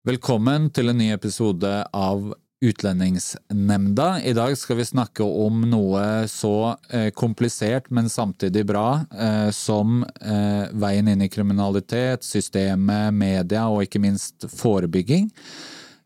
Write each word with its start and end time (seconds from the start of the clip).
Velkommen 0.00 0.70
til 0.72 0.88
en 0.88 0.96
ny 0.96 1.10
episode 1.12 1.68
av 1.92 2.30
Utlendingsnemnda. 2.64 4.06
I 4.24 4.32
dag 4.32 4.54
skal 4.56 4.78
vi 4.78 4.86
snakke 4.88 5.26
om 5.28 5.58
noe 5.68 6.24
så 6.32 6.70
eh, 6.88 7.10
komplisert, 7.12 7.90
men 7.92 8.08
samtidig 8.08 8.62
bra, 8.70 9.02
eh, 9.12 9.50
som 9.52 9.98
eh, 10.24 10.72
veien 10.72 11.10
inn 11.12 11.26
i 11.26 11.28
kriminalitet, 11.28 12.24
systemet, 12.24 13.12
media 13.12 13.66
og 13.68 13.84
ikke 13.84 14.00
minst 14.00 14.48
forebygging. 14.48 15.28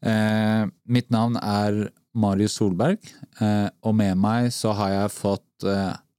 Mitt 0.03 1.15
navn 1.15 1.39
er 1.39 1.78
Marius 2.19 2.59
Solberg, 2.59 2.98
og 3.41 3.95
med 3.97 4.19
meg 4.20 4.50
så 4.53 4.75
har 4.77 4.91
jeg 4.91 5.15
fått 5.15 5.65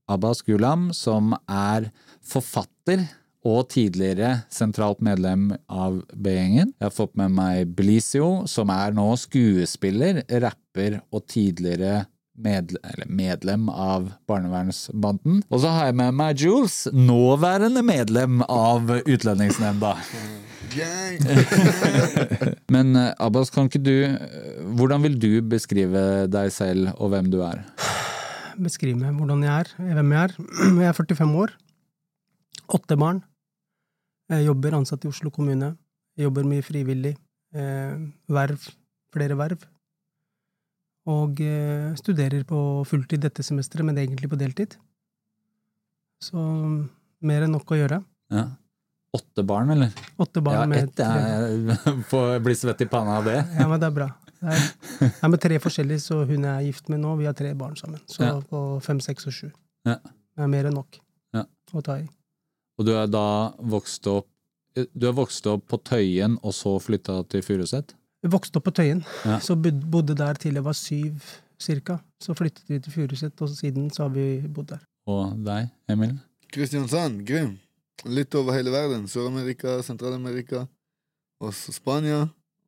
Abbas 0.10 0.42
Gulam, 0.48 0.88
som 0.96 1.36
er 1.46 1.92
forfatter 2.26 3.04
og 3.46 3.70
tidligere 3.70 4.42
sentralt 4.54 5.04
medlem 5.06 5.52
av 5.70 6.02
B-gjengen. 6.14 6.74
Jeg 6.80 6.88
har 6.88 6.96
fått 6.96 7.14
med 7.20 7.36
meg 7.38 7.72
Belizio, 7.78 8.44
som 8.50 8.74
er 8.74 8.96
nå 8.98 9.08
skuespiller, 9.22 10.24
rapper 10.42 11.00
og 11.14 11.28
tidligere 11.30 12.06
medle 12.36 12.80
medlem 13.08 13.70
av 13.70 14.10
barnevernsbanden. 14.28 15.44
Og 15.48 15.62
så 15.64 15.72
har 15.72 15.90
jeg 15.90 15.98
med 16.02 16.18
meg 16.20 16.42
Jules, 16.42 16.82
nåværende 16.92 17.84
medlem 17.86 18.42
av 18.50 18.92
Utlendingsnemnda. 19.06 19.96
Men 22.74 22.96
eh, 23.00 23.14
Abbas, 23.22 23.52
kan 23.54 23.70
ikke 23.70 23.80
du 23.86 23.94
Hvordan 24.76 25.06
vil 25.06 25.14
du 25.22 25.30
beskrive 25.46 26.26
deg 26.28 26.50
selv 26.52 26.90
og 26.98 27.14
hvem 27.14 27.30
du 27.32 27.38
er? 27.46 27.62
Beskrive 28.60 29.14
hvordan 29.16 29.46
jeg 29.46 29.54
er, 29.54 29.72
hvem 29.78 30.12
jeg 30.16 30.24
er. 30.26 30.36
Jeg 30.82 30.90
er 30.90 30.98
45 30.98 31.40
år. 31.46 31.56
Åtte 32.76 32.98
barn. 33.00 33.22
Jeg 34.32 34.46
jobber 34.48 34.74
ansatt 34.80 35.06
i 35.06 35.10
Oslo 35.12 35.30
kommune. 35.34 35.74
Jeg 36.18 36.26
jobber 36.30 36.48
mye 36.48 36.64
frivillig. 36.66 37.14
Eh, 37.56 37.96
verv. 38.32 38.66
Flere 39.14 39.38
verv. 39.38 39.64
Og 41.12 41.40
eh, 41.46 41.94
studerer 42.00 42.44
på 42.50 42.58
fulltid 42.90 43.22
dette 43.22 43.44
semesteret, 43.46 43.86
men 43.86 43.98
egentlig 44.02 44.30
på 44.32 44.40
deltid. 44.40 44.74
Så 46.24 46.42
mer 47.26 47.46
enn 47.46 47.54
nok 47.54 47.70
å 47.70 47.78
gjøre. 47.78 48.02
Ja. 48.34 48.48
Åtte 49.16 49.46
barn, 49.48 49.70
eller? 49.72 49.94
Åtte 50.20 50.42
barn 50.44 50.58
Ja, 50.58 50.66
med 50.68 50.90
ett 50.90 51.00
er 51.00 52.02
Får 52.10 52.40
bli 52.44 52.56
svett 52.58 52.82
i 52.84 52.88
panna 52.92 53.20
av 53.22 53.28
det. 53.30 53.38
Ja, 53.56 53.68
men 53.70 53.80
det 53.80 53.88
er 53.88 53.96
bra. 53.96 54.10
Det 54.36 54.52
er, 54.52 55.14
er 55.24 55.32
med 55.32 55.40
tre 55.42 55.60
forskjellige, 55.64 56.02
så 56.04 56.18
hun 56.28 56.44
er 56.50 56.66
gift 56.66 56.90
med 56.92 57.00
nå, 57.00 57.14
vi 57.22 57.30
har 57.30 57.38
tre 57.38 57.54
barn 57.56 57.78
sammen. 57.80 58.02
Så 58.12 58.26
Ja. 58.26 58.34
på 58.50 58.64
fem, 58.84 59.00
seks 59.00 59.30
og 59.30 59.34
sju. 59.38 59.48
Ja. 59.88 59.96
Det 60.04 60.44
er 60.44 60.52
mer 60.52 60.68
enn 60.68 60.76
nok 60.76 60.98
Ja. 61.38 61.46
å 61.72 61.84
ta 61.86 62.00
i. 62.02 62.10
Og 62.78 62.86
du 62.88 62.92
er 62.96 63.08
da 63.08 63.54
vokst 63.60 64.08
opp 64.12 64.28
Du 64.76 65.06
er 65.08 65.14
vokst 65.16 65.46
opp 65.48 65.64
på 65.72 65.78
Tøyen 65.88 66.34
og 66.44 66.52
så 66.52 66.74
flytta 66.84 67.22
til 67.32 67.42
Furuset? 67.46 67.94
Vi 68.26 68.28
vokste 68.34 68.60
opp 68.60 68.66
på 68.68 68.74
Tøyen, 68.76 69.06
Ja. 69.24 69.38
så 69.40 69.56
bodde 69.56 70.16
der 70.18 70.34
til 70.36 70.54
jeg 70.58 70.64
var 70.66 70.74
syv 70.76 71.22
cirka. 71.62 72.00
Så 72.20 72.34
flyttet 72.36 72.64
vi 72.68 72.80
til 72.84 72.92
Furuset, 72.92 73.40
og 73.42 73.50
siden 73.56 73.86
så 73.94 74.04
har 74.04 74.10
vi 74.10 74.42
bodd 74.52 74.68
der. 74.74 74.82
Og 75.08 75.38
deg, 75.46 75.70
Emil? 75.88 76.18
Kristiansand, 76.52 77.22
Grim. 77.28 77.54
Litt 78.04 78.36
over 78.36 78.52
hele 78.58 78.72
verden. 78.74 79.06
Sør-Amerika, 79.08 79.78
Sentral-Amerika, 79.82 80.66
også 81.40 81.72
Spania. 81.72 82.26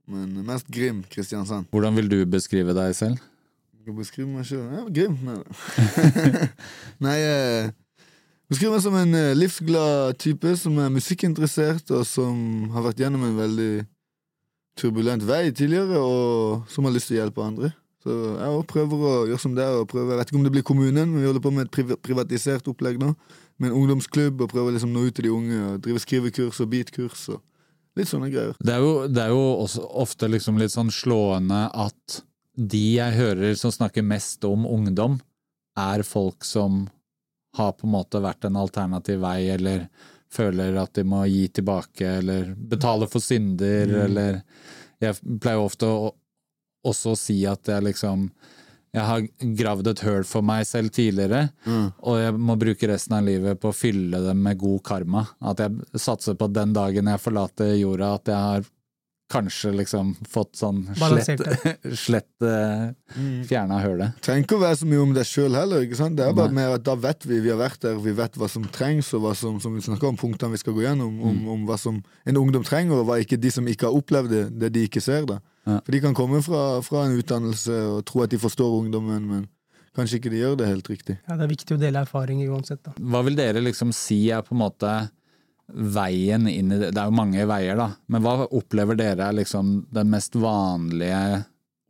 Men 0.08 0.32
mest 0.48 0.70
Grim, 0.72 1.04
Kristiansand. 1.12 1.68
Hvordan 1.74 1.96
vil 2.00 2.08
du 2.08 2.22
beskrive 2.26 2.72
deg 2.78 2.96
selv? 2.96 3.20
Jeg 3.84 3.96
beskriver 3.98 3.98
beskrive 4.00 4.28
meg 4.32 4.46
sjøl. 4.48 4.72
Ja, 4.72 4.86
Grim. 4.88 5.20
Nei. 7.04 7.18
Nei 7.20 7.72
beskriver 8.52 8.78
meg 8.78 8.84
som 8.86 8.96
en 9.00 9.18
eh, 9.18 9.36
livsglad 9.38 10.18
type 10.22 10.54
som 10.60 10.78
er 10.84 10.94
musikkinteressert, 10.94 11.92
og 11.96 12.06
som 12.08 12.70
har 12.76 12.86
vært 12.90 13.04
gjennom 13.04 13.26
en 13.28 13.40
veldig 13.40 13.72
turbulent 14.78 15.26
vei 15.26 15.50
tidligere, 15.52 16.00
og 16.00 16.72
som 16.72 16.88
har 16.88 16.96
lyst 16.96 17.12
til 17.12 17.18
å 17.18 17.22
hjelpe 17.24 17.44
andre. 17.44 17.74
Så 18.06 18.14
jeg 18.38 18.64
prøver 18.70 19.04
å 19.04 19.14
gjøre 19.28 19.42
som 19.42 19.56
det 19.58 19.66
er, 19.66 19.82
jeg 19.82 20.08
vet 20.14 20.30
ikke 20.30 20.40
om 20.40 20.46
det 20.46 20.54
blir 20.54 20.66
kommunen, 20.68 21.10
men 21.12 21.20
vi 21.24 21.28
holder 21.28 21.44
på 21.44 21.52
med 21.56 21.68
et 21.68 22.00
privatisert 22.06 22.70
opplegg 22.72 23.02
nå, 23.02 23.12
med 23.58 23.72
en 23.72 23.78
ungdomsklubb, 23.82 24.46
og 24.46 24.52
prøver 24.54 24.76
liksom 24.76 24.94
å 24.94 25.00
nå 25.00 25.08
ut 25.10 25.18
til 25.18 25.28
de 25.28 25.34
unge, 25.34 25.62
og 25.72 25.84
drive 25.84 26.04
skrivekurs 26.04 26.62
og 26.64 26.70
beatkurs, 26.72 27.26
og 27.34 27.42
litt 27.98 28.12
sånne 28.12 28.30
greier. 28.32 28.54
Det 28.62 28.76
er 28.76 28.86
jo, 28.86 28.94
det 29.10 29.24
er 29.26 29.34
jo 29.34 29.82
ofte 30.04 30.30
liksom 30.30 30.62
litt 30.62 30.76
sånn 30.76 30.94
slående 30.94 31.66
at 31.74 32.22
de 32.58 32.84
jeg 32.96 33.18
hører 33.18 33.58
som 33.58 33.74
snakker 33.74 34.06
mest 34.06 34.46
om 34.48 34.66
ungdom, 34.70 35.20
er 35.78 36.02
folk 36.06 36.46
som 36.46 36.86
har 37.58 37.74
på 37.78 37.88
en 37.88 37.94
måte 37.98 38.22
vært 38.24 38.48
en 38.48 38.60
alternativ 38.62 39.20
vei, 39.24 39.50
eller 39.56 39.88
føler 40.34 40.76
at 40.82 40.94
de 40.98 41.04
må 41.08 41.24
gi 41.30 41.46
tilbake, 41.60 42.08
eller 42.22 42.54
betale 42.58 43.08
for 43.12 43.24
synder, 43.24 43.94
eller 44.06 44.42
Jeg 45.00 45.14
pleier 45.40 45.62
ofte 45.62 45.86
å 45.86 46.12
også 46.88 47.12
å 47.14 47.18
si 47.20 47.42
at 47.46 47.68
jeg 47.70 47.84
liksom 47.84 48.30
jeg 48.96 49.04
har 49.06 49.26
gravd 49.60 49.88
et 49.92 50.00
høl 50.08 50.24
for 50.26 50.42
meg 50.42 50.64
selv 50.66 50.90
tidligere, 50.96 51.50
Mm. 51.68 51.92
og 52.02 52.16
jeg 52.18 52.34
må 52.40 52.56
bruke 52.58 52.88
resten 52.90 53.14
av 53.18 53.26
livet 53.28 53.60
på 53.60 53.70
å 53.70 53.76
fylle 53.76 54.22
det 54.24 54.34
med 54.36 54.58
god 54.58 54.82
karma. 54.84 55.28
At 55.42 55.60
jeg 55.60 55.76
satser 56.00 56.34
på 56.40 56.46
at 56.48 56.54
den 56.56 56.74
dagen 56.74 57.06
jeg 57.06 57.20
forlater 57.22 57.76
jorda, 57.78 58.14
at 58.16 58.26
jeg 58.32 58.36
har 58.36 58.66
kanskje 59.28 59.74
liksom 59.76 60.14
fått 60.32 60.56
sånn 60.56 60.86
slett, 60.96 61.42
slett 62.08 62.46
uh, 62.48 62.94
fjerna 63.48 63.80
hølet. 63.84 64.16
trenger 64.24 64.46
ikke 64.46 64.56
å 64.56 64.62
være 64.62 64.78
så 64.80 64.88
mye 64.88 65.02
om 65.04 65.12
deg 65.18 65.28
sjøl 65.28 65.58
heller. 65.58 65.84
ikke 65.84 66.00
sant? 66.00 66.16
Det 66.16 66.24
er 66.28 66.36
bare 66.38 66.54
Nei. 66.54 66.62
mer 66.62 66.76
at 66.78 66.86
Da 66.88 66.96
vet 66.96 67.26
vi 67.28 67.42
vi 67.44 67.52
har 67.52 67.60
vært 67.60 67.82
der, 67.84 67.98
vi 68.00 68.14
vet 68.16 68.40
hva 68.40 68.48
som 68.50 68.64
trengs, 68.72 69.10
og 69.18 69.26
hva 69.26 69.34
som, 69.36 69.60
som 69.60 69.76
vi 69.76 69.84
snakker 69.84 70.08
om 70.08 70.16
punktene 70.20 70.56
vi 70.56 70.62
skal 70.64 70.74
gå 70.78 70.86
gjennom, 70.86 71.20
om, 71.22 71.36
Mm. 71.38 71.50
om 71.58 71.66
hva 71.68 71.76
som 71.78 72.00
en 72.26 72.38
ungdom 72.40 72.64
trenger, 72.64 73.02
og 73.02 73.06
hva 73.10 73.20
ikke 73.20 73.38
de 73.40 73.52
som 73.52 73.68
ikke 73.68 73.90
har 73.90 74.00
opplevd 74.00 74.32
det, 74.32 74.46
det 74.64 74.72
de 74.78 74.86
ikke 74.88 75.02
ser. 75.04 75.26
da. 75.28 75.42
Ja. 75.68 75.82
For 75.84 75.92
de 75.92 76.00
kan 76.08 76.16
komme 76.16 76.40
fra, 76.42 76.80
fra 76.82 77.04
en 77.10 77.20
utdannelse 77.20 77.76
og 77.98 78.06
tro 78.08 78.24
at 78.24 78.32
de 78.32 78.40
forstår 78.40 78.80
ungdommen, 78.80 79.28
men 79.28 79.46
kanskje 79.98 80.20
ikke 80.22 80.30
de 80.32 80.40
gjør 80.40 80.56
det 80.62 80.68
helt 80.70 80.88
riktig. 80.88 81.18
Ja, 81.28 81.36
det 81.36 81.44
er 81.48 81.52
viktig 81.52 81.76
å 81.76 81.80
dele 81.82 82.04
erfaringer 82.06 82.52
uansett, 82.56 82.80
da. 82.86 82.94
Hva 82.96 83.24
vil 83.28 83.36
dere 83.36 83.60
liksom 83.66 83.92
si 83.92 84.30
er 84.32 84.44
på 84.48 84.54
en 84.56 84.62
måte 84.64 84.92
veien 85.68 86.48
inn 86.48 86.72
i 86.72 86.80
det? 86.80 86.92
Det 86.96 87.02
er 87.02 87.10
jo 87.10 87.18
mange 87.18 87.46
veier, 87.50 87.78
da, 87.80 87.92
men 88.08 88.24
hva 88.24 88.48
opplever 88.48 88.98
dere 89.00 89.28
er 89.28 89.38
liksom 89.40 89.88
den 89.94 90.12
mest 90.12 90.38
vanlige 90.40 91.44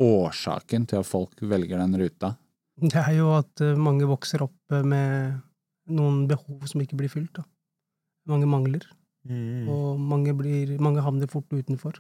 årsaken 0.04 0.88
til 0.90 1.02
at 1.02 1.10
folk 1.10 1.42
velger 1.42 1.82
den 1.82 1.98
ruta? 2.02 2.34
Det 2.78 3.02
er 3.02 3.16
jo 3.18 3.32
at 3.38 3.64
eh, 3.66 3.78
mange 3.78 4.06
vokser 4.10 4.44
opp 4.46 4.74
eh, 4.74 4.86
med 4.86 5.40
noen 5.90 6.26
behov 6.30 6.68
som 6.70 6.84
ikke 6.84 6.98
blir 7.00 7.10
fylt. 7.10 7.40
Da. 7.40 7.46
Mange 8.30 8.50
mangler, 8.50 8.84
og 9.28 10.00
mange, 10.00 10.34
blir, 10.36 10.74
mange 10.84 11.04
havner 11.04 11.30
fort 11.32 11.52
utenfor. 11.52 11.98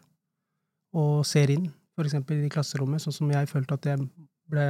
Og 0.97 1.25
ser 1.27 1.51
inn, 1.51 1.69
for 1.95 2.07
eksempel 2.07 2.43
i 2.43 2.51
klasserommet, 2.51 3.03
sånn 3.03 3.15
som 3.15 3.31
jeg 3.31 3.49
følte 3.51 3.77
at 3.77 3.87
jeg 3.89 4.05
ble 4.51 4.67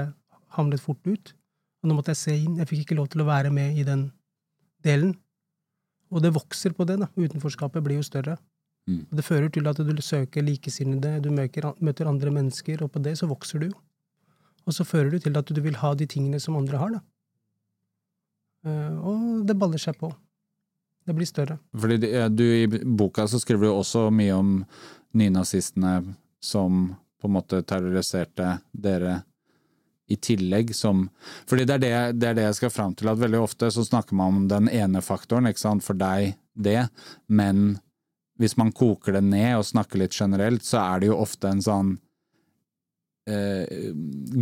havnet 0.55 0.81
fort 0.81 1.01
ut. 1.09 1.33
Og 1.81 1.89
nå 1.89 1.97
måtte 1.97 2.13
jeg 2.13 2.21
se 2.21 2.35
inn, 2.37 2.57
jeg 2.61 2.69
fikk 2.69 2.85
ikke 2.85 2.99
lov 2.99 3.09
til 3.13 3.23
å 3.23 3.27
være 3.29 3.51
med 3.53 3.77
i 3.77 3.85
den 3.87 4.07
delen. 4.85 5.15
Og 6.11 6.23
det 6.23 6.33
vokser 6.35 6.73
på 6.75 6.85
det, 6.87 6.99
da. 7.01 7.09
Utenforskapet 7.17 7.83
blir 7.83 7.99
jo 7.99 8.05
større. 8.05 8.37
Mm. 8.87 9.01
Og 9.09 9.19
det 9.19 9.25
fører 9.27 9.49
til 9.51 9.67
at 9.67 9.79
du 9.83 10.01
søker 10.01 10.45
likesinnede, 10.45 11.17
du 11.23 11.29
møter, 11.35 11.73
møter 11.83 12.07
andre 12.07 12.31
mennesker, 12.31 12.83
og 12.85 12.93
på 12.93 13.01
det 13.03 13.17
så 13.19 13.27
vokser 13.27 13.59
du 13.59 13.67
jo. 13.67 13.77
Og 14.67 14.75
så 14.75 14.85
fører 14.87 15.11
det 15.11 15.23
til 15.23 15.37
at 15.39 15.51
du 15.51 15.61
vil 15.63 15.75
ha 15.79 15.93
de 15.95 16.07
tingene 16.07 16.39
som 16.43 16.55
andre 16.59 16.79
har, 16.79 16.95
da. 16.95 17.01
Eh, 18.67 18.95
og 18.99 19.43
det 19.47 19.57
baller 19.59 19.81
seg 19.81 19.99
på. 19.99 20.11
Det 21.07 21.15
blir 21.15 21.27
større. 21.27 21.59
Fordi 21.75 21.97
det- 21.97 22.35
du 22.35 22.43
i 22.43 22.67
boka 22.67 23.27
så 23.27 23.39
skriver 23.39 23.67
du 23.67 23.71
også 23.71 24.11
mye 24.11 24.31
om 24.31 24.65
nynazistene 25.13 26.15
som 26.41 26.95
på 27.19 27.27
en 27.27 27.33
måte 27.33 27.63
terroriserte 27.63 28.61
dere 28.73 29.23
i 30.07 30.15
tillegg 30.15 30.75
som 30.75 31.07
Fordi 31.49 31.65
det 31.67 31.77
er 31.77 31.83
det, 31.83 31.93
det 32.21 32.29
er 32.29 32.37
det 32.37 32.47
jeg 32.47 32.59
skal 32.61 32.73
fram 32.73 32.95
til, 32.95 33.11
at 33.11 33.19
veldig 33.19 33.41
ofte 33.43 33.71
så 33.73 33.85
snakker 33.85 34.15
man 34.15 34.41
om 34.41 34.47
den 34.51 34.71
ene 34.71 35.03
faktoren, 35.03 35.49
ikke 35.49 35.65
sant, 35.65 35.85
for 35.85 35.99
deg 35.99 36.37
det, 36.57 36.87
men 37.27 37.77
hvis 38.37 38.57
man 38.57 38.73
koker 38.75 39.17
det 39.17 39.23
ned 39.25 39.57
og 39.57 39.65
snakker 39.65 40.01
litt 40.01 40.15
generelt, 40.15 40.65
så 40.65 40.81
er 40.83 41.01
det 41.01 41.09
jo 41.09 41.17
ofte 41.19 41.49
en 41.49 41.63
sånn 41.63 41.91
eh, 43.29 43.91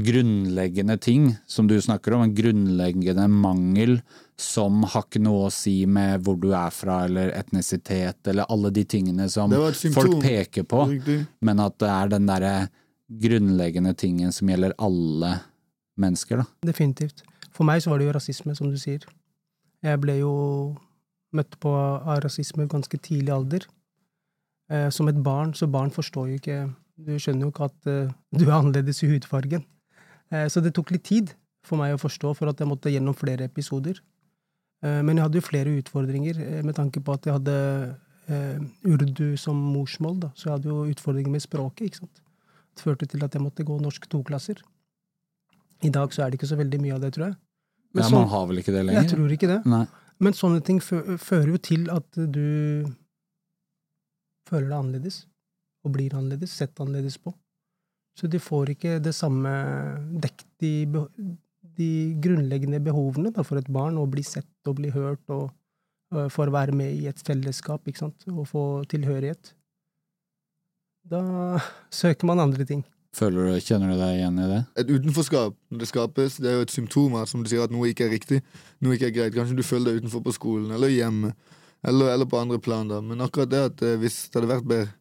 grunnleggende 0.05 0.97
ting 1.01 1.29
som 1.47 1.67
du 1.67 1.77
snakker 1.81 2.15
om, 2.15 2.25
en 2.25 2.35
grunnleggende 2.35 3.27
mangel 3.31 3.97
som 4.39 4.83
har 4.83 5.07
ikke 5.07 5.23
noe 5.23 5.47
å 5.47 5.53
si 5.53 5.77
med 5.87 6.25
hvor 6.25 6.37
du 6.39 6.49
er 6.51 6.73
fra, 6.75 7.05
eller 7.07 7.31
etnisitet, 7.37 8.19
eller 8.27 8.51
alle 8.51 8.71
de 8.75 8.83
tingene 8.83 9.29
som 9.31 9.53
folk 9.95 10.19
peker 10.23 10.67
på, 10.67 10.85
men 11.39 11.63
at 11.63 11.79
det 11.79 11.91
er 11.91 12.15
den 12.17 12.27
derre 12.29 12.55
grunnleggende 13.07 13.93
tingen 13.93 14.33
som 14.33 14.49
gjelder 14.49 14.73
alle 14.81 15.37
mennesker, 16.01 16.41
da. 16.41 16.45
Definitivt. 16.65 17.23
For 17.55 17.67
meg 17.67 17.83
så 17.83 17.91
var 17.91 18.01
det 18.01 18.09
jo 18.09 18.15
rasisme, 18.17 18.55
som 18.57 18.71
du 18.71 18.77
sier. 18.79 19.05
Jeg 19.85 20.01
ble 20.03 20.19
jo 20.19 20.33
møtt 21.35 21.57
på 21.61 21.71
av 21.75 22.19
rasisme 22.23 22.67
ganske 22.71 22.99
tidlig 23.03 23.33
alder. 23.35 23.67
Eh, 24.71 24.89
som 24.89 25.07
et 25.11 25.21
barn, 25.23 25.53
så 25.53 25.69
barn 25.69 25.91
forstår 25.93 26.31
jo 26.31 26.39
ikke 26.39 26.59
Du 26.95 27.11
skjønner 27.19 27.43
jo 27.43 27.51
ikke 27.51 27.65
at 27.67 27.87
eh, 27.91 28.11
du 28.33 28.45
er 28.45 28.53
annerledes 28.55 29.01
i 29.03 29.09
hudfargen. 29.11 29.65
Eh, 30.31 30.45
så 30.47 30.61
det 30.63 30.71
tok 30.77 30.93
litt 30.95 31.03
tid 31.03 31.33
for 31.67 31.75
meg 31.81 31.91
å 31.91 31.99
forstå, 31.99 32.31
for 32.37 32.47
at 32.47 32.61
jeg 32.61 32.69
måtte 32.69 32.93
gjennom 32.93 33.17
flere 33.17 33.49
episoder. 33.49 33.99
Eh, 34.79 35.01
men 35.03 35.17
jeg 35.17 35.25
hadde 35.25 35.41
jo 35.41 35.45
flere 35.45 35.73
utfordringer, 35.81 36.39
eh, 36.39 36.61
med 36.63 36.77
tanke 36.77 37.01
på 37.03 37.15
at 37.15 37.27
jeg 37.27 37.35
hadde 37.35 37.57
eh, 38.31 38.61
urdu 38.87 39.35
som 39.37 39.59
morsmål, 39.73 40.21
da. 40.23 40.31
Så 40.35 40.47
jeg 40.47 40.55
hadde 40.57 40.71
jo 40.71 40.85
utfordringer 40.93 41.35
med 41.35 41.43
språket, 41.43 41.89
ikke 41.89 42.03
sant. 42.03 42.23
Det 42.75 42.83
førte 42.83 43.09
til 43.11 43.23
at 43.27 43.35
jeg 43.35 43.43
måtte 43.43 43.65
gå 43.67 43.77
norsk 43.79 44.07
toklasser. 44.11 44.61
I 45.83 45.91
dag 45.93 46.13
så 46.13 46.23
er 46.23 46.31
det 46.31 46.39
ikke 46.39 46.49
så 46.49 46.57
veldig 46.59 46.79
mye 46.81 46.95
av 46.95 47.01
det, 47.03 47.13
tror 47.15 47.27
jeg. 47.29 47.37
Men 47.95 48.03
Ja, 48.03 48.09
man 48.15 48.27
har 48.31 48.47
vel 48.47 48.59
ikke 48.59 48.73
det 48.75 48.85
lenger? 48.85 49.01
jeg 49.01 49.11
tror 49.11 49.31
ikke 49.31 49.47
det. 49.51 49.61
Nei. 49.65 49.85
Men 50.19 50.33
sånne 50.33 50.61
ting 50.63 50.79
fører 50.79 51.49
jo 51.51 51.57
til 51.59 51.89
at 51.91 52.07
du 52.15 52.85
føler 54.47 54.69
deg 54.69 54.77
annerledes, 54.77 55.25
og 55.85 55.91
blir 55.95 56.15
annerledes, 56.15 56.53
sett 56.55 56.79
annerledes 56.79 57.17
på. 57.21 57.33
Så 58.15 58.29
de 58.31 58.39
får 58.39 58.71
ikke 58.75 58.99
det 59.03 59.11
samme 59.15 59.51
dekt 60.23 60.45
de, 60.63 60.87
de 61.75 61.89
grunnleggende 62.23 62.79
behovene 62.83 63.33
da, 63.35 63.43
for 63.43 63.59
et 63.59 63.67
barn, 63.67 63.99
å 63.99 64.07
bli 64.07 64.23
sett 64.23 64.69
og 64.69 64.77
bli 64.79 64.93
hørt, 64.95 65.23
og 65.27 65.49
uh, 66.15 66.27
for 66.31 66.47
å 66.47 66.55
være 66.55 66.75
med 66.77 66.95
i 66.95 67.09
et 67.11 67.19
fellesskap, 67.27 67.83
ikke 67.87 68.05
sant, 68.05 68.27
og 68.31 68.47
få 68.47 68.65
tilhørighet. 68.91 69.51
Da 71.11 71.21
søker 72.01 72.31
man 72.31 72.39
andre 72.39 72.65
ting. 72.67 72.85
Føler 73.15 73.47
du, 73.47 73.59
Kjenner 73.63 73.93
du 73.93 73.99
deg 73.99 74.17
igjen 74.17 74.41
i 74.43 74.49
det? 74.49 74.61
Et 74.81 74.91
utenforskap 74.91 75.55
når 75.71 75.83
det 75.83 75.87
skapes, 75.87 76.39
det 76.43 76.51
er 76.51 76.57
jo 76.59 76.65
et 76.65 76.73
symptom 76.73 77.15
av 77.15 77.29
som 77.31 77.43
du 77.43 77.49
sier, 77.51 77.63
at 77.63 77.71
noe 77.71 77.87
ikke 77.91 78.09
er 78.09 78.13
riktig. 78.15 78.41
Noe 78.83 78.97
ikke 78.97 79.07
er 79.11 79.15
greit. 79.15 79.35
Kanskje 79.37 79.55
du 79.55 79.63
føler 79.63 79.93
deg 79.93 80.03
utenfor 80.03 80.25
på 80.25 80.35
skolen, 80.35 80.73
eller 80.75 80.91
hjemme, 80.91 81.31
eller, 81.85 82.11
eller 82.11 82.27
på 82.27 82.41
andre 82.41 82.59
plan. 82.59 82.91
da. 82.91 82.99
Men 83.01 83.23
akkurat 83.23 83.51
det 83.51 83.63
at 83.71 83.83
eh, 83.85 83.97
hvis 84.01 84.25
det 84.27 84.41
hadde 84.41 84.51
vært 84.51 84.69
bedre 84.69 84.93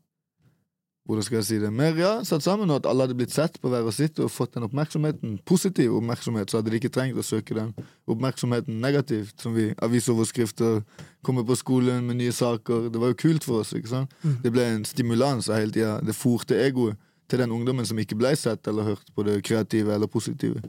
hvordan 1.05 1.25
skal 1.27 1.37
jeg 1.37 1.45
si 1.45 1.57
det, 1.61 1.69
mer 1.69 1.99
ja, 2.01 2.13
satt 2.25 2.41
sammen, 2.47 2.71
og 2.73 2.79
at 2.81 2.87
alle 2.89 3.05
hadde 3.05 3.17
blitt 3.19 3.33
sett 3.35 3.59
på 3.61 3.69
hver 3.69 3.85
og 3.85 3.93
sitt 3.93 4.17
og 4.25 4.31
fått 4.33 4.55
den 4.55 4.65
oppmerksomheten, 4.65 5.35
positiv 5.45 5.99
oppmerksomhet, 5.99 6.49
så 6.49 6.63
hadde 6.63 6.73
de 6.73 6.79
ikke 6.81 6.91
trengt 6.95 7.19
å 7.21 7.25
søke 7.27 7.57
den 7.59 7.75
oppmerksomheten 8.09 8.79
negativt, 8.81 9.35
som 9.43 9.53
vi 9.53 9.67
avisoverskrifter, 9.85 10.81
komme 11.21 11.45
på 11.45 11.59
skolen 11.61 12.07
med 12.09 12.23
nye 12.23 12.33
saker. 12.33 12.89
Det 12.89 13.03
var 13.03 13.13
jo 13.13 13.19
kult 13.21 13.45
for 13.45 13.61
oss. 13.61 13.75
ikke 13.77 13.93
sant? 13.93 14.17
Mm. 14.23 14.39
Det 14.47 14.55
ble 14.55 14.65
en 14.71 14.87
stimulans 14.89 15.51
av 15.53 15.61
hele 15.61 15.77
tida. 15.77 15.99
Det 16.01 16.17
forte 16.17 16.57
egoet 16.65 16.97
til 17.35 17.43
den 17.43 17.53
ungdommen 17.55 17.87
som 17.89 17.99
ikke 17.99 18.19
ble 18.19 18.33
sett 18.39 18.71
eller 18.71 18.95
hørt 18.95 19.11
på 19.15 19.27
det 19.27 19.41
kreative 19.47 19.95
eller 19.95 20.11
positive. 20.11 20.63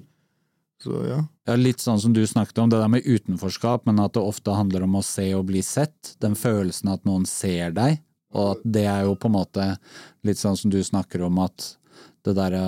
Så 0.82 0.98
ja. 1.08 1.22
Ja, 1.48 1.56
litt 1.56 1.84
sånn 1.84 2.02
som 2.02 2.14
du 2.14 2.24
snakket 2.28 2.60
om, 2.62 2.72
det 2.72 2.82
der 2.82 2.92
med 2.92 3.06
utenforskap, 3.06 3.86
men 3.88 4.02
at 4.04 4.18
det 4.18 4.24
ofte 4.26 4.56
handler 4.58 4.84
om 4.86 4.98
å 5.00 5.06
se 5.06 5.30
og 5.38 5.48
bli 5.52 5.62
sett. 5.66 6.16
Den 6.22 6.36
følelsen 6.38 6.92
at 6.92 7.06
noen 7.08 7.28
ser 7.30 7.72
deg, 7.78 8.02
og 8.36 8.58
at 8.58 8.66
det 8.78 8.84
er 8.92 9.06
jo 9.08 9.16
på 9.16 9.32
en 9.32 9.38
måte 9.38 9.70
litt 10.28 10.42
sånn 10.42 10.58
som 10.60 10.74
du 10.74 10.82
snakker 10.84 11.24
om, 11.30 11.40
at 11.46 11.76
det 12.26 12.36
derre 12.36 12.66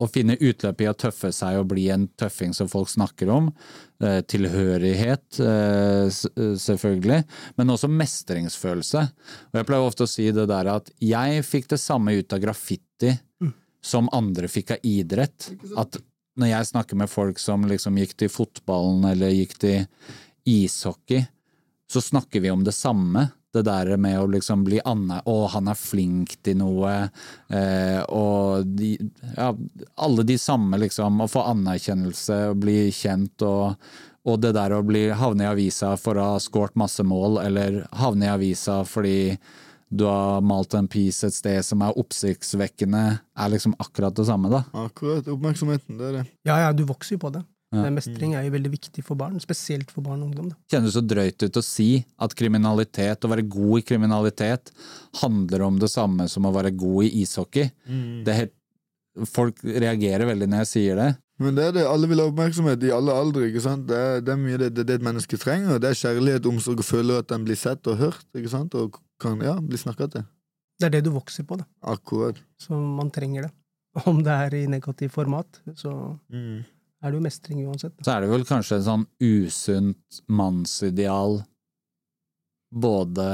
å 0.00 0.08
finne 0.08 0.38
utløp 0.40 0.80
i 0.80 0.88
å 0.88 0.96
tøffe 0.96 1.30
seg 1.34 1.58
og 1.60 1.68
bli 1.74 1.86
en 1.92 2.06
tøffing 2.18 2.54
som 2.56 2.68
folk 2.72 2.88
snakker 2.88 3.30
om. 3.32 3.50
Eh, 4.00 4.20
tilhørighet, 4.24 5.40
eh, 5.44 6.06
eh, 6.08 6.54
selvfølgelig, 6.56 7.24
men 7.60 7.72
også 7.74 7.90
mestringsfølelse. 7.92 9.02
Og 9.52 9.60
jeg 9.60 9.68
pleier 9.68 9.88
ofte 9.88 10.06
å 10.06 10.10
si 10.10 10.30
det 10.32 10.46
der 10.48 10.72
at 10.72 10.88
jeg 11.04 11.44
fikk 11.44 11.68
det 11.68 11.80
samme 11.82 12.16
ut 12.16 12.32
av 12.32 12.40
graffiti 12.40 13.12
som 13.82 14.08
andre 14.12 14.48
fikk 14.48 14.76
av 14.76 14.86
idrett. 14.88 15.50
At 15.76 16.00
når 16.40 16.52
jeg 16.54 16.70
snakker 16.72 16.96
med 16.96 17.10
folk 17.12 17.38
som 17.38 17.66
liksom 17.68 17.98
gikk 18.00 18.16
til 18.16 18.32
fotballen 18.32 19.04
eller 19.12 19.34
gikk 19.34 19.58
til 19.60 19.86
ishockey, 20.48 21.26
så 21.90 22.00
snakker 22.00 22.40
vi 22.40 22.52
om 22.52 22.64
det 22.64 22.76
samme. 22.76 23.30
Det 23.50 23.64
der 23.66 23.96
med 23.98 24.14
å 24.20 24.28
liksom 24.30 24.62
bli 24.62 24.78
Anne, 24.86 25.20
Å, 25.26 25.36
han 25.50 25.70
er 25.72 25.78
flink 25.78 26.36
til 26.46 26.60
noe. 26.60 26.92
Eh, 27.50 27.98
og 28.14 28.68
de, 28.78 28.92
ja, 29.34 29.48
alle 30.06 30.26
de 30.28 30.36
samme, 30.38 30.78
liksom. 30.78 31.24
Å 31.24 31.30
få 31.30 31.42
anerkjennelse 31.50 32.38
og 32.52 32.60
bli 32.62 32.76
kjent 32.94 33.42
og, 33.46 33.90
og 34.30 34.38
det 34.44 34.54
der 34.54 34.76
å 34.76 34.84
bli 34.86 35.08
havne 35.10 35.48
i 35.48 35.50
avisa 35.50 35.96
for 35.98 36.20
å 36.20 36.28
ha 36.34 36.38
skåret 36.42 36.78
masse 36.78 37.02
mål, 37.02 37.40
eller 37.42 37.82
havne 37.98 38.28
i 38.28 38.32
avisa 38.36 38.84
fordi 38.86 39.34
du 39.90 40.04
har 40.06 40.40
malt 40.46 40.74
en 40.78 40.86
piece 40.86 41.26
et 41.26 41.34
sted 41.34 41.64
som 41.66 41.82
er 41.82 41.96
oppsiktsvekkende, 41.98 43.04
er 43.18 43.50
liksom 43.50 43.74
akkurat 43.82 44.14
det 44.14 44.28
samme, 44.28 44.52
da. 44.52 44.62
Akkurat. 44.86 45.26
Oppmerksomheten, 45.26 45.98
det 45.98 46.06
er 46.06 46.18
det. 46.20 46.28
Ja, 46.46 46.60
ja, 46.68 46.70
du 46.70 46.84
vokser 46.86 47.16
jo 47.16 47.24
på 47.24 47.32
det. 47.34 47.42
Ja. 47.70 47.84
Eh, 47.86 47.90
Mestring 47.94 48.34
er 48.34 48.46
jo 48.48 48.52
veldig 48.56 48.72
viktig 48.72 49.04
for 49.06 49.18
barn, 49.18 49.38
spesielt 49.42 49.90
for 49.94 50.02
barn 50.02 50.22
og 50.24 50.30
ungdom. 50.32 50.48
Da. 50.50 50.56
kjennes 50.74 50.96
så 50.96 51.02
drøyt 51.06 51.44
ut 51.46 51.58
å 51.60 51.62
si 51.62 52.04
at 52.18 52.34
kriminalitet, 52.34 53.22
å 53.24 53.30
være 53.30 53.46
god 53.46 53.78
i 53.78 53.84
kriminalitet, 53.86 54.72
handler 55.22 55.66
om 55.68 55.78
det 55.78 55.90
samme 55.92 56.26
som 56.28 56.48
å 56.48 56.54
være 56.54 56.72
god 56.74 57.06
i 57.06 57.22
ishockey. 57.22 57.70
Det 58.26 58.32
er 58.32 58.38
helt, 58.44 58.56
folk 59.30 59.62
reagerer 59.62 60.26
veldig 60.26 60.48
når 60.50 60.64
jeg 60.64 60.70
sier 60.72 60.98
det. 60.98 61.10
Men 61.40 61.54
det 61.56 61.68
er 61.70 61.72
det, 61.78 61.84
alle 61.88 62.08
vil 62.10 62.20
ha 62.20 62.26
oppmerksomhet 62.28 62.82
i 62.84 62.90
alle 62.92 63.14
aldre. 63.16 63.46
ikke 63.48 63.62
sant? 63.64 63.86
Det 63.88 63.96
er, 63.96 64.18
det 64.20 64.34
er 64.34 64.40
mye 64.42 64.58
det, 64.60 64.74
det, 64.76 64.84
det 64.90 64.98
et 64.98 65.06
menneske 65.06 65.38
trenger. 65.40 65.78
Det 65.80 65.88
er 65.88 65.96
kjærlighet, 66.02 66.48
omsorg 66.50 66.82
og 66.82 66.84
føler 66.84 67.22
at 67.22 67.30
den 67.30 67.46
blir 67.46 67.56
sett 67.56 67.86
og 67.88 67.96
hørt. 68.02 68.26
ikke 68.36 68.50
sant? 68.52 68.74
Og 68.76 68.98
kan 69.22 69.40
ja, 69.40 69.54
bli 69.62 69.80
snakka 69.80 70.10
til. 70.12 70.26
Det 70.80 70.90
er 70.90 70.92
det 70.98 71.04
du 71.06 71.14
vokser 71.14 71.46
på, 71.48 71.56
da. 71.60 71.64
Akkurat. 71.94 72.36
Så 72.60 72.76
man 72.76 73.08
trenger 73.14 73.46
det. 73.46 73.52
Om 74.10 74.20
det 74.26 74.36
er 74.36 74.58
i 74.58 74.66
negativ 74.70 75.14
format, 75.16 75.62
så 75.80 75.94
er 77.02 77.10
det 77.10 77.16
jo 77.18 77.24
mestring 77.24 77.62
uansett. 77.66 77.92
Så 78.04 78.12
er 78.14 78.20
det 78.24 78.30
vel 78.30 78.44
kanskje 78.48 78.76
en 78.80 78.86
sånn 78.88 79.06
usunt 79.24 80.20
mannsideal 80.28 81.40
både 82.74 83.28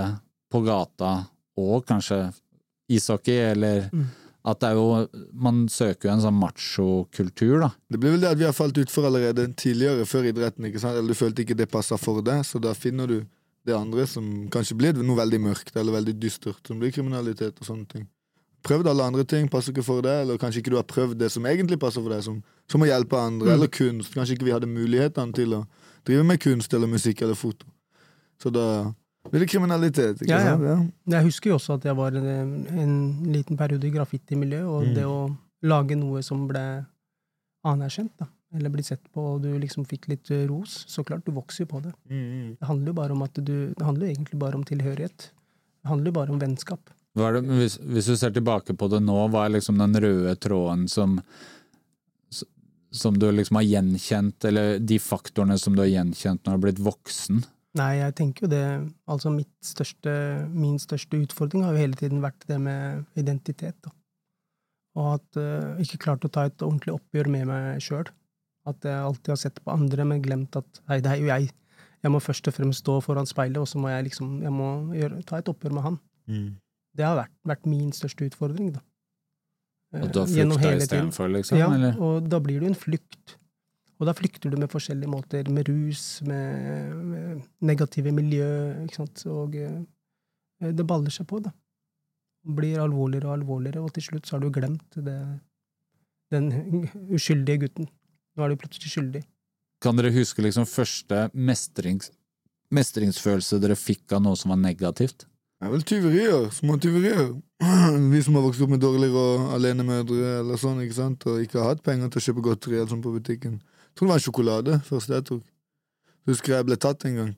på 0.52 0.61
gata 0.64 1.26
og 1.58 1.85
kanskje 1.88 2.32
ishockey, 2.88 3.38
eller 3.52 3.90
Mm. 3.92 4.06
at 4.44 4.61
det 4.61 4.68
er 4.68 4.75
jo 4.75 5.08
Man 5.35 5.66
søker 5.68 6.08
jo 6.08 6.12
en 6.14 6.20
sånn 6.20 6.38
machokultur, 6.40 7.61
da. 7.61 7.70
Det 7.90 7.99
blir 8.00 8.12
vel 8.12 8.20
det 8.20 8.30
at 8.30 8.38
vi 8.38 8.44
har 8.44 8.52
falt 8.52 8.78
utfor 8.78 9.04
allerede 9.06 9.54
tidligere, 9.56 10.06
før 10.06 10.25
idretten. 10.32 10.64
ikke 10.64 10.80
sant? 10.80 10.94
Eller 10.96 11.08
du 11.08 11.14
følte 11.14 11.42
ikke 11.44 11.56
det 11.56 11.70
passa 11.70 11.96
for 11.99 12.23
deg, 12.23 12.44
så 12.44 12.61
da 12.61 12.73
finner 12.75 13.06
du 13.06 13.26
det 13.66 13.75
andre 13.75 14.06
som 14.06 14.49
kanskje 14.49 14.76
blir 14.78 14.92
noe 14.94 15.16
veldig 15.16 15.40
mørkt 15.40 15.75
eller 15.76 15.92
veldig 15.92 16.14
dystert, 16.20 16.64
som 16.66 16.78
blir 16.78 16.92
kriminalitet 16.92 17.58
og 17.61 17.66
sånne 17.66 17.88
ting. 17.88 18.06
Prøvd 18.66 18.88
alle 18.90 19.04
andre 19.06 19.25
ting, 19.25 19.46
passer 19.52 19.70
ikke 19.73 19.85
for 19.87 20.02
deg, 20.02 20.25
eller 20.25 20.38
kanskje 20.42 20.58
ikke 20.62 20.73
du 20.75 20.76
har 20.80 20.87
prøvd 20.90 21.16
det 21.20 21.28
som 21.30 21.44
egentlig 21.46 21.78
passer 21.78 22.02
for 22.02 22.11
deg, 22.11 22.23
som, 22.26 22.40
som 22.68 22.82
å 22.82 22.88
hjelpe 22.88 23.14
andre, 23.20 23.46
Mm. 23.46 23.54
eller 23.54 23.68
kunst. 23.70 24.14
Kanskje 24.16 24.35
ikke 24.37 24.49
vi 24.49 24.54
hadde 24.56 24.66
mulighetene 24.70 25.32
til 25.38 25.54
å 25.54 25.66
drive 26.04 26.25
med 26.26 26.40
kunst 26.42 26.75
eller 26.75 26.90
musikk 26.90 27.23
eller 27.23 27.35
foto. 27.38 27.66
Så 28.42 28.50
da 28.52 28.92
blir 29.30 29.40
det 29.44 29.49
kriminalitet, 29.50 30.20
ikke 30.23 30.28
Ja, 30.30 30.38
ja. 30.38 30.56
sant? 30.56 30.92
Ja. 31.06 31.16
Jeg 31.18 31.25
husker 31.30 31.50
jo 31.50 31.56
også 31.58 31.75
at 31.78 31.85
jeg 31.85 31.96
var 31.96 32.11
en, 32.18 32.66
en 32.68 32.96
liten 33.32 33.56
periode 33.56 33.85
i 33.87 33.90
graffitimiljøet, 33.94 34.66
og 34.66 34.82
Mm. 34.87 34.94
det 34.94 35.04
å 35.04 35.37
lage 35.62 35.96
noe 35.96 36.23
som 36.23 36.46
ble 36.49 36.85
anerkjent, 37.66 38.12
da, 38.18 38.26
eller 38.54 38.70
blitt 38.70 38.87
sett 38.87 39.02
på, 39.12 39.35
og 39.37 39.42
du 39.42 39.49
liksom 39.58 39.85
fikk 39.87 40.08
litt 40.08 40.28
ros, 40.49 40.85
så 40.88 41.04
klart, 41.04 41.25
du 41.26 41.32
vokser 41.32 41.64
jo 41.66 41.70
på 41.73 41.82
det. 41.82 41.92
Mm, 42.11 42.56
Det 42.58 42.66
handler 42.68 42.87
jo 42.87 42.92
bare 42.94 43.12
om 43.12 43.23
at 43.23 43.35
du 43.35 43.75
Det 43.75 43.82
handler 43.85 44.06
jo 44.06 44.14
egentlig 44.14 44.38
bare 44.38 44.54
om 44.54 44.64
tilhørighet. 44.64 45.30
Det 45.82 45.88
handler 45.90 46.06
jo 46.06 46.12
bare 46.12 46.30
om 46.30 46.38
vennskap. 46.40 46.80
Hva 47.16 47.30
er 47.30 47.38
det, 47.38 47.58
hvis, 47.58 47.78
hvis 47.80 48.08
du 48.12 48.16
ser 48.20 48.35
tilbake 48.37 48.76
på 48.76 48.88
det 48.92 49.00
nå, 49.00 49.16
hva 49.32 49.46
er 49.46 49.54
liksom 49.56 49.78
den 49.80 49.96
røde 50.04 50.35
tråden 50.42 50.85
som 50.92 51.20
som 52.96 53.18
du 53.18 53.26
liksom 53.32 53.58
har 53.61 53.66
gjenkjent, 53.66 54.44
eller 54.49 54.78
de 54.78 54.99
faktorene 55.02 55.58
som 55.61 55.76
du 55.76 55.82
har 55.85 55.90
gjenkjent 55.90 56.42
når 56.42 56.50
du 56.50 56.54
har 56.54 56.64
blitt 56.64 56.82
voksen? 56.87 57.42
Nei, 57.76 57.90
jeg 57.99 58.14
tenker 58.16 58.46
jo 58.46 58.50
det 58.52 58.64
Altså, 59.04 59.30
mitt 59.32 59.52
største, 59.64 60.12
min 60.52 60.78
største 60.80 61.18
utfordring 61.20 61.66
har 61.66 61.76
jo 61.76 61.82
hele 61.82 61.99
tiden 61.99 62.23
vært 62.25 62.46
det 62.49 62.58
med 62.62 63.04
identitet, 63.20 63.76
da. 63.85 63.92
Og 64.96 65.11
at 65.18 65.37
uh, 65.37 65.76
ikke 65.82 66.00
klart 66.06 66.25
å 66.25 66.32
ta 66.32 66.46
et 66.49 66.62
ordentlig 66.64 66.94
oppgjør 66.94 67.28
med 67.28 67.50
meg 67.50 67.82
sjøl. 67.85 68.08
At 68.66 68.87
jeg 68.87 68.96
alltid 68.96 69.35
har 69.35 69.40
sett 69.42 69.61
på 69.61 69.75
andre, 69.75 70.06
men 70.08 70.23
glemt 70.25 70.56
at 70.56 70.80
hei, 70.88 71.02
det 71.04 71.12
er 71.12 71.20
jo 71.20 71.28
jeg. 71.28 71.50
jeg 72.02 72.12
må 72.14 72.20
først 72.23 72.49
og 72.49 72.56
fremst 72.56 72.80
stå 72.80 72.96
foran 73.04 73.28
speilet, 73.28 73.61
og 73.61 73.68
så 73.68 73.82
må 73.82 73.92
jeg 73.92 74.08
liksom 74.08 74.38
jeg 74.42 74.54
må 74.56 74.70
gjøre, 74.96 75.20
ta 75.28 75.42
et 75.42 75.52
oppgjør 75.52 75.76
med 75.76 75.85
han. 75.90 75.99
Det 76.96 77.04
har 77.04 77.16
vært, 77.18 77.32
vært 77.44 77.66
min 77.68 77.90
største 77.92 78.26
utfordring, 78.30 78.70
da. 78.76 78.80
Og 79.96 80.10
du 80.12 80.18
har 80.20 80.26
Eh, 80.26 80.32
tiden. 80.34 80.80
istedenfor, 80.82 81.28
liksom? 81.32 81.58
Ja, 81.58 81.68
eller? 81.74 81.98
og 82.02 82.28
da 82.28 82.40
blir 82.42 82.60
det 82.60 82.66
jo 82.68 82.72
en 82.74 82.80
flukt. 82.80 83.36
Og 83.98 84.06
da 84.08 84.12
flykter 84.12 84.50
du 84.52 84.56
med 84.60 84.68
forskjellige 84.68 85.08
måter, 85.08 85.48
med 85.48 85.68
rus, 85.68 86.20
med, 86.26 86.96
med 86.96 87.42
negative 87.64 88.12
miljø, 88.12 88.48
ikke 88.84 88.98
sant, 88.98 89.22
og 89.26 89.54
eh, 89.56 89.78
det 90.72 90.86
baller 90.86 91.10
seg 91.14 91.26
på, 91.30 91.40
da. 91.44 91.52
Blir 92.46 92.78
alvorligere 92.82 93.30
og 93.30 93.38
alvorligere, 93.40 93.82
og 93.82 93.92
til 93.96 94.02
slutt 94.08 94.26
så 94.28 94.36
har 94.36 94.44
du 94.44 94.50
glemt 94.54 94.98
det, 95.00 95.16
den 96.30 96.50
uskyldige 97.16 97.64
gutten. 97.64 97.88
Nå 98.36 98.44
er 98.44 98.52
du 98.52 98.56
plutselig 98.60 98.92
skyldig. 98.92 99.24
Kan 99.80 99.96
dere 99.96 100.12
huske 100.12 100.42
liksom 100.44 100.66
første 100.68 101.30
mestrings, 101.34 102.10
mestringsfølelse 102.72 103.60
dere 103.62 103.76
fikk 103.78 104.12
av 104.16 104.22
noe 104.24 104.36
som 104.36 104.52
var 104.52 104.60
negativt? 104.60 105.24
Det 105.56 105.64
er 105.64 105.72
vel 105.72 105.84
tyverier. 105.88 106.50
Små 106.52 106.76
tyverier. 106.76 107.30
Vi 108.12 108.22
som 108.22 108.36
har 108.36 108.44
vokst 108.44 108.60
opp 108.60 108.75
med 108.75 108.82
dårlig 108.84 109.08
råd, 109.14 109.46
alenemødre 109.56 110.34
eller 110.42 110.60
sånn, 110.60 110.82
ikke 110.84 110.98
sant, 110.98 111.25
og 111.25 111.40
ikke 111.40 111.62
har 111.62 111.72
hatt 111.72 111.84
penger 111.86 112.10
til 112.12 112.20
å 112.20 112.25
kjøpe 112.26 112.44
godteri 112.44 112.76
eller 112.76 112.90
sånn 112.92 113.04
på 113.04 113.14
butikken. 113.14 113.56
Jeg 113.56 113.96
tror 113.96 114.06
det 114.06 114.12
var 114.12 114.20
en 114.20 114.26
sjokolade 114.26 114.78
første 114.84 115.16
jeg 115.16 115.26
tok. 115.30 115.44
Jeg 116.26 116.34
husker 116.34 116.56
jeg 116.58 116.68
ble 116.68 116.76
tatt 116.84 117.06
en 117.08 117.20
gang. 117.22 117.32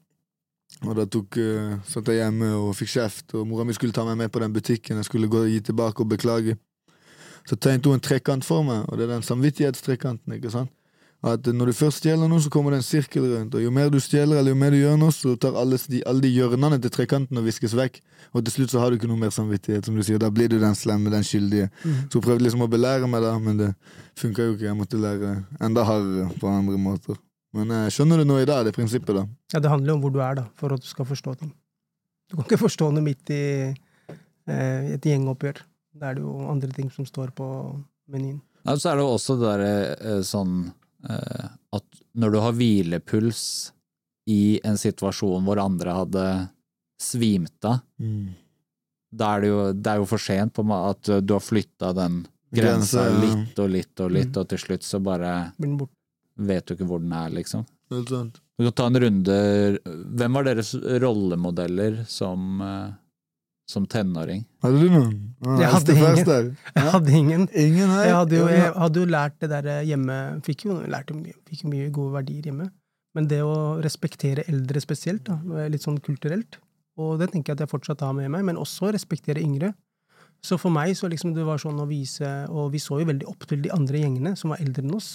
Og 0.82 0.98
da 0.98 1.04
tok, 1.06 1.38
uh, 1.38 1.76
satt 1.86 2.10
jeg 2.10 2.18
hjemme 2.18 2.50
og 2.58 2.72
fikk 2.76 2.90
kjeft, 2.96 3.36
og 3.38 3.46
mora 3.48 3.66
mi 3.68 3.76
skulle 3.76 3.94
ta 3.94 4.02
meg 4.08 4.18
med 4.18 4.32
på 4.34 4.42
den 4.42 4.56
butikken. 4.56 4.98
Jeg 4.98 5.06
skulle 5.06 5.30
gå 5.30 5.44
og 5.44 5.52
gi 5.52 5.62
tilbake 5.70 6.02
og 6.02 6.10
beklage. 6.10 6.58
Så 7.46 7.56
tegnet 7.56 7.86
hun 7.86 7.96
en 7.96 8.04
trekant 8.04 8.44
for 8.44 8.66
meg, 8.66 8.82
og 8.88 8.98
det 8.98 9.06
er 9.06 9.14
den 9.14 9.24
samvittighetstrekanten. 9.24 10.34
ikke 10.36 10.50
sant? 10.52 10.74
At 11.26 11.48
når 11.50 11.72
du 11.72 11.74
først 11.74 11.98
stjeler 11.98 12.30
noe, 12.30 12.38
så 12.38 12.50
kommer 12.52 12.70
det 12.70 12.78
en 12.78 12.86
sirkel 12.86 13.24
rundt. 13.26 13.56
Og 13.58 13.62
jo 13.64 13.72
mer 13.74 13.88
du 13.90 13.98
stjeler, 13.98 14.38
eller 14.38 14.52
jo 14.54 14.58
mer 14.58 14.70
du 14.70 14.78
gjør 14.78 14.98
noe, 15.00 15.14
så 15.14 15.32
tar 15.40 15.56
alle 15.58 15.78
de, 15.90 16.02
alle 16.06 16.22
de 16.22 16.30
hjørnene 16.30 16.78
til 16.84 16.92
trekanten 16.94 17.40
og 17.40 17.48
viskes 17.48 17.74
vekk. 17.74 17.98
Og 18.38 18.44
til 18.46 18.54
slutt 18.54 18.74
så 18.74 18.82
har 18.82 18.92
du 18.92 19.00
ikke 19.00 19.10
noe 19.10 19.18
mer 19.18 19.32
samvittighet, 19.34 19.88
som 19.88 19.98
du 19.98 20.04
sier. 20.06 20.20
Da 20.22 20.30
blir 20.30 20.52
du 20.52 20.60
den 20.62 20.78
slemme, 20.78 21.10
den 21.10 21.26
skyldige. 21.26 21.72
Så 21.82 22.20
hun 22.20 22.26
prøvde 22.28 22.46
liksom 22.46 22.62
å 22.62 22.70
belære 22.70 23.10
meg, 23.10 23.26
da, 23.26 23.34
men 23.42 23.58
det 23.58 23.72
funka 24.20 24.46
jo 24.46 24.54
ikke. 24.54 24.68
Jeg 24.68 24.78
måtte 24.78 25.02
lære 25.02 25.34
enda 25.58 25.86
hardere 25.88 26.28
på 26.38 26.52
andre 26.52 26.78
måter. 26.78 27.18
Men 27.56 27.74
jeg 27.74 27.96
skjønner 27.96 28.22
du 28.22 28.28
nå 28.28 28.38
i 28.38 28.46
dag, 28.46 28.62
det 28.68 28.76
prinsippet, 28.76 29.16
da. 29.18 29.26
Ja, 29.56 29.62
det 29.64 29.72
handler 29.72 29.94
jo 29.94 29.98
om 29.98 30.06
hvor 30.06 30.14
du 30.14 30.20
er, 30.22 30.38
da, 30.38 30.46
for 30.60 30.76
at 30.76 30.84
du 30.84 30.86
skal 30.86 31.08
forstå 31.08 31.34
ting. 31.42 31.50
Du 32.28 32.36
kan 32.36 32.46
ikke 32.46 32.60
forstå 32.60 32.92
noe 32.94 33.02
midt 33.02 33.32
i 33.34 33.44
eh, 33.72 34.90
et 34.94 35.06
gjengoppgjør. 35.08 35.64
Da 35.98 36.12
er 36.12 36.18
det 36.18 36.26
jo 36.26 36.34
andre 36.46 36.70
ting 36.76 36.92
som 36.94 37.06
står 37.08 37.32
på 37.34 37.46
menyen. 38.12 38.38
Ja, 38.66 38.76
så 38.76 38.92
er 38.92 38.98
det 38.98 39.06
jo 39.06 39.14
også 39.14 39.38
det 39.40 39.48
derre 39.48 39.72
eh, 39.96 40.20
sånn 40.26 40.58
eh, 40.68 40.77
at 41.06 42.00
når 42.18 42.32
du 42.34 42.38
har 42.42 42.52
hvilepuls 42.58 43.40
i 44.28 44.58
en 44.66 44.76
situasjon 44.76 45.44
hvor 45.46 45.60
andre 45.62 45.94
hadde 46.02 46.24
svimt 47.00 47.64
av, 47.64 47.78
da 49.08 49.28
er 49.36 49.40
det 49.44 49.48
jo, 49.52 49.60
det 49.72 49.92
er 49.92 50.00
jo 50.02 50.08
for 50.10 50.18
sent 50.20 50.52
på 50.56 50.64
meg, 50.66 50.90
at 50.96 51.22
du 51.24 51.32
har 51.32 51.40
flytta 51.44 51.92
den 51.96 52.26
grensa 52.52 53.06
ja. 53.08 53.14
litt 53.22 53.58
og 53.62 53.70
litt 53.70 54.00
og 54.04 54.10
litt, 54.12 54.32
Mm. 54.34 54.40
og 54.42 54.48
til 54.50 54.58
slutt 54.58 54.82
så 54.84 55.00
bare 55.00 55.52
vet 56.36 56.66
du 56.66 56.74
ikke 56.74 56.86
hvor 56.88 57.00
den 57.00 57.12
er, 57.12 57.30
liksom. 57.30 57.64
Helt 57.90 58.08
sant. 58.12 58.40
Vi 58.58 58.66
kan 58.66 58.74
ta 58.76 58.86
en 58.90 59.00
runde 59.00 59.34
Hvem 60.18 60.34
var 60.34 60.44
deres 60.44 60.74
rollemodeller 60.74 62.02
som, 62.10 62.60
eh, 62.60 62.90
som 63.68 63.84
tenåring? 63.86 64.44
Hadde 64.64 64.80
du 64.80 64.88
noen? 64.90 65.14
Ah, 65.44 65.58
Jeg 65.60 65.70
hadde 65.74 65.94
ingen. 65.94 66.54
Jeg 66.78 66.92
hadde 66.94 67.12
ingen. 67.18 67.42
Ingen? 67.52 67.90
Jeg 68.00 68.14
hadde 68.16 68.38
jo, 68.38 68.46
jeg 68.48 68.70
hadde 68.74 69.02
jo 69.02 69.08
lært 69.12 69.36
det 69.42 69.50
der 69.52 69.68
hjemme 69.86 70.16
Fikk 70.46 70.64
jo 70.66 70.78
lært 70.88 71.12
mye, 71.14 71.34
fikk 71.50 71.66
mye 71.68 71.90
gode 71.94 72.14
verdier 72.16 72.48
hjemme. 72.48 72.70
Men 73.16 73.28
det 73.28 73.42
å 73.44 73.76
respektere 73.84 74.44
eldre 74.48 74.80
spesielt, 74.84 75.26
da, 75.28 75.66
litt 75.68 75.84
sånn 75.84 75.98
kulturelt, 76.04 76.58
og 76.98 77.18
det 77.20 77.30
tenker 77.32 77.52
jeg 77.52 77.58
at 77.58 77.62
jeg 77.66 77.72
fortsatt 77.72 78.02
har 78.04 78.14
med 78.16 78.30
meg, 78.32 78.44
men 78.48 78.58
også 78.60 78.90
respektere 78.94 79.42
yngre. 79.44 79.72
Så 80.44 80.58
for 80.60 80.70
meg 80.70 80.92
så 80.96 81.08
liksom 81.10 81.32
det 81.34 81.44
var 81.46 81.58
sånn 81.58 81.80
å 81.82 81.86
vise 81.90 82.28
Og 82.54 82.68
vi 82.70 82.78
så 82.78 83.00
jo 83.00 83.08
veldig 83.08 83.26
opp 83.26 83.42
til 83.50 83.58
de 83.64 83.72
andre 83.74 83.98
gjengene 83.98 84.36
som 84.38 84.52
var 84.52 84.60
eldre 84.62 84.84
enn 84.84 84.94
oss. 84.94 85.08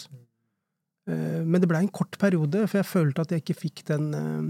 Eh, 1.07 1.41
Men 1.48 1.62
det 1.63 1.69
blei 1.72 1.79
en 1.86 1.91
kort 1.95 2.17
periode, 2.19 2.65
for 2.67 2.81
jeg 2.81 2.89
følte 2.89 3.24
at 3.24 3.31
jeg 3.31 3.43
ikke 3.43 3.55
fikk 3.62 3.83
den 3.88 4.10
eh, 4.19 4.50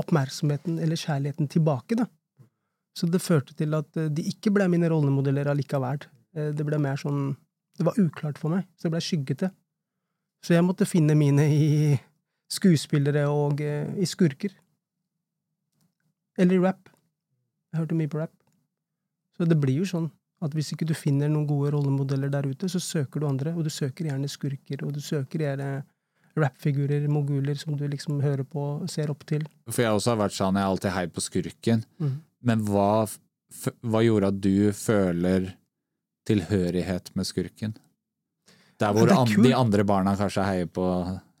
oppmerksomheten 0.00 0.78
eller 0.84 1.00
kjærligheten 1.00 1.48
tilbake, 1.50 1.96
da. 1.98 2.06
Så 2.96 3.06
det 3.10 3.20
førte 3.22 3.54
til 3.56 3.74
at 3.78 3.96
eh, 3.96 4.08
de 4.10 4.22
ikke 4.32 4.52
ble 4.54 4.66
mine 4.68 4.88
rollemodeller 4.90 5.50
allikevel. 5.52 6.02
Eh, 6.36 6.50
Det 6.56 6.66
ble 6.66 6.78
mer 6.78 6.96
sånn 7.00 7.36
Det 7.78 7.86
var 7.86 7.96
uklart 7.96 8.36
for 8.38 8.50
meg, 8.52 8.66
så 8.76 8.88
det 8.88 8.92
ble 8.92 9.00
skyggete. 9.00 9.48
Så 10.44 10.52
jeg 10.52 10.64
måtte 10.66 10.84
finne 10.88 11.14
mine 11.16 11.46
i 11.48 11.98
skuespillere 12.50 13.26
og 13.30 13.60
eh, 13.64 13.88
i 13.96 14.04
skurker. 14.08 14.52
Eller 16.38 16.56
i 16.58 16.62
rap. 16.62 16.88
Jeg 17.72 17.80
hørte 17.80 17.96
mye 17.96 18.10
på 18.10 18.20
rap. 18.20 18.32
Så 19.38 19.46
det 19.48 19.56
blir 19.60 19.78
jo 19.80 19.86
sånn 19.88 20.10
at 20.44 20.54
hvis 20.56 20.72
ikke 20.74 20.86
du 20.88 20.94
finner 20.96 21.28
noen 21.28 21.46
gode 21.48 21.70
rollemodeller 21.74 22.30
der 22.32 22.48
ute, 22.48 22.68
så 22.72 22.80
søker 22.80 23.20
du 23.20 23.26
andre, 23.28 23.52
og 23.56 23.64
du 23.64 23.70
søker 23.72 24.08
gjerne 24.08 24.28
skurker, 24.28 24.84
og 24.86 24.94
du 24.96 25.00
søker 25.04 25.44
gjerne 25.44 25.70
rappfigurer, 26.40 27.04
moguler, 27.12 27.58
som 27.60 27.76
du 27.76 27.84
liksom 27.90 28.20
hører 28.24 28.46
på, 28.48 28.62
og 28.82 28.88
ser 28.92 29.10
opp 29.12 29.24
til. 29.28 29.44
For 29.68 29.84
jeg 29.84 29.92
også 29.92 30.14
har 30.14 30.20
vært 30.22 30.36
sånn, 30.36 30.56
jeg 30.56 30.64
har 30.64 30.72
alltid 30.72 30.94
heid 30.96 31.12
på 31.16 31.24
skurken. 31.24 31.84
Mhm. 32.00 32.18
Men 32.46 32.64
hva, 32.66 33.04
hva 33.84 34.02
gjorde 34.04 34.30
at 34.32 34.40
du 34.40 34.72
føler 34.76 35.52
tilhørighet 36.28 37.12
med 37.18 37.28
skurken? 37.28 37.76
Der 38.80 38.94
hvor 38.96 39.08
Det 39.08 39.16
an, 39.16 39.44
de 39.44 39.54
andre 39.56 39.84
barna 39.84 40.16
kanskje 40.16 40.46
heier 40.46 40.68
på 40.72 40.84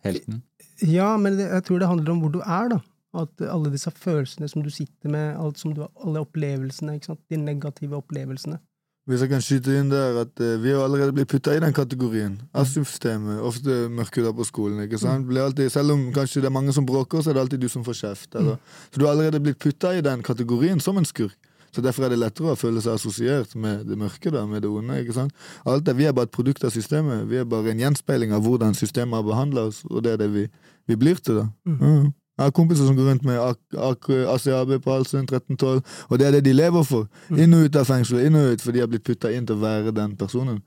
helten? 0.04 0.42
Ja, 0.84 1.14
men 1.20 1.38
det, 1.38 1.48
jeg 1.48 1.64
tror 1.64 1.80
det 1.80 1.88
handler 1.88 2.12
om 2.12 2.24
hvor 2.24 2.32
du 2.34 2.40
er, 2.44 2.72
da. 2.74 2.80
At 3.20 3.42
alle 3.42 3.72
disse 3.72 3.90
følelsene 3.90 4.46
som 4.48 4.62
du 4.62 4.70
sitter 4.70 5.10
med, 5.10 5.38
som 5.58 5.72
du, 5.74 5.82
alle 6.04 6.22
opplevelsene, 6.22 6.98
de 7.00 7.40
negative 7.40 7.98
opplevelsene. 7.98 8.60
Hvis 9.08 9.22
jeg 9.24 9.30
kan 9.30 9.42
skyte 9.42 9.74
inn 9.80 9.88
der 9.90 10.20
at 10.20 10.42
uh, 10.44 10.62
vi 10.62 10.70
har 10.70 10.84
allerede 10.84 11.14
blitt 11.16 11.28
putta 11.28 11.54
i 11.56 11.60
den 11.62 11.72
kategorien. 11.74 12.36
ASUF-systemet, 12.54 13.40
ofte 13.40 13.88
mørkhuda 13.90 14.32
på 14.36 14.44
skolen. 14.44 14.82
ikke 14.84 15.00
sant? 15.00 15.26
Blir 15.26 15.42
alltid, 15.48 15.70
selv 15.72 15.96
om 15.96 16.10
kanskje 16.14 16.44
det 16.44 16.50
er 16.50 16.54
mange 16.54 16.74
som 16.76 16.86
bråker, 16.86 17.22
så 17.22 17.30
er 17.30 17.38
det 17.38 17.46
alltid 17.46 17.64
du 17.64 17.68
som 17.68 17.84
får 17.84 17.96
kjeft. 18.02 18.34
Eller. 18.34 18.60
Så 18.92 19.00
du 19.00 19.06
har 19.06 19.16
allerede 19.16 19.40
blitt 19.40 19.58
putta 19.58 19.94
i 19.96 20.04
den 20.04 20.22
kategorien 20.22 20.80
som 20.80 21.00
en 21.00 21.08
skurk. 21.08 21.38
Så 21.72 21.82
Derfor 21.82 22.04
er 22.04 22.10
det 22.10 22.18
lettere 22.18 22.50
å 22.50 22.58
føle 22.58 22.82
seg 22.82 22.96
assosiert 22.98 23.52
med 23.54 23.84
det 23.86 23.98
mørke, 23.98 24.30
da, 24.34 24.42
med 24.46 24.64
det 24.64 24.70
onde. 24.70 25.00
ikke 25.00 25.14
sant? 25.14 25.34
Alt 25.64 25.86
det, 25.86 25.96
Vi 25.96 26.04
er 26.04 26.12
bare 26.12 26.26
et 26.26 26.34
produkt 26.34 26.64
av 26.64 26.70
systemet. 26.74 27.28
Vi 27.30 27.36
er 27.38 27.44
bare 27.44 27.70
en 27.70 27.78
gjenspeiling 27.78 28.32
av 28.34 28.42
hvordan 28.42 28.74
systemet 28.74 29.14
har 29.14 29.22
behandla 29.22 29.68
oss, 29.70 29.84
og 29.90 30.02
det 30.02 30.12
er 30.12 30.16
det 30.24 30.30
vi, 30.34 30.48
vi 30.86 30.96
blir 30.96 31.14
til. 31.22 31.34
da. 31.42 31.46
Ja. 31.66 32.10
Jeg 32.40 32.46
har 32.48 32.54
kompiser 32.56 32.86
som 32.88 32.96
går 32.96 33.10
rundt 33.10 33.24
med 33.28 33.36
AK- 33.36 33.76
AK- 33.76 34.10
ACAB 34.32 34.70
på 34.80 34.94
halsen, 34.94 35.26
1312, 35.28 35.82
og 36.08 36.18
det 36.18 36.26
er 36.26 36.32
det 36.38 36.44
de 36.46 36.54
lever 36.56 36.86
for. 36.88 37.04
Inn 37.36 37.52
og 37.58 37.66
ut 37.68 37.76
av 37.76 37.84
fengselet, 37.84 38.30
inn 38.30 38.38
og 38.40 38.54
ut, 38.54 38.62
for 38.64 38.72
de 38.72 38.80
har 38.80 38.88
blitt 38.88 39.04
putta 39.04 39.28
inn 39.36 39.44
til 39.46 39.58
å 39.58 39.60
være 39.60 39.92
den 39.92 40.16
personen. 40.16 40.62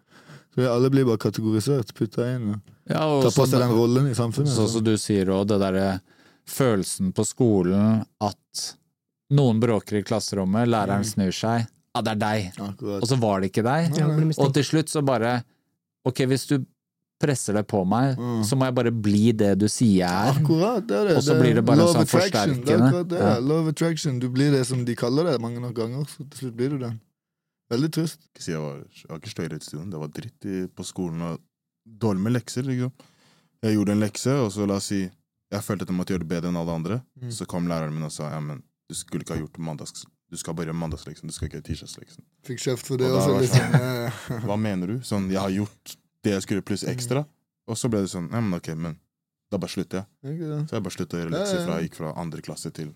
Så 0.54 0.68
alle 0.70 0.92
blir 0.94 1.08
bare 1.10 1.18
kategorisert, 1.18 1.96
putta 1.98 2.28
inn, 2.36 2.52
og 2.54 2.92
Ja, 2.94 3.08
og 3.08 3.24
tar 3.26 3.34
på 3.40 3.48
seg 3.50 3.64
den 3.64 3.74
rollen 3.74 4.12
i 4.12 4.14
samfunnet. 4.14 4.54
Sånn 4.54 4.70
som 4.70 4.84
du 4.86 4.94
sier 5.02 5.32
òg, 5.34 5.48
det 5.50 5.58
derre 5.64 5.88
følelsen 6.46 7.14
på 7.16 7.26
skolen 7.26 8.04
at 8.22 8.66
noen 9.34 9.60
bråker 9.64 9.98
i 10.02 10.04
klasserommet, 10.06 10.68
læreren 10.70 11.06
snur 11.08 11.34
seg. 11.34 11.66
Ja, 11.96 12.02
det 12.06 12.12
er 12.16 12.22
deg. 12.22 12.52
Akkurat. 12.60 13.02
Og 13.02 13.08
så 13.10 13.18
var 13.22 13.42
det 13.42 13.50
ikke 13.52 13.64
deg. 13.66 13.98
Ja, 13.98 14.08
Og 14.44 14.54
til 14.54 14.64
slutt 14.68 14.90
så 14.94 15.02
bare 15.06 15.44
Ok, 16.06 16.18
hvis 16.28 16.46
du 16.50 16.58
presser 17.22 17.54
det 17.54 17.66
på 17.68 17.84
meg, 17.88 18.18
Mm. 18.18 18.44
så 18.44 18.56
må 18.58 18.66
jeg 18.66 18.76
bare 18.76 18.92
bli 18.92 19.32
det 19.32 19.58
du 19.60 19.68
sier 19.68 20.04
jeg 20.04 20.10
er. 20.10 20.34
Akkurat, 20.42 20.86
det 20.88 20.98
er 20.98 21.08
det. 21.08 21.16
Og 21.18 21.24
så 21.24 21.40
blir 21.40 21.56
det 21.56 21.64
bare 21.66 21.78
love 21.78 21.94
sånn 21.94 22.08
forsterkende. 22.10 22.66
Det 22.66 22.74
er 22.80 23.04
det. 23.04 23.20
Ja. 23.20 23.40
Love 23.40 23.70
attraction. 23.70 24.20
Du 24.20 24.30
blir 24.30 24.52
det 24.52 24.66
som 24.68 24.84
de 24.86 24.96
kaller 24.96 25.24
det 25.32 25.40
mange 25.42 25.60
nok 25.64 25.74
ganger, 25.76 26.04
så 26.06 26.28
til 26.30 26.40
slutt 26.48 26.56
blir 26.58 26.70
du 26.70 26.78
den. 26.80 27.00
Veldig 27.72 27.92
trist. 27.96 28.20
jeg 28.46 28.60
var, 28.60 28.84
jeg 28.92 29.10
var 29.10 29.20
ikke 29.20 29.32
støyredd 29.34 29.64
student. 29.64 29.92
Det 29.92 30.00
var 30.00 30.08
dritt 30.08 30.46
i, 30.46 30.68
på 30.68 30.84
skolen 30.84 31.22
og 31.22 31.40
dårlig 31.88 32.22
med 32.22 32.34
lekser. 32.34 32.64
Liksom. 32.68 32.92
Jeg 33.64 33.76
gjorde 33.78 33.92
en 33.96 34.00
lekse, 34.04 34.34
og 34.44 34.52
så 34.52 34.68
la 34.68 34.76
oss 34.76 34.86
si 34.92 35.10
jeg 35.54 35.62
følte 35.62 35.84
at 35.86 35.90
jeg 35.90 35.96
måtte 35.96 36.14
gjøre 36.14 36.26
det 36.26 36.30
bedre 36.34 36.50
enn 36.50 36.58
alle 36.60 36.74
andre. 36.76 37.02
Mm. 37.22 37.32
Så 37.32 37.46
kom 37.48 37.68
læreren 37.70 37.94
min 37.94 38.04
og 38.04 38.12
sa 38.12 38.30
ja, 38.34 38.40
men 38.42 38.64
du 38.90 38.96
skulle 38.98 39.22
ikke 39.24 39.36
ha 39.38 39.40
gjort 39.40 39.58
mandags, 39.64 40.04
du 40.30 40.38
skal 40.38 40.54
bare 40.58 40.66
gjøre 40.66 40.80
mandagsleksen, 40.82 41.30
du 41.30 41.34
skal 41.34 41.48
ikke 41.48 41.60
gjøre 41.62 41.68
tirsdagsleksen. 41.70 42.24
Fikk 42.44 42.60
kjeft 42.60 42.88
for 42.90 42.98
det 42.98 43.08
Og 43.12 43.20
også. 43.22 43.40
Liksom. 43.40 43.76
Ja. 43.78 44.40
Hva 44.50 44.58
mener 44.60 44.88
du? 44.88 44.96
Sånn, 45.06 45.30
jeg 45.32 45.40
har 45.40 45.54
gjort 45.54 45.96
det 46.24 46.36
jeg 46.36 46.46
skulle 46.46 46.66
pluss 46.66 46.86
ekstra. 46.88 47.26
Og 47.70 47.80
så 47.80 47.90
ble 47.92 48.04
det 48.04 48.12
sånn, 48.12 48.30
ja, 48.32 48.42
men 48.44 48.58
ok, 48.60 48.74
men 48.76 48.98
da 49.52 49.60
bare 49.62 49.72
slutter 49.72 50.02
jeg. 50.02 50.40
Så 50.68 50.78
jeg 50.78 50.86
bare 50.86 50.96
sluttet 50.96 51.16
å 51.18 51.22
gjøre 51.22 51.36
lekser 51.36 51.62
fra 51.64 51.78
jeg 51.78 51.90
gikk 51.90 52.00
fra 52.00 52.16
andre 52.20 52.44
klasse 52.44 52.72
til 52.76 52.90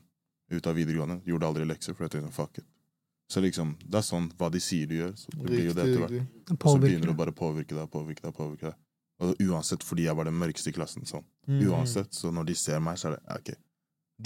ut 0.52 0.68
av 0.68 0.76
videregående. 0.76 1.22
Gjorde 1.28 1.52
aldri 1.52 1.68
lekser, 1.68 1.96
for 1.96 2.08
jeg 2.08 2.16
tenkte 2.16 2.34
fuck 2.36 2.60
it. 2.62 2.68
Så 3.28 3.44
liksom, 3.44 3.76
det 3.84 4.00
er 4.00 4.06
sånn 4.08 4.30
hva 4.40 4.48
de 4.52 4.60
sier 4.64 4.88
du 4.88 4.96
gjør, 5.02 5.14
så 5.20 5.32
det 5.36 5.48
blir 5.50 5.66
jo 5.68 5.76
det 5.76 5.84
etter 5.84 6.04
hvert. 6.04 6.36
Og 6.56 6.68
så 6.72 6.78
begynner 6.80 7.12
du 7.12 7.18
bare 7.20 7.34
å 7.34 7.38
påvirke 7.38 7.76
deg, 7.76 7.90
påvirke 7.92 8.24
deg, 8.24 8.36
påvirke 8.36 8.70
deg. 8.70 8.78
Og 9.18 9.42
uansett 9.50 9.84
fordi 9.84 10.06
jeg 10.06 10.16
var 10.16 10.30
den 10.30 10.38
mørkeste 10.38 10.72
i 10.72 10.76
klassen. 10.76 11.08
sånn. 11.10 11.26
Mm. 11.50 11.60
Uansett, 11.72 12.14
så 12.16 12.32
når 12.32 12.52
de 12.52 12.56
ser 12.56 12.80
meg, 12.84 13.00
så 13.02 13.10
er 13.10 13.18
det 13.18 13.24
ja, 13.26 13.40
ok. 13.42 13.52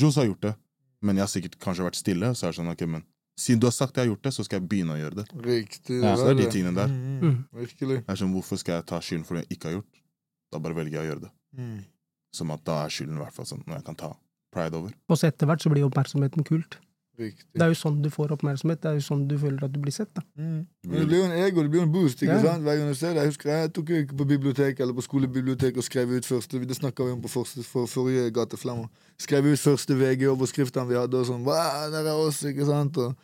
Johs 0.02 0.20
har 0.22 0.28
gjort 0.30 0.46
det, 0.46 0.54
men 1.02 1.18
jeg 1.18 1.26
har 1.26 1.32
sikkert 1.32 1.58
kanskje 1.64 1.88
vært 1.88 2.00
stille. 2.00 2.34
Så 2.38 2.46
er 2.46 2.54
det 2.54 2.60
sånn, 2.60 2.72
ok, 2.76 2.84
men 2.94 3.06
siden 3.42 3.60
du 3.64 3.68
har 3.68 3.74
sagt 3.76 3.96
jeg 3.98 4.06
har 4.06 4.12
gjort 4.14 4.24
det, 4.28 4.34
så 4.36 4.46
skal 4.46 4.60
jeg 4.62 4.70
begynne 4.70 4.94
å 4.96 5.00
gjøre 5.02 5.16
det. 5.22 5.26
Riktig. 5.46 5.98
Ja, 6.04 6.14
så 6.16 6.28
det 6.30 6.36
er 6.36 6.42
de 6.44 6.52
tingene 6.54 6.76
der. 6.78 6.88
Mm, 6.88 7.22
Mm. 7.22 7.40
Virkelig. 7.64 7.98
Det 8.06 8.10
er 8.14 8.22
sånn, 8.22 8.34
Hvorfor 8.36 8.58
skal 8.62 8.76
jeg 8.80 8.86
ta 8.92 9.00
skylden 9.02 9.26
for 9.26 9.36
det 9.40 9.48
jeg 9.50 9.58
ikke 9.58 9.70
har 9.72 9.76
gjort? 9.80 10.00
Da 10.52 10.60
bare 10.60 10.76
velger 10.78 11.00
jeg 11.00 11.04
å 11.06 11.10
gjøre 11.16 11.22
det. 11.28 11.32
Mm. 11.58 11.80
Som 12.34 12.52
at 12.52 12.64
da 12.64 12.84
er 12.86 12.90
skylden 12.90 13.18
i 13.18 13.24
hvert 13.26 13.34
fall 13.34 13.46
sånn, 13.46 13.64
når 13.68 13.76
jeg 13.82 13.86
kan 13.90 13.96
ta 13.96 14.14
pride 14.54 14.76
over. 14.78 14.94
Og 15.10 15.18
så 15.18 15.28
etter 15.28 15.48
hvert 15.48 15.62
så 15.64 15.70
blir 15.72 15.84
oppmerksomheten 15.90 16.44
kult. 16.48 16.78
Riktig. 17.20 17.46
Det 17.54 17.62
er 17.62 17.68
jo 17.74 17.76
sånn 17.78 18.02
du 18.02 18.08
får 18.10 18.32
oppmerksomhet. 18.34 18.80
Det 18.82 18.88
er 18.90 18.94
jo 18.98 19.04
sånn 19.04 19.28
du 19.28 19.36
føler 19.38 19.64
at 19.68 19.72
du 19.76 19.80
blir 19.84 19.92
sett. 19.94 20.10
da. 20.16 20.22
Mm. 20.40 20.66
Det 20.88 21.06
blir 21.08 21.18
jo 21.20 21.26
en 21.28 21.36
ego, 21.44 21.62
det 21.62 21.70
blir 21.72 21.82
jo 21.82 21.86
en 21.86 21.92
boost. 21.92 22.22
ikke 22.24 22.38
Ja. 22.40 22.42
sant? 22.42 22.64
Hver 22.64 22.78
gang 22.80 22.88
du 22.88 22.96
ser 22.96 23.14
det. 23.14 23.22
Jeg 23.24 23.28
husker 23.32 23.50
jeg 23.52 23.74
tok 23.74 23.90
jo 23.90 23.96
ikke 24.04 24.18
på 24.18 24.28
bibliotek 24.28 24.80
eller 24.80 24.94
på 24.94 25.04
skolebibliotek 25.06 25.78
og 25.78 25.84
skrev 25.84 26.10
ut 26.18 26.24
første 26.26 26.66
Det 26.66 26.78
snakka 26.80 27.06
vi 27.06 27.12
om 27.12 27.22
på 27.22 27.30
første, 27.30 27.64
for, 27.64 27.86
forrige 27.86 28.32
Gateflammer. 28.32 28.88
Skrev 29.20 29.44
ut 29.46 29.60
første 29.60 29.94
VG-overskriftene 29.96 30.88
vi 30.88 30.96
hadde, 30.96 31.14
og 31.20 31.26
sånn 31.28 31.44
Hva, 31.44 31.92
der 31.92 32.08
er 32.08 32.16
oss, 32.16 32.42
ikke 32.44 32.66
sant? 32.66 32.98
Og, 32.98 33.16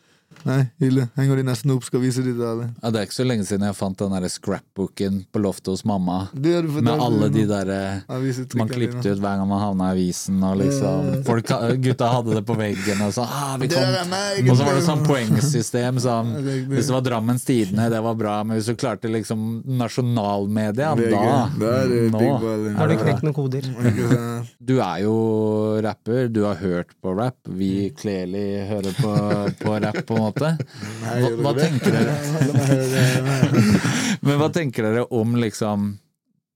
nei, 0.48 0.62
ille. 0.84 1.08
Henger 1.18 1.40
de 1.40 1.44
nesten 1.48 1.72
opp, 1.74 1.84
skal 1.88 2.02
vise 2.04 2.24
de 2.24 2.32
til 2.36 2.44
alle. 2.46 2.68
Ja, 2.82 2.92
det 2.94 3.00
er 3.02 3.08
ikke 3.08 3.18
så 3.18 3.26
lenge 3.28 3.46
siden 3.48 3.66
jeg 3.68 3.76
fant 3.78 3.98
den 4.00 4.14
der 4.16 4.28
scrapbooken 4.32 5.22
på 5.34 5.42
loftet 5.44 5.72
hos 5.74 5.84
mamma. 5.88 6.28
Det 6.34 6.54
har 6.56 6.66
du 6.68 6.72
fortalt 6.76 6.88
Med 6.88 7.04
alle 7.08 7.30
de 7.34 7.46
der 7.50 7.72
man 8.08 8.24
dine. 8.28 8.68
klippet 8.72 9.06
ut 9.08 9.22
hver 9.24 9.40
gang 9.42 9.48
man 9.50 9.62
havna 9.64 9.90
i 9.92 9.96
avisen. 9.98 10.42
Og 10.44 10.58
liksom, 10.62 11.12
folk, 11.28 11.52
Gutta 11.84 12.12
hadde 12.14 12.38
det 12.38 12.44
på 12.48 12.58
veggen. 12.60 13.02
Og 13.08 13.14
så, 13.16 13.26
ah, 13.28 13.56
vi 13.62 13.70
kom. 13.72 13.84
Og 14.52 14.56
så 14.60 14.68
var 14.68 14.78
det 14.80 14.86
sånn 14.88 15.04
poengsystem. 15.08 16.02
Sånn, 16.04 16.34
hvis 16.72 16.90
det 16.92 16.96
var 16.98 17.06
Drammens 17.08 17.48
Tidende, 17.48 17.90
det 17.94 18.04
var 18.06 18.20
bra. 18.20 18.38
Men 18.48 18.60
hvis 18.60 18.70
du 18.72 18.76
klarte 18.80 19.12
liksom 19.12 19.64
nasjonalmedia, 19.80 20.94
da 20.96 21.48
nå, 22.14 22.24
har 22.78 22.88
du 22.92 22.96
knekt 23.04 23.26
noen 23.26 23.38
koder. 23.38 23.68
Du 24.68 24.78
er 24.84 25.00
jo 25.06 25.14
rapper, 25.84 26.28
du 26.34 26.42
har 26.44 26.58
hørt 26.60 26.90
på 27.02 27.14
rap. 27.16 27.38
Vi 27.56 27.90
Kleli 27.96 28.42
hører 28.68 28.96
på, 28.98 29.12
på 29.62 29.76
rap, 29.80 30.00
på 30.10 30.17
en 30.18 30.26
måte. 30.26 30.52
Nei, 31.04 31.16
Hva, 31.24 31.30
hva 31.46 31.54
tenker 31.58 31.96
dere? 31.96 32.18
Men 34.26 34.40
hva 34.42 34.50
tenker 34.54 34.88
dere 34.88 35.06
om 35.14 35.36
liksom 35.40 35.94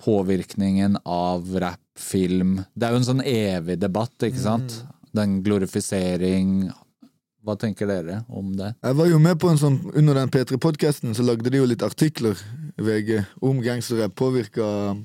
påvirkningen 0.02 0.98
av 1.06 1.46
rap, 1.62 1.80
film? 2.00 2.62
Det 2.74 2.88
er 2.88 2.96
jo 2.96 3.02
en 3.02 3.10
sånn 3.10 3.26
evig 3.28 3.78
debatt, 3.82 4.16
ikke 4.26 4.42
sant? 4.42 4.80
Den 5.14 5.42
glorifisering 5.46 6.72
Hva 7.44 7.58
tenker 7.60 7.90
dere 7.90 8.22
om 8.30 8.54
det? 8.58 8.72
Jeg 8.80 8.96
var 8.98 9.10
jo 9.10 9.20
med 9.20 9.40
på 9.42 9.50
en 9.52 9.60
sånn, 9.60 9.80
Under 9.98 10.16
den 10.16 10.32
P3-podkasten 10.32 11.16
så 11.18 11.26
lagde 11.26 11.50
de 11.52 11.60
jo 11.60 11.68
litt 11.68 11.84
artikler 11.84 12.40
VG, 12.82 13.18
om 13.44 13.60
gangsterrap 13.62 14.16
påvirka, 14.16 14.96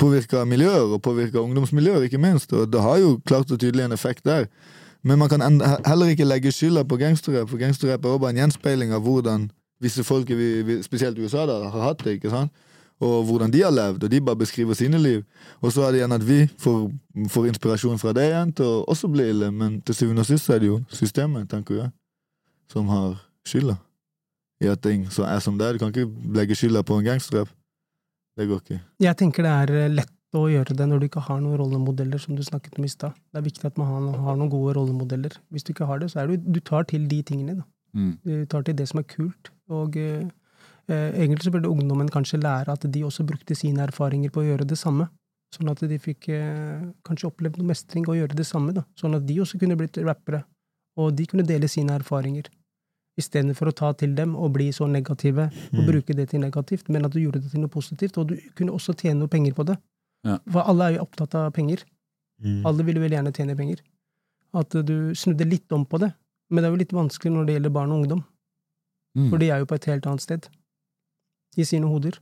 påvirka 0.00 0.44
miljøer, 0.48 0.86
og 0.94 1.02
påvirka 1.04 1.42
ungdomsmiljøer, 1.42 2.06
ikke 2.06 2.20
minst. 2.22 2.52
Og 2.56 2.70
det 2.70 2.80
har 2.80 3.00
jo 3.02 3.16
klart 3.26 3.50
og 3.50 3.58
tydelig 3.60 3.88
en 3.88 3.96
effekt 3.96 4.24
der. 4.24 4.46
Men 5.02 5.18
man 5.18 5.28
kan 5.32 5.40
heller 5.86 6.12
ikke 6.12 6.28
legge 6.28 6.52
skylda 6.52 6.84
på 6.84 6.98
gangsterrap, 7.00 7.48
for 7.48 7.60
gangsterrap 7.60 8.04
er 8.04 8.08
også 8.08 8.22
bare 8.24 8.34
en 8.36 8.42
gjenspeiling 8.42 8.92
av 8.92 9.04
hvordan 9.04 9.48
visse 9.80 10.04
folk, 10.04 10.28
spesielt 10.84 11.18
i 11.18 11.24
USA, 11.24 11.46
da, 11.48 11.62
har 11.72 11.86
hatt 11.88 12.04
det. 12.04 12.18
ikke 12.18 12.32
sant? 12.32 12.52
Og 13.00 13.24
hvordan 13.24 13.52
de 13.52 13.62
har 13.64 13.72
levd, 13.72 14.04
og 14.04 14.10
de 14.12 14.20
bare 14.20 14.36
beskriver 14.36 14.76
sine 14.76 14.98
liv. 15.00 15.22
Og 15.60 15.72
så 15.72 15.86
er 15.86 15.92
det 15.92 16.02
igjen 16.02 16.12
at 16.12 16.26
vi 16.28 16.40
får, 16.60 16.90
får 17.32 17.46
inspirasjon 17.48 17.98
fra 17.98 18.12
det 18.12 18.26
igjen 18.28 18.52
til 18.52 18.68
å 18.68 18.82
også 18.92 19.08
bli 19.08 19.30
ille, 19.32 19.48
men 19.50 19.78
til 19.80 19.96
syvende 19.96 20.20
og 20.20 20.28
sist 20.28 20.52
er 20.52 20.60
det 20.60 20.68
jo 20.68 20.82
systemet, 20.92 21.48
tenker 21.48 21.78
jeg, 21.78 21.88
som 22.68 22.92
har 22.92 23.16
skylda 23.48 23.78
i 24.60 24.68
at 24.68 24.82
ting 24.84 25.06
så 25.08 25.24
er 25.24 25.40
som 25.40 25.56
det 25.56 25.66
er. 25.66 25.72
Du 25.72 25.80
kan 25.80 25.94
ikke 25.94 26.34
legge 26.36 26.58
skylda 26.58 26.84
på 26.84 27.00
en 27.00 27.08
gangsterrap. 27.08 27.48
Det 28.36 28.48
går 28.48 28.60
ikke. 28.66 28.80
Jeg 29.00 29.16
tenker 29.16 29.48
det 29.48 29.54
er 29.62 29.76
eh, 29.78 29.92
lett 29.96 30.12
å 30.36 30.44
gjøre 30.46 30.76
det 30.78 30.86
når 30.86 31.00
du 31.00 31.06
ikke 31.08 31.22
har 31.26 31.40
noen 31.42 31.58
rollemodeller, 31.58 32.20
som 32.22 32.36
du 32.38 32.42
snakket 32.46 32.78
om 32.78 32.86
i 32.86 32.90
stad. 32.90 33.16
Det 33.32 33.40
er 33.40 33.46
viktig 33.46 33.66
at 33.66 33.78
man 33.80 33.88
har, 33.90 34.18
har 34.26 34.36
noen 34.38 34.52
gode 34.52 34.76
rollemodeller. 34.78 35.34
Hvis 35.50 35.66
du 35.66 35.72
ikke 35.72 35.88
har 35.90 36.02
det, 36.02 36.10
så 36.12 36.22
er 36.22 36.30
du, 36.30 36.36
du 36.38 36.60
tar 36.62 36.86
til 36.90 37.08
de 37.10 37.22
tingene. 37.26 37.56
da. 37.60 37.66
Mm. 37.98 38.12
Du 38.22 38.34
tar 38.46 38.62
til 38.66 38.76
det 38.78 38.86
som 38.90 39.02
er 39.02 39.08
kult. 39.10 39.50
Og 39.74 39.98
eh, 39.98 40.28
eh, 40.86 41.08
egentlig 41.18 41.48
så 41.48 41.54
burde 41.54 41.72
ungdommen 41.72 42.12
kanskje 42.12 42.38
lære 42.42 42.76
at 42.76 42.86
de 42.86 43.02
også 43.06 43.26
brukte 43.26 43.58
sine 43.58 43.82
erfaringer 43.88 44.30
på 44.30 44.44
å 44.44 44.46
gjøre 44.52 44.68
det 44.70 44.78
samme. 44.78 45.08
Sånn 45.50 45.72
at 45.72 45.82
de 45.90 45.98
fikk 45.98 46.30
eh, 46.30 46.86
kanskje 47.06 47.32
opplevd 47.32 47.58
noe 47.58 47.72
mestring 47.72 48.06
og 48.06 48.20
gjøre 48.20 48.38
det 48.38 48.46
samme. 48.46 48.74
da. 48.76 48.86
Sånn 49.00 49.18
at 49.18 49.26
de 49.26 49.40
også 49.42 49.58
kunne 49.58 49.78
blitt 49.78 49.98
rappere. 49.98 50.44
Og 51.00 51.14
de 51.16 51.26
kunne 51.26 51.46
dele 51.46 51.68
sine 51.70 51.98
erfaringer. 51.98 52.46
Istedenfor 53.18 53.72
å 53.72 53.76
ta 53.76 53.90
til 53.98 54.14
dem 54.14 54.36
og 54.38 54.52
bli 54.54 54.70
så 54.72 54.86
negative 54.86 55.48
og 55.74 55.80
bruke 55.88 56.14
det 56.16 56.28
til 56.30 56.40
negativt, 56.40 56.88
men 56.88 57.04
at 57.04 57.12
du 57.12 57.18
gjorde 57.18 57.42
det 57.42 57.50
til 57.52 57.64
noe 57.64 57.72
positivt. 57.72 58.18
Og 58.22 58.30
du 58.30 58.36
kunne 58.56 58.74
også 58.76 58.94
tjene 58.94 59.18
noe 59.24 59.32
penger 59.32 59.56
på 59.56 59.66
det. 59.66 59.76
Ja. 60.26 60.38
For 60.52 60.60
alle 60.68 60.84
er 60.90 60.96
jo 60.98 61.04
opptatt 61.06 61.34
av 61.34 61.50
penger. 61.56 61.84
Alle 62.64 62.84
vil 62.88 62.98
vel 63.02 63.12
gjerne 63.12 63.32
tjene 63.36 63.56
penger. 63.56 63.82
At 64.56 64.74
eh, 64.74 64.82
du 64.82 65.12
snudde 65.14 65.44
litt 65.48 65.70
om 65.76 65.84
på 65.86 65.98
det. 66.00 66.12
Men 66.50 66.62
det 66.64 66.68
er 66.70 66.74
jo 66.74 66.80
litt 66.82 66.92
vanskelig 66.96 67.32
når 67.34 67.46
det 67.46 67.54
gjelder 67.58 67.70
barn 67.76 67.92
og 67.92 68.00
ungdom. 68.02 68.24
Mm. 69.18 69.28
For 69.30 69.38
de 69.42 69.50
er 69.50 69.58
jo 69.62 69.68
på 69.70 69.76
et 69.78 69.84
helt 69.90 70.06
annet 70.10 70.24
sted. 70.24 70.48
I 71.58 71.64
sine 71.68 71.86
hoder. 71.90 72.16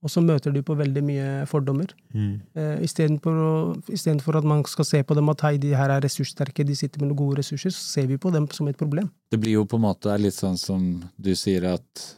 Og 0.00 0.08
så 0.08 0.22
møter 0.24 0.52
de 0.54 0.62
på 0.64 0.72
veldig 0.78 1.02
mye 1.04 1.24
fordommer. 1.50 1.90
Eh, 2.14 2.78
Istedenfor 2.86 3.34
å- 3.36 3.74
istedenfor 3.92 4.38
at 4.38 4.44
man 4.48 4.62
skal 4.64 4.84
se 4.88 5.02
på 5.04 5.14
dem 5.14 5.28
at 5.28 5.40
hei, 5.44 5.58
de 5.60 5.74
her 5.76 5.90
er 5.92 6.00
ressurssterke, 6.00 6.64
de 6.64 6.74
sitter 6.74 7.00
med 7.02 7.10
noen 7.10 7.18
gode 7.20 7.38
ressurser, 7.42 7.68
så 7.74 7.82
ser 7.98 8.06
vi 8.08 8.16
på 8.16 8.32
dem 8.32 8.46
som 8.48 8.68
et 8.68 8.78
problem. 8.80 9.10
Det 9.30 9.38
blir 9.40 9.58
jo 9.58 9.66
på 9.66 9.76
en 9.76 9.84
måte 9.84 10.14
litt 10.18 10.32
sånn 10.38 10.56
som 10.56 11.04
du 11.20 11.34
sier, 11.36 11.64
at 11.74 12.16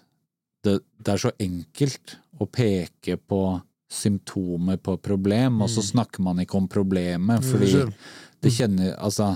det, 0.62 0.78
det 1.02 1.08
er 1.16 1.18
så 1.24 1.32
enkelt 1.42 2.16
å 2.38 2.46
peke 2.46 3.16
på 3.18 3.40
symptomer 3.92 4.80
på 4.82 4.96
problem, 5.04 5.60
og 5.62 5.70
så 5.70 5.84
snakker 5.84 6.24
man 6.24 6.42
ikke 6.42 6.58
om 6.58 6.68
problemet, 6.70 7.44
fordi 7.44 7.70
Selv. 7.72 8.10
det 8.42 8.52
kjenner 8.54 8.94
Altså 8.96 9.34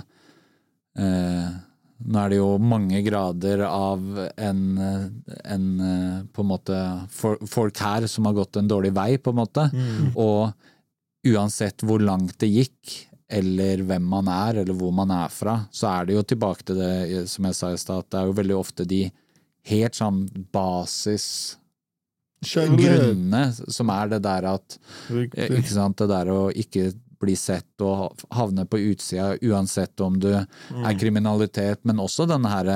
eh, 0.98 1.50
Nå 1.96 2.20
er 2.20 2.32
det 2.32 2.38
jo 2.38 2.48
mange 2.60 2.98
grader 3.04 3.62
av 3.64 4.02
en, 4.36 4.62
en 4.76 5.68
på 6.28 6.42
en 6.44 6.48
måte 6.50 6.80
for, 7.08 7.40
folk 7.48 7.78
her 7.80 8.04
som 8.12 8.28
har 8.28 8.34
gått 8.36 8.58
en 8.60 8.68
dårlig 8.68 8.90
vei, 8.92 9.14
på 9.16 9.32
en 9.32 9.38
måte. 9.38 9.64
Og 10.12 10.52
uansett 11.32 11.80
hvor 11.88 12.04
langt 12.04 12.36
det 12.42 12.50
gikk, 12.52 12.98
eller 13.32 13.80
hvem 13.88 14.04
man 14.12 14.28
er, 14.28 14.60
eller 14.62 14.76
hvor 14.76 14.92
man 14.94 15.10
er 15.10 15.32
fra, 15.32 15.56
så 15.72 15.88
er 15.94 16.06
det 16.06 16.18
jo 16.18 16.26
tilbake 16.34 16.68
til 16.68 16.78
det 16.78 17.24
som 17.32 17.48
jeg 17.48 17.58
sa 17.58 17.72
i 17.72 17.80
stad, 17.80 18.04
at 18.04 18.12
det 18.12 18.20
er 18.20 18.28
jo 18.28 18.36
veldig 18.42 18.58
ofte 18.58 18.86
de 18.92 19.00
helt 19.66 19.98
sånn 19.98 20.26
basis 20.54 21.56
Grunnene 22.44 23.48
som 23.52 23.90
er 23.94 24.10
det 24.12 24.22
der 24.26 24.48
at 24.50 24.78
eh, 25.10 25.56
sant, 25.64 25.98
det 25.98 26.08
der 26.10 26.30
å 26.32 26.40
ikke 26.52 26.90
bli 27.20 27.36
sett 27.38 27.80
og 27.80 28.20
havne 28.36 28.66
på 28.68 28.80
utsida 28.92 29.30
uansett 29.40 30.00
om 30.04 30.18
du 30.20 30.28
er 30.36 30.98
kriminalitet, 31.00 31.80
men 31.88 32.02
også 32.02 32.26
denne 32.28 32.50
her 32.52 32.68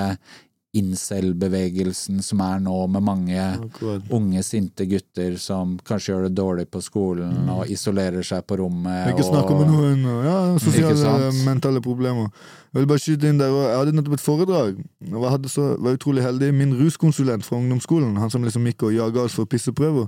incel-bevegelsen 0.76 2.20
som 2.22 2.40
er 2.44 2.60
nå 2.62 2.74
med 2.94 3.02
mange 3.02 3.46
oh, 3.82 3.96
unge, 4.14 4.42
sinte 4.46 4.86
gutter 4.86 5.34
som 5.42 5.74
kanskje 5.86 6.12
gjør 6.12 6.26
det 6.28 6.32
dårlig 6.38 6.66
på 6.70 6.82
skolen 6.84 7.48
og 7.50 7.70
isolerer 7.72 8.22
seg 8.26 8.44
på 8.46 8.60
rommet. 8.60 9.10
Ikke 9.10 9.26
snakke 9.26 9.56
med 9.58 9.72
noen. 9.72 10.04
Ja, 10.26 10.36
sosiale, 10.62 11.32
mentale 11.46 11.82
problemer. 11.82 12.30
Jeg 12.70 12.84
vil 12.84 12.90
bare 12.92 13.02
skyte 13.02 13.32
inn 13.32 13.40
der, 13.40 13.50
Jeg 13.50 13.78
hadde 13.80 13.96
nettopp 13.96 14.14
et 14.14 14.26
foredrag. 14.26 14.84
Jeg 15.02 15.50
så, 15.50 15.72
var 15.78 15.98
utrolig 15.98 16.22
heldig. 16.22 16.52
Min 16.54 16.76
ruskonsulent 16.78 17.46
fra 17.46 17.58
ungdomsskolen, 17.58 18.14
han 18.22 18.30
som 18.30 18.46
liksom 18.46 18.68
gikk 18.70 18.86
og 18.86 18.94
jaga 18.94 19.26
oss 19.26 19.34
for 19.34 19.50
pisseprøver, 19.50 20.06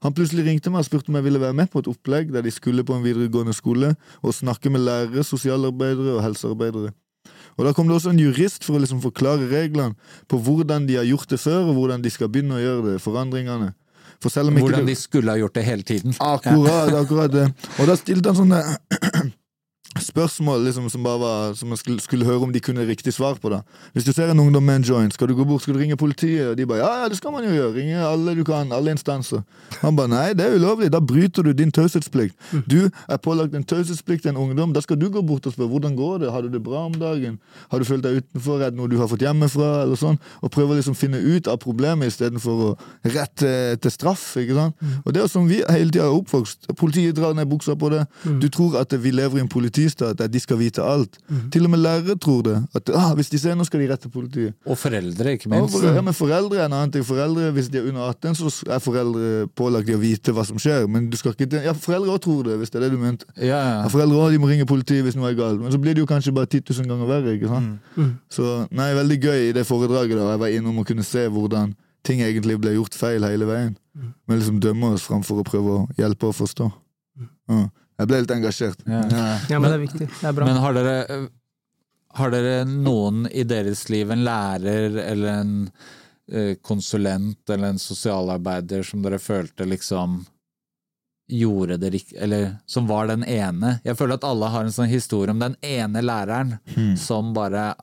han 0.00 0.14
plutselig 0.16 0.46
ringte 0.46 0.72
meg 0.72 0.80
og 0.80 0.88
spurte 0.88 1.12
om 1.12 1.18
jeg 1.18 1.26
ville 1.26 1.42
være 1.42 1.56
med 1.56 1.68
på 1.70 1.82
et 1.82 1.88
opplegg 1.90 2.30
der 2.32 2.44
de 2.44 2.52
skulle 2.54 2.84
på 2.88 2.96
en 2.96 3.04
videregående 3.04 3.52
skole 3.52 3.92
og 4.24 4.34
snakke 4.34 4.72
med 4.72 4.80
lærere, 4.86 5.24
sosialarbeidere 5.28 6.16
og 6.16 6.22
helsearbeidere. 6.24 6.94
Og 7.60 7.66
Da 7.68 7.74
kom 7.76 7.90
det 7.90 7.98
også 7.98 8.14
en 8.14 8.22
jurist 8.22 8.64
for 8.64 8.78
å 8.78 8.80
liksom 8.80 9.02
forklare 9.04 9.44
reglene 9.50 9.92
på 10.32 10.38
hvordan 10.40 10.86
de 10.88 10.96
har 10.96 11.04
gjort 11.04 11.28
det 11.28 11.40
før, 11.42 11.68
og 11.68 11.76
hvordan 11.76 12.00
de 12.00 12.12
skal 12.12 12.30
begynne 12.32 12.56
å 12.56 12.62
gjøre 12.62 12.84
det, 12.86 12.94
forandringene. 13.04 13.74
For 14.20 14.32
Hvordan 14.32 14.84
de 14.84 14.94
skulle 15.00 15.32
ha 15.32 15.40
gjort 15.40 15.54
det 15.56 15.62
hele 15.64 15.84
tiden. 15.84 16.12
Akkurat, 16.20 16.92
akkurat 16.92 17.32
det. 17.32 17.46
Og 17.80 17.86
da 17.88 17.94
stilte 17.96 18.32
han 18.32 18.36
sånne 18.36 19.30
spørsmål 19.98 20.64
liksom, 20.64 20.90
som 20.90 21.02
bare 21.02 21.18
var 21.18 21.54
Som 21.54 21.68
man 21.68 21.76
skulle, 21.78 22.00
skulle 22.00 22.24
høre 22.24 22.44
om 22.46 22.52
de 22.52 22.60
kunne 22.60 22.86
riktig 22.86 23.12
svar 23.12 23.34
på. 23.34 23.48
da 23.50 23.60
Hvis 23.92 24.04
du 24.04 24.12
ser 24.12 24.30
en 24.30 24.38
ungdom 24.40 24.62
med 24.62 24.76
en 24.76 24.82
joint, 24.82 25.12
skal 25.14 25.28
du 25.28 25.34
gå 25.34 25.44
bort 25.44 25.62
skal 25.62 25.74
du 25.74 25.80
ringe 25.80 25.96
politiet? 25.96 26.48
Og 26.48 26.56
de 26.56 26.66
bare 26.66 26.78
ja, 26.78 27.02
ja, 27.02 27.08
det 27.08 27.16
skal 27.16 27.32
man 27.32 27.44
jo 27.44 27.50
gjøre. 27.50 27.74
Ringe 27.74 27.98
alle 28.06 28.34
du 28.36 28.44
kan, 28.44 28.72
alle 28.72 28.90
instanser. 28.90 29.42
Han 29.80 29.96
bare 29.96 30.08
nei, 30.08 30.32
det 30.34 30.46
er 30.46 30.54
ulovlig. 30.54 30.92
Da 30.92 31.00
bryter 31.00 31.42
du 31.42 31.52
din 31.52 31.72
taushetsplikt. 31.72 32.36
Du 32.70 32.88
er 33.08 33.16
pålagt 33.16 33.54
en 33.54 33.64
taushetsplikt 33.64 34.22
til 34.22 34.30
en 34.30 34.36
ungdom. 34.36 34.72
Da 34.72 34.80
skal 34.80 34.98
du 35.00 35.08
gå 35.10 35.22
bort 35.26 35.46
og 35.46 35.52
spørre 35.52 35.68
hvordan 35.68 35.96
går 35.96 36.18
det 36.18 36.30
Har 36.30 36.42
du 36.42 36.48
det 36.48 36.62
bra 36.62 36.84
om 36.86 36.94
dagen. 36.94 37.38
Har 37.70 37.78
du 37.78 37.84
følt 37.84 38.04
deg 38.04 38.22
utenfor? 38.22 38.60
Er 38.62 38.70
det 38.70 38.78
noe 38.78 38.88
du 38.88 38.96
har 38.98 39.08
fått 39.10 39.26
hjemmefra? 39.26 39.82
Eller 39.82 39.98
sånn 39.98 40.18
Og 40.42 40.50
prøve 40.54 40.74
å 40.74 40.78
liksom 40.78 40.94
finne 40.94 41.18
ut 41.18 41.48
av 41.48 41.58
problemet 41.58 42.06
istedenfor 42.06 42.62
å 42.68 42.70
rette 43.04 43.76
til 43.82 43.90
straff. 43.90 44.36
ikke 44.36 44.54
sant? 44.54 44.76
Og 45.04 45.12
det 45.12 45.22
er 45.22 45.26
sånn 45.26 45.40
som 45.40 45.48
vi 45.48 45.62
hele 45.68 45.90
tida 45.90 46.04
er 46.06 46.14
oppvokst. 46.14 46.70
Politiet 46.76 47.16
drar 47.16 47.34
ned 47.34 47.48
buksa 47.48 47.74
på 47.74 47.90
det. 47.90 48.04
Du 48.40 48.48
tror 48.48 48.76
at 48.80 48.92
vi 48.92 49.10
lever 49.10 49.38
i 49.38 49.40
en 49.40 49.48
politistat 49.80 50.18
der 50.18 50.28
de 50.28 50.40
skal 50.40 50.58
vite 50.60 50.82
alt. 50.84 51.16
Til 51.52 51.64
og 51.64 51.70
med 51.70 51.78
lærere 51.80 52.16
tror 52.20 52.42
det. 52.42 52.56
At 52.74 52.90
ah, 52.94 53.14
Hvis 53.14 53.30
de 53.30 53.38
ser 53.38 53.54
noe, 53.56 53.64
skal 53.64 53.80
de 53.80 53.88
rette 53.92 54.08
politiet. 54.12 54.54
Og 54.66 54.76
foreldre, 54.78 55.32
ikke 55.32 55.48
Ja, 55.50 55.60
minst. 55.60 55.72
for, 55.74 55.86
ja, 55.86 56.00
men 56.02 56.14
Foreldre 56.14 56.58
er 56.60 56.66
en 56.66 56.72
annen 56.72 56.92
ting. 56.92 57.04
Foreldre, 57.04 57.50
Hvis 57.52 57.68
de 57.70 57.78
er 57.78 57.88
under 57.88 58.08
18, 58.10 58.34
så 58.34 58.64
er 58.68 58.78
foreldre 58.78 59.48
pålagt 59.56 59.86
de 59.86 59.94
å 59.96 60.00
vite 60.00 60.32
hva 60.32 60.44
som 60.44 60.58
skjer. 60.58 60.86
Men 60.88 61.08
du 61.10 61.16
skal 61.16 61.32
ikke 61.32 61.62
Ja, 61.64 61.72
Foreldre 61.72 62.12
òg 62.12 62.20
tror 62.20 62.44
det, 62.44 62.58
hvis 62.58 62.70
det 62.70 62.82
er 62.82 62.88
det 62.88 62.92
du 62.92 62.98
mente. 62.98 63.24
Ja, 63.36 63.44
Ja, 63.46 63.82
ja. 63.82 63.88
foreldre 63.88 64.16
også, 64.16 64.32
de 64.32 64.38
må 64.38 64.48
ringe 64.50 64.66
politiet 64.66 65.02
hvis 65.04 65.16
noe 65.16 65.30
er 65.30 65.34
galt. 65.34 65.60
Men 65.60 65.72
så 65.72 65.78
blir 65.80 65.94
det 65.94 66.04
jo 66.04 66.06
kanskje 66.06 66.32
bare 66.34 66.46
10 66.46 66.62
000 66.70 66.86
ganger 66.86 67.06
verre. 67.06 67.34
ikke 67.34 67.48
sant? 67.48 68.18
Så 68.30 68.66
nei, 68.70 68.92
veldig 68.94 69.20
gøy 69.22 69.48
i 69.48 69.52
det 69.52 69.66
foredraget. 69.66 70.16
da 70.16 70.30
Jeg 70.34 70.38
var 70.40 70.48
innom 70.48 70.78
å 70.78 70.86
kunne 70.86 71.02
se 71.04 71.26
hvordan 71.28 71.74
ting 72.04 72.20
egentlig 72.20 72.58
ble 72.60 72.72
gjort 72.76 72.94
feil 72.94 73.22
hele 73.22 73.44
veien. 73.46 73.76
Men 74.26 74.38
liksom 74.38 74.60
dømme 74.60 74.94
oss 74.94 75.02
framfor 75.04 75.40
å 75.42 75.44
prøve 75.44 75.70
å 75.80 75.88
hjelpe 75.98 76.26
og 76.30 76.34
forstå. 76.34 76.70
Ja. 77.50 77.68
Jeg 78.00 78.08
ble 78.08 78.22
litt 78.22 78.32
engasjert. 78.32 78.82
Ja. 78.88 79.04
Ja, 79.50 79.60
men 79.60 79.68
det 79.68 79.76
er 79.76 79.84
viktig. 79.84 80.08
Det 80.08 80.28
er 80.30 80.36
bra. 80.36 80.48
Men 80.48 80.60
har 80.62 80.76
dere, 80.76 81.20
har 82.16 82.32
dere 82.32 82.64
noen 82.68 83.26
i 83.28 83.44
deres 83.44 83.84
liv, 83.92 84.10
en 84.10 84.24
lærer 84.24 84.96
eller 85.04 85.32
en 85.34 85.54
eh, 86.32 86.54
konsulent 86.64 87.52
eller 87.52 87.74
en 87.74 87.82
sosialarbeider 87.82 88.86
som 88.86 89.04
dere 89.04 89.20
følte 89.20 89.68
liksom 89.68 90.22
gjorde 91.30 91.76
det 91.78 91.90
riktig, 91.94 92.16
eller 92.18 92.56
som 92.66 92.88
var 92.88 93.06
den 93.06 93.22
ene? 93.24 93.76
Jeg 93.84 93.98
føler 94.00 94.18
at 94.18 94.26
alle 94.26 94.48
har 94.50 94.66
en 94.66 94.74
sånn 94.74 94.90
historie 94.90 95.30
om 95.30 95.44
den 95.44 95.54
ene 95.62 96.02
læreren 96.02 96.56
som 96.98 97.34
bare 97.36 97.74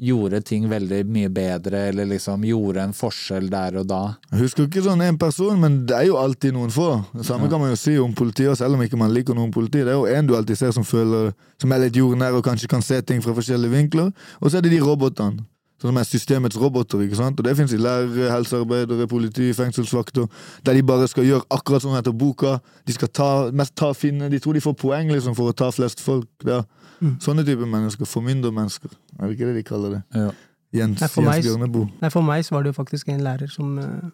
gjorde 0.00 0.40
ting 0.48 0.68
veldig 0.70 1.02
mye 1.12 1.30
bedre, 1.32 1.84
eller 1.90 2.08
liksom 2.08 2.44
gjorde 2.48 2.86
en 2.86 2.94
forskjell 2.96 3.50
der 3.52 3.76
og 3.82 3.88
da. 3.90 4.00
Jeg 4.30 4.42
husker 4.46 4.66
ikke 4.66 4.84
sånn 4.84 5.04
en 5.04 5.18
person, 5.20 5.60
men 5.60 5.82
det 5.88 5.96
er 5.98 6.08
jo 6.08 6.18
alltid 6.20 6.56
noen 6.56 6.72
få. 6.74 6.88
Det 7.12 7.26
samme 7.28 7.50
kan 7.52 7.60
man 7.62 7.74
jo 7.74 7.80
si 7.80 7.98
om 8.00 8.14
politiet, 8.16 8.58
selv 8.58 8.78
om 8.78 8.84
ikke 8.84 9.00
man 9.00 9.12
liker 9.14 9.36
noen 9.36 9.52
politi. 9.54 9.84
Det 9.84 9.92
er 9.92 10.00
jo 10.00 10.08
en 10.08 10.30
du 10.30 10.36
alltid 10.38 10.58
ser 10.58 10.74
som 10.76 10.86
føler 10.86 11.32
Som 11.60 11.72
er 11.72 11.82
litt 11.82 11.96
jordnær 11.96 12.32
og 12.38 12.44
kanskje 12.44 12.70
kan 12.72 12.80
se 12.80 12.96
ting 13.04 13.20
fra 13.20 13.34
forskjellige 13.36 13.74
vinkler. 13.74 14.12
Og 14.40 14.48
så 14.48 14.58
er 14.58 14.64
det 14.64 14.70
de 14.72 14.78
robotene. 14.80 15.44
Sånn 15.80 15.94
som 15.94 16.00
er 16.00 16.04
systemets 16.04 16.58
roboter. 16.60 17.00
ikke 17.00 17.16
sant? 17.16 17.40
Og 17.40 17.44
Det 17.44 17.56
fins 17.56 17.72
i 17.72 17.80
lærere, 17.80 18.28
helsearbeidere, 18.28 19.06
politi, 19.08 19.48
fengselsvakter. 19.56 20.28
Der 20.66 20.76
de 20.76 20.82
bare 20.82 21.08
skal 21.08 21.24
gjøre 21.24 21.46
akkurat 21.50 21.82
sånn 21.82 21.96
etter 21.96 22.12
boka. 22.12 22.58
De 22.84 22.92
skal 22.92 23.08
ta, 23.08 23.30
mest 23.50 23.74
ta 23.74 23.92
finne. 23.96 24.28
De 24.28 24.38
tror 24.38 24.54
de 24.54 24.60
får 24.60 24.76
poeng 24.76 25.08
liksom 25.08 25.34
for 25.38 25.48
å 25.48 25.56
ta 25.56 25.70
flest 25.72 26.04
folk. 26.04 26.28
der. 26.44 26.66
Sånne 27.00 27.46
type 27.48 27.64
mennesker. 27.64 28.04
Formyndermennesker. 28.04 28.92
Er 29.18 29.26
det 29.26 29.38
ikke 29.38 29.48
det 29.48 29.56
de 29.56 29.62
kaller 29.64 29.96
det? 29.96 30.02
Ja. 30.14 30.30
Jens, 30.70 31.00
Nei, 31.00 31.08
for 31.10 31.26
Jens 31.26 31.46
Bjørneboe. 31.46 31.88
Nei, 31.98 32.10
for 32.12 32.22
meg 32.26 32.44
så 32.46 32.54
var 32.54 32.62
det 32.62 32.70
jo 32.70 32.78
faktisk 32.78 33.08
en 33.10 33.24
lærer 33.26 33.50
som 33.50 33.72
eh, 33.80 34.10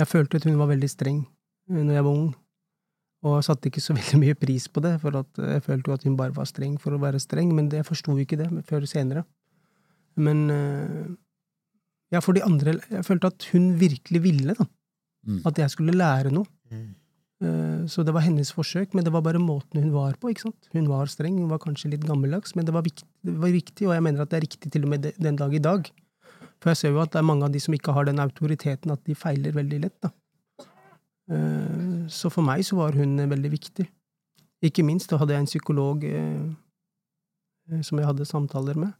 Jeg 0.00 0.08
følte 0.10 0.40
at 0.40 0.48
hun 0.48 0.58
var 0.58 0.72
veldig 0.72 0.90
streng 0.90 1.20
uh, 1.70 1.78
når 1.78 1.94
jeg 1.94 2.06
var 2.06 2.10
ung, 2.10 2.32
og 3.24 3.36
jeg 3.38 3.46
satte 3.46 3.70
ikke 3.70 3.84
så 3.84 3.94
veldig 4.00 4.20
mye 4.24 4.34
pris 4.38 4.66
på 4.66 4.82
det, 4.82 4.96
for 5.04 5.20
at 5.20 5.38
eh, 5.38 5.52
jeg 5.56 5.66
følte 5.68 5.90
jo 5.90 5.98
at 6.00 6.08
hun 6.08 6.18
bare 6.18 6.34
var 6.34 6.50
streng 6.50 6.74
for 6.82 6.96
å 6.96 7.00
være 7.02 7.22
streng, 7.22 7.54
men 7.54 7.70
det, 7.70 7.84
jeg 7.84 7.90
forsto 7.92 8.16
ikke 8.18 8.40
det 8.40 8.50
før 8.66 8.88
senere. 8.90 9.22
Men 10.16 10.50
eh, 10.50 11.06
ja, 12.14 12.20
for 12.22 12.36
de 12.36 12.44
andre 12.46 12.76
Jeg 12.90 13.04
følte 13.06 13.26
at 13.32 13.46
hun 13.52 13.72
virkelig 13.80 14.20
ville, 14.22 14.54
da. 14.54 14.66
Mm. 15.26 15.40
At 15.48 15.58
jeg 15.58 15.72
skulle 15.72 15.96
lære 15.96 16.30
noe. 16.34 16.46
Mm. 16.70 16.92
Så 17.90 18.00
det 18.06 18.14
var 18.14 18.22
hennes 18.24 18.48
forsøk, 18.54 18.94
men 18.94 19.04
det 19.04 19.10
var 19.12 19.20
bare 19.20 19.40
måten 19.42 19.82
hun 19.82 19.90
var 19.92 20.14
på. 20.16 20.30
ikke 20.30 20.46
sant? 20.46 20.68
Hun 20.72 20.86
var 20.88 21.10
streng, 21.12 21.34
hun 21.42 21.50
var 21.50 21.58
kanskje 21.60 21.90
litt 21.92 22.06
gammeldags, 22.06 22.54
men 22.56 22.64
det 22.64 22.72
var, 22.72 22.84
viktig, 22.86 23.04
det 23.26 23.34
var 23.42 23.52
viktig, 23.52 23.88
og 23.88 23.92
jeg 23.92 24.04
mener 24.06 24.22
at 24.22 24.30
det 24.30 24.38
er 24.38 24.44
riktig 24.46 24.70
til 24.72 24.86
og 24.86 24.92
med 24.94 25.10
den 25.18 25.36
dag 25.36 25.52
i 25.52 25.60
dag. 25.60 25.90
For 26.62 26.72
jeg 26.72 26.80
ser 26.80 26.94
jo 26.94 27.02
at 27.02 27.12
det 27.12 27.20
er 27.20 27.26
mange 27.28 27.44
av 27.44 27.52
de 27.52 27.60
som 27.60 27.74
ikke 27.76 27.92
har 27.92 28.06
den 28.08 28.22
autoriteten, 28.22 28.94
at 28.94 29.02
de 29.04 29.16
feiler 29.18 29.52
veldig 29.52 29.80
lett. 29.82 29.96
da. 30.00 30.12
Eh, 31.34 32.06
Så 32.08 32.30
for 32.32 32.46
meg 32.46 32.64
så 32.64 32.76
var 32.78 32.96
hun 32.96 33.18
eh, 33.18 33.28
veldig 33.28 33.50
viktig. 33.52 33.86
Ikke 34.64 34.84
minst 34.86 35.10
da 35.10 35.18
hadde 35.20 35.34
jeg 35.34 35.44
en 35.44 35.50
psykolog 35.50 36.04
eh, 36.04 36.48
eh, 37.72 37.82
som 37.82 37.98
jeg 38.00 38.08
hadde 38.08 38.24
samtaler 38.28 38.78
med. 38.80 38.92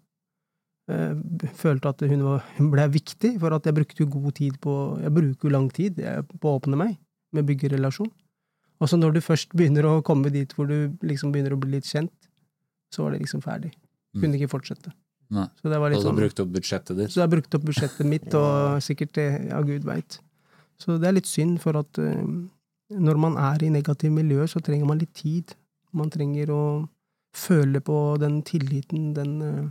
Eh, 0.92 1.14
Følte 1.57 1.94
at 1.94 2.03
hun, 2.05 2.25
var, 2.27 2.42
hun 2.59 2.68
ble 2.73 2.85
viktig, 2.92 3.35
for 3.40 3.57
at 3.57 3.64
jeg 3.64 3.77
brukte 3.77 4.03
jo 4.03 4.11
god 4.12 4.35
tid 4.37 4.59
på 4.61 4.75
Jeg 5.01 5.14
bruker 5.16 5.49
jo 5.49 5.53
lang 5.55 5.70
tid 5.73 6.01
eh, 6.03 6.20
på 6.40 6.51
å 6.51 6.59
åpne 6.59 6.77
meg, 6.81 6.99
med 7.33 7.47
å 7.47 7.49
bygge 7.49 7.73
relasjon. 7.73 8.11
Og 8.83 8.90
så 8.90 8.99
når 9.01 9.16
du 9.16 9.23
først 9.25 9.55
begynner 9.57 9.87
å 9.88 10.03
komme 10.05 10.33
dit 10.35 10.51
hvor 10.53 10.68
du 10.68 10.92
liksom 11.07 11.33
begynner 11.33 11.55
å 11.55 11.61
bli 11.61 11.79
litt 11.79 11.88
kjent, 11.88 12.12
så 12.92 13.07
var 13.07 13.14
det 13.14 13.23
liksom 13.25 13.40
ferdig. 13.44 13.73
Kunne 14.20 14.37
ikke 14.38 14.53
fortsette. 14.53 14.92
Nei. 15.35 15.47
Så 15.59 15.70
det 15.73 15.79
var 15.81 15.90
litt 15.90 16.03
så 16.03 16.11
sånn 16.11 16.18
brukte 16.18 16.44
opp 16.44 16.53
budsjettet 16.55 16.99
ditt. 16.99 17.12
så 17.14 17.23
jeg 17.23 17.33
brukte 17.33 17.59
opp 17.59 17.64
budsjettet 17.66 18.07
mitt, 18.07 18.27
og 18.38 18.83
sikkert 18.85 19.14
det, 19.16 19.29
ja, 19.49 19.62
gud 19.66 19.87
veit. 19.88 20.18
Så 20.79 20.99
det 21.01 21.09
er 21.09 21.16
litt 21.16 21.31
synd, 21.31 21.57
for 21.62 21.79
at 21.81 22.01
uh, 22.03 22.20
når 22.92 23.20
man 23.20 23.38
er 23.40 23.64
i 23.64 23.73
negativt 23.73 24.14
miljø, 24.14 24.44
så 24.51 24.61
trenger 24.62 24.90
man 24.90 25.01
litt 25.01 25.14
tid. 25.16 25.57
Man 25.97 26.12
trenger 26.12 26.53
å 26.53 26.64
føle 27.35 27.81
på 27.83 27.99
den 28.23 28.42
tilliten, 28.47 29.09
den 29.16 29.33
eh, 29.42 29.64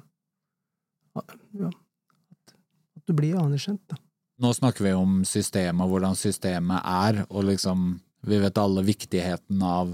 Ja, 1.14 1.70
at, 1.70 2.56
at 2.98 3.06
du 3.10 3.14
blir 3.18 3.38
anerkjent, 3.40 3.84
da. 3.92 4.00
Nå 4.44 4.50
snakker 4.58 4.88
vi 4.88 4.94
om 4.98 5.22
systemet, 5.28 5.86
og 5.86 5.94
hvordan 5.94 6.18
systemet 6.18 6.82
er, 6.84 7.26
og 7.30 7.52
liksom 7.52 7.94
Vi 8.24 8.38
vet 8.40 8.56
alle 8.56 8.80
viktigheten 8.88 9.60
av 9.68 9.90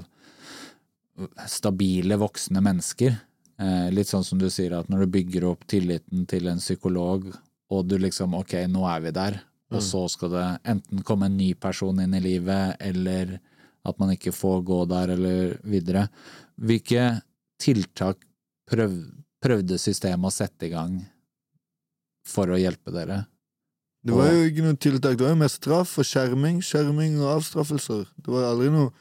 stabile, 1.49 2.13
voksne 2.21 2.62
mennesker. 2.62 3.15
Eh, 3.58 3.88
litt 3.89 4.08
sånn 4.12 4.23
som 4.23 4.38
du 4.38 4.45
sier, 4.53 4.75
at 4.77 4.89
når 4.91 5.01
du 5.01 5.13
bygger 5.15 5.47
opp 5.49 5.65
tilliten 5.65 6.27
til 6.29 6.45
en 6.51 6.62
psykolog, 6.62 7.25
og 7.73 7.88
du 7.89 7.97
liksom 7.97 8.36
ok, 8.38 8.53
nå 8.69 8.86
er 8.86 9.01
vi 9.01 9.13
der, 9.17 9.39
og 9.73 9.82
så 9.86 10.03
skal 10.10 10.32
det 10.34 10.45
enten 10.75 11.01
komme 11.05 11.25
en 11.29 11.38
ny 11.38 11.51
person 11.58 11.99
inn 12.01 12.13
i 12.17 12.21
livet, 12.23 12.77
eller 12.82 13.36
at 13.86 13.99
man 14.01 14.13
ikke 14.13 14.34
får 14.34 14.63
gå 14.65 14.79
der, 14.89 15.13
eller 15.17 15.58
videre. 15.65 16.08
Hvilke 16.58 17.10
tiltak 17.62 18.21
prøv, 18.69 18.95
prøvde 19.43 19.80
systemet 19.82 20.30
å 20.30 20.34
sette 20.34 20.67
i 20.67 20.73
gang 20.73 20.97
for 22.28 22.52
å 22.52 22.60
hjelpe 22.60 22.93
dere? 22.93 23.23
Det 24.06 24.15
var 24.15 24.32
jo 24.32 24.47
ikke 24.47 24.63
noe 24.63 24.80
tiltak, 24.80 25.17
det 25.19 25.25
var 25.25 25.34
jo 25.34 25.41
mer 25.41 25.52
straff 25.52 25.97
og 25.99 26.08
skjerming. 26.08 26.62
Skjerming 26.63 27.17
og 27.19 27.34
avstraffelser. 27.34 28.06
Det 28.23 28.32
var 28.32 28.47
aldri 28.47 28.71
noe 28.71 28.93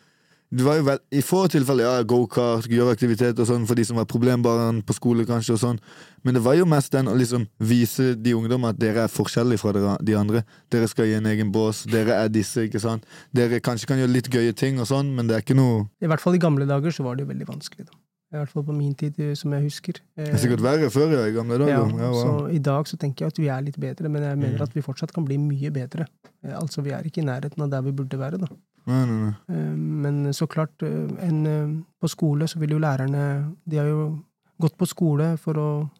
det 0.48 0.64
var 0.64 0.78
jo 0.78 0.84
vel, 0.86 1.00
I 1.12 1.20
få 1.20 1.42
tilfeller, 1.52 1.84
ja, 1.84 2.04
gokart, 2.08 2.70
gjøre 2.72 2.94
aktivitet 2.96 3.36
og 3.36 3.48
sånn 3.50 3.66
for 3.68 3.76
de 3.76 3.84
som 3.84 3.98
var 4.00 4.06
problembarn 4.08 4.80
på 4.80 4.96
skole, 4.96 5.26
kanskje, 5.28 5.58
og 5.58 5.60
sånn. 5.60 5.80
Men 6.24 6.38
det 6.38 6.42
var 6.44 6.56
jo 6.56 6.64
mest 6.68 6.94
den 6.94 7.10
å 7.12 7.16
liksom 7.20 7.44
vise 7.60 8.14
de 8.16 8.32
ungdommene 8.32 8.72
at 8.72 8.80
dere 8.80 9.04
er 9.04 9.12
forskjellige 9.12 9.60
fra 9.60 9.74
dere, 9.76 9.98
de 10.00 10.16
andre. 10.16 10.42
Dere 10.72 10.88
skal 10.88 11.10
i 11.10 11.18
en 11.18 11.28
egen 11.28 11.52
bås. 11.52 11.82
Dere 11.92 12.16
er 12.16 12.32
disse, 12.32 12.64
ikke 12.64 12.80
sant. 12.80 13.04
Dere 13.36 13.60
kanskje 13.60 13.90
kan 13.90 14.00
gjøre 14.00 14.14
litt 14.14 14.32
gøye 14.32 14.56
ting 14.56 14.80
og 14.80 14.88
sånn, 14.88 15.12
men 15.18 15.28
det 15.28 15.36
er 15.36 15.44
ikke 15.44 15.58
noe 15.58 15.84
I 16.00 16.08
hvert 16.08 16.24
fall 16.24 16.38
i 16.38 16.40
gamle 16.40 16.68
dager 16.68 16.96
så 16.96 17.04
var 17.04 17.18
det 17.18 17.26
jo 17.26 17.32
veldig 17.34 17.52
vanskelig, 17.52 17.90
da. 17.90 18.00
I 18.28 18.36
hvert 18.36 18.50
fall 18.52 18.64
på 18.68 18.74
min 18.76 18.92
tid, 18.94 19.16
eh, 19.24 19.34
som 19.34 19.52
jeg 19.56 19.62
husker. 19.64 20.00
Det 20.16 20.28
er 20.28 20.36
sikkert 20.42 20.60
verre 20.60 20.90
før, 20.92 21.14
i 21.26 21.32
gamle 21.32 21.56
dager. 21.58 21.70
Ja, 21.72 21.84
Ja, 22.04 22.12
så. 22.12 22.32
I 22.52 22.58
dag 22.58 22.84
så 22.90 22.98
tenker 23.00 23.24
jeg 23.24 23.32
at 23.32 23.38
vi 23.40 23.48
er 23.48 23.62
litt 23.64 23.78
bedre, 23.80 24.08
men 24.12 24.22
jeg 24.22 24.36
mener 24.38 24.58
Mm. 24.58 24.62
at 24.62 24.74
vi 24.74 24.82
fortsatt 24.82 25.12
kan 25.14 25.24
bli 25.24 25.38
mye 25.38 25.70
bedre. 25.72 26.06
Eh, 26.44 26.52
Altså, 26.52 26.82
vi 26.82 26.90
er 26.90 27.02
ikke 27.02 27.22
i 27.22 27.24
nærheten 27.24 27.62
av 27.62 27.70
der 27.70 27.80
vi 27.82 27.92
burde 27.92 28.18
være, 28.18 28.38
da. 28.38 28.46
Nei, 28.86 29.04
nei, 29.06 29.18
nei. 29.30 29.34
Eh, 29.48 29.74
Men 29.76 30.24
så 30.32 30.46
klart, 30.46 30.82
en, 30.82 31.84
på 32.00 32.08
skole 32.08 32.44
så 32.48 32.58
vil 32.58 32.70
jo 32.70 32.78
lærerne 32.78 33.54
De 33.66 33.76
har 33.76 33.86
jo 33.86 34.22
gått 34.60 34.76
på 34.76 34.86
skole 34.86 35.36
for 35.38 35.54
å 35.54 35.90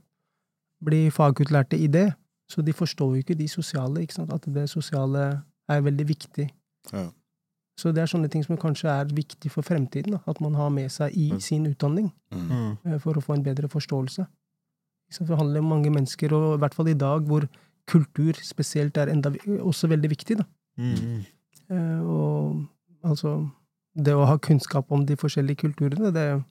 bli 0.84 1.08
fagutlærte 1.10 1.78
i 1.78 1.86
det, 1.88 2.14
så 2.50 2.62
de 2.64 2.72
forstår 2.72 3.16
jo 3.16 3.22
ikke 3.22 3.36
de 3.36 3.48
sosiale, 3.48 4.00
ikke 4.02 4.12
sant? 4.14 4.32
at 4.32 4.42
det 4.52 4.68
sosiale 4.68 5.42
er 5.68 5.80
veldig 5.80 6.06
viktig. 6.06 6.50
Ja. 6.92 7.08
Så 7.78 7.92
det 7.94 8.02
er 8.02 8.10
sånne 8.10 8.28
ting 8.32 8.42
som 8.42 8.56
kanskje 8.58 8.90
er 8.90 9.04
viktig 9.14 9.50
for 9.54 9.62
fremtiden, 9.62 10.16
da, 10.16 10.18
at 10.26 10.40
man 10.42 10.56
har 10.58 10.70
med 10.74 10.90
seg 10.90 11.14
i 11.14 11.28
Mm. 11.30 11.40
sin 11.40 11.66
utdanning 11.66 12.12
Mm. 12.32 12.76
Eh, 12.84 12.98
for 12.98 13.14
å 13.14 13.22
få 13.22 13.34
en 13.36 13.44
bedre 13.44 13.68
forståelse. 13.70 14.26
Så 15.10 15.24
Det 15.26 15.36
handler 15.38 15.60
om 15.60 15.68
mange 15.70 15.90
mennesker, 15.90 16.32
og 16.32 16.58
i 16.58 16.60
hvert 16.60 16.74
fall 16.74 16.88
i 16.88 16.94
dag 16.98 17.22
hvor 17.24 17.48
kultur 17.86 18.34
spesielt 18.42 18.96
er 18.98 19.06
enda, 19.08 19.30
også 19.62 19.88
veldig 19.88 20.10
viktig. 20.10 20.36
da. 20.38 20.44
Mm. 20.76 20.94
mm. 20.94 21.24
Eh, 21.70 22.00
Og 22.02 22.66
altså 23.04 23.50
Det 23.96 24.12
å 24.14 24.26
ha 24.26 24.36
kunnskap 24.38 24.90
om 24.92 25.04
de 25.06 25.16
forskjellige 25.16 25.56
kulturene, 25.56 26.12
det 26.12 26.44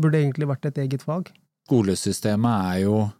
burde 0.00 0.14
egentlig 0.18 0.46
vært 0.48 0.64
et 0.66 0.78
eget 0.78 1.02
fag. 1.02 1.30
skolesystemet 1.68 2.74
er 2.74 2.78
jo 2.84 3.10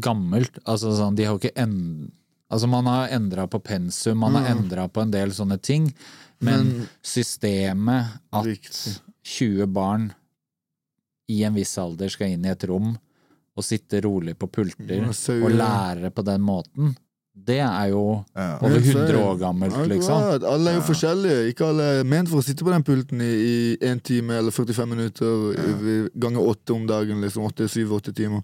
gammelt. 0.00 0.58
Altså 0.66 0.92
sånn, 0.96 1.14
de 1.16 1.24
har 1.24 1.34
jo 1.36 1.38
ikke 1.40 1.56
end... 1.62 2.12
Altså 2.52 2.68
man 2.70 2.86
har 2.86 3.08
endra 3.16 3.46
på 3.50 3.58
pensum, 3.62 4.18
man 4.18 4.34
har 4.38 4.42
Mm. 4.54 4.58
endra 4.64 4.88
på 4.88 5.02
en 5.02 5.10
del 5.10 5.30
sånne 5.30 5.60
ting, 5.60 5.92
men, 6.40 6.66
Men- 6.78 6.88
systemet 7.02 8.06
at 8.32 8.44
Riktig. 8.46 8.98
20 9.24 9.66
barn 9.66 10.12
i 11.28 11.42
en 11.44 11.54
viss 11.54 11.76
alder 11.78 12.08
skal 12.08 12.28
inn 12.28 12.44
i 12.46 12.50
et 12.52 12.64
rom 12.68 12.92
og 13.56 13.64
sitte 13.64 14.00
rolig 14.04 14.36
på 14.38 14.46
pulter 14.52 15.02
Og 15.08 15.42
og 15.42 15.50
lære 15.50 16.10
på 16.14 16.22
den 16.24 16.40
måten, 16.42 16.94
det 17.34 17.58
er 17.60 17.88
jo 17.90 18.24
Ja. 18.36 18.58
over 18.62 18.78
100 18.80 19.16
år 19.18 19.38
gammelt, 19.38 19.88
liksom. 19.88 20.44
Alle 20.44 20.70
er 20.70 20.74
jo 20.76 20.82
forskjellige. 20.86 21.48
Ikke 21.52 21.66
alle 21.68 22.00
er 22.00 22.04
ment 22.04 22.28
for 22.28 22.38
å 22.38 22.44
sitte 22.44 22.62
på 22.64 22.70
den 22.72 22.82
pulten 22.84 23.20
i, 23.20 23.74
i 23.74 23.76
en 23.90 24.00
time 24.00 24.30
eller 24.38 24.50
45 24.50 24.88
minutter 24.88 25.52
ja. 25.54 26.08
ganger 26.18 26.40
åtte 26.46 26.74
om 26.74 26.86
dagen. 26.86 27.20
liksom 27.20 27.42
åtte, 27.44 27.68
syv, 27.68 27.90
åtte 27.92 28.14
timer. 28.14 28.42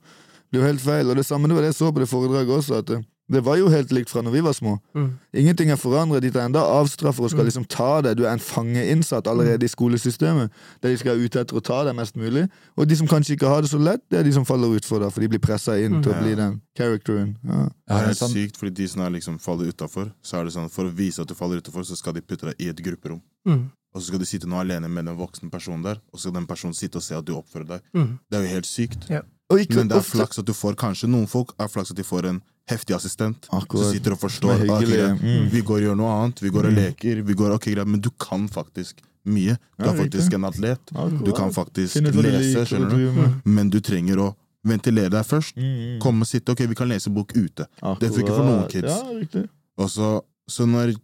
Det 0.50 0.58
er 0.58 0.64
jo 0.64 0.66
helt 0.66 0.80
feil. 0.80 1.08
Og 1.10 1.16
det 1.16 1.24
samme 1.24 1.46
det 1.48 1.54
var 1.54 1.62
det 1.62 1.72
jeg 1.74 1.80
så 1.86 1.92
på 1.92 2.00
det 2.00 2.08
foredraget 2.08 2.58
også. 2.58 2.78
at 2.78 3.04
det, 3.32 3.40
det 3.40 3.44
var 3.46 3.56
jo 3.56 3.68
helt 3.72 3.90
likt 3.96 4.10
fra 4.12 4.20
når 4.22 4.32
vi 4.36 4.40
var 4.44 4.52
små. 4.52 4.74
Mm. 4.94 5.08
Ingenting 5.42 5.70
er 5.72 5.76
forandret. 5.80 6.22
De 6.22 6.30
tar 6.30 6.44
enda 6.46 6.60
avstraffer 6.60 7.24
og 7.24 7.30
skal 7.32 7.40
Mm. 7.42 7.48
liksom 7.50 7.64
ta 7.68 8.00
deg. 8.04 8.16
Du 8.16 8.24
er 8.26 8.32
en 8.32 8.38
fangeinnsatt 8.38 9.26
allerede 9.26 9.64
i 9.64 9.68
skolesystemet. 9.72 10.50
Der 10.82 10.90
de 10.90 10.98
skal 11.00 11.16
ut 11.18 11.36
etter 11.36 11.56
å 11.56 11.62
ta 11.62 11.84
deg 11.84 11.96
mest 11.96 12.14
mulig. 12.16 12.48
Og 12.76 12.86
de 12.88 12.96
som 12.96 13.08
kanskje 13.08 13.36
ikke 13.36 13.48
har 13.48 13.62
det 13.62 13.70
så 13.70 13.78
lett, 13.82 14.00
det 14.10 14.20
er 14.20 14.22
de 14.24 14.32
som 14.32 14.44
faller 14.44 14.68
utfor, 14.78 15.00
da, 15.00 15.08
for 15.10 15.20
de 15.20 15.28
blir 15.28 15.40
pressa 15.40 15.76
inn 15.82 16.02
til 16.02 16.12
å 16.12 16.16
Mm. 16.16 16.22
bli 16.22 16.34
den 16.34 16.60
characteren. 16.76 17.36
Ja. 17.44 17.68
Det 17.88 17.96
er 17.96 18.06
helt 18.06 18.18
sånn 18.18 18.32
sykt, 18.32 18.56
fordi 18.56 18.74
de 18.74 18.86
som 18.88 19.02
er 19.02 19.10
liksom 19.10 19.38
faller 19.40 19.72
utafor, 19.72 20.12
så 20.22 20.38
er 20.40 20.44
det 20.44 20.52
sånn 20.54 20.70
for 20.70 20.84
å 20.84 20.94
vise 20.94 21.20
at 21.20 21.28
du 21.28 21.34
faller 21.34 21.60
utafor, 21.60 21.82
så 21.84 21.96
skal 21.96 22.12
de 22.14 22.20
putte 22.20 22.46
deg 22.46 22.54
i 22.58 22.68
et 22.68 22.76
grupperom. 22.76 23.20
Mm. 23.46 23.70
Og 23.94 24.00
så 24.00 24.06
skal 24.06 24.18
du 24.20 24.24
sitte 24.24 24.46
nå 24.48 24.56
alene 24.56 24.88
med 24.88 25.04
den 25.04 25.16
voksne 25.18 25.50
personen 25.50 25.82
der, 25.82 25.98
og 26.12 26.18
så 26.18 26.20
skal 26.30 26.32
den 26.32 26.46
personen 26.46 26.74
sitte 26.74 26.96
og 26.96 27.02
se 27.02 27.14
at 27.14 27.24
du 27.26 27.34
oppfører 27.34 27.66
deg. 27.68 27.80
Mm. 27.94 28.18
Det 28.30 28.38
er 28.38 28.42
jo 28.42 28.54
helt 28.54 28.64
sykt. 28.66 29.08
Ja. 29.10 29.20
ikke 29.52 29.74
Men 29.76 29.88
det 29.88 29.98
er 29.98 30.00
flaks 30.00 30.38
at 30.38 30.46
du 30.46 30.52
får 30.54 30.74
kanskje 30.76 31.10
Noen 31.10 31.26
folk 31.28 31.52
er 31.60 31.68
flaks 31.68 31.90
at 31.90 31.96
de 31.98 32.02
får 32.02 32.24
en 32.24 32.40
heftig 32.70 32.94
assistent 32.96 33.48
Akkurat. 33.50 33.84
som 33.84 33.92
sitter 33.92 34.12
og 34.12 34.20
forstår. 34.22 34.52
«Ah, 34.70 34.78
hyggelig. 34.80 35.20
Mm. 35.20 35.48
Vi 35.50 35.60
går 35.62 35.80
og 35.80 35.82
gjør 35.88 35.96
noe 35.98 36.12
annet, 36.22 36.40
vi 36.42 36.50
går 36.50 36.66
og 36.68 36.72
Mm. 36.72 36.78
leker, 36.82 37.22
vi 37.22 37.34
går, 37.34 37.54
okay, 37.54 37.74
greit, 37.74 37.86
men 37.88 38.00
du 38.00 38.10
kan 38.10 38.48
faktisk 38.48 39.00
mye. 39.26 39.56
Du 39.78 39.84
er 39.88 39.96
faktisk 39.98 40.32
en 40.34 40.44
atlet. 40.44 40.80
Du 41.24 41.32
kan 41.32 41.50
faktisk 41.52 41.94
lese, 42.02 42.64
skjønner 42.66 42.90
du. 42.90 43.40
Men 43.44 43.70
du 43.70 43.80
trenger 43.80 44.16
å 44.18 44.34
ventilere 44.64 45.10
deg 45.10 45.24
først. 45.26 45.56
Mm, 45.56 45.62
mm. 45.96 46.00
Komme 46.00 46.22
og 46.22 46.26
sitte. 46.26 46.52
Ok, 46.52 46.66
vi 46.66 46.74
kan 46.74 46.88
lese 46.88 47.10
bok 47.10 47.32
ute. 47.34 47.66
Det 48.00 48.10
funker 48.14 48.34
for 48.34 48.44
noen 48.44 48.68
kids. 48.68 49.48
Og 49.78 49.88
så, 49.90 50.20
så 50.48 50.66
når 50.66 50.94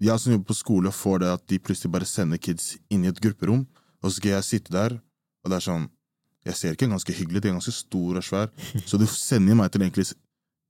jeg 0.00 0.18
som 0.20 0.32
jobber 0.32 0.46
på 0.48 0.56
skole, 0.56 0.90
får 0.90 1.18
det 1.20 1.28
at 1.28 1.46
de 1.46 1.58
plutselig 1.58 1.90
bare 1.92 2.04
sender 2.08 2.38
kids 2.38 2.76
inn 2.90 3.04
i 3.04 3.08
et 3.08 3.20
grupperom, 3.20 3.66
og 4.02 4.10
så 4.10 4.16
skal 4.16 4.30
jeg 4.38 4.44
sitte 4.44 4.72
der, 4.72 4.94
og 5.44 5.50
det 5.50 5.56
er 5.60 5.60
sånn 5.70 5.88
Jeg 6.46 6.54
ser 6.56 6.72
ikke 6.72 6.86
en 6.88 6.94
ganske 6.96 7.12
hyggelig, 7.12 7.42
de 7.42 7.48
er 7.50 7.52
ganske 7.52 7.72
stor 7.76 8.16
og 8.16 8.24
svær, 8.24 8.48
så 8.88 8.96
du 8.98 9.04
sender 9.06 9.54
meg 9.54 9.70
til 9.70 9.82
egentlig 9.82 10.06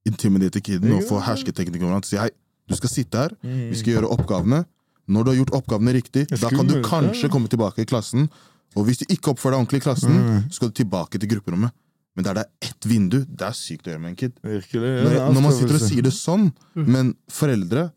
intimidate 0.09 0.61
kiden 0.65 0.93
og 0.97 1.03
få 1.09 1.21
hersketeknikken 1.25 1.87
over 1.89 2.01
og 2.01 2.07
si 2.09 2.17
hei, 2.21 2.31
du 2.71 2.77
skal 2.79 2.89
sitte 2.93 3.19
her, 3.25 3.35
vi 3.43 3.75
skal 3.77 3.97
gjøre 3.97 4.11
oppgavene. 4.15 4.65
Når 5.11 5.25
du 5.27 5.31
har 5.33 5.37
gjort 5.41 5.55
oppgavene 5.59 5.93
riktig, 5.97 6.27
da 6.31 6.49
kan 6.53 6.67
du 6.71 6.77
kanskje 6.87 7.29
komme 7.33 7.49
tilbake 7.51 7.83
i 7.83 7.89
klassen. 7.91 8.29
Og 8.79 8.85
hvis 8.87 9.01
du 9.03 9.07
ikke 9.11 9.33
oppfører 9.33 9.57
deg 9.57 9.65
ordentlig 9.65 9.81
i 9.81 9.87
klassen, 9.89 10.13
Mm. 10.15 10.45
så 10.49 10.55
skal 10.61 10.69
du 10.71 10.75
tilbake 10.85 11.19
til 11.19 11.29
grupperommet. 11.29 11.73
Men 12.15 12.25
der 12.25 12.35
det 12.35 12.45
er 12.45 12.69
ett 12.69 12.87
vindu, 12.87 13.25
det 13.27 13.43
er 13.43 13.53
sykt 13.53 13.87
å 13.87 13.91
gjøre 13.91 14.01
med 14.01 14.11
en 14.11 14.17
kid. 14.17 14.33
Virkelig. 14.43 14.91
ja, 15.03 15.27
Når, 15.27 15.35
når 15.35 15.43
man 15.43 15.53
sitter 15.53 15.75
og 15.75 15.81
sier 15.89 16.03
det 16.03 16.13
sånn, 16.13 16.53
Mm. 16.77 16.87
men 16.87 17.15
foreldre 17.29 17.93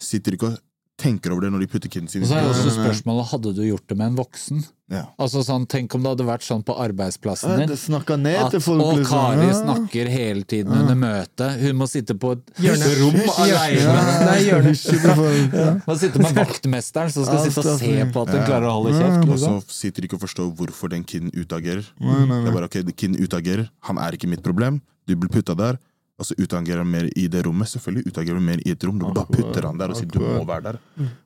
sitter 0.00 0.32
ikke 0.32 0.48
og 0.52 0.58
tenker 1.00 1.32
over 1.32 1.46
det 1.46 1.50
når 1.54 1.64
de 1.64 1.70
putter 1.72 1.88
kiden 1.92 2.08
sin 2.12 2.22
Og 2.22 2.28
så 2.28 2.36
er 2.38 2.48
også 2.50 2.74
spørsmålet 2.76 3.30
hadde 3.32 3.54
du 3.56 3.62
gjort 3.64 3.86
det 3.88 3.96
med 3.96 4.12
en 4.12 4.18
voksen. 4.20 4.60
Ja. 4.90 5.04
Altså 5.22 5.40
sånn, 5.46 5.64
Tenk 5.70 5.94
om 5.94 6.02
det 6.02 6.10
hadde 6.12 6.26
vært 6.26 6.42
sånn 6.44 6.64
på 6.66 6.74
arbeidsplassen 6.82 7.52
Ja, 7.52 7.56
din. 7.62 7.68
det 7.70 7.78
ned 8.18 8.36
At, 8.42 8.50
til 8.50 8.60
folk, 8.60 8.82
og 8.82 8.98
liksom. 8.98 9.14
Kari 9.14 9.46
Ja. 9.46 9.52
snakker 9.62 10.08
hele 10.10 10.42
tiden 10.44 10.72
under 10.74 10.94
møtet. 10.98 11.60
Hun 11.62 11.76
må 11.78 11.86
sitte 11.88 12.14
på 12.18 12.32
et 12.32 12.42
Hjørne. 12.58 12.90
rom 13.00 13.14
Ja. 13.14 13.32
aleine. 13.38 14.24
Nei, 14.26 14.40
ja. 14.50 15.80
Man 15.86 15.96
sitter 15.98 16.18
med 16.22 16.34
vaktmesteren 16.34 17.10
som 17.14 17.24
skal 17.24 17.44
sitte 17.46 17.64
og 17.70 17.78
se 17.78 18.04
på 18.12 18.22
at 18.26 18.28
hun 18.34 18.40
Ja. 18.40 18.46
klarer 18.46 18.66
å 18.66 18.72
holde 18.82 18.92
Ja. 18.94 19.00
kjeft. 19.00 19.28
Og 19.30 19.38
så 19.38 19.50
Liksom. 19.54 19.70
sitter 19.70 20.02
de 20.02 20.08
ikke 20.08 20.14
og 20.18 20.20
forstår 20.28 20.54
hvorfor 20.56 20.88
den 20.90 21.04
kiden 21.04 21.30
utagerer. 21.32 21.84
Det 22.00 22.48
er 22.48 22.52
bare 22.52 22.64
ok, 22.64 22.82
kiden 22.96 23.16
utagerer. 23.16 23.68
Han 23.82 23.96
er 23.98 24.10
ikke 24.12 24.28
mitt 24.28 24.42
problem. 24.42 24.80
Du 25.06 25.14
blir 25.16 25.28
putta 25.30 25.54
der. 25.56 25.78
Og 26.20 26.26
så 26.28 26.36
utagerer 26.36 26.82
han 26.82 26.90
mer 26.90 27.06
i 27.16 27.26
det 27.32 27.42
rommet. 27.46 27.70
Selvfølgelig 27.72 28.12
utagerer 28.12 28.36
han 28.36 28.44
mer 28.44 28.60
i 28.66 28.74
et 28.74 28.84
rom. 28.84 28.98
Du 29.00 29.06
bare 29.08 29.32
putter 29.32 29.64
han 29.64 29.80
der 29.80 29.94
og 29.94 29.96
sier 29.96 30.10
du 30.12 30.20
må 30.20 30.44
være 30.44 30.64
der. 30.66 30.78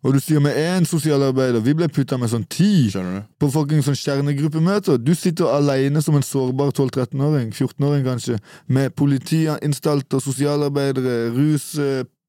Og 0.06 0.14
du 0.14 0.20
sier 0.22 0.42
med 0.44 0.54
én 0.60 0.86
sosialarbeider 0.86 1.64
Vi 1.64 1.74
ble 1.74 1.88
putta 1.90 2.18
med 2.20 2.30
sånn 2.30 2.46
ti 2.46 2.88
på 2.94 3.50
fuckings 3.50 3.88
sånn 3.90 3.98
kjernegruppemøter. 3.98 5.00
Du 5.02 5.12
sitter 5.18 5.50
alene 5.50 6.02
som 6.04 6.14
en 6.14 6.26
sårbar 6.26 6.70
12-13-åring, 6.70 7.50
14-åring 7.50 8.06
kanskje, 8.06 8.38
med 8.66 8.94
politianstalter, 8.94 10.22
sosialarbeidere, 10.22 11.32
rus 11.34 11.72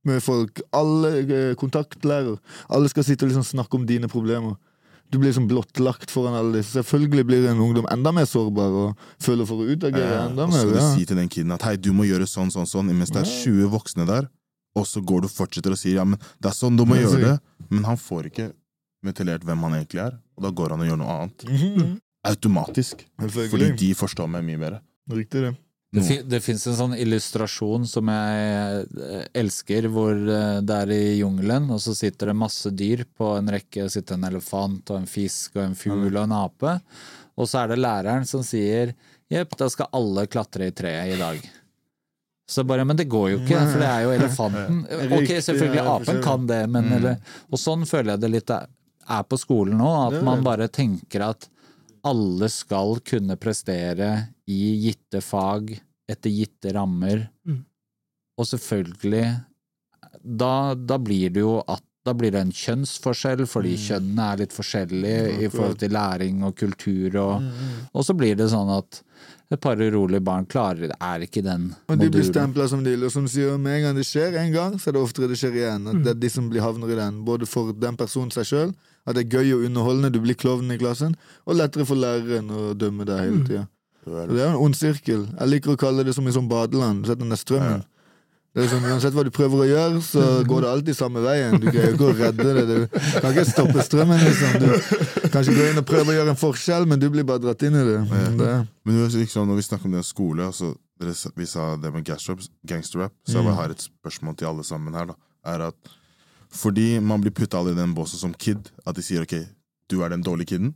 med 0.05 0.21
folk, 0.21 0.61
alle 0.73 1.11
eh, 1.23 1.55
kontaktlærer. 1.57 2.37
Alle 2.69 2.89
skal 2.89 3.05
sitte 3.05 3.25
og 3.25 3.31
liksom 3.31 3.45
snakke 3.45 3.77
om 3.77 3.85
dine 3.89 4.09
problemer. 4.09 4.57
Du 5.15 5.19
blir 5.21 5.31
liksom 5.31 5.45
blottlagt 5.47 6.11
foran 6.11 6.35
alle 6.35 6.57
disse. 6.59 6.75
Selvfølgelig 6.81 7.23
blir 7.29 7.45
en 7.47 7.61
ungdom 7.63 7.85
enda 7.93 8.11
mer 8.11 8.25
sårbar 8.27 8.73
og 8.81 8.97
føler 9.23 9.47
for 9.47 9.63
å 9.63 9.67
utagere 9.71 10.09
Ja, 10.11 10.25
enda 10.27 10.43
og 10.43 10.51
så 10.51 10.57
mer. 10.57 10.59
skal 10.65 10.73
du 10.73 10.79
Ja. 10.81 10.89
si 10.97 11.05
til 11.07 11.15
den 11.21 11.29
kiden 11.31 11.53
at 11.55 11.61
hei, 11.63 11.75
du 11.77 11.93
må 11.95 12.03
gjøre 12.03 12.27
sånn, 12.27 12.51
sånn, 12.51 12.67
sånn, 12.67 12.91
mens 12.91 13.11
det 13.15 13.21
er 13.23 13.29
20 13.31 13.69
voksne 13.71 14.05
der, 14.05 14.27
og 14.75 14.83
så 14.85 14.99
går 14.99 15.21
du 15.23 15.27
og 15.29 15.31
fortsetter 15.31 15.71
å 15.71 15.77
si 15.79 15.93
ja, 15.95 16.03
men 16.03 16.19
det 16.41 16.51
er 16.51 16.57
sånn 16.57 16.75
du 16.75 16.83
må 16.85 16.95
gjøre 16.99 17.21
det, 17.23 17.39
men 17.69 17.83
han 17.87 17.95
får 17.95 18.25
ikke 18.29 18.51
ventilert 19.05 19.45
hvem 19.45 19.61
han 19.63 19.71
egentlig 19.79 20.01
er, 20.03 20.19
og 20.35 20.43
da 20.43 20.51
går 20.51 20.69
han 20.75 20.81
og 20.81 20.87
gjør 20.89 20.97
noe 20.97 21.13
annet. 21.15 21.45
Mhm. 21.47 21.99
Automatisk. 22.25 23.05
Fordi 23.21 23.71
de 23.77 23.93
forstår 23.93 24.27
meg 24.27 24.43
mye 24.43 24.57
bedre. 24.59 24.81
Riktig, 25.09 25.41
det. 25.47 25.55
Det, 25.95 26.03
fi, 26.03 26.17
det 26.27 26.39
fins 26.43 26.65
en 26.67 26.75
sånn 26.77 26.95
illustrasjon 26.99 27.85
som 27.87 28.09
jeg 28.11 28.85
eh, 28.99 29.25
elsker, 29.41 29.87
hvor 29.93 30.13
eh, 30.13 30.61
det 30.65 30.79
er 30.83 30.93
i 30.95 31.17
jungelen, 31.21 31.69
og 31.71 31.79
så 31.83 31.95
sitter 31.95 32.31
det 32.31 32.37
masse 32.39 32.71
dyr 32.75 33.05
på 33.15 33.31
en 33.37 33.51
rekke. 33.55 33.85
Det 33.85 33.93
sitter 33.95 34.19
en 34.19 34.27
elefant 34.27 34.91
og 34.91 35.01
en 35.01 35.09
fisk 35.09 35.55
og 35.55 35.63
en 35.69 35.77
fugl 35.79 36.09
og 36.11 36.23
en 36.25 36.35
ape. 36.41 36.77
Og 37.35 37.47
så 37.49 37.63
er 37.63 37.71
det 37.73 37.81
læreren 37.81 38.27
som 38.27 38.43
sier 38.45 38.93
jepp, 39.31 39.55
da 39.59 39.69
skal 39.71 39.91
alle 39.95 40.27
klatre 40.31 40.69
i 40.69 40.75
treet 40.75 41.15
i 41.15 41.21
dag. 41.21 41.39
Så 42.47 42.63
bare, 42.63 42.85
Men 42.85 42.97
det 42.97 43.07
går 43.09 43.29
jo 43.31 43.41
ikke, 43.41 43.57
for 43.71 43.81
det 43.81 43.89
er 43.89 44.03
jo 44.05 44.13
elefanten. 44.19 44.83
Ok, 45.17 45.31
selvfølgelig, 45.47 45.85
apen 45.95 46.21
kan 46.23 46.45
det, 46.49 46.61
men 46.69 46.91
eller, 46.99 47.17
Og 47.49 47.61
sånn 47.61 47.87
føler 47.89 48.13
jeg 48.13 48.25
det 48.25 48.33
litt 48.35 48.53
er 48.53 49.25
på 49.29 49.37
skolen 49.37 49.79
nå, 49.81 49.91
at 50.09 50.21
man 50.25 50.45
bare 50.45 50.67
tenker 50.69 51.25
at 51.31 51.49
alle 52.05 52.49
skal 52.53 52.99
kunne 53.05 53.37
prestere 53.41 54.11
i 54.45 54.75
gitte 54.85 55.23
fag 55.25 55.73
etter 56.09 56.29
gitte 56.33 56.73
rammer. 56.75 57.27
Mm. 57.47 57.63
Og 58.37 58.47
selvfølgelig 58.51 59.25
da, 60.25 60.73
da 60.75 60.97
blir 61.01 61.29
det 61.33 61.43
jo 61.43 61.59
at 61.67 61.83
da 62.05 62.13
blir 62.13 62.29
det 62.35 62.41
en 62.43 62.51
kjønnsforskjell, 62.53 63.47
fordi 63.49 63.71
Mm. 63.73 63.81
kjønnene 63.81 64.25
er 64.31 64.37
litt 64.43 64.53
forskjellige 64.53 65.21
i 65.41 65.47
forhold 65.49 65.79
til 65.81 65.89
læring 65.89 66.43
og 66.45 66.53
kultur, 66.55 67.15
og, 67.17 67.47
og 67.93 68.05
så 68.05 68.13
blir 68.13 68.35
det 68.37 68.51
sånn 68.51 68.69
at 68.69 68.99
et 69.49 69.61
par 69.61 69.77
urolige 69.81 70.21
barn 70.21 70.45
klarer 70.45 70.85
det, 70.85 70.97
er 71.01 71.25
ikke 71.25 71.41
den 71.41 71.71
Og 71.89 71.97
de 71.97 72.09
blir 72.13 72.23
stempla 72.25 72.67
som 72.69 72.83
de, 72.85 72.93
og 73.05 73.11
som 73.11 73.25
sier, 73.27 73.57
med 73.57 73.79
en 73.79 73.83
gang 73.87 73.97
det 73.97 74.05
skjer 74.05 74.37
en 74.37 74.53
gang, 74.53 74.77
så 74.77 74.89
er 74.89 74.97
det 74.97 75.01
oftere 75.01 75.29
det 75.29 75.37
skjer 75.41 75.57
igjen. 75.57 75.87
At 75.89 76.03
det 76.05 76.13
er 76.13 76.21
de 76.21 76.29
som 76.29 76.49
blir 76.49 76.61
havner 76.61 76.93
i 76.93 76.95
den, 77.01 77.23
både 77.25 77.49
for 77.49 77.73
den 77.73 77.97
personen 77.97 78.29
seg 78.33 78.45
sjøl, 78.51 78.75
at 79.05 79.17
det 79.17 79.25
er 79.25 79.39
gøy 79.39 79.53
og 79.57 79.65
underholdende, 79.65 80.13
du 80.13 80.21
blir 80.21 80.37
klovnen 80.37 80.77
i 80.77 80.81
klassen, 80.81 81.15
og 81.45 81.57
lettere 81.57 81.85
for 81.89 81.97
læreren 81.97 82.49
å 82.53 82.73
dømme 82.77 83.05
deg 83.05 83.17
hele 83.21 83.45
tida. 83.49 83.67
Så 84.05 84.27
Det 84.29 84.39
er 84.39 84.51
en 84.53 84.61
ond 84.61 84.75
sirkel. 84.77 85.25
Jeg 85.39 85.47
liker 85.49 85.73
å 85.73 85.77
kalle 85.81 86.03
det 86.05 86.13
som 86.15 86.27
i 86.27 86.31
sånn 86.35 86.47
badeland. 86.49 87.07
Sett 87.09 87.17
den 87.19 87.29
der 87.33 87.39
strømmen. 87.41 87.83
Det 88.55 88.63
er 88.63 88.69
sånn, 88.71 88.85
Uansett 88.87 89.11
hva 89.11 89.23
du 89.25 89.31
prøver 89.35 89.65
å 89.65 89.67
gjøre, 89.67 90.01
så 90.05 90.21
går 90.47 90.61
det 90.63 90.69
alltid 90.71 90.95
samme 90.95 91.19
veien. 91.25 91.57
Du 91.59 91.65
greier 91.67 91.91
ikke 91.97 92.07
å 92.07 92.13
redde 92.15 92.53
det. 92.55 92.77
Du 92.93 93.19
kan 93.19 93.33
ikke 93.33 93.43
stoppe 93.49 93.83
strømmen. 93.83 94.21
liksom. 94.21 94.53
Du 94.61 95.27
kan 95.33 95.41
ikke 95.43 95.55
gå 95.57 95.65
inn 95.73 95.81
og 95.81 95.85
prøve 95.89 96.13
å 96.13 96.15
gjøre 96.15 96.31
en 96.31 96.39
forskjell, 96.39 96.85
men 96.87 97.01
du 97.01 97.09
blir 97.11 97.25
bare 97.27 97.43
dratt 97.43 97.65
inn 97.67 97.75
i 97.75 97.83
det. 97.83 97.97
Men 98.13 98.37
det 98.39 98.53
men 98.85 99.01
liksom, 99.09 99.49
når 99.49 99.59
vi 99.59 99.65
snakker 99.67 99.89
om 99.89 99.97
det 99.97 100.05
skole, 100.07 100.45
altså, 100.47 100.71
vi 101.35 101.45
sa 101.51 101.75
det 101.75 101.91
med 101.91 102.05
gangsterrap, 102.07 102.45
gangsterrap 102.65 103.11
så 103.27 103.41
jeg 103.41 103.43
Mm. 103.43 103.55
har 103.57 103.69
et 103.75 103.83
spørsmål 103.89 104.37
til 104.37 104.47
alle 104.47 104.63
sammen 104.63 104.93
her. 104.93 105.05
da, 105.07 105.15
er 105.45 105.67
at 105.67 105.75
Fordi 106.55 106.99
man 107.03 107.19
blir 107.19 107.31
putta 107.35 107.57
alle 107.57 107.71
i 107.73 107.75
den 107.75 107.93
båsen 107.93 108.17
som 108.17 108.31
kid, 108.33 108.69
at 108.87 108.95
de 108.95 109.01
sier 109.01 109.21
ok, 109.21 109.35
du 109.89 110.01
er 110.01 110.09
den 110.09 110.23
dårlige 110.23 110.55
kiden, 110.55 110.75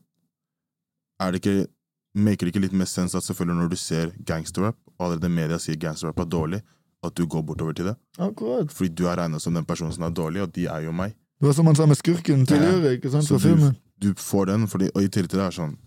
er 1.22 1.32
det 1.32 1.40
ikke, 1.46 1.68
maker 2.16 2.48
det 2.48 2.54
ikke 2.54 2.64
litt 2.66 2.76
mer 2.78 2.90
sens 2.90 3.16
at 3.16 3.26
selvfølgelig 3.26 3.60
når 3.62 3.72
du 3.72 3.80
ser 3.80 4.12
gangsterrap, 4.26 4.78
og 4.98 5.06
allerede 5.08 5.30
media 5.34 5.60
sier 5.62 5.80
gangsterrap 5.80 6.20
er 6.24 6.30
dårlig, 6.30 6.62
at 7.06 7.16
du 7.16 7.26
går 7.30 7.44
bortover 7.48 7.76
til 7.78 7.92
det? 7.92 7.96
Akkurat. 8.20 8.72
Fordi 8.76 8.90
du 8.92 9.06
er 9.08 9.22
regna 9.22 9.40
som 9.40 9.56
den 9.56 9.68
personen 9.68 9.94
som 9.96 10.04
er 10.08 10.16
dårlig, 10.16 10.42
og 10.44 10.54
de 10.56 10.66
er 10.68 10.88
jo 10.88 10.96
meg. 10.96 11.16
Det 11.40 11.48
var 11.48 11.56
som 11.56 11.70
han 11.70 11.78
sa 11.78 11.86
med 11.88 11.96
skurken 12.00 12.44
tidligere, 12.46 12.98
ikke 12.98 13.14
sant, 13.14 13.24
Så 13.24 13.38
fra 13.38 13.48
du, 13.48 13.56
filmen. 13.56 13.78
du 14.04 14.10
får 14.20 14.50
den, 14.52 14.68
fordi, 14.68 14.90
og 14.92 15.06
i 15.06 15.08
tillegg 15.08 15.32
til 15.32 15.40
det 15.40 15.48
er 15.48 15.56
sånn 15.56 15.78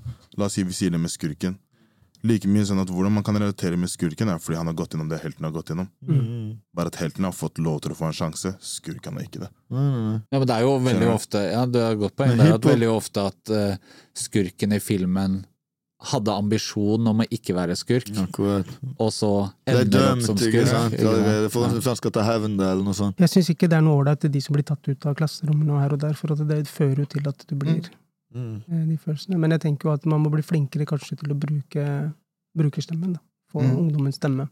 La 0.41 0.47
oss 0.47 0.55
si 0.57 0.63
vi 0.65 0.73
sier 0.73 0.89
det 0.95 0.97
med 0.97 1.13
skurken. 1.13 1.59
Like 2.25 2.49
mye 2.49 2.65
sånn 2.65 2.81
at 2.81 2.89
Hvordan 2.89 3.13
man 3.13 3.25
kan 3.27 3.37
relatere 3.37 3.77
med 3.77 3.91
skurken, 3.93 4.31
er 4.33 4.39
fordi 4.41 4.57
han 4.57 4.71
har 4.71 4.77
gått 4.79 4.95
gjennom 4.95 5.11
det 5.11 5.19
helten 5.21 5.45
har 5.45 5.53
gått 5.53 5.69
gjennom. 5.69 5.91
Mm. 6.09 6.55
Bare 6.73 6.89
at 6.89 6.97
helten 7.03 7.27
har 7.29 7.35
fått 7.37 7.61
lov 7.61 7.83
til 7.85 7.93
å 7.93 7.99
få 7.99 8.07
en 8.09 8.17
sjanse. 8.17 8.55
Skurken 8.65 9.19
har 9.19 9.27
ikke 9.27 9.43
det. 9.43 9.51
Ja, 9.69 10.39
men 10.39 10.47
det 10.49 10.57
er 10.57 10.65
jo 10.65 10.79
veldig 10.87 11.11
ofte 11.13 11.43
Ja, 11.51 11.67
du 11.67 11.81
har 11.83 11.99
godt 12.01 12.17
poeng. 12.17 12.33
Det 12.39 12.47
er 12.49 12.63
veldig 12.65 12.89
ofte 12.95 13.27
at 13.29 13.53
uh, 13.53 13.99
skurken 14.17 14.73
i 14.73 14.81
filmen 14.81 15.43
hadde 16.11 16.33
ambisjon 16.35 17.07
om 17.07 17.21
å 17.23 17.27
ikke 17.31 17.55
være 17.55 17.77
skurk, 17.79 18.09
Akkurat. 18.19 18.67
og 18.99 19.11
så 19.15 19.53
er 19.67 19.83
ender 19.85 20.09
opp 20.13 20.23
som 20.27 20.37
skurk. 20.37 20.67
sant? 20.67 20.93
ikke 20.95 21.03
sant? 21.03 21.13
Allerede, 21.13 21.51
for 21.51 21.65
at 21.69 21.85
han 21.85 21.97
skal 21.97 22.11
ta 22.11 22.23
hevn 22.27 22.55
eller 22.61 22.83
noe 22.83 22.95
sånt. 22.95 23.17
Jeg 23.23 23.29
syns 23.31 23.51
ikke 23.55 23.69
det 23.71 23.79
er 23.79 23.83
noe 23.87 24.03
ålreit 24.03 24.21
til 24.21 24.31
de 24.31 24.41
som 24.41 24.55
blir 24.57 24.65
tatt 24.65 24.89
ut 24.89 25.07
av 25.07 25.15
klasserommene 25.15 25.71
og 25.77 25.81
her 25.81 25.93
og 25.93 26.01
der, 26.01 26.15
for 26.15 26.33
at 26.33 26.43
det 26.49 26.67
fører 26.67 26.99
jo 27.05 27.05
til 27.07 27.29
at 27.29 27.45
du 27.47 27.55
blir 27.57 27.91
Mm. 28.35 28.63
eh, 28.67 28.85
de 28.89 28.97
følelsene. 28.97 29.37
Men 29.39 29.51
jeg 29.51 29.61
tenker 29.61 29.85
jo 29.89 29.93
at 29.93 30.07
man 30.07 30.23
må 30.25 30.31
bli 30.33 30.41
flinkere 30.41 30.87
kanskje 30.89 31.19
til 31.21 31.35
å 31.35 31.39
bruke 31.39 32.15
brukerstemmen, 32.57 33.13
da. 33.13 33.21
Få 33.53 33.61
Mm. 33.61 33.77
ungdommens 33.77 34.17
stemme. 34.17 34.49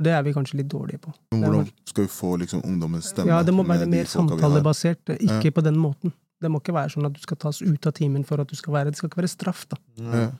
Det 0.00 0.10
er 0.12 0.22
vi 0.22 0.32
kanskje 0.32 0.54
litt 0.58 0.68
dårlige 0.68 1.00
på. 1.00 1.12
Men 1.32 1.42
hvordan 1.42 1.68
skal 1.86 2.04
vi 2.04 2.08
få 2.10 2.38
liksom 2.38 2.62
ungdommens 2.64 3.12
stemme? 3.12 3.26
Ja, 3.28 3.42
det 3.42 3.52
må 3.54 3.64
være 3.66 3.86
mer 3.88 4.04
samtalebasert, 4.04 5.04
ikke 5.20 5.44
Ja. 5.44 5.50
på 5.50 5.62
den 5.62 5.76
måten. 5.76 6.12
Det 6.40 6.50
må 6.50 6.60
ikke 6.60 6.74
være 6.74 6.90
sånn 6.94 7.06
at 7.06 7.12
du 7.14 7.20
skal 7.20 7.36
tas 7.36 7.62
ut 7.62 7.86
av 7.86 7.92
timen 7.94 8.24
for 8.24 8.40
at 8.40 8.48
du 8.48 8.54
skal 8.56 8.72
være 8.74 8.84
Det 8.86 8.96
skal 8.96 9.08
ikke 9.08 9.22
være 9.22 9.28
straff, 9.30 9.66
da. 9.68 9.76
Ja. 9.96 10.30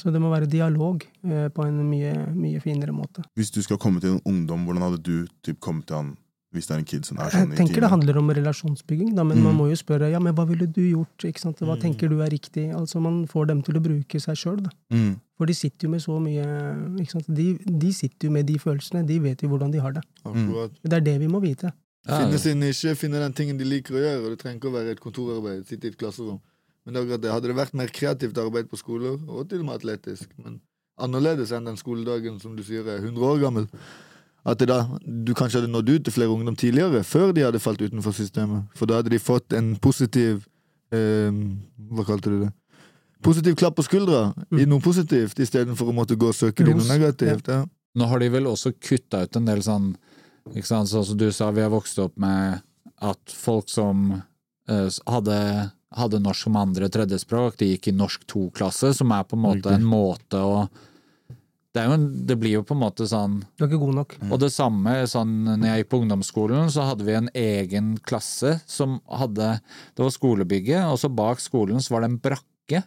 Så 0.00 0.10
det 0.14 0.20
må 0.22 0.30
være 0.32 0.48
dialog 0.48 1.04
eh, 1.24 1.48
på 1.52 1.66
en 1.68 1.82
mye, 1.90 2.14
mye 2.32 2.60
finere 2.64 2.92
måte. 2.96 3.22
Hvis 3.36 3.52
du 3.52 3.60
skal 3.62 3.76
komme 3.78 4.00
til 4.00 4.16
en 4.16 4.22
ungdom, 4.24 4.64
hvordan 4.64 4.86
hadde 4.88 5.02
du 5.04 5.26
typ, 5.44 5.60
kommet 5.60 5.86
til 5.90 5.96
han 6.00 6.16
hvis 6.50 6.66
det 6.66 6.72
er 6.74 6.78
en 6.80 6.86
kid 6.90 7.04
som 7.06 7.18
er 7.22 7.28
sånn 7.30 7.52
i 7.54 7.56
tenker 7.60 7.78
det 7.84 7.88
handler 7.92 8.16
om 8.18 8.30
relasjonsbygging, 8.34 9.12
da, 9.14 9.22
men 9.22 9.38
man 9.38 9.52
Mm. 9.54 9.58
må 9.60 9.68
jo 9.70 9.76
spørre 9.78 10.08
ja, 10.10 10.18
men 10.18 10.34
hva 10.34 10.42
ville 10.48 10.66
du 10.66 10.80
gjort, 10.82 11.22
ikke 11.28 11.38
sant? 11.38 11.60
hva 11.62 11.76
Mm. 11.76 11.80
tenker 11.84 12.08
du 12.10 12.16
er 12.24 12.26
riktig? 12.32 12.64
Altså 12.74 12.98
Man 13.00 13.20
får 13.30 13.46
dem 13.46 13.60
til 13.62 13.76
å 13.78 13.80
bruke 13.84 14.18
seg 14.20 14.34
sjøl, 14.34 14.56
da. 14.64 14.70
Mm. 14.90 15.20
For 15.38 15.46
de 15.46 15.54
sitter 15.54 15.86
jo 15.86 15.90
med 15.92 16.00
så 16.02 16.18
mye 16.18 16.42
ikke 16.98 17.12
sant? 17.12 17.28
De, 17.30 17.54
de 17.84 17.92
sitter 17.92 18.26
jo 18.26 18.32
med 18.34 18.46
de 18.50 18.58
følelsene, 18.58 19.06
de 19.06 19.20
vet 19.20 19.40
jo 19.42 19.48
hvordan 19.48 19.70
de 19.70 19.78
har 19.78 19.92
det. 19.92 20.02
Det 20.82 20.92
er 20.98 21.00
det 21.06 21.20
vi 21.20 21.28
må 21.28 21.40
vite. 21.40 21.70
Ja, 22.08 22.18
Finne 22.24 22.38
sin 22.40 22.58
nisje, 22.58 22.96
finne 22.96 23.20
den 23.20 23.32
tingen 23.32 23.56
de 23.56 23.64
liker 23.64 23.94
å 23.94 24.00
gjøre. 24.02 24.24
og 24.24 24.30
Det 24.34 24.38
trenger 24.42 24.58
ikke 24.58 24.70
å 24.72 24.74
være 24.74 24.90
et 24.96 25.00
kontorarbeid, 25.00 25.66
sitte 25.68 25.84
i 25.86 25.90
et 25.92 25.98
klasserom. 26.00 26.40
Men 26.86 26.96
det 26.96 27.20
det. 27.22 27.32
Hadde 27.32 27.50
det 27.50 27.56
vært 27.58 27.76
mer 27.76 27.90
kreativt 27.92 28.38
arbeid 28.40 28.70
på 28.70 28.78
skoler, 28.80 29.18
og 29.28 29.48
til 29.48 29.62
og 29.62 29.68
med 29.68 29.80
atletisk, 29.80 30.30
men 30.40 30.60
annerledes 31.00 31.52
enn 31.52 31.68
den 31.68 31.78
skoledagen 31.80 32.38
som 32.40 32.54
du 32.56 32.62
sier 32.64 32.86
er 32.88 33.02
100 33.02 33.26
år 33.26 33.42
gammel, 33.42 33.66
at 34.48 34.60
det 34.60 34.70
da, 34.70 34.82
du 35.04 35.34
kanskje 35.36 35.60
hadde 35.60 35.72
nådd 35.72 35.90
ut 35.90 36.06
til 36.06 36.14
flere 36.14 36.32
ungdom 36.32 36.56
tidligere, 36.56 37.02
før 37.04 37.34
de 37.36 37.44
hadde 37.44 37.60
falt 37.60 37.82
utenfor 37.82 38.14
systemet. 38.16 38.64
For 38.76 38.88
da 38.88 39.00
hadde 39.00 39.12
de 39.12 39.20
fått 39.20 39.52
en 39.56 39.74
positiv 39.76 40.46
eh, 40.96 41.28
Hva 41.90 42.06
kalte 42.08 42.32
du 42.32 42.38
det? 42.46 42.52
Positiv 43.20 43.58
klapp 43.60 43.76
på 43.76 43.84
skuldra 43.84 44.30
i 44.56 44.64
noe 44.64 44.80
positivt, 44.80 45.36
istedenfor 45.44 45.90
å 45.92 45.96
måtte 45.96 46.16
gå 46.16 46.30
og 46.32 46.36
søke 46.36 46.64
i 46.64 46.70
noe 46.72 46.86
negativt. 46.88 47.50
Ja. 47.52 47.66
Nå 48.00 48.08
har 48.08 48.22
de 48.22 48.30
vel 48.32 48.48
også 48.48 48.72
kutta 48.80 49.26
ut 49.26 49.36
en 49.36 49.50
del 49.50 49.60
sånn 49.66 49.92
ikke 50.54 50.66
sant, 50.66 50.88
Sånn 50.88 51.04
som 51.04 51.18
du 51.20 51.28
sa, 51.34 51.50
vi 51.52 51.62
har 51.62 51.72
vokst 51.72 51.98
opp 52.00 52.16
med 52.20 52.62
at 53.04 53.34
folk 53.34 53.68
som 53.70 54.14
eh, 54.14 54.88
hadde, 55.06 55.36
hadde 55.96 56.20
norsk 56.22 56.46
som 56.46 56.58
andre 56.60 56.88
tredjespråk, 56.92 57.56
de 57.58 57.72
gikk 57.72 57.90
i 57.90 57.96
norsk 57.96 58.26
2-klasse, 58.30 58.92
som 58.94 59.10
er 59.14 59.26
på 59.26 59.38
en 59.38 59.44
måte 59.48 59.74
en 59.74 59.86
måte 59.86 60.38
å 60.44 60.68
det, 61.70 61.84
er 61.84 61.86
jo 61.86 61.94
en, 61.94 62.06
det 62.26 62.34
blir 62.40 62.56
jo 62.56 62.64
på 62.66 62.74
en 62.74 62.80
måte 62.82 63.06
sånn 63.06 63.36
Du 63.54 63.62
er 63.62 63.68
ikke 63.68 63.78
god 63.78 63.98
nok. 64.00 64.14
Og 64.26 64.40
det 64.42 64.48
samme 64.50 64.94
sånn 65.06 65.36
når 65.46 65.68
jeg 65.68 65.82
gikk 65.82 65.90
på 65.92 66.00
ungdomsskolen, 66.02 66.70
så 66.74 66.88
hadde 66.88 67.06
vi 67.06 67.14
en 67.14 67.28
egen 67.30 67.92
klasse 68.02 68.56
som 68.66 68.96
hadde 69.06 69.52
Det 69.94 70.02
var 70.02 70.10
skolebygget, 70.14 70.88
og 70.90 70.98
så 70.98 71.12
bak 71.14 71.42
skolen 71.42 71.78
så 71.78 71.94
var 71.94 72.02
det 72.02 72.10
en 72.10 72.22
brakke 72.24 72.82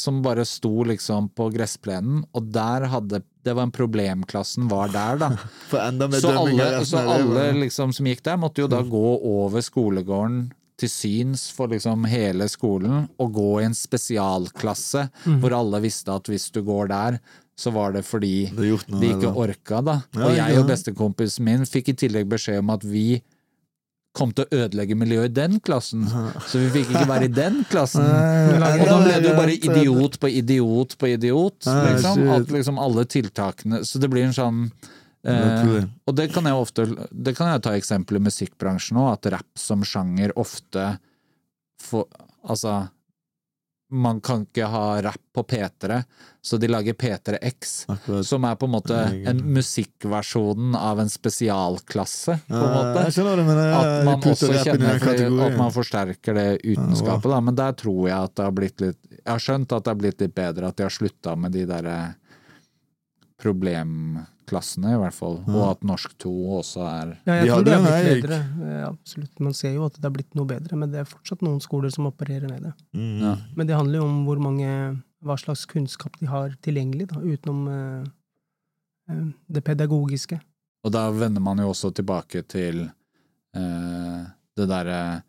som 0.00 0.22
bare 0.24 0.46
sto 0.48 0.86
liksom 0.88 1.26
på 1.36 1.50
gressplenen, 1.52 2.22
og 2.32 2.48
der 2.54 2.88
hadde 2.88 3.20
Det 3.44 3.52
var 3.52 3.68
en 3.68 3.74
problemklassen 3.74 4.70
var 4.70 4.88
der, 4.94 5.20
da. 5.20 5.28
For 5.68 5.84
enda 5.84 6.08
mer 6.08 6.24
Så 6.24 6.32
alle, 6.32 6.70
så 6.88 7.04
alle 7.04 7.50
liksom 7.66 7.92
som 7.92 8.08
gikk 8.08 8.24
der, 8.24 8.40
måtte 8.40 8.64
jo 8.64 8.70
da 8.70 8.80
gå 8.80 9.04
over 9.28 9.60
skolegården 9.64 10.46
til 10.80 10.90
syns 10.92 11.48
for 11.54 11.72
liksom 11.72 12.06
hele 12.10 12.48
skolen, 12.50 13.06
og 13.20 13.34
gå 13.36 13.50
i 13.60 13.68
en 13.68 13.76
spesialklasse 13.76 15.06
hvor 15.42 15.56
alle 15.56 15.82
visste 15.84 16.12
at 16.14 16.30
hvis 16.30 16.48
du 16.54 16.62
går 16.66 16.90
der, 16.92 17.20
så 17.60 17.72
var 17.74 17.92
det 17.92 18.06
fordi 18.08 18.48
Det 18.56 18.70
noe, 18.72 19.00
de 19.02 19.10
ikke 19.12 19.34
orka, 19.36 19.82
da. 19.84 19.98
Ja, 20.16 20.24
Og 20.24 20.32
jeg 20.32 20.54
jeg 20.54 20.62
og 20.62 20.70
bestekompisen 20.70 21.44
min 21.44 21.68
fikk 21.68 21.92
i 21.92 21.98
tillegg 22.06 22.30
beskjed 22.30 22.62
om 22.62 22.72
at 22.72 22.86
vi 22.88 23.20
kom 24.16 24.32
til 24.34 24.46
å 24.46 24.62
ødelegge 24.64 24.96
miljøet 24.98 25.30
i 25.30 25.36
den 25.36 25.60
klassen, 25.62 26.06
så 26.10 26.58
vi 26.58 26.70
fikk 26.80 26.88
ikke 26.90 27.06
være 27.06 27.28
i 27.28 27.34
den 27.34 27.60
klassen. 27.70 28.02
Og 28.80 28.86
da 28.88 28.96
ble 29.04 29.18
det 29.20 29.28
jo 29.28 29.34
bare 29.38 29.54
idiot 29.54 30.18
på 30.22 30.30
idiot 30.40 30.96
på 30.98 31.12
idiot, 31.12 31.68
liksom. 31.68 32.24
At 32.34 32.50
liksom 32.50 32.80
alle 32.82 33.04
tiltakene 33.06 33.84
Så 33.86 34.02
det 34.02 34.10
blir 34.10 34.26
en 34.26 34.34
sånn 34.34 34.64
eh, 35.26 35.84
Og 36.06 36.16
det 36.16 36.30
kan 36.32 36.46
jeg 36.48 36.56
ofte 36.56 36.86
Det 37.10 37.34
kan 37.36 37.50
jeg 37.52 37.62
ta 37.66 37.74
eksempel 37.76 38.16
i 38.16 38.24
musikkbransjen 38.24 39.00
òg, 39.00 39.12
at 39.18 39.32
rapp 39.36 39.60
som 39.60 39.84
sjanger 39.84 40.32
ofte 40.40 40.94
får 41.84 42.08
Altså 42.48 42.88
man 43.90 44.20
kan 44.22 44.44
ikke 44.46 44.68
ha 44.70 45.00
rapp 45.02 45.22
på 45.34 45.42
P3, 45.50 46.02
så 46.42 46.56
de 46.56 46.68
lager 46.70 46.94
P3X, 46.94 47.72
Akkurat. 47.90 48.26
som 48.26 48.44
er 48.46 48.54
på 48.56 48.68
en 48.68 48.74
måte 48.76 48.98
en 49.26 49.40
musikkversjonen 49.54 50.76
av 50.78 51.00
en 51.02 51.10
spesialklasse, 51.10 52.36
på 52.46 52.60
en 52.60 52.74
måte. 52.76 53.04
Det, 53.10 53.44
men 53.48 53.58
jeg, 53.58 53.74
At 53.80 54.06
man 54.06 54.22
også 54.30 54.52
kjenner 54.62 55.02
fordi, 55.02 55.26
at 55.26 55.58
man 55.58 55.74
forsterker 55.74 56.38
det 56.38 56.48
utenskapet, 56.62 57.30
da. 57.34 57.40
Men 57.48 57.58
der 57.58 57.74
tror 57.82 58.02
jeg 58.08 58.16
at 58.16 58.36
det 58.36 58.46
har 58.46 58.54
blitt 58.54 58.84
litt 58.84 59.00
Jeg 59.20 59.28
har 59.32 59.42
skjønt 59.42 59.72
at 59.74 59.84
det 59.84 59.92
har 59.92 60.00
blitt 60.00 60.22
litt 60.22 60.34
bedre, 60.38 60.70
at 60.70 60.78
de 60.78 60.86
har 60.86 60.94
slutta 60.94 61.34
med 61.36 61.52
de 61.58 61.66
derre 61.68 61.98
problemklassene, 64.50 64.94
i 64.94 64.98
hvert 65.00 65.14
fall. 65.14 65.38
Og 65.48 65.62
at 65.70 65.82
norsk 65.86 66.14
2 66.18 66.32
også 66.58 66.82
er 66.86 67.12
Ja, 67.26 67.34
jeg 67.34 67.46
De 67.46 67.50
tror 67.52 67.64
det 67.64 67.74
en 67.74 67.84
blitt 67.84 68.22
bedre. 68.22 68.38
Ja, 68.80 68.88
absolutt. 68.90 69.40
Man 69.40 69.54
ser 69.54 69.74
jo 69.74 69.84
at 69.86 69.94
det 69.94 70.04
har 70.04 70.10
blitt 70.14 70.34
noe 70.34 70.46
bedre, 70.46 70.76
men 70.76 70.90
det 70.90 71.00
er 71.00 71.04
fortsatt 71.08 71.42
noen 71.42 71.60
skoler 71.60 71.90
som 71.90 72.06
opererer 72.06 72.48
med 72.50 72.62
det. 72.62 72.72
Mm. 72.94 73.20
Ja. 73.22 73.36
Men 73.56 73.66
det 73.66 73.76
handler 73.76 73.98
jo 74.00 74.04
om 74.04 74.24
hvor 74.26 74.40
mange 74.40 75.02
hva 75.22 75.36
slags 75.36 75.66
kunnskap 75.66 76.18
de 76.18 76.26
har 76.26 76.54
tilgjengelig, 76.62 77.10
da, 77.12 77.20
utenom 77.20 77.68
eh, 77.68 78.04
eh, 79.10 79.26
det 79.48 79.62
pedagogiske. 79.64 80.40
Og 80.84 80.92
da 80.92 81.10
vender 81.12 81.40
man 81.44 81.58
jo 81.60 81.68
også 81.74 81.92
tilbake 81.92 82.42
til 82.48 82.86
eh, 83.54 84.22
det 84.56 84.68
derre 84.68 85.22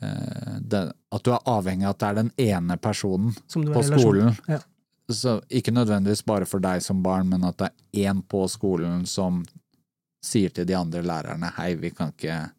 eh, 0.00 0.56
det, 0.60 0.92
At 1.12 1.24
du 1.24 1.32
er 1.34 1.44
avhengig 1.44 1.84
av 1.84 1.90
at 1.92 2.00
det 2.00 2.08
er 2.08 2.14
den 2.22 2.32
ene 2.38 2.76
personen 2.80 3.34
Som 3.46 3.66
du 3.66 3.72
er 3.72 3.76
på 3.76 3.82
relasjon- 3.84 4.00
skolen. 4.00 4.38
Ja. 4.48 4.62
Så 5.10 5.38
ikke 5.48 5.72
nødvendigvis 5.72 6.20
bare 6.26 6.44
for 6.46 6.60
deg 6.60 6.82
som 6.84 7.02
barn, 7.02 7.28
men 7.32 7.44
at 7.48 7.56
det 7.62 7.68
er 7.70 8.10
én 8.12 8.22
på 8.28 8.42
skolen 8.52 9.06
som 9.08 9.42
sier 10.24 10.50
til 10.52 10.66
de 10.68 10.74
andre 10.76 11.00
lærerne 11.06 11.52
hei, 11.56 11.74
vi 11.80 11.90
kan 11.94 12.10
ikke 12.12 12.50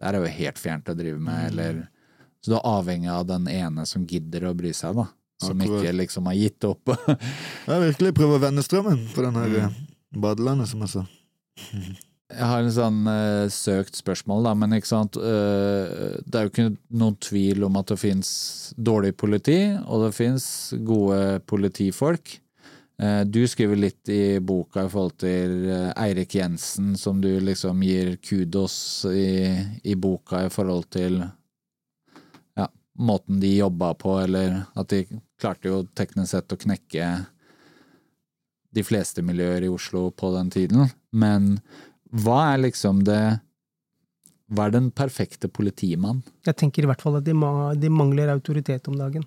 Det 0.00 0.06
her 0.08 0.14
er 0.18 0.24
jo 0.24 0.30
helt 0.38 0.58
fjernt 0.58 0.88
å 0.88 0.94
drive 0.98 1.18
med, 1.20 1.50
eller 1.52 1.82
Så 2.42 2.50
du 2.50 2.56
er 2.56 2.64
avhengig 2.66 3.10
av 3.12 3.26
den 3.28 3.44
ene 3.48 3.84
som 3.86 4.06
gidder 4.06 4.48
å 4.48 4.54
bry 4.58 4.72
seg, 4.74 4.96
da. 4.96 5.04
Som 5.42 5.60
Akkurat. 5.60 5.82
ikke 5.84 5.92
liksom 5.98 6.26
har 6.26 6.34
gitt 6.34 6.64
opp. 6.64 6.88
Jeg 7.66 7.82
virkelig 7.84 8.14
prøver 8.14 8.34
å 8.38 8.42
vende 8.42 8.62
strømmen 8.66 9.04
på 9.14 9.22
den 9.22 9.34
her 9.38 9.48
Mm. 9.48 9.64
eh, 9.64 10.18
badelandet, 10.18 10.68
som 10.68 10.80
jeg 10.80 10.88
sa. 10.90 11.04
Jeg 12.32 12.48
har 12.48 12.62
en 12.62 12.72
sånn 12.72 13.00
uh, 13.04 13.48
søkt 13.52 13.98
spørsmål, 13.98 14.46
da, 14.46 14.52
men 14.56 14.72
eh, 14.72 14.84
Det 16.24 16.38
er 16.38 16.46
jo 16.46 16.52
ikke 16.52 16.68
noen 16.88 17.18
tvil 17.20 17.66
om 17.66 17.76
at 17.80 17.92
det 17.92 17.98
fins 18.00 18.30
dårlig 18.76 19.12
politi, 19.20 19.58
og 19.84 20.06
det 20.06 20.14
fins 20.16 20.46
gode 20.80 21.42
politifolk. 21.50 22.38
Eh, 23.02 23.20
du 23.28 23.42
skriver 23.48 23.80
litt 23.80 24.08
i 24.12 24.38
boka 24.40 24.86
i 24.86 24.92
forhold 24.92 25.18
til 25.20 25.68
Eirik 25.92 26.38
Jensen, 26.38 26.94
som 26.96 27.20
du 27.20 27.30
liksom 27.40 27.84
gir 27.84 28.14
kudos 28.24 28.76
i, 29.12 29.52
i 29.84 29.94
boka 29.94 30.46
i 30.46 30.50
forhold 30.52 30.88
til 30.94 31.20
ja, 32.56 32.68
måten 32.96 33.42
de 33.44 33.56
jobba 33.58 33.92
på, 34.00 34.16
eller 34.24 34.62
at 34.72 34.92
de 34.94 35.04
klarte 35.40 35.68
jo 35.68 35.84
teknisk 35.92 36.32
sett 36.32 36.56
å 36.56 36.60
knekke 36.64 37.12
de 38.72 38.84
fleste 38.86 39.22
miljøer 39.24 39.66
i 39.66 39.72
Oslo 39.72 40.08
på 40.16 40.32
den 40.36 40.50
tiden. 40.52 40.86
Men 41.12 41.58
hva 42.12 42.52
er 42.52 42.60
liksom 42.66 43.02
det 43.06 43.22
Hva 44.52 44.66
er 44.68 44.74
den 44.74 44.90
perfekte 44.92 45.48
politimann? 45.48 46.20
Jeg 46.44 46.58
tenker 46.60 46.84
i 46.84 46.88
hvert 46.90 47.00
fall 47.00 47.16
at 47.16 47.24
de, 47.24 47.32
de 47.80 47.88
mangler 47.88 48.28
autoritet 48.28 48.88
om 48.90 48.98
dagen. 49.00 49.24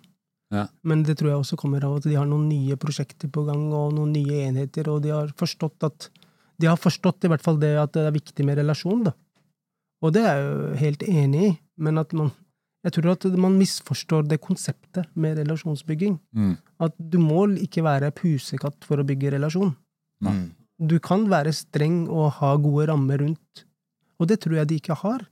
Ja. 0.54 0.68
Men 0.86 1.02
det 1.08 1.16
tror 1.18 1.32
jeg 1.32 1.42
også 1.42 1.58
kommer 1.58 1.82
av 1.88 1.98
at 1.98 2.06
de 2.06 2.14
har 2.14 2.28
noen 2.30 2.46
nye 2.46 2.78
prosjekter 2.78 3.32
på 3.34 3.42
gang, 3.48 3.64
og 3.74 3.96
noen 3.96 4.14
nye 4.14 4.44
enheter, 4.46 4.86
og 4.92 5.02
de 5.02 5.14
har 5.16 5.34
forstått 5.40 5.88
at 5.88 6.10
De 6.56 6.70
har 6.70 6.78
forstått 6.80 7.26
i 7.26 7.28
hvert 7.28 7.44
fall 7.44 7.58
det 7.60 7.74
at 7.76 7.92
det 7.98 8.06
er 8.08 8.14
viktig 8.16 8.46
med 8.48 8.56
relasjon, 8.56 9.02
da. 9.04 9.12
Og 10.06 10.14
det 10.16 10.22
er 10.24 10.38
jeg 10.38 10.46
jo 10.46 10.68
helt 10.80 11.02
enig 11.04 11.42
i, 11.50 11.50
men 11.82 11.98
at 11.98 12.14
man 12.14 12.32
Jeg 12.86 12.94
tror 12.94 13.16
at 13.16 13.26
man 13.42 13.58
misforstår 13.58 14.28
det 14.30 14.38
konseptet 14.38 15.10
med 15.18 15.40
relasjonsbygging. 15.40 16.20
Mm. 16.38 16.54
At 16.78 16.94
du 17.00 17.18
må 17.18 17.48
ikke 17.58 17.82
være 17.82 18.14
pusekatt 18.14 18.86
for 18.86 19.02
å 19.02 19.06
bygge 19.08 19.32
relasjon. 19.34 19.74
Nei. 20.22 20.36
Du 20.80 20.98
kan 21.00 21.24
være 21.32 21.54
streng 21.56 22.06
og 22.12 22.34
ha 22.42 22.56
gode 22.60 22.90
rammer 22.90 23.22
rundt, 23.24 23.66
og 24.20 24.28
det 24.28 24.42
tror 24.44 24.58
jeg 24.60 24.68
de 24.70 24.80
ikke 24.82 24.98
har. 25.00 25.24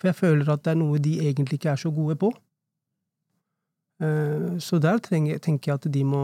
For 0.00 0.08
jeg 0.08 0.16
føler 0.16 0.48
at 0.48 0.62
det 0.64 0.72
er 0.72 0.80
noe 0.80 1.00
de 1.02 1.18
egentlig 1.20 1.58
ikke 1.60 1.74
er 1.74 1.80
så 1.82 1.90
gode 1.92 2.16
på. 2.16 2.30
Eh, 4.00 4.56
Så 4.58 4.80
der 4.80 4.98
trenger, 4.98 5.38
tenker 5.38 5.72
jeg 5.72 5.80
at 5.82 5.92
de 5.92 6.04
må 6.04 6.22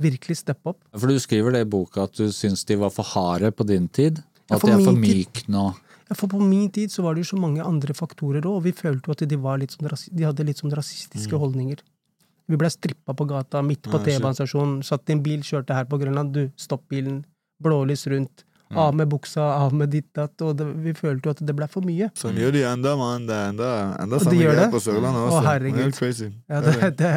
virkelig 0.00 0.38
steppe 0.40 0.72
opp. 0.72 0.80
For 0.96 1.06
du 1.12 1.20
skriver 1.20 1.52
det 1.52 1.66
i 1.66 1.68
boka 1.68 2.06
at 2.08 2.16
du 2.16 2.30
syns 2.32 2.64
de 2.64 2.78
var 2.80 2.90
for 2.94 3.04
harde 3.04 3.52
på 3.52 3.66
din 3.68 3.88
tid, 3.88 4.22
og 4.48 4.56
at 4.56 4.64
de 4.64 4.72
er 4.72 4.84
for 4.84 4.96
myke 4.96 5.44
nå. 5.52 5.66
Ja, 6.08 6.16
For 6.16 6.26
på 6.26 6.40
min 6.42 6.70
tid 6.74 6.90
så 6.90 7.04
var 7.04 7.14
det 7.14 7.26
jo 7.26 7.36
så 7.36 7.40
mange 7.40 7.62
andre 7.62 7.94
faktorer 7.94 8.40
òg, 8.42 8.56
og 8.56 8.64
vi 8.64 8.72
følte 8.72 9.06
jo 9.06 9.12
at 9.12 9.28
de, 9.28 9.36
sånn, 9.70 10.16
de 10.16 10.24
hadde 10.24 10.46
litt 10.48 10.58
sånn 10.58 10.72
rasistiske 10.74 11.36
holdninger. 11.38 11.84
Vi 12.50 12.56
blei 12.58 12.70
strippa 12.72 13.14
på 13.14 13.28
gata, 13.30 13.60
midt 13.62 13.84
på. 13.86 14.00
T-banestasjonen, 14.02 14.80
satt 14.82 15.06
i 15.06 15.14
en 15.14 15.22
bil, 15.22 15.44
kjørte 15.46 15.76
her 15.76 15.84
på 15.86 16.00
Grønland, 16.00 16.32
du, 16.34 16.48
stopp 16.58 16.88
bilen, 16.90 17.20
blålys 17.62 18.06
rundt, 18.10 18.44
av 18.70 18.94
med 18.94 19.08
buksa, 19.10 19.42
av 19.64 19.72
med 19.74 19.90
ditt 19.90 20.06
datt, 20.14 20.36
og 20.46 20.54
det, 20.56 20.64
vi 20.84 20.92
følte 20.94 21.26
jo 21.26 21.30
at 21.34 21.40
det 21.42 21.56
ble 21.58 21.66
for 21.66 21.82
mye. 21.82 22.06
Sånn 22.14 22.38
gjør 22.38 22.52
de 22.54 22.62
enda, 22.70 22.92
mann. 22.96 23.26
Det 23.26 23.34
er 23.34 23.48
enda, 23.50 23.70
enda 23.98 24.20
samme 24.22 24.38
greie 24.38 24.70
på 24.70 24.78
Sørlandet 24.84 25.24
Å, 25.24 25.26
også. 25.26 25.42
herregud. 25.48 25.74
Det 25.74 25.82
er 25.82 25.90
helt 25.90 25.98
crazy. 25.98 26.28
Ja, 26.48 26.60
det, 26.62 26.90
det, 27.00 27.10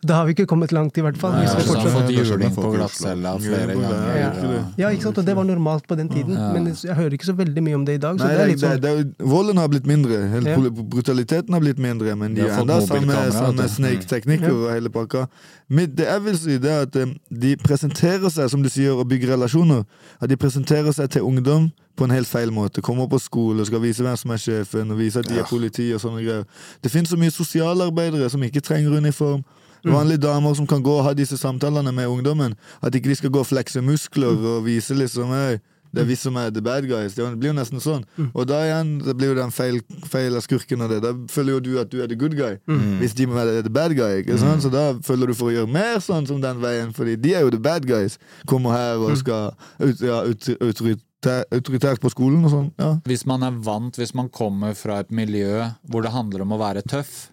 da 0.00 0.14
har 0.16 0.24
vi 0.24 0.32
ikke 0.32 0.46
kommet 0.48 0.72
langt, 0.72 0.96
i 0.96 1.02
hvert 1.04 1.18
fall. 1.20 1.34
Nei, 1.36 1.42
Vi 1.44 1.50
altså, 1.50 1.74
fortsatt 1.74 1.92
har 1.92 2.06
fått 2.06 2.14
juling 2.16 2.54
på 2.56 2.70
glattcella 2.72 3.34
flere 3.36 3.74
Ja, 3.76 3.82
ganger. 3.82 4.16
ja, 4.16 4.62
Ja, 4.80 4.92
ikke 4.96 5.04
sant? 5.10 5.18
Og 5.20 5.26
det 5.28 5.34
var 5.36 5.44
normalt 5.44 5.84
på 5.90 5.98
den 6.00 6.08
tiden, 6.08 6.38
Ja. 6.40 6.46
men 6.56 6.70
jeg 6.72 6.96
hører 6.96 7.12
ikke 7.18 7.28
så 7.28 7.34
veldig 7.36 7.62
mye 7.68 7.74
om 7.76 7.84
det 7.84 7.98
i 7.98 8.00
dag. 8.00 8.16
Så 8.16 8.24
Nei, 8.24 8.32
det 8.32 8.40
er 8.40 8.48
litt 8.54 8.64
sånn 8.64 8.80
det, 8.80 8.94
volden 9.20 9.60
har 9.60 9.68
blitt 9.68 9.84
mindre. 9.84 10.22
Hele 10.32 10.54
Ja. 10.54 10.56
brutaliteten 10.96 11.52
har 11.52 11.60
blitt 11.60 11.76
mindre, 11.78 12.16
men 12.16 12.32
de 12.32 12.40
De 12.40 12.48
har 12.48 12.62
enda 12.64 12.80
samme, 12.80 13.12
samme 13.36 13.68
snake-teknikker 13.76 14.56
og 14.56 14.72
hele 14.72 14.88
pakka. 14.88 15.28
Mitt, 15.68 15.94
det 15.96 16.04
jeg 16.04 16.24
vil 16.24 16.38
si, 16.38 16.58
det 16.60 16.70
er 16.70 16.82
at 16.84 16.96
eh, 17.00 17.14
de 17.42 17.54
presenterer 17.56 18.28
seg, 18.28 18.50
som 18.52 18.62
du 18.62 18.68
sier, 18.68 18.92
og 18.92 19.08
bygger 19.08 19.32
relasjoner. 19.32 19.84
At 20.20 20.28
de 20.28 20.36
presenterer 20.36 20.92
seg 20.92 21.08
til 21.10 21.24
ungdom 21.24 21.70
på 21.96 22.04
en 22.04 22.12
helt 22.12 22.28
feil 22.28 22.52
måte. 22.52 22.82
Kommer 22.84 23.08
på 23.08 23.18
skole, 23.22 23.64
skal 23.66 23.82
vise 23.82 24.04
hvem 24.04 24.16
som 24.20 24.34
er 24.34 24.42
sjefen, 24.42 24.92
og 24.92 25.00
vise 25.00 25.22
at 25.22 25.28
de 25.30 25.40
er 25.40 25.48
politi 25.48 25.88
og 25.96 26.02
sånne 26.04 26.24
greier. 26.24 26.44
Det 26.84 26.92
finnes 26.92 27.08
så 27.12 27.18
mye 27.20 27.32
sosialarbeidere 27.32 28.28
som 28.30 28.44
ikke 28.44 28.64
trenger 28.64 28.98
uniform. 28.98 29.44
Vanlige 29.84 30.22
damer 30.24 30.54
som 30.56 30.66
kan 30.66 30.82
gå 30.82 30.92
og 30.96 31.04
ha 31.04 31.12
disse 31.12 31.36
samtalene 31.36 31.92
med 31.92 32.08
ungdommen. 32.08 32.54
At 32.82 32.94
ikke 32.94 33.08
de 33.12 33.16
skal 33.20 33.30
gå 33.30 33.42
og 33.44 33.46
flekse 33.46 33.82
muskler 33.84 34.32
og 34.32 34.64
vise 34.64 34.96
liksom 34.96 35.32
«Hei, 35.32 35.58
det 35.94 36.02
er 36.02 36.08
vi 36.08 36.16
som 36.18 36.36
er 36.40 36.50
the 36.54 36.62
bad 36.64 36.86
guys. 36.90 37.14
Det 37.14 37.26
blir 37.38 37.52
jo 37.52 37.56
nesten 37.56 37.82
sånn. 37.82 38.02
Og 38.32 38.46
da 38.50 38.60
igjen, 38.66 38.96
det 39.04 39.14
blir 39.18 39.30
jo 39.32 39.36
den 39.38 39.52
feil, 39.54 39.78
feil 40.10 40.34
av 40.38 40.42
skurken 40.44 40.82
av 40.84 40.90
det. 40.90 41.00
Da 41.04 41.12
føler 41.30 41.56
jo 41.56 41.60
du 41.62 41.70
at 41.82 41.92
du 41.92 42.00
er 42.02 42.10
the 42.10 42.18
good 42.18 42.34
guy. 42.38 42.58
Hvis 43.00 43.14
de 43.18 43.28
må 43.30 43.38
være 43.38 43.62
the 43.62 43.72
bad 43.72 43.94
guy. 43.96 44.20
ikke 44.22 44.38
sant? 44.42 44.64
Så 44.64 44.72
da 44.74 44.86
føler 45.06 45.30
du 45.30 45.36
for 45.38 45.52
å 45.52 45.54
gjøre 45.54 45.70
mer 45.70 46.00
sånn 46.04 46.26
som 46.28 46.40
den 46.42 46.60
veien, 46.62 46.92
fordi 46.96 47.16
de 47.20 47.34
er 47.38 47.46
jo 47.46 47.52
the 47.54 47.62
bad 47.62 47.86
guys. 47.88 48.18
Kommer 48.50 48.74
her 48.74 49.02
og 49.02 49.16
skal 49.20 49.52
ut, 49.78 50.00
ja, 50.02 50.22
ut, 50.26 50.48
autoritært, 50.58 51.50
autoritært 51.54 52.02
på 52.02 52.12
skolen 52.12 52.44
og 52.44 52.52
sånn. 52.52 52.70
Ja. 52.80 52.94
Hvis 53.08 53.26
man 53.30 53.46
er 53.46 53.60
vant, 53.64 53.98
hvis 54.00 54.14
man 54.18 54.30
kommer 54.34 54.74
fra 54.78 55.00
et 55.04 55.12
miljø 55.14 55.68
hvor 55.88 56.04
det 56.04 56.14
handler 56.14 56.44
om 56.44 56.56
å 56.56 56.60
være 56.60 56.82
tøff, 56.90 57.28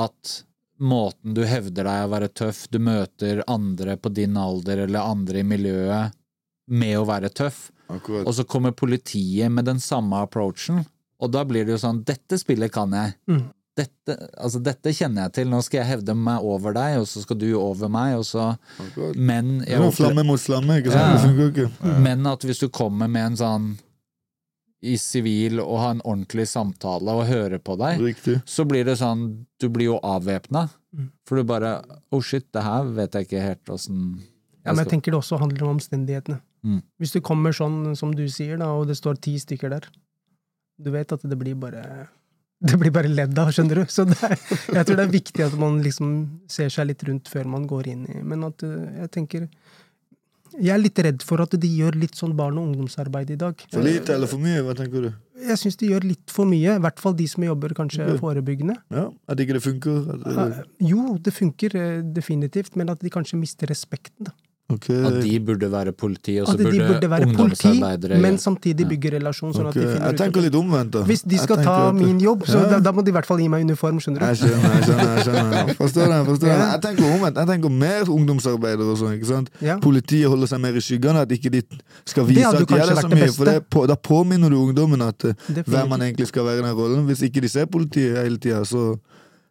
at 0.00 0.40
måten 0.82 1.34
du 1.36 1.44
hevder 1.46 1.86
deg 1.86 2.06
å 2.06 2.10
være 2.10 2.28
tøff, 2.34 2.64
du 2.72 2.80
møter 2.82 3.44
andre 3.46 3.96
på 4.00 4.10
din 4.12 4.36
alder 4.40 4.84
eller 4.86 5.06
andre 5.06 5.42
i 5.42 5.46
miljøet 5.46 6.16
med 6.72 6.96
å 6.98 7.06
være 7.06 7.30
tøff, 7.34 7.70
Akkurat. 7.92 8.26
og 8.26 8.34
så 8.34 8.44
kommer 8.48 8.72
politiet 8.76 9.52
med 9.52 9.68
den 9.68 9.80
samme 9.80 10.22
approachen, 10.24 10.84
og 11.22 11.32
da 11.34 11.44
blir 11.46 11.66
det 11.66 11.76
jo 11.76 11.82
sånn 11.82 12.02
Dette 12.08 12.38
spillet 12.40 12.72
kan 12.74 12.94
jeg. 12.96 13.14
Mm. 13.30 13.44
Dette, 13.72 14.16
altså, 14.36 14.60
dette 14.60 14.92
kjenner 14.92 15.26
jeg 15.26 15.32
til. 15.38 15.46
Nå 15.48 15.62
skal 15.64 15.78
jeg 15.80 15.88
hevde 15.94 16.12
meg 16.18 16.44
over 16.44 16.74
deg, 16.76 16.98
og 17.00 17.06
så 17.08 17.22
skal 17.22 17.38
du 17.40 17.46
over 17.56 17.88
meg, 17.88 18.18
og 18.18 18.26
så 18.28 18.50
Akkurat. 18.82 19.16
Men 19.16 19.62
jeg 19.62 19.78
er 19.78 19.84
noe 19.86 19.94
flamme 19.96 20.24
mot 20.28 20.42
flamme, 20.42 20.76
ikke 20.82 20.92
sant? 20.92 21.24
Ja. 21.24 21.30
Det 21.38 21.46
ikke. 21.54 21.94
Men 22.04 22.28
at 22.28 22.44
hvis 22.44 22.60
du 22.60 22.68
kommer 22.68 23.08
med 23.08 23.30
en 23.30 23.40
sånn 23.40 23.70
i 24.82 24.96
sivil 24.98 25.60
og 25.62 25.76
har 25.78 25.92
en 25.94 26.02
ordentlig 26.02 26.48
samtale 26.50 27.14
og 27.14 27.28
hører 27.28 27.60
på 27.62 27.76
deg, 27.78 28.00
Riktig. 28.02 28.40
så 28.44 28.66
blir 28.66 28.84
det 28.88 28.98
sånn 28.98 29.46
Du 29.62 29.68
blir 29.70 29.92
jo 29.92 29.98
avvæpna. 30.02 30.66
Mm. 30.92 31.10
For 31.28 31.38
du 31.38 31.46
bare 31.46 31.76
Oh 32.10 32.20
shit, 32.20 32.48
det 32.52 32.64
her 32.66 32.90
vet 32.96 33.14
jeg 33.14 33.28
ikke 33.28 33.44
helt 33.46 33.70
åssen 33.72 34.00
Ja, 34.66 34.72
men 34.72 34.82
jeg 34.82 34.90
tenker 34.96 35.14
det 35.14 35.20
også 35.22 35.38
handler 35.40 35.68
om 35.68 35.76
omstendighetene. 35.76 36.42
Mm. 36.62 36.80
Hvis 37.02 37.12
du 37.16 37.20
kommer 37.24 37.54
sånn 37.56 37.96
som 37.98 38.12
du 38.14 38.24
sier, 38.30 38.56
da, 38.60 38.68
og 38.76 38.86
det 38.90 38.94
står 38.98 39.18
ti 39.24 39.34
stykker 39.42 39.72
der, 39.74 39.86
du 40.82 40.90
vet 40.94 41.12
at 41.14 41.22
det 41.26 41.38
blir 41.38 41.56
bare 41.58 41.82
det 42.62 42.76
blir 42.78 42.92
bare 42.94 43.10
ledd 43.10 43.34
av, 43.42 43.48
skjønner 43.50 43.80
du. 43.82 43.86
Så 43.90 44.04
det 44.06 44.18
er, 44.22 44.36
jeg 44.38 44.86
tror 44.86 44.98
det 45.00 45.04
er 45.08 45.10
viktig 45.16 45.42
at 45.48 45.54
man 45.58 45.80
liksom 45.82 46.12
ser 46.50 46.70
seg 46.70 46.92
litt 46.92 47.02
rundt 47.08 47.26
før 47.32 47.48
man 47.50 47.64
går 47.66 47.88
inn 47.90 48.04
i 48.06 48.20
Men 48.22 48.44
at 48.46 48.62
eh, 48.62 49.00
jeg 49.02 49.10
tenker 49.16 49.48
Jeg 50.54 50.70
er 50.76 50.78
litt 50.78 51.00
redd 51.02 51.24
for 51.26 51.42
at 51.42 51.56
de 51.58 51.70
gjør 51.80 51.96
litt 51.98 52.14
sånn 52.14 52.36
barn- 52.38 52.60
og 52.60 52.68
ungdomsarbeid 52.70 53.32
i 53.34 53.38
dag. 53.40 53.58
For 53.72 53.82
lite 53.82 54.14
eller 54.14 54.30
for 54.30 54.38
mye? 54.38 54.62
Hva 54.62 54.76
tenker 54.78 55.08
du? 55.08 55.10
Jeg 55.42 55.58
syns 55.58 55.78
de 55.80 55.88
gjør 55.90 56.06
litt 56.06 56.30
for 56.30 56.46
mye. 56.46 56.76
I 56.76 56.82
hvert 56.84 57.00
fall 57.02 57.16
de 57.18 57.26
som 57.26 57.42
jobber 57.42 57.74
kanskje 57.74 58.06
forebyggende. 58.20 58.76
Ja, 58.94 59.08
At 59.26 59.40
ikke 59.42 59.56
det 59.58 59.64
funker? 59.64 60.04
Det, 60.22 60.66
Jo, 60.86 61.16
det 61.18 61.34
funker 61.34 61.74
eh, 61.80 62.02
definitivt, 62.14 62.76
men 62.78 62.92
at 62.94 63.02
de 63.02 63.10
kanskje 63.10 63.40
mister 63.40 63.66
respekten. 63.72 64.28
da. 64.28 64.36
Ok. 64.76 64.88
At 65.08 65.18
de 65.22 65.32
burde 65.40 65.68
være 65.72 65.92
politi, 65.92 66.36
og 66.42 66.48
så 66.48 66.56
burde, 66.58 66.86
burde 66.88 67.10
være 67.10 67.28
politi, 67.36 67.72
men 68.24 68.38
samtidig 68.38 68.86
bygge 68.88 69.14
relasjon. 69.16 69.52
sånn 69.52 69.68
okay. 69.68 69.82
at 69.82 69.86
de 69.86 69.92
finner 69.92 70.10
Jeg 70.12 70.18
tenker 70.20 70.46
litt 70.46 70.58
omvendt, 70.58 70.92
da. 70.96 71.02
Hvis 71.08 71.22
de 71.22 71.38
skal 71.38 71.62
ta 71.62 71.76
at- 71.88 71.94
min 71.94 72.18
jobb, 72.20 72.46
så 72.46 72.62
Ja. 72.62 72.68
da, 72.74 72.80
da 72.80 72.92
må 72.92 73.04
de 73.04 73.10
i 73.10 73.16
hvert 73.16 73.26
fall 73.26 73.38
gi 73.38 73.48
meg 73.48 73.64
uniform, 73.64 74.00
skjønner 74.00 74.20
du. 74.20 74.26
Jeg 74.26 74.36
skjønner, 74.42 74.74
jeg 74.76 74.84
skjønner. 74.88 75.16
jeg 75.16 75.24
skjønner 75.26 75.74
Forstår 75.82 76.06
det, 76.12 76.20
forstår. 76.26 76.48
Ja. 76.48 76.70
Jeg 76.72 76.82
tenker 76.82 77.04
omvendt. 77.12 77.36
Jeg 77.36 77.46
tenker 77.52 77.70
mer 77.70 78.02
ungdomsarbeidere 78.08 78.90
og 78.92 78.98
sånn. 78.98 79.14
ikke 79.18 79.30
sant? 79.30 79.50
Ja. 79.60 79.78
Politiet 79.78 80.28
holder 80.28 80.46
seg 80.46 80.60
mer 80.60 80.74
i 80.76 80.82
skyggene, 80.84 81.24
at 81.26 81.28
ikke 81.32 81.50
de 81.50 81.62
skal 82.04 82.26
vise 82.26 82.46
at 82.46 82.58
de 82.58 82.74
er 82.74 82.86
det 82.86 82.98
så 82.98 83.08
det 83.08 83.18
mye. 83.18 83.32
For 83.32 83.44
det, 83.44 83.56
på, 83.70 83.86
da 83.86 83.94
påminner 83.96 84.50
du 84.50 84.56
ungdommen 84.56 85.02
at 85.02 85.24
eh, 85.24 85.34
hvem 85.66 85.88
man 85.88 86.00
egentlig 86.00 86.28
skal 86.28 86.44
være 86.44 86.60
i 86.60 86.62
den 86.62 86.76
rollen. 86.76 87.06
Hvis 87.06 87.22
ikke 87.22 87.40
de 87.40 87.48
ser 87.48 87.66
politiet 87.66 88.16
hele 88.22 88.38
tida, 88.38 88.64
så 88.64 88.96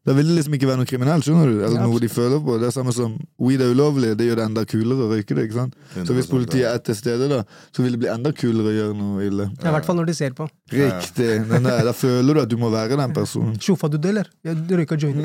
da 0.01 0.15
vil 0.17 0.25
det 0.31 0.33
liksom 0.39 0.55
ikke 0.57 0.65
være 0.65 0.79
noe 0.81 0.89
kriminelt, 0.89 1.25
skjønner 1.27 1.45
du? 1.51 1.57
Eller 1.61 1.77
Ja, 1.77 1.85
noe 1.85 1.99
de 2.01 2.07
føler 2.09 2.39
på. 2.41 2.55
Det 2.57 2.71
er 2.71 2.73
samme 2.73 2.89
som 2.95 3.13
weed 3.37 3.61
er 3.61 3.69
ulovlig, 3.75 4.15
det 4.17 4.25
gjør 4.31 4.39
det 4.39 4.45
enda 4.49 4.63
kulere 4.65 5.05
å 5.05 5.09
røyke 5.11 5.35
det. 5.37 5.43
ikke 5.45 5.57
sant? 5.59 5.75
Så 6.07 6.15
hvis 6.17 6.29
politiet 6.31 6.65
er 6.71 6.79
til 6.81 6.97
stede, 6.97 7.27
da, 7.29 7.43
så 7.69 7.85
vil 7.85 7.93
det 7.93 8.01
bli 8.01 8.09
enda 8.09 8.31
kulere 8.33 8.71
å 8.71 8.75
gjøre 8.79 8.95
noe 8.97 9.27
ille. 9.27 9.45
Ja, 9.61 9.69
I 9.69 9.75
hvert 9.75 9.85
fall 9.85 9.99
når 10.01 10.09
de 10.09 10.15
ser 10.17 10.33
på. 10.33 10.47
Riktig. 10.73 11.29
Men 11.51 11.69
der, 11.69 11.83
da 11.85 11.93
føler 11.93 12.33
du 12.33 12.41
at 12.41 12.49
du 12.49 12.57
må 12.57 12.71
være 12.73 12.97
den 12.97 13.13
personen. 13.13 13.59
Sjofa 13.61 13.91
du 13.93 13.99
det, 14.01 14.09
eller? 14.15 14.31
Jeg 14.41 14.81
røyka 14.81 14.97
joint. 14.97 15.21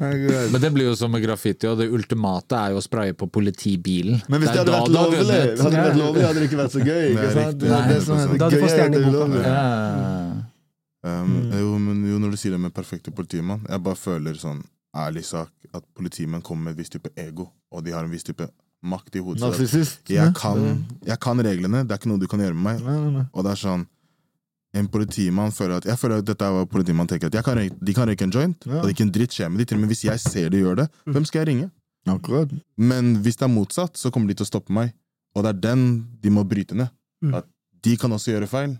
Akkurat. 0.00 0.50
Men 0.52 0.60
det 0.66 0.70
blir 0.74 0.90
jo 0.90 0.96
som 0.98 1.14
med 1.14 1.22
graffiti, 1.22 1.68
og 1.70 1.78
det 1.78 1.86
ultimate 1.94 2.58
er 2.58 2.74
jo 2.74 2.80
å 2.80 2.84
spraye 2.84 3.14
på 3.14 3.30
politibilen. 3.30 4.18
Men 4.26 4.42
hvis 4.42 4.50
det, 4.50 4.64
hadde 4.64 4.72
da 4.72 4.82
vært 4.82 4.94
lovlig, 4.98 5.26
hadde 5.30 5.74
det 5.76 5.86
vært 5.86 6.00
lovlig, 6.00 6.26
hadde 6.26 6.42
det 6.42 6.50
ikke 6.50 6.62
vært 6.64 6.74
så 6.74 6.82
gøy. 6.82 7.10
Ikke 7.14 7.22
Nei, 7.22 7.34
sant? 7.38 7.62
Nei, 7.62 7.68
Det 7.70 7.74
er 7.78 7.90
det 7.94 8.02
som 8.06 8.18
er 8.18 8.26
det 8.26 8.38
Da 8.40 8.44
hadde 8.44 8.50
du 8.50 8.58
gøye, 8.58 8.64
fått 8.66 8.74
stjerne 8.74 8.96
i 8.96 9.04
det 9.06 10.39
Um, 11.02 11.36
jo, 11.56 11.78
men 11.80 12.02
jo, 12.04 12.18
når 12.20 12.34
du 12.34 12.36
sier 12.36 12.52
det 12.52 12.58
med 12.60 12.74
perfekte 12.76 13.08
politimann 13.16 13.62
Jeg 13.70 13.80
bare 13.80 13.96
føler 13.96 14.34
sånn 14.36 14.58
ærlig 14.92 15.22
sak 15.24 15.48
at 15.72 15.84
politimenn 15.96 16.42
kommer 16.44 16.66
med 16.66 16.74
en 16.74 16.80
viss 16.82 16.90
type 16.92 17.08
ego, 17.16 17.46
og 17.72 17.84
de 17.86 17.94
har 17.94 18.04
en 18.04 18.10
viss 18.12 18.26
type 18.26 18.44
makt 18.82 19.16
i 19.16 19.22
hodet. 19.22 19.40
Narsissist. 19.40 20.02
Jeg 20.10 20.34
kan, 20.36 20.82
jeg 21.06 21.16
kan 21.22 21.40
reglene, 21.46 21.84
det 21.86 21.94
er 21.94 22.00
ikke 22.02 22.10
noe 22.10 22.20
du 22.20 22.26
kan 22.28 22.42
gjøre 22.42 22.56
med 22.58 22.64
meg. 22.66 22.82
Nei, 22.84 22.96
nei, 22.98 23.12
nei. 23.20 23.24
Og 23.32 23.46
det 23.46 23.52
er 23.54 23.60
sånn 23.62 23.86
En 24.76 24.86
politimann 24.86 25.50
føler 25.50 25.80
at 25.80 25.86
Jeg 25.88 25.98
føler 25.98 26.20
at 26.20 26.26
dette 26.28 26.46
er 26.46 26.52
hva 26.54 26.66
politimann 26.70 27.08
tenker 27.10 27.26
at 27.26 27.34
jeg 27.34 27.42
kan 27.42 27.56
røyke, 27.58 27.78
De 27.82 27.94
kan 27.96 28.06
røyke 28.06 28.22
en 28.28 28.30
joint, 28.36 28.66
Ja. 28.68 28.76
og 28.80 28.84
det 28.86 28.92
ikke 28.94 29.06
en 29.08 29.14
dritt 29.16 29.32
skjer 29.34 29.48
med 29.50 29.58
de 29.58 29.64
Til 29.70 29.78
og 29.78 29.80
med 29.82 29.90
hvis 29.94 30.04
jeg 30.04 30.20
ser 30.22 30.50
de 30.52 30.60
gjør 30.60 30.76
det, 30.82 30.86
hvem 31.06 31.24
skal 31.26 31.40
jeg 31.40 31.48
ringe? 31.54 31.70
Akkurat. 32.08 32.52
Men 32.76 33.16
hvis 33.24 33.36
det 33.40 33.44
er 33.48 33.52
motsatt, 33.52 33.96
så 33.96 34.10
kommer 34.12 34.28
de 34.28 34.34
til 34.38 34.46
å 34.46 34.48
stoppe 34.50 34.72
meg. 34.72 34.92
Og 35.36 35.44
det 35.44 35.50
er 35.54 35.58
den 35.70 35.82
de 36.22 36.30
må 36.32 36.44
bryte 36.48 36.74
ned. 36.74 36.88
Mm. 37.22 37.34
At 37.40 37.46
de 37.84 37.96
kan 38.00 38.10
også 38.12 38.32
gjøre 38.32 38.48
feil, 38.48 38.78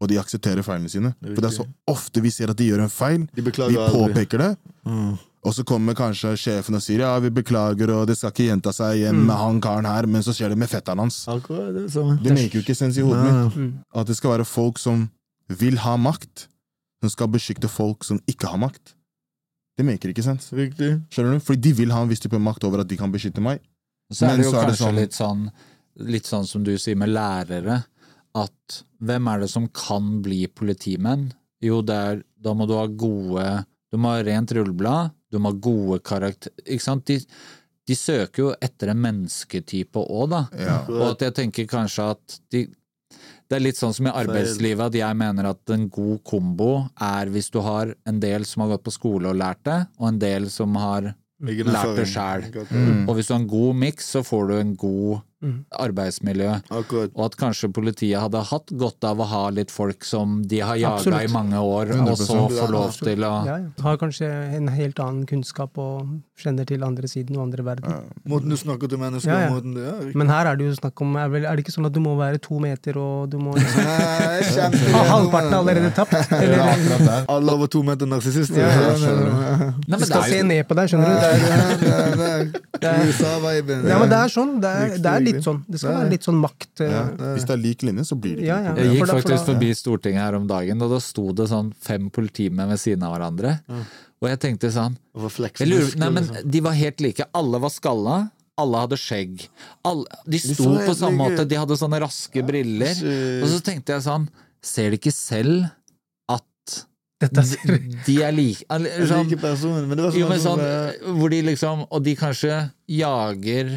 og 0.00 0.08
de 0.08 0.18
aksepterer 0.20 0.62
feilene 0.62 0.90
sine. 0.92 1.14
For 1.22 1.40
det 1.40 1.44
er 1.50 1.56
så 1.56 1.66
ofte 1.88 2.20
vi 2.20 2.30
ser 2.30 2.50
at 2.52 2.56
de 2.58 2.68
gjør 2.70 2.82
en 2.84 2.92
feil, 2.92 3.26
De 3.34 3.40
vi 3.42 3.50
beklager 3.50 3.78
aldri. 3.88 4.12
påpeker 4.12 4.38
det, 4.38 4.58
Mm. 4.86 5.18
og 5.44 5.52
så 5.54 5.64
kommer 5.64 5.94
kanskje 5.94 6.34
sjefen 6.36 6.74
og 6.74 6.82
sier 6.82 6.98
ja, 7.00 7.18
vi 7.18 7.30
beklager, 7.30 7.88
og 7.90 8.06
det 8.06 8.16
skal 8.18 8.30
ikke 8.30 8.48
gjenta 8.50 8.72
seg 8.74 8.98
igjen 9.00 9.14
Mm. 9.16 9.26
med 9.26 9.36
han 9.36 9.60
karen 9.60 9.84
her, 9.86 10.06
men 10.06 10.22
så 10.22 10.32
skjer 10.34 10.50
det 10.50 10.58
med 10.58 10.68
fetteren 10.68 10.98
hans. 10.98 11.26
Akkurat 11.28 11.72
det. 11.74 11.86
Det 11.92 12.32
maker 12.34 12.54
jo 12.58 12.60
ikke 12.60 12.76
sens 12.76 12.98
i 12.98 13.00
hodet 13.02 13.24
mitt. 13.24 13.56
Mm. 13.56 13.72
At 13.94 14.06
det 14.06 14.16
skal 14.16 14.30
være 14.38 14.44
folk 14.46 14.78
som 14.78 15.10
vil 15.48 15.76
ha 15.78 15.96
makt, 15.96 16.46
som 17.00 17.10
skal 17.10 17.28
beskytte 17.28 17.68
folk 17.68 18.04
som 18.04 18.20
ikke 18.28 18.46
har 18.48 18.58
makt. 18.58 18.94
Det 19.78 19.84
maker 19.84 20.08
ikke 20.12 20.22
sens. 20.24 20.50
Riktig. 20.52 21.02
Skjønner 21.10 21.34
du? 21.34 21.40
Fordi 21.40 21.60
de 21.60 21.72
vil 21.72 21.90
ha 21.90 22.02
en 22.02 22.08
viss 22.08 22.20
type 22.20 22.38
makt 22.40 22.64
over 22.64 22.80
at 22.80 22.88
de 22.88 22.96
kan 22.96 23.12
beskytte 23.12 23.40
meg. 23.42 23.60
Så 24.12 24.24
er 24.28 24.36
det 24.36 24.44
jo 24.46 24.52
så 24.52 24.62
er 24.62 24.66
det 24.66 24.76
kanskje 24.76 24.86
sånn- 24.86 24.94
litt 24.94 25.12
sånn 25.12 25.50
Litt 25.98 26.24
sånn 26.24 26.46
som 26.46 26.62
du 26.62 26.76
sier 26.76 26.94
med 26.94 27.08
lærere, 27.08 27.84
at 28.36 28.80
hvem 29.04 29.28
er 29.30 29.44
det 29.44 29.50
som 29.52 29.68
kan 29.72 30.20
bli 30.24 30.44
politimenn? 30.48 31.30
Jo, 31.64 31.80
er 31.88 32.22
Da 32.36 32.52
må 32.54 32.66
du 32.68 32.76
ha 32.76 32.86
gode 32.86 33.64
Du 33.90 33.98
må 33.98 34.12
ha 34.12 34.24
rent 34.24 34.52
rulleblad, 34.52 35.14
du 35.32 35.38
må 35.40 35.52
ha 35.54 35.56
gode 35.56 36.00
karakter... 36.04 36.52
Ikke 36.64 36.84
sant? 36.84 37.06
De, 37.08 37.20
de 37.86 37.96
søker 37.96 38.42
jo 38.42 38.48
etter 38.62 38.90
en 38.92 39.00
mennesketype 39.00 40.02
òg, 40.02 40.26
da. 40.32 40.42
Ja. 40.58 40.80
Og 40.90 41.06
at 41.12 41.24
jeg 41.26 41.36
tenker 41.38 41.68
kanskje 41.70 42.10
at 42.16 42.40
de 42.52 42.66
Det 43.46 43.56
er 43.56 43.62
litt 43.62 43.78
sånn 43.78 43.94
som 43.94 44.08
i 44.08 44.14
arbeidslivet, 44.14 44.88
at 44.88 44.96
jeg 44.98 45.16
mener 45.16 45.52
at 45.52 45.70
en 45.70 45.86
god 45.92 46.18
kombo 46.26 46.70
er 46.98 47.30
hvis 47.30 47.48
du 47.54 47.60
har 47.62 47.94
en 48.08 48.18
del 48.20 48.44
som 48.44 48.64
har 48.64 48.74
gått 48.74 48.88
på 48.88 48.96
skole 48.96 49.30
og 49.30 49.38
lært 49.38 49.62
det, 49.68 49.78
og 50.00 50.08
en 50.08 50.18
del 50.18 50.48
som 50.50 50.74
har 50.82 51.12
lært 51.46 51.92
det 51.94 52.08
sjæl. 52.10 52.48
Mm. 52.70 53.04
Og 53.06 53.14
hvis 53.14 53.28
du 53.28 53.34
har 53.36 53.40
en 53.40 53.50
god 53.54 53.78
miks, 53.84 54.10
så 54.16 54.24
får 54.26 54.50
du 54.50 54.54
en 54.56 54.74
god 54.74 55.22
Mm. 55.44 55.66
arbeidsmiljø. 55.70 56.48
Akkurat. 56.72 57.10
Og 57.12 57.26
at 57.26 57.34
kanskje 57.36 57.68
politiet 57.76 58.16
hadde 58.16 58.40
hatt 58.48 58.70
godt 58.72 59.04
av 59.04 59.18
å 59.20 59.26
ha 59.28 59.42
litt 59.52 59.68
folk 59.70 60.04
som 60.08 60.38
de 60.48 60.62
har 60.64 60.78
jaga 60.80 61.18
i 61.22 61.28
mange 61.28 61.60
år, 61.60 61.90
og 61.92 62.14
så 62.16 62.38
100%. 62.48 62.54
få 62.56 62.68
lov 62.72 62.94
til 62.96 63.20
å 63.26 63.32
Ja, 63.44 63.56
ja. 63.60 63.68
Har 63.84 63.98
kanskje 64.00 64.30
en 64.56 64.70
helt 64.72 64.96
annen 64.98 65.26
kunnskap 65.28 65.76
og 65.76 66.08
kjenner 66.40 66.64
til 66.64 66.82
andre 66.82 67.06
siden 67.12 67.36
og 67.36 67.42
andre 67.50 67.66
verden. 67.66 68.08
Måten 68.24 68.48
du 68.48 68.56
snakker 68.56 68.88
til 68.88 68.98
mennesker 69.02 69.28
Ja, 69.28 69.40
ja. 69.44 69.50
måten 69.52 69.76
ja. 69.76 69.92
Men 70.16 70.32
her 70.32 70.46
er 70.46 70.56
det 70.56 70.70
jo 70.70 70.72
snakk 70.78 71.00
om 71.04 71.16
Er, 71.20 71.28
vel, 71.28 71.44
er 71.44 71.56
det 71.56 71.66
ikke 71.66 71.76
sånn 71.76 71.86
at 71.90 71.92
du 71.92 72.00
må 72.00 72.16
være 72.16 72.40
to 72.40 72.58
meter, 72.58 72.96
og 72.96 73.28
du 73.30 73.36
må 73.36 73.52
liksom 74.40 74.72
Ha 74.96 75.04
halvparten 75.12 75.52
allerede 75.60 75.92
tapt? 75.96 76.16
Eller 76.32 77.24
Alle 77.28 77.52
over 77.52 77.68
to 77.68 77.82
meter 77.84 78.08
narsissister. 78.08 78.56
Ja, 78.64 78.72
ja, 78.72 78.96
ja, 78.96 80.00
skal 80.00 80.22
er 80.24 80.32
se 80.32 80.42
ned 80.48 80.64
på 80.68 80.80
deg, 80.80 80.88
skjønner 80.88 81.12
du? 81.12 81.14
Det 82.76 82.88
er, 82.88 83.04
USA-viben. 83.08 83.86
ja, 83.88 83.98
men 84.00 84.10
det 84.10 84.18
er 84.18 84.32
sånn. 84.32 84.56
Det 84.62 84.70
er, 84.70 84.96
det 85.00 85.12
er 85.12 85.25
litt 85.26 85.44
sånn. 85.46 85.58
Det 85.68 85.80
skal 85.82 85.96
være 85.98 86.12
litt 86.12 86.26
sånn 86.26 86.38
makt. 86.40 86.70
ja, 86.82 87.02
det... 87.10 87.32
Hvis 87.36 87.46
det 87.48 87.54
er 87.56 87.62
lik 87.62 87.84
linje, 87.86 88.06
så 88.08 88.18
blir 88.18 88.38
det 88.38 88.46
ikke 88.46 88.48
Ja, 88.50 88.58
noe 88.62 88.72
ja. 88.72 88.86
Jeg 88.86 88.96
gikk 88.96 89.12
faktisk 89.12 89.50
forbi 89.50 89.70
Stortinget 89.78 90.22
her 90.24 90.38
om 90.38 90.48
dagen, 90.50 90.82
og 90.86 90.94
da 90.94 91.00
sto 91.02 91.26
det 91.36 91.48
sånn 91.52 91.70
fem 91.88 92.08
politimenn 92.14 92.72
ved 92.72 92.82
siden 92.82 93.04
av 93.06 93.16
hverandre. 93.16 93.58
Og 94.22 94.30
jeg 94.30 94.40
tenkte 94.46 94.72
sånn 94.72 94.96
jeg 95.16 95.68
lurer, 95.68 95.92
nei, 96.00 96.10
men 96.18 96.30
De 96.44 96.64
var 96.64 96.76
helt 96.78 97.04
like. 97.04 97.28
Alle 97.36 97.60
var 97.62 97.72
skalla. 97.74 98.18
Alle 98.56 98.84
hadde 98.86 98.96
skjegg. 98.96 99.42
Alle, 99.84 100.20
de 100.24 100.40
sto 100.40 100.70
på 100.80 100.94
samme 100.96 101.18
måte. 101.20 101.44
De 101.48 101.58
hadde 101.60 101.76
sånne 101.76 102.00
raske 102.00 102.44
briller. 102.46 102.96
Og 103.42 103.50
så 103.52 103.60
tenkte 103.64 103.96
jeg 103.96 104.06
sånn 104.08 104.30
Ser 104.66 104.90
de 104.90 104.98
ikke 104.98 105.12
selv 105.14 105.66
Dette 107.16 107.40
er 107.40 107.78
de 108.04 108.14
er 108.26 108.34
like 108.34 108.66
sånn, 109.08 109.24
Like 109.24 109.40
personer, 109.40 109.86
men 109.88 109.96
det 109.96 110.04
var 110.04 110.16
Jo, 110.16 110.26
sånn, 110.26 110.32
men 110.34 110.42
sånn 110.42 110.62
sånn 110.62 111.18
hvor 111.20 111.32
de 111.32 111.42
liksom 111.48 111.84
Og 111.88 112.02
de 112.04 112.16
kanskje 112.18 112.58
jager 112.92 113.70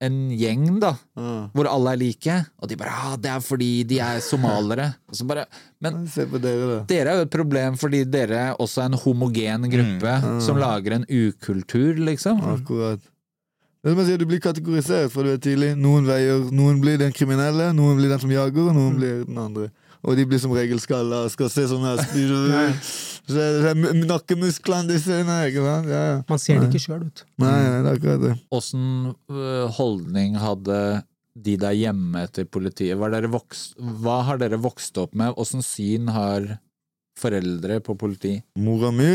en 0.00 0.16
gjeng, 0.32 0.78
da, 0.80 0.94
mm. 1.18 1.50
hvor 1.52 1.68
alle 1.68 1.92
er 1.92 2.00
like, 2.00 2.36
og 2.56 2.70
de 2.70 2.76
bare 2.80 2.94
ah, 2.96 3.16
'Det 3.20 3.30
er 3.30 3.40
fordi 3.44 3.70
de 3.84 3.98
er 4.00 4.20
somaliere'. 4.24 4.94
Bare 5.28 5.44
Men 5.80 6.06
dere, 6.06 6.84
dere 6.88 7.10
er 7.10 7.16
jo 7.20 7.26
et 7.26 7.30
problem 7.30 7.76
fordi 7.76 8.04
dere 8.04 8.54
også 8.56 8.82
er 8.82 8.86
en 8.90 9.00
homogen 9.04 9.68
gruppe 9.70 10.14
som 10.40 10.56
lager 10.56 10.96
en 10.96 11.04
ukultur, 11.08 12.00
liksom. 12.00 12.40
Akkurat. 12.40 13.00
Det 13.80 13.88
er 13.88 13.94
som 13.94 14.00
jeg 14.02 14.08
sier, 14.10 14.18
Du 14.18 14.26
blir 14.28 14.40
kategorisert 14.40 15.12
fra 15.12 15.22
du 15.24 15.30
er 15.32 15.38
tidlig. 15.40 15.70
Noen 15.76 16.04
veier, 16.04 16.50
noen 16.52 16.80
blir 16.80 16.98
den 17.00 17.12
kriminelle, 17.16 17.72
noen 17.72 17.96
blir 17.96 18.12
den 18.12 18.20
som 18.20 18.32
jager, 18.32 18.68
og 18.68 18.76
noen 18.76 18.96
blir 18.96 19.24
den 19.24 19.38
andre. 19.40 19.70
Og 20.00 20.16
de 20.16 20.24
blir 20.28 20.40
som 20.40 20.52
regel 20.56 20.80
skalla 20.80 21.24
og 21.26 21.32
skal 21.32 21.50
se 21.52 21.66
sånn 21.70 21.84
her 21.84 22.00
spyr 22.00 22.32
Så 23.30 23.36
er 23.36 23.58
det 23.76 23.92
Nakkemusklene 24.08 24.88
de 24.90 24.96
ser 24.98 25.22
ikke 25.22 25.62
sant? 25.62 25.90
Ja, 25.92 26.00
ja. 26.08 26.16
Man 26.30 26.40
ser 26.42 26.62
det 26.62 26.70
ikke 26.70 26.82
sjøl, 26.82 27.04
vet 27.04 27.20
du. 27.20 27.26
Nei, 27.44 27.52
nei, 27.52 27.76
det 27.84 27.90
er 27.92 27.98
akkurat 27.98 28.24
det. 28.24 28.32
Åssen 28.56 28.86
øh, 29.12 29.66
holdning 29.76 30.38
hadde 30.40 30.80
de 31.38 31.54
der 31.60 31.76
hjemme 31.76 32.24
til 32.34 32.48
politiet? 32.50 32.98
Var 32.98 33.12
dere 33.14 33.30
vokst, 33.30 33.76
hva 33.78 34.20
har 34.26 34.40
dere 34.40 34.58
vokst 34.60 34.98
opp 35.00 35.14
med? 35.18 35.36
Åssen 35.38 35.62
syn 35.64 36.10
har 36.10 36.48
foreldre 37.20 37.78
på 37.84 37.94
politi? 38.00 38.32
Mora 38.58 38.90
mi 38.94 39.08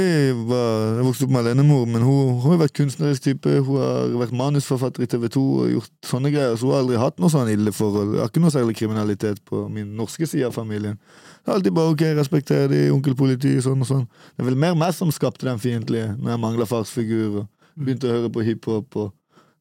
var, 0.49 0.99
Jeg 0.99 1.07
vokste 1.07 1.25
opp 1.27 1.33
med 1.35 1.41
alenemor, 1.41 1.85
men 1.89 2.05
hun, 2.05 2.35
hun 2.43 2.53
har 2.53 2.61
vært 2.63 2.75
kunstnerisk 2.77 3.25
type. 3.25 3.55
Hun 3.65 3.81
har 3.81 4.13
vært 4.21 4.35
manusforfatter 4.37 5.05
i 5.05 5.09
TV 5.11 5.27
2 5.33 5.45
og 5.45 5.73
gjort 5.73 6.09
sånne 6.09 6.31
greier, 6.33 6.55
så 6.55 6.69
hun 6.69 6.75
har 6.75 6.83
aldri 6.85 7.01
hatt 7.01 7.19
noe 7.23 7.33
sånn 7.33 7.51
ille 7.51 7.73
forhold. 7.75 8.15
Har 8.21 8.31
ikke 8.31 8.43
noe 8.45 8.53
særlig 8.53 8.77
kriminalitet 8.79 9.41
på 9.49 9.65
min 9.73 9.95
norske 9.97 10.29
side 10.29 10.47
av 10.49 10.55
familien. 10.55 10.99
Det 11.45 11.51
er 11.51 11.59
alltid 11.59 11.75
bare 11.77 11.93
ok, 11.93 12.05
respekterer 12.21 12.71
de, 12.71 12.85
onkel 12.93 13.17
politi, 13.17 13.51
sånn 13.61 13.83
og 13.83 13.89
sånn. 13.89 14.07
Det 14.33 14.45
er 14.45 14.49
vel 14.49 14.61
mer 14.63 14.77
meg 14.79 14.95
som 14.97 15.11
skapte 15.13 15.45
den 15.49 15.61
fiendtlige, 15.61 16.15
når 16.17 16.33
jeg 16.33 16.43
mangla 16.45 16.69
farsfigur 16.69 17.41
og 17.43 17.51
begynte 17.75 18.09
å 18.09 18.15
høre 18.15 18.31
på 18.33 18.45
hiphop 18.47 18.97
og 19.03 19.11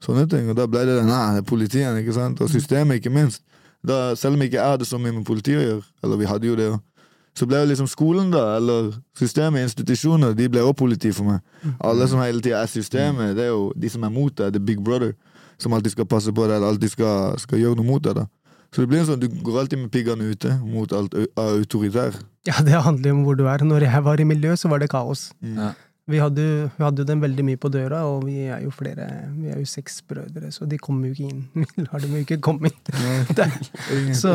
sånne 0.05 0.25
ting. 0.31 0.49
Og 0.53 0.57
da 0.59 0.69
ble 0.71 0.85
det 0.89 0.97
den, 1.01 1.11
nei, 1.13 1.39
det 1.39 1.45
politien, 1.49 1.99
ikke 2.01 2.17
sant, 2.17 2.41
og 2.45 2.53
systemet, 2.53 3.03
ikke 3.03 3.13
minst. 3.13 3.45
Da, 3.85 4.15
selv 4.17 4.39
om 4.39 4.45
jeg 4.45 4.55
ikke 4.55 4.65
er 4.65 4.81
det 4.81 4.89
så 4.89 5.01
mye 5.01 5.13
med 5.13 5.27
politiet 5.29 5.61
å 5.61 5.65
gjøre, 5.65 5.87
eller 6.07 6.21
vi 6.21 6.29
hadde 6.31 6.49
jo 6.49 6.57
det 6.57 6.69
jo, 6.71 6.79
så 7.35 7.49
ble 7.51 7.59
jo 7.63 7.71
liksom 7.73 7.89
skolen, 7.91 8.31
da, 8.31 8.45
eller 8.59 8.93
systemet, 9.19 9.67
institusjoner, 9.67 10.37
de 10.39 10.49
ble 10.49 10.63
også 10.63 10.79
politi 10.85 11.11
for 11.15 11.27
meg. 11.33 11.73
Alle 11.83 12.07
som 12.11 12.23
hele 12.23 12.43
tida 12.45 12.61
er 12.63 12.71
systemet, 12.71 13.35
det 13.39 13.49
er 13.49 13.53
jo 13.53 13.73
de 13.75 13.91
som 13.91 14.07
er 14.07 14.13
mot 14.15 14.35
deg, 14.39 14.55
the 14.55 14.63
big 14.63 14.83
brother, 14.85 15.17
som 15.59 15.75
alltid 15.75 15.97
skal 15.97 16.07
passe 16.11 16.33
på 16.35 16.47
deg, 16.47 16.57
eller 16.59 16.75
alltid 16.75 16.95
skal, 16.95 17.39
skal 17.43 17.59
gjøre 17.59 17.81
noe 17.81 17.89
mot 17.89 18.05
deg. 18.05 18.21
da. 18.23 18.29
Så 18.75 18.83
det 18.83 18.91
blir 18.91 19.03
en 19.03 19.07
sånn, 19.07 19.23
du 19.23 19.29
går 19.47 19.61
alltid 19.61 19.83
med 19.85 19.91
piggene 19.95 20.31
ute 20.35 20.51
mot 20.67 20.91
alt 20.95 21.15
autoritær. 21.39 22.17
Ja, 22.47 22.59
det 22.67 22.81
handler 22.83 23.11
jo 23.13 23.17
om 23.21 23.25
hvor 23.27 23.39
du 23.39 23.45
er. 23.47 23.63
Når 23.63 23.87
jeg 23.87 24.07
var 24.07 24.21
i 24.21 24.27
miljø, 24.27 24.55
så 24.59 24.71
var 24.71 24.83
det 24.83 24.91
kaos. 24.91 25.29
Ja. 25.47 25.73
Vi 26.11 26.19
hadde, 26.21 26.43
vi 26.77 26.85
hadde 26.85 27.01
jo 27.01 27.09
dem 27.09 27.23
veldig 27.23 27.45
mye 27.47 27.61
på 27.61 27.71
døra, 27.73 28.03
og 28.11 28.27
vi 28.27 28.43
er 28.53 28.61
jo 28.67 28.73
flere, 28.75 29.07
vi 29.39 29.49
er 29.55 29.63
jo 29.63 29.69
seks 29.69 30.03
brødre, 30.05 30.51
så 30.53 30.67
de 30.69 30.77
kommer 30.77 31.09
jo 31.09 31.15
ikke 31.17 31.31
inn. 31.31 31.45
Vi 31.77 31.87
lar 31.87 32.03
dem 32.03 32.13
jo 32.19 32.25
ikke 32.27 32.41
komme 32.45 32.69
inn. 32.69 33.55
Så 34.23 34.35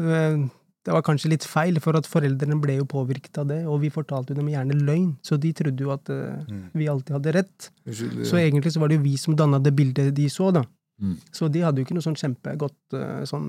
eh, 0.00 0.40
det 0.84 0.92
var 0.92 1.04
kanskje 1.04 1.30
litt 1.32 1.44
feil, 1.48 1.78
for 1.80 1.96
at 1.96 2.08
foreldrene 2.08 2.58
ble 2.60 2.76
jo 2.76 2.86
påvirket 2.88 3.38
av 3.40 3.48
det, 3.48 3.62
og 3.64 3.80
vi 3.80 3.90
fortalte 3.92 4.34
jo 4.34 4.40
dem 4.40 4.50
gjerne 4.52 4.76
løgn, 4.76 5.14
så 5.24 5.38
de 5.40 5.52
trodde 5.56 5.80
jo 5.80 5.92
at 5.94 6.10
eh, 6.12 6.58
vi 6.76 6.88
alltid 6.92 7.16
hadde 7.16 7.32
rett. 7.38 7.70
Unnskyld, 7.86 8.26
Så 8.28 8.40
egentlig 8.40 8.74
så 8.74 8.82
var 8.82 8.92
det 8.92 8.98
jo 8.98 9.06
vi 9.06 9.14
som 9.20 9.36
danna 9.38 9.62
det 9.64 9.72
bildet 9.76 10.12
de 10.16 10.28
så, 10.32 10.50
da. 10.52 10.64
Mm. 11.00 11.16
Så 11.32 11.48
de 11.48 11.64
hadde 11.64 11.80
jo 11.80 11.88
ikke 11.88 11.96
noe 11.96 12.04
sånn 12.04 12.20
kjempegodt 12.20 12.94
uh, 12.94 13.24
sånn 13.26 13.48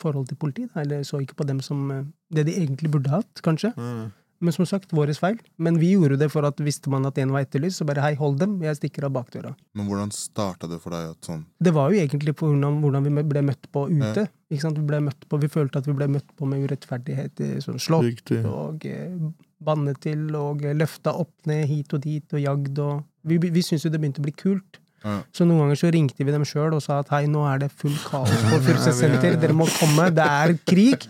forhold 0.00 0.30
til 0.30 0.38
politiet, 0.40 0.70
eller 0.78 1.02
så 1.04 1.18
ikke 1.20 1.36
på 1.42 1.48
dem 1.50 1.58
som 1.64 1.82
uh, 1.92 2.06
det 2.32 2.46
de 2.46 2.54
egentlig 2.62 2.92
burde 2.94 3.12
hatt, 3.12 3.42
kanskje. 3.44 3.74
Mm. 3.76 4.06
Men 4.40 4.54
som 4.56 4.64
sagt, 4.64 4.92
våres 4.96 5.18
feil. 5.20 5.36
Men 5.60 5.76
vi 5.76 5.90
gjorde 5.92 6.16
det 6.16 6.30
for 6.32 6.46
at 6.48 6.60
visste 6.64 6.88
man 6.92 7.04
at 7.04 7.18
en 7.20 7.32
var 7.34 7.44
etterlyst, 7.44 7.76
så 7.80 7.84
bare 7.88 8.00
hei, 8.00 8.14
hold 8.16 8.38
dem, 8.40 8.54
jeg 8.64 8.78
stikker 8.78 9.04
av 9.04 9.12
bakdøra. 9.12 9.52
Men 9.76 9.88
hvordan 9.90 10.12
starta 10.16 10.68
det 10.70 10.78
for 10.80 10.96
deg 10.96 11.10
at 11.12 11.28
sånn 11.28 11.42
Det 11.60 11.74
var 11.76 11.92
jo 11.92 12.00
egentlig 12.00 12.34
på 12.40 12.48
grunn 12.48 12.64
av 12.64 12.78
hvordan 12.80 13.04
vi 13.04 13.24
ble 13.34 13.42
møtt 13.50 13.68
på 13.72 13.84
ute. 13.90 14.26
Ikke 14.50 14.64
sant? 14.64 14.80
Vi, 14.80 14.86
ble 14.88 15.02
møtt 15.04 15.28
på, 15.28 15.38
vi 15.44 15.52
følte 15.52 15.82
at 15.82 15.86
vi 15.86 15.94
ble 15.98 16.08
møtt 16.08 16.32
på 16.40 16.48
med 16.48 16.64
urettferdighet. 16.64 17.40
eh, 17.44 17.58
Sånn 17.60 17.78
slått 17.78 18.08
Riktig. 18.08 18.40
og 18.48 18.86
eh, 18.88 19.12
bannet 19.60 20.00
til 20.00 20.24
og 20.34 20.64
eh, 20.64 20.74
løfta 20.74 21.12
opp 21.20 21.34
ned 21.46 21.68
hit 21.68 21.92
og 21.92 22.00
dit 22.08 22.32
og 22.34 22.40
jagd 22.40 22.80
og 22.80 23.04
Vi, 23.28 23.36
vi 23.36 23.60
syntes 23.60 23.84
jo 23.84 23.90
det 23.92 23.98
begynte 24.00 24.22
å 24.22 24.24
bli 24.24 24.32
kult. 24.32 24.79
Ja. 25.04 25.14
Så 25.32 25.46
noen 25.48 25.62
ganger 25.64 25.78
så 25.80 25.90
ringte 25.94 26.24
vi 26.26 26.32
dem 26.34 26.42
sjøl 26.44 26.74
og 26.76 26.82
sa 26.84 26.98
at 27.00 27.08
hei, 27.14 27.22
nå 27.30 27.44
er 27.48 27.62
det 27.62 27.70
full 27.72 27.94
kaos 28.04 28.28
på 28.50 28.58
Furuset 28.66 28.98
senter, 28.98 29.38
dere 29.40 29.54
må 29.56 29.64
komme, 29.78 30.10
det 30.12 30.26
er 30.26 30.52
krig. 30.68 31.06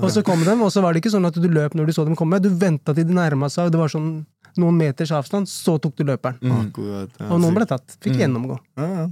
Og 0.00 0.08
så 0.14 0.22
kom 0.24 0.40
de, 0.46 0.54
og 0.56 0.72
så 0.72 0.80
var 0.84 0.94
det 0.96 1.02
ikke 1.04 1.12
sånn 1.12 1.28
at 1.28 1.36
du 1.36 1.48
løp 1.52 1.76
når 1.76 1.90
du 1.90 1.92
så 1.98 2.06
dem 2.08 2.16
komme, 2.16 2.40
du 2.40 2.48
venta 2.48 2.94
til 2.96 3.04
de 3.10 3.16
nærma 3.18 3.50
seg, 3.52 3.68
og 3.68 3.76
det 3.76 3.82
var 3.82 3.92
sånn 3.92 4.08
noen 4.56 4.78
meters 4.80 5.12
avstand, 5.12 5.50
så 5.52 5.74
tok 5.84 5.98
du 6.00 6.04
løperen. 6.08 6.40
Akkurat. 6.62 7.12
Ja, 7.20 7.28
Og 7.28 7.42
noen 7.42 7.52
ble 7.58 7.66
tatt. 7.68 7.98
Fikk 8.00 8.16
gjennomgå. 8.22 8.56
ja, 8.80 8.88
ja. 9.02 9.06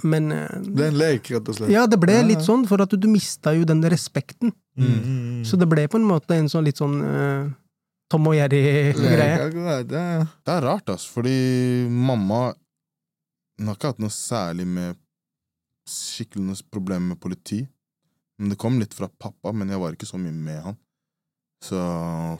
Men 0.00 0.30
eh, 0.32 0.46
Det 0.64 0.70
ble 0.72 0.86
en 0.88 0.94
lek, 0.96 1.26
rett 1.34 1.48
og 1.50 1.56
slett. 1.58 1.68
ja, 1.74 1.82
det 1.90 1.98
ble 2.00 2.14
Ja, 2.14 2.20
ja. 2.22 2.28
litt 2.30 2.40
sånn, 2.46 2.62
for 2.70 2.80
at 2.80 2.94
du 2.96 3.08
mista 3.10 3.52
jo 3.52 3.66
den 3.68 3.82
respekten. 3.84 4.54
Mm, 4.78 4.86
mm, 4.86 5.00
mm. 5.02 5.42
Så 5.44 5.58
det 5.60 5.66
ble 5.68 5.84
på 5.92 5.98
en 6.00 6.06
måte 6.08 6.38
en 6.38 6.48
sånn 6.48 6.64
litt 6.64 6.78
sånn 6.80 6.94
uh, 7.04 7.50
Tom 8.08 8.24
og 8.30 8.38
Jerry-greie. 8.38 9.50
Det 9.90 10.00
er 10.54 10.64
rart, 10.64 10.88
ass, 10.94 11.04
fordi 11.10 11.34
mamma 11.90 12.54
Hun 13.60 13.68
har 13.68 13.76
ikke 13.76 13.92
hatt 13.92 14.00
noe 14.00 14.12
særlig 14.14 14.64
med 14.64 14.96
skikkelig 15.90 16.46
noe 16.46 16.68
problem 16.72 17.10
med 17.12 17.20
politi. 17.20 17.60
Men 18.40 18.54
det 18.54 18.56
kom 18.60 18.78
litt 18.80 18.94
fra 18.96 19.10
pappa, 19.20 19.52
men 19.52 19.68
jeg 19.68 19.80
var 19.82 19.96
ikke 19.96 20.08
så 20.08 20.16
mye 20.20 20.32
med 20.32 20.62
han. 20.64 20.78
Så 21.60 21.76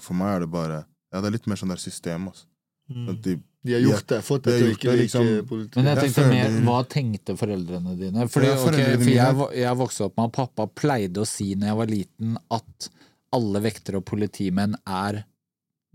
for 0.01 0.17
meg 0.17 0.39
er 0.39 0.47
det 0.47 0.55
bare 0.55 0.79
Ja, 1.11 1.21
det 1.21 1.27
er 1.29 1.35
litt 1.35 1.49
mer 1.51 1.59
sånn 1.59 1.73
der 1.73 1.81
system, 1.83 2.29
altså. 2.31 2.47
Mm. 2.91 3.09
de, 3.23 3.33
De 3.67 3.75
har 3.75 3.83
gjort 3.83 4.07
det. 4.09 4.21
Fått 4.25 4.45
det 4.47 4.55
til 4.57 4.69
å 4.69 4.71
ikke 4.73 4.87
det, 4.87 4.95
like 4.97 5.03
liksom. 5.03 5.75
Men 5.77 5.89
jeg 5.91 6.01
tenkte 6.05 6.27
mer, 6.31 6.55
hva 6.67 6.79
tenkte 6.89 7.37
foreldrene 7.39 7.97
dine? 7.99 8.27
Fordi, 8.31 8.49
Ja, 8.49 8.55
ok, 8.55 8.63
foreldrene 8.65 9.03
for 9.03 9.13
jeg, 9.13 9.61
jeg 9.61 9.81
vokste 9.83 10.07
opp 10.07 10.17
med 10.17 10.31
at 10.31 10.37
pappa 10.39 10.67
pleide 10.81 11.23
å 11.23 11.29
si 11.29 11.51
når 11.59 11.73
jeg 11.73 11.81
var 11.83 11.93
liten, 11.93 12.39
at 12.57 12.89
alle 13.37 13.63
vektere 13.67 14.01
og 14.01 14.07
politimenn 14.09 14.79
er 14.87 15.21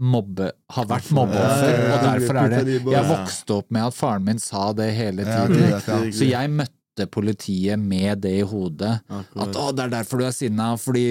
mobbe, 0.02 0.50
har 0.76 0.88
vært 0.90 1.12
mobbeoffer, 1.16 1.76
og 1.94 2.02
derfor 2.04 2.40
er 2.42 2.56
det 2.56 2.80
Jeg 2.84 3.06
vokste 3.10 3.60
opp 3.62 3.70
med 3.72 3.86
at 3.88 3.96
faren 3.96 4.26
min 4.28 4.42
sa 4.44 4.72
det 4.76 4.90
hele 4.98 5.24
tiden. 5.24 6.10
Så 6.12 6.28
jeg 6.28 6.52
møtte 6.52 7.06
politiet 7.12 7.80
med 7.80 8.22
det 8.24 8.32
i 8.40 8.44
hodet. 8.48 8.92
At 9.12 9.56
å, 9.60 9.70
det 9.76 9.84
er 9.86 9.94
derfor 9.98 10.20
du 10.22 10.26
er 10.28 10.36
sinna, 10.36 10.68
fordi 10.80 11.04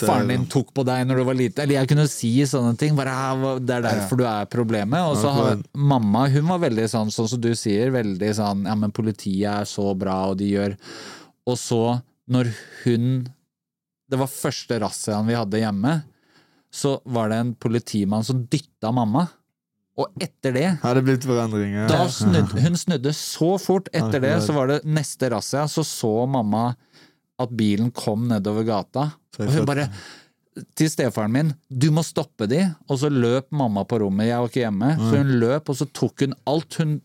faren 0.00 0.28
din 0.32 0.44
tok 0.52 0.72
på 0.76 0.84
deg 0.84 1.06
når 1.08 1.20
du 1.20 1.24
var 1.30 1.38
liten. 1.38 1.62
Eller 1.64 1.78
jeg 1.78 1.90
kunne 1.92 2.06
si 2.12 2.32
sånne 2.48 2.74
ting. 2.80 2.96
Bare, 2.96 3.12
«Ah, 3.12 3.58
det 3.60 3.78
er 3.78 3.86
derfor 3.86 4.20
du 4.20 4.24
er 4.28 4.48
problemet. 4.52 5.00
Og 5.08 5.16
så 5.20 5.32
har 5.32 5.62
mamma, 5.72 6.26
hun 6.32 6.48
var 6.48 6.60
veldig 6.64 6.88
sånn, 6.92 7.12
sånn 7.14 7.30
som 7.34 7.40
du 7.44 7.52
sier, 7.56 7.92
veldig 7.94 8.32
sånn 8.36 8.64
ja, 8.68 8.76
men 8.76 8.92
politiet 8.92 9.48
er 9.52 9.68
så 9.68 9.92
bra, 9.96 10.22
og 10.32 10.40
de 10.40 10.52
gjør 10.54 10.76
Og 11.48 11.56
så, 11.60 11.82
når 12.28 12.52
hun 12.84 13.26
Det 14.08 14.20
var 14.20 14.28
første 14.32 14.78
razziaen 14.80 15.28
vi 15.28 15.36
hadde 15.36 15.60
hjemme, 15.60 15.94
så 16.74 16.98
var 17.04 17.30
det 17.30 17.38
en 17.38 17.54
politimann 17.54 18.24
som 18.26 18.42
dytta 18.50 18.90
mamma. 18.94 19.28
Og 19.94 20.10
etter 20.18 20.56
det 20.56 20.66
Har 20.82 20.96
det 20.98 21.04
blitt 21.06 21.22
forandringer? 21.22 21.86
Da 21.86 22.08
snudde, 22.10 22.58
hun 22.64 22.74
snudde 22.78 23.12
så 23.14 23.52
fort. 23.62 23.86
Etter 23.94 24.18
det 24.24 24.32
så 24.42 24.56
var 24.56 24.72
det 24.72 24.80
neste 24.82 25.30
razzia, 25.30 25.68
så 25.70 25.84
så 25.86 26.26
mamma 26.26 26.72
at 27.38 27.54
bilen 27.54 27.92
kom 27.94 28.26
nedover 28.30 28.66
gata. 28.66 29.12
Og 29.38 29.52
hun 29.54 29.68
bare 29.68 29.86
til 30.78 30.90
stefaren 30.90 31.32
min 31.34 31.54
'du 31.70 31.90
må 31.90 32.02
stoppe 32.06 32.46
de', 32.50 32.74
og 32.88 32.98
så 32.98 33.10
løp 33.10 33.50
mamma 33.50 33.82
på 33.84 33.98
rommet, 34.02 34.28
jeg 34.28 34.38
var 34.38 34.50
ikke 34.50 34.62
hjemme, 34.62 34.90
så 34.98 35.16
hun 35.18 35.32
løp, 35.40 35.68
og 35.68 35.76
så 35.76 35.86
tok 35.90 36.20
hun 36.26 36.34
alt 36.46 36.74
hun 36.78 37.00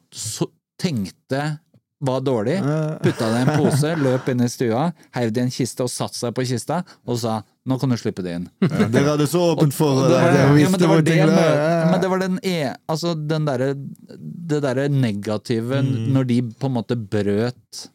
tenkte 0.79 1.59
var 2.01 2.21
dårlig, 2.23 2.57
putta 3.03 3.27
det 3.33 3.39
i 3.39 3.43
en 3.43 3.49
pose, 3.59 3.89
løp 3.99 4.29
inn 4.31 4.39
i 4.45 4.47
stua, 4.47 4.85
heiv 5.17 5.33
det 5.35 5.41
i 5.41 5.43
en 5.49 5.51
kiste 5.51 5.83
og 5.83 5.89
satte 5.91 6.15
seg 6.15 6.31
på 6.37 6.45
kista, 6.47 6.83
og 7.05 7.17
sa 7.19 7.41
'nå 7.67 7.77
kan 7.79 7.89
du 7.89 7.97
slippe 7.97 8.23
det 8.23 8.37
inn'. 8.39 8.47
Dere 8.91 9.09
hadde 9.17 9.27
så 9.27 9.41
åpent 9.55 9.73
for 9.73 10.07
det 10.07 10.15
ja, 10.15 10.47
men 10.69 10.79
det 10.79 10.87
var 10.87 11.01
det, 11.01 11.11
ting 11.11 11.25
med- 11.27 11.35
Ja, 11.37 11.83
ja. 11.83 11.91
men 11.91 12.01
det 12.01 12.09
var 12.09 12.19
den 12.19 12.39
e, 12.43 12.73
altså 12.87 13.13
den 13.27 13.45
derre 13.45 13.73
det 13.75 14.61
derre 14.63 14.87
negative 14.89 15.81
Mm. 15.83 16.13
når 16.13 16.23
de 16.27 16.41
på 16.41 16.65
en 16.67 16.73
måte 16.73 16.95
brøt 16.95 17.89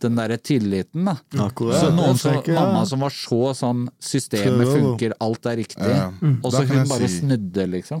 den 0.00 0.14
derre 0.14 0.38
tilliten, 0.38 1.04
da. 1.04 1.16
Akkurat. 1.42 1.80
Så 1.82 1.90
noen 1.92 2.16
som, 2.16 2.34
ja. 2.46 2.54
mamma 2.54 2.86
som 2.86 3.00
var 3.00 3.10
så 3.10 3.50
sånn 3.58 3.88
Systemet 4.00 4.68
funker, 4.70 5.12
alt 5.20 5.44
er 5.46 5.56
riktig. 5.56 5.88
Ja. 5.90 6.12
Og 6.44 6.52
så 6.52 6.62
hun 6.64 6.86
bare 6.86 7.08
si- 7.08 7.20
snudde, 7.20 7.66
liksom. 7.68 8.00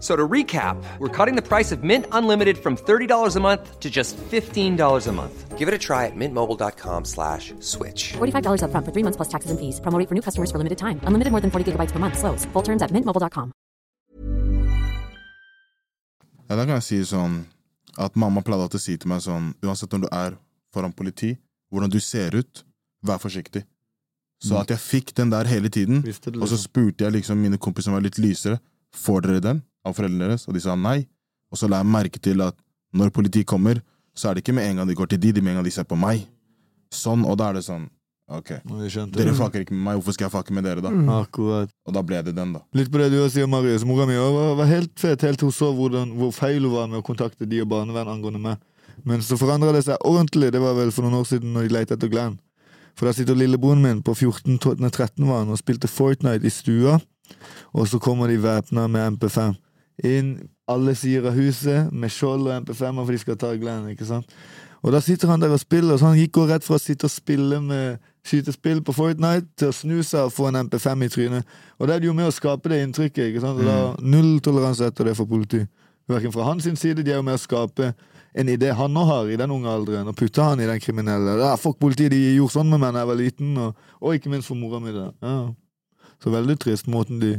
So 0.00 0.14
to 0.14 0.28
recap, 0.28 0.76
we're 1.00 1.08
cutting 1.08 1.34
the 1.34 1.42
price 1.42 1.72
of 1.72 1.82
Mint 1.82 2.06
Unlimited 2.12 2.56
from 2.58 2.76
$30 2.76 3.36
a 3.36 3.40
month 3.40 3.80
to 3.80 3.90
just 3.90 4.16
$15 4.30 5.08
a 5.08 5.12
month. 5.12 5.58
Give 5.58 5.66
it 5.66 5.74
a 5.74 5.78
try 5.78 6.06
at 6.06 6.12
mintmobile.com 6.14 7.04
slash 7.04 7.52
switch. 7.58 8.12
$45 8.12 8.62
up 8.62 8.70
front 8.70 8.86
for 8.86 8.92
three 8.92 9.02
months 9.02 9.16
plus 9.16 9.28
taxes 9.28 9.50
and 9.50 9.58
fees. 9.58 9.80
Promo 9.80 9.98
for 10.08 10.14
new 10.14 10.22
customers 10.22 10.52
for 10.52 10.58
limited 10.58 10.78
time. 10.78 11.00
Unlimited 11.02 11.32
more 11.32 11.40
than 11.40 11.50
40 11.50 11.72
gigabytes 11.72 11.90
per 11.90 11.98
month. 11.98 12.16
Slows. 12.16 12.44
Full 12.52 12.62
terms 12.62 12.80
at 12.80 12.92
mintmobile.com. 12.92 13.50
Ja, 16.48 16.56
da 16.56 16.62
kan 16.64 16.78
jeg 16.78 16.84
si 16.86 16.98
sånn 17.04 17.42
at 17.98 18.14
mamma 18.16 18.40
pleide 18.46 18.62
alltid 18.68 18.78
å 18.78 18.84
si 18.84 18.94
til 18.96 19.10
meg 19.10 19.20
sånn 19.20 19.50
Uansett 19.66 19.92
om 19.98 20.00
du 20.06 20.08
er 20.14 20.38
foran 20.72 20.94
politi, 20.96 21.34
hvordan 21.72 21.90
du 21.92 21.98
ser 22.00 22.38
ut, 22.38 22.62
vær 23.04 23.18
forsiktig. 23.18 23.64
Så 24.40 24.54
Mm. 24.54 24.60
at 24.60 24.68
jeg 24.70 24.78
fikk 24.78 25.12
den 25.18 25.30
der 25.30 25.44
hele 25.50 25.68
tiden, 25.68 25.98
og 26.06 26.46
så 26.48 26.56
spurte 26.56 27.04
jeg 27.04 27.12
liksom 27.12 27.36
mine 27.42 27.58
kompiser 27.58 27.90
som 27.90 27.94
var 27.94 28.00
litt 28.06 28.16
lysere, 28.22 28.60
får 28.94 29.20
dere 29.26 29.40
den 29.40 29.62
av 29.88 29.96
foreldrene 29.96 30.30
deres, 30.30 30.46
og 30.48 30.56
de 30.56 30.62
sa 30.64 30.76
nei. 30.78 31.02
Og 31.52 31.60
så 31.60 31.68
la 31.70 31.82
jeg 31.82 31.90
merke 31.90 32.20
til 32.22 32.42
at 32.44 32.56
når 32.96 33.12
politiet 33.14 33.48
kommer, 33.48 33.80
så 34.16 34.30
er 34.30 34.36
det 34.36 34.44
ikke 34.44 34.56
med 34.56 34.68
en 34.68 34.80
gang 34.80 34.90
de 34.90 34.96
går 34.98 35.12
til 35.12 35.20
de, 35.22 35.32
det 35.32 35.42
er 35.42 35.46
med 35.46 35.56
en 35.56 35.60
gang 35.60 35.68
de 35.68 35.74
ser 35.74 35.86
på 35.88 35.98
meg. 35.98 36.26
Sånn, 36.94 37.24
og 37.28 37.36
da 37.40 37.50
er 37.50 37.58
det 37.58 37.68
sånn 37.68 37.88
Ok, 38.28 38.50
dere 38.68 39.32
fucker 39.32 39.62
ikke 39.64 39.72
med 39.72 39.86
meg, 39.86 39.94
hvorfor 39.96 40.12
skal 40.12 40.26
jeg 40.26 40.32
fucke 40.34 40.52
med 40.52 40.66
dere, 40.68 40.82
da? 40.84 40.90
Mm. 40.92 41.06
Akkurat. 41.14 41.70
Og 41.88 41.94
da 41.96 42.02
ble 42.04 42.18
det 42.26 42.34
den, 42.36 42.50
da. 42.52 42.60
Litt 42.76 42.90
på 42.92 43.00
det 43.00 43.06
du 43.14 43.22
sier, 43.32 43.46
Marius. 43.48 43.86
Mora 43.88 44.04
mi 44.04 44.18
var, 44.20 44.50
var 44.58 44.68
helt 44.68 44.92
fet 45.00 45.24
helt 45.24 45.40
til 45.40 45.48
hun 45.48 45.54
så 45.56 45.70
hvordan, 45.72 46.10
hvor 46.18 46.34
feil 46.36 46.66
hun 46.66 46.74
var 46.74 46.90
med 46.92 47.00
å 47.00 47.06
kontakte 47.06 47.48
de 47.48 47.62
og 47.64 47.70
barnevern 47.70 48.10
angående 48.12 48.42
meg. 48.44 48.60
Men 49.08 49.24
så 49.24 49.38
forandra 49.40 49.72
det 49.72 49.86
seg 49.86 50.04
ordentlig. 50.04 50.50
Det 50.52 50.60
var 50.60 50.76
vel 50.76 50.92
for 50.92 51.06
noen 51.06 51.22
år 51.22 51.24
siden 51.30 51.56
når 51.56 51.70
de 51.70 51.74
lette 51.78 51.96
etter 51.96 52.12
Glenn. 52.12 52.36
For 53.00 53.08
da 53.08 53.14
sitter 53.16 53.38
lillebroren 53.38 53.80
min 53.80 54.04
på 54.04 54.12
14, 54.12 54.58
12, 54.58 54.76
nei, 54.84 54.92
13 54.92 55.24
var 55.24 55.40
han, 55.46 55.54
og 55.54 55.62
spilte 55.62 55.88
Fortnite 55.88 56.44
i 56.44 56.52
stua. 56.52 56.98
Og 57.72 57.88
så 57.88 57.96
kommer 58.02 58.28
de 58.28 58.36
væpna 58.44 58.84
med 58.92 59.16
MP5 59.16 59.56
inn 60.04 60.36
alle 60.68 60.94
sider 60.98 61.30
av 61.30 61.38
huset 61.38 61.92
med 61.92 62.12
skjold 62.12 62.46
og 62.46 62.54
MP5-er 62.66 63.04
for 63.04 63.14
de 63.14 63.20
skal 63.22 63.38
ta 63.40 63.52
Glenn. 63.58 63.88
ikke 63.92 64.06
sant? 64.06 64.28
Og 64.82 64.92
da 64.94 65.00
sitter 65.02 65.30
han 65.32 65.42
der 65.42 65.50
og 65.50 65.58
spiller, 65.60 65.96
så 65.98 66.12
han 66.12 66.18
gikk 66.20 66.38
jo 66.38 66.46
rett 66.46 66.66
fra 66.66 66.76
å 66.78 66.82
sitte 66.82 67.08
og 67.08 67.12
spille 67.12 67.58
med 67.62 67.98
skytespill 68.28 68.82
på 68.86 68.94
Fortnite 68.94 69.48
til 69.58 69.72
å 69.72 69.74
snu 69.74 69.96
seg 70.06 70.28
og 70.28 70.34
få 70.34 70.50
en 70.50 70.60
MP5 70.68 71.02
i 71.04 71.10
trynet. 71.10 71.56
Og 71.78 71.88
det 71.88 71.96
er 71.96 72.04
det 72.04 72.10
jo 72.10 72.14
med 72.14 72.28
å 72.28 72.34
skape 72.34 72.70
det 72.70 72.82
inntrykket. 72.84 73.30
ikke 73.30 73.42
sant? 73.42 73.58
Og 73.58 73.66
da 73.66 73.78
Null 74.04 74.38
toleranse 74.44 74.86
etter 74.86 75.08
det 75.08 75.16
for 75.18 75.26
politi. 75.30 75.64
Verken 76.08 76.32
fra 76.32 76.46
hans 76.46 76.64
side, 76.64 77.02
de 77.02 77.12
er 77.12 77.18
jo 77.18 77.26
med 77.26 77.36
å 77.36 77.42
skape 77.42 77.92
en 78.38 78.48
idé 78.48 78.70
han 78.76 78.92
nå 78.94 79.02
har 79.08 79.28
i 79.28 79.36
den 79.40 79.50
unge 79.50 79.70
alderen, 79.72 80.08
og 80.08 80.16
putte 80.16 80.44
han 80.44 80.60
i 80.60 80.68
den 80.68 80.80
kriminelle. 80.80 81.38
Ja, 81.40 81.56
fuck 81.58 81.78
politiet, 81.80 82.12
de 82.12 82.36
gjorde 82.36 82.54
sånn 82.54 82.70
med 82.70 82.80
meg 82.80 82.94
da 82.94 83.02
jeg 83.02 83.10
var 83.10 83.18
liten, 83.18 83.56
og, 83.58 83.88
og 83.98 84.14
ikke 84.14 84.30
minst 84.32 84.50
for 84.50 84.60
mora 84.60 84.80
mi. 84.84 84.92
Ja. 84.94 85.36
Så 86.22 86.32
veldig 86.32 86.58
trist 86.60 86.88
måten 86.90 87.20
de, 87.22 87.34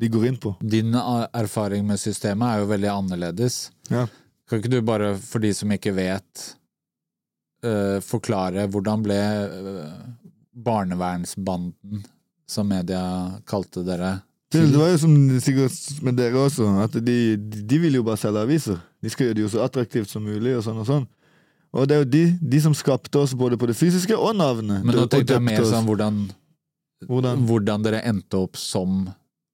de 0.00 0.08
går 0.08 0.26
inn 0.30 0.38
på. 0.40 0.54
Din 0.60 0.94
erfaring 0.96 1.84
med 1.86 2.00
systemet 2.00 2.48
er 2.48 2.62
jo 2.62 2.70
veldig 2.70 2.88
annerledes. 2.88 3.58
Ja. 3.92 4.06
Kan 4.48 4.62
ikke 4.62 4.72
du 4.72 4.80
bare, 4.82 5.12
for 5.20 5.44
de 5.44 5.52
som 5.54 5.72
ikke 5.74 5.92
vet, 5.92 6.46
uh, 7.66 8.00
forklare 8.00 8.64
hvordan 8.72 9.04
ble 9.04 9.18
eh, 9.20 9.92
barnevernsbanden, 10.56 12.00
som 12.50 12.66
media 12.72 13.02
kalte 13.46 13.84
dere, 13.86 14.18
Det, 14.50 14.64
det 14.72 14.78
var 14.80 14.88
jo 14.90 14.98
som 14.98 15.12
sikkert 15.38 16.00
med 16.02 16.16
dere 16.18 16.40
også, 16.48 16.66
at 16.82 16.96
de, 17.06 17.36
de, 17.38 17.76
vil 17.78 18.00
jo 18.00 18.02
bare 18.02 18.18
selge 18.18 18.40
aviser. 18.42 18.80
De 18.98 19.12
skal 19.12 19.28
gjøre 19.28 19.36
det 19.38 19.44
jo 19.44 19.50
så 19.52 19.62
attraktivt 19.62 20.10
som 20.10 20.24
mulig, 20.26 20.56
og 20.58 20.64
sånn 20.66 20.80
og 20.82 20.88
sånn. 20.88 21.06
Og 21.70 21.86
det 21.86 21.94
er 21.94 22.02
jo 22.02 22.08
de, 22.10 22.24
de 22.56 22.62
som 22.64 22.74
skapte 22.74 23.20
oss 23.20 23.36
både 23.38 23.60
på 23.60 23.68
det 23.70 23.76
fysiske 23.78 24.16
og 24.16 24.34
navnet. 24.40 24.82
Men 24.82 24.96
nå 24.96 25.06
tenkte 25.06 25.36
jeg 25.36 25.44
mer 25.46 25.62
sånn 25.62 25.86
hvordan, 25.86 26.24
Hvordan? 27.06 27.46
hvordan 27.46 27.86
dere 27.86 28.02
endte 28.10 28.40
opp 28.42 28.58
som 28.58 29.04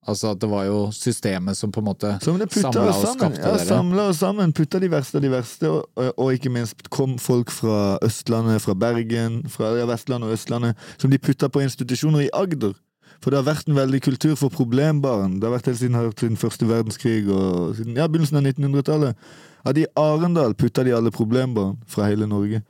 Altså 0.06 0.30
at 0.32 0.40
det 0.40 0.48
var 0.50 0.64
jo 0.68 0.78
systemet 0.94 1.58
som 1.58 1.72
på 1.74 1.82
en 1.82 1.88
måte 1.88 2.12
samla 2.22 2.46
og 2.92 3.06
skapte 3.16 3.40
Ja, 3.42 3.56
dere. 3.56 3.66
samla 3.66 4.08
oss 4.12 4.20
sammen. 4.22 4.52
Putta 4.54 4.78
de 4.78 4.90
verste 4.92 5.18
av 5.18 5.24
de 5.26 5.30
verste, 5.32 5.70
og, 5.70 5.88
og, 5.98 6.12
og 6.16 6.32
ikke 6.36 6.52
minst 6.54 6.88
kom 6.94 7.16
folk 7.18 7.50
fra 7.50 7.98
Østlandet, 8.06 8.62
fra 8.62 8.74
Bergen, 8.78 9.42
fra 9.50 9.72
Vestlandet 9.90 10.30
og 10.30 10.36
Østlandet, 10.38 10.76
som 10.98 11.10
de 11.10 11.18
putta 11.18 11.48
på 11.50 11.64
institusjoner 11.66 12.28
i 12.28 12.30
Agder. 12.34 12.76
For 13.22 13.32
det 13.32 13.40
har 13.40 13.48
vært 13.48 13.66
en 13.70 13.78
veldig 13.78 14.00
kultur 14.04 14.34
for 14.36 14.52
problembarn. 14.52 15.40
Det 15.40 15.48
har 15.48 15.56
vært 15.56 15.70
helt 15.72 15.80
siden, 15.80 15.98
siden 16.20 16.36
første 16.36 16.68
verdenskrig 16.68 17.24
og 17.32 17.74
siden 17.78 17.96
ja, 17.96 18.06
begynnelsen 18.06 18.38
av 18.38 18.46
1900-tallet. 18.46 19.28
At 19.66 19.78
i 19.80 19.86
Arendal 19.98 20.54
putta 20.54 20.84
de 20.86 20.92
alle 20.94 21.10
problembarn 21.10 21.78
fra 21.90 22.06
hele 22.06 22.28
Norge. 22.30 22.62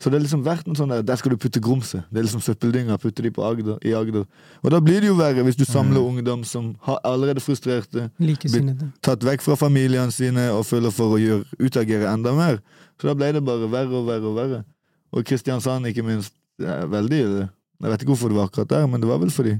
Så 0.00 0.08
det 0.08 0.16
har 0.16 0.22
liksom 0.24 0.42
vært 0.46 0.64
en 0.68 0.76
sånn 0.78 0.88
der 0.88 1.02
Der 1.04 1.16
skal 1.20 1.34
du 1.34 1.36
putte 1.36 1.60
grumset. 1.60 2.06
Det 2.08 2.22
er 2.22 2.24
liksom 2.24 2.40
søppeldynga. 2.40 2.96
Putte 3.02 3.20
de 3.22 3.30
på 3.36 3.44
Agder, 3.44 3.76
i 3.84 3.92
Agder. 3.92 4.24
Og 4.64 4.70
da 4.72 4.80
blir 4.80 5.00
det 5.04 5.10
jo 5.10 5.16
verre 5.18 5.44
hvis 5.44 5.58
du 5.60 5.66
samler 5.68 6.00
ungdom 6.00 6.44
som 6.48 6.70
har 6.86 6.98
allerede 7.04 7.42
frustrerte, 7.44 8.06
Likesinnede. 8.18 8.88
tatt 9.04 9.20
vekk 9.28 9.44
fra 9.44 9.58
familiene 9.60 10.10
sine 10.10 10.46
og 10.54 10.64
føler 10.64 10.90
for 10.90 11.18
å 11.18 11.20
gjøre, 11.20 11.44
utagere 11.60 12.08
enda 12.14 12.32
mer. 12.32 12.62
Så 13.00 13.10
da 13.10 13.14
ble 13.14 13.32
det 13.36 13.44
bare 13.44 13.68
verre 13.68 13.92
og 14.00 14.06
verre 14.08 14.26
og 14.32 14.36
verre. 14.40 14.64
Og 15.12 15.24
Kristiansand, 15.26 15.86
ikke 15.90 16.04
minst, 16.06 16.32
er 16.60 16.86
veldig 16.88 17.20
ille. 17.26 17.48
Jeg 17.80 17.90
vet 17.92 18.02
ikke 18.02 18.14
hvorfor 18.14 18.28
det 18.32 18.36
var 18.40 18.48
akkurat 18.48 18.68
der, 18.72 18.86
men 18.86 19.00
det 19.00 19.08
var 19.08 19.18
vel 19.20 19.30
fordi 19.32 19.58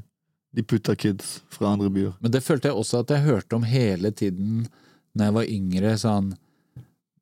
de 0.56 0.62
putta 0.62 0.94
kids 0.96 1.40
fra 1.52 1.72
andre 1.74 1.90
byer. 1.92 2.12
Men 2.20 2.32
det 2.32 2.42
følte 2.42 2.68
jeg 2.68 2.76
også 2.80 3.04
at 3.04 3.12
jeg 3.14 3.22
hørte 3.28 3.56
om 3.56 3.62
hele 3.68 4.10
tiden 4.10 4.66
når 5.14 5.24
jeg 5.24 5.34
var 5.36 5.52
yngre. 5.52 5.92
sånn 5.98 6.32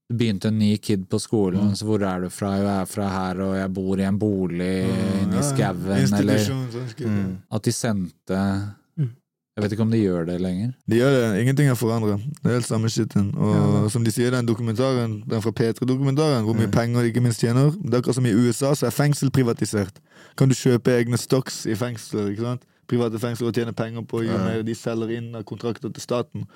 begynte 0.09 0.49
en 0.49 0.59
ny 0.59 0.77
kid 0.81 1.07
på 1.09 1.19
skolen, 1.21 1.69
Mm. 1.69 1.75
så 1.77 1.85
hvor 1.85 2.03
er 2.03 2.21
du 2.23 2.29
fra? 2.31 2.55
Jeg 2.57 2.81
er 2.81 2.85
fra 2.87 3.09
her, 3.09 3.41
og 3.45 3.57
jeg 3.57 3.73
bor 3.75 3.99
i 3.99 4.03
en 4.09 4.19
bolig 4.19 4.85
inne 4.89 5.33
i 5.33 5.37
Ja, 5.37 5.43
skauen, 5.43 6.15
eller 6.15 6.39
sånn 6.39 6.71
si. 6.97 7.37
at 7.53 7.63
de 7.63 7.71
sendte 7.73 8.73
Mm. 8.99 9.11
Jeg 9.57 9.63
vet 9.65 9.73
ikke 9.73 9.83
om 9.83 9.91
de 9.91 9.99
gjør 9.99 10.27
det 10.27 10.41
lenger. 10.41 10.73
De 10.89 10.97
gjør 10.97 11.11
det. 11.35 11.41
Ingenting 11.43 11.69
er 11.69 11.75
forandra. 11.75 12.17
Det 12.17 12.45
er 12.47 12.55
helt 12.55 12.65
samme 12.65 12.89
skitten. 12.89 13.35
Og 13.37 13.91
som 13.91 14.05
de 14.05 14.11
sier 14.11 14.29
i 14.29 14.37
den 14.37 14.47
dokumentaren, 14.47 15.25
den 15.29 15.43
fra 15.43 15.51
P3-dokumentaren, 15.51 16.45
hvor 16.45 16.55
mye 16.55 16.71
penger 16.71 17.03
de 17.03 17.09
ikke 17.13 17.21
minst 17.21 17.41
tjener 17.41 17.73
Det 17.73 17.93
er 17.95 17.99
akkurat 18.01 18.15
som 18.15 18.25
i 18.27 18.31
USA, 18.33 18.73
så 18.75 18.87
er 18.87 18.91
fengsel 18.91 19.31
privatisert. 19.31 19.99
Kan 20.37 20.49
du 20.49 20.55
kjøpe 20.55 20.95
egne 20.95 21.19
stocks 21.19 21.67
i 21.67 21.75
fengsler, 21.75 22.31
ikke 22.31 22.41
sant? 22.43 22.63
Private 22.89 23.20
fengsler 23.20 23.51
og 23.51 23.57
tjene 23.57 23.74
penger 23.76 24.05
på 24.09 24.22
i 24.24 24.30
og 24.32 24.41
med 24.41 24.64
de 24.64 24.74
selger 24.76 25.11
inn 25.18 25.34
av 25.36 25.45
kontrakter 25.49 25.93
til 25.93 26.03
staten. 26.03 26.47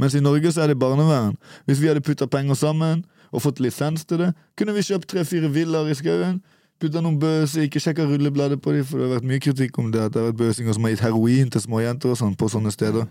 Mens 0.00 0.16
i 0.16 0.22
Norge 0.24 0.52
så 0.54 0.64
er 0.64 0.72
det 0.72 0.78
barnevern. 0.80 1.36
Hvis 1.68 1.82
vi 1.82 1.90
hadde 1.90 2.00
putta 2.04 2.26
penger 2.26 2.56
sammen 2.56 3.04
og 3.32 3.44
fått 3.44 3.60
lisens 3.60 4.06
til 4.08 4.22
det, 4.24 4.30
kunne 4.56 4.74
vi 4.76 4.84
kjøpt 4.86 5.10
tre-fire 5.12 5.50
villaer 5.52 5.92
i 5.92 5.98
skauen. 5.98 6.40
Putta 6.82 7.02
noen 7.04 7.20
bøser, 7.20 7.68
ikke 7.68 7.80
sjekka 7.82 8.08
rullebladet 8.08 8.58
på 8.62 8.72
dem, 8.74 8.86
for 8.88 8.98
det 8.98 9.06
har 9.06 9.12
vært 9.18 9.28
mye 9.28 9.42
kritikk 9.44 9.76
om 9.78 9.92
det. 9.92 10.08
At 10.08 10.14
det 10.14 10.22
har 10.22 10.32
vært 10.32 10.40
bøsinger 10.40 10.74
som 10.74 10.88
har 10.88 10.96
gitt 10.96 11.04
heroin 11.04 11.52
til 11.52 11.62
småjenter 11.62 12.10
og 12.10 12.18
sånn 12.18 12.34
på 12.40 12.48
sånne 12.50 12.72
steder. 12.74 13.06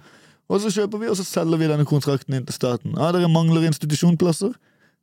Og 0.51 0.59
så 0.59 0.73
kjøper 0.73 0.99
vi, 0.99 1.07
og 1.07 1.15
så 1.15 1.23
selger 1.23 1.61
vi 1.61 1.69
denne 1.71 1.87
kontrakten 1.87 2.35
inn 2.35 2.49
til 2.49 2.57
staten. 2.57 2.97
Ja, 2.97 3.13
dere 3.15 3.29
mangler 3.31 3.63
institusjonsplasser. 3.69 4.57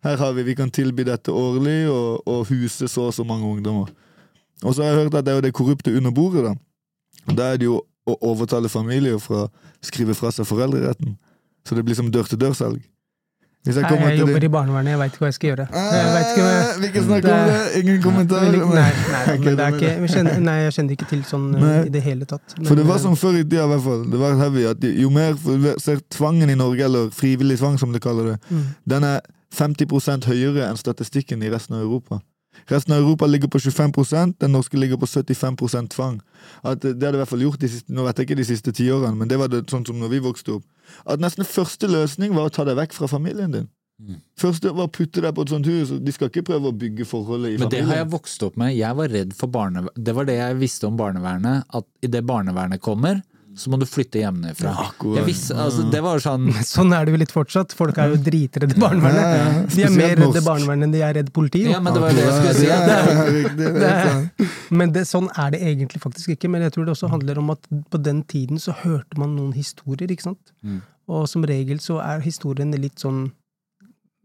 Her 0.05 0.21
har 0.21 0.35
vi, 0.37 0.45
vi 0.51 0.59
kan 0.59 0.71
tilby 0.71 1.07
dette 1.09 1.33
årlig, 1.33 1.87
og, 1.89 2.27
og 2.29 2.45
huse 2.51 2.91
så 2.91 3.09
og 3.09 3.15
så 3.17 3.25
mange 3.27 3.49
ungdommer. 3.49 3.89
Og 4.63 4.75
så 4.75 4.83
har 4.83 4.93
jeg 4.93 5.05
hørt 5.05 5.17
at 5.17 5.25
det 5.25 5.33
er 5.33 5.39
jo 5.39 5.47
det 5.47 5.55
korrupte 5.57 5.95
under 5.97 6.13
bordet, 6.15 6.45
da. 6.51 6.55
Da 7.37 7.53
er 7.53 7.61
det 7.61 7.69
jo 7.69 7.81
å 8.09 8.15
overtale 8.25 8.69
familier 8.73 9.19
fra 9.21 9.47
å 9.47 9.51
skrive 9.85 10.15
fra 10.17 10.31
seg 10.33 10.49
foreldreretten. 10.49 11.17
Så 11.69 11.77
det 11.77 11.85
blir 11.85 11.99
som 11.99 12.09
dør-til-dør-salg. 12.11 12.81
Hvis 13.67 13.75
Nei, 13.77 13.83
jeg 13.91 13.99
til 13.99 14.19
jobber 14.23 14.39
din- 14.41 14.49
i 14.49 14.53
barnevernet, 14.55 14.91
jeg 14.95 14.99
veit 14.99 15.13
ikke 15.13 15.19
hva 15.19 15.29
jeg 15.29 15.35
skal 15.35 15.49
gjøre. 15.51 15.67
Jeg 15.75 16.13
vet 16.15 16.29
ikke, 16.33 16.45
Eh, 16.49 16.81
Vi 16.81 16.89
kan 16.89 17.03
snakke 17.05 17.33
om 17.33 17.49
det. 17.49 17.83
Ingen 17.83 18.03
kommentar. 18.03 18.41
Nei, 18.41 18.51
nei, 18.53 18.93
nei, 19.13 19.39
men 19.39 19.57
det 19.57 19.65
er 19.65 19.73
ikke, 19.73 19.89
jeg. 19.89 20.01
jeg 20.01 20.11
kjenner, 20.11 20.41
nei, 20.41 20.57
jeg 20.63 20.73
kjenner 20.73 20.93
ikke 20.97 21.09
til 21.09 21.23
sånn 21.23 21.55
eh, 21.57 21.87
i 21.87 21.89
det 21.89 22.03
hele 22.03 22.25
tatt. 22.25 22.55
Men, 22.57 22.67
For 22.67 22.75
det 22.77 22.87
var 22.87 22.97
eh, 22.97 23.03
som 23.03 23.17
før 23.17 23.35
i 23.41 23.43
tida, 23.43 23.65
i 23.65 23.69
hvert 23.75 23.83
fall. 23.85 24.05
Det 24.11 24.19
var 24.19 24.37
heavy. 24.37 24.65
At 24.71 24.79
jo 24.81 25.11
mer 25.11 25.35
ser 25.79 26.01
tvangen 26.09 26.49
i 26.49 26.55
Norge, 26.55 26.81
eller 26.85 27.11
frivillig 27.11 27.59
tvang, 27.59 27.79
som 27.79 27.93
de 27.93 28.01
kaller 28.01 28.25
det, 28.33 28.39
mm. 28.51 28.65
den 28.87 29.05
er 29.05 29.21
50% 29.53 30.25
høyere 30.25 30.69
enn 30.71 30.77
statistikken 30.79 31.43
i 31.43 31.51
resten 31.51 31.77
av 31.77 31.83
Europa. 31.83 32.23
Resten 32.69 32.93
av 32.93 33.01
Europa 33.01 33.27
ligger 33.27 33.49
på 33.49 33.59
25% 33.59 34.35
den 34.39 34.53
norske 34.53 34.77
ligger 34.77 35.01
på 35.01 35.07
75% 35.07 35.89
tvang. 35.95 36.21
At 36.63 36.83
det 36.85 37.01
hadde 37.01 37.17
i 37.17 37.23
hvert 37.23 37.31
fall 37.31 37.47
gjort 37.47 37.61
de 37.61 37.71
siste, 37.73 37.93
Nå 37.93 38.05
vet 38.05 38.21
jeg 38.21 38.29
ikke 38.29 38.41
de 38.43 38.49
siste 38.49 38.75
tiårene, 38.77 39.17
men 39.17 39.31
det 39.31 39.39
var 39.41 39.49
det 39.53 39.65
sånn 39.73 39.87
som 39.89 39.99
når 40.01 40.13
vi 40.13 40.21
vokste 40.29 40.59
opp. 40.59 40.69
At 41.09 41.23
nesten 41.23 41.49
første 41.49 41.89
løsning 41.89 42.37
var 42.37 42.49
å 42.49 42.53
ta 42.53 42.67
deg 42.69 42.77
vekk 42.79 42.97
fra 42.97 43.09
familien 43.11 43.55
din. 43.55 43.69
Mm. 43.99 44.21
Første 44.39 44.71
var 44.71 44.87
å 44.87 44.93
putte 44.95 45.23
deg 45.25 45.33
på 45.35 45.43
et 45.43 45.51
sånt 45.51 45.67
hus. 45.67 45.91
De 45.91 46.13
skal 46.15 46.31
ikke 46.31 46.45
prøve 46.47 46.71
å 46.71 46.77
bygge 46.77 47.07
forholdet 47.09 47.57
i 47.57 47.59
Men 47.59 47.73
det 47.73 47.81
har 47.89 48.05
jeg 48.05 48.11
vokst 48.13 48.45
opp 48.47 48.59
med. 48.61 48.77
Jeg 48.79 48.95
var 49.01 49.11
redd 49.11 49.33
for 49.35 49.51
barnevernet. 49.51 50.05
Det 50.07 50.15
var 50.15 50.29
det 50.29 50.37
jeg 50.39 50.59
visste 50.61 50.87
om 50.87 51.01
barnevernet, 51.01 51.67
at 51.75 51.89
idet 52.07 52.23
barnevernet 52.29 52.83
kommer, 52.85 53.25
så 53.59 53.73
må 53.73 53.79
du 53.81 53.85
flytte 53.89 54.21
hjemmefra. 54.23 54.73
Ja, 55.17 55.25
visste, 55.27 55.57
altså, 55.59 55.85
det 55.91 56.01
var 56.05 56.23
sånn 56.23 56.51
Sånn 56.67 56.93
er 56.95 57.07
det 57.07 57.15
jo 57.15 57.21
litt 57.21 57.35
fortsatt. 57.35 57.75
Folk 57.77 57.99
er 57.99 58.13
jo 58.13 58.21
dritredde 58.23 58.79
barnevernet. 58.79 59.19
Ja, 59.19 59.39
ja. 59.39 59.65
De 59.75 59.87
er 59.89 59.95
mer 59.95 60.15
redde 60.21 60.43
barnevernet 60.47 60.89
enn 60.89 60.95
de 60.95 61.03
er 61.05 61.17
redd 61.19 61.33
politiet. 61.35 61.73
Ja, 61.73 61.81
men 61.83 61.97
det 61.97 62.03
var 62.05 62.15
det 62.17 62.27
jeg 62.27 62.37
skulle 62.39 62.55
si. 62.59 62.69
Det, 62.69 63.57
det 63.59 63.73
Det 63.83 64.49
men 64.79 64.93
det, 64.95 65.05
sånn 65.09 65.29
er 65.35 65.53
det 65.55 65.63
egentlig 65.65 66.03
faktisk 66.03 66.35
ikke. 66.37 66.51
Men 66.53 66.65
jeg 66.67 66.77
tror 66.77 66.87
det 66.87 66.95
også 66.95 67.11
handler 67.13 67.41
om 67.43 67.53
at 67.55 67.67
på 67.91 68.01
den 68.03 68.23
tiden 68.31 68.63
så 68.63 68.75
hørte 68.85 69.21
man 69.21 69.35
noen 69.37 69.55
historier, 69.57 70.11
ikke 70.13 70.31
sant. 70.31 70.55
Mm. 70.63 70.81
Og 71.09 71.25
som 71.31 71.45
regel 71.49 71.81
så 71.83 71.99
er 72.05 72.25
historiene 72.25 72.81
litt 72.81 73.01
sånn 73.01 73.31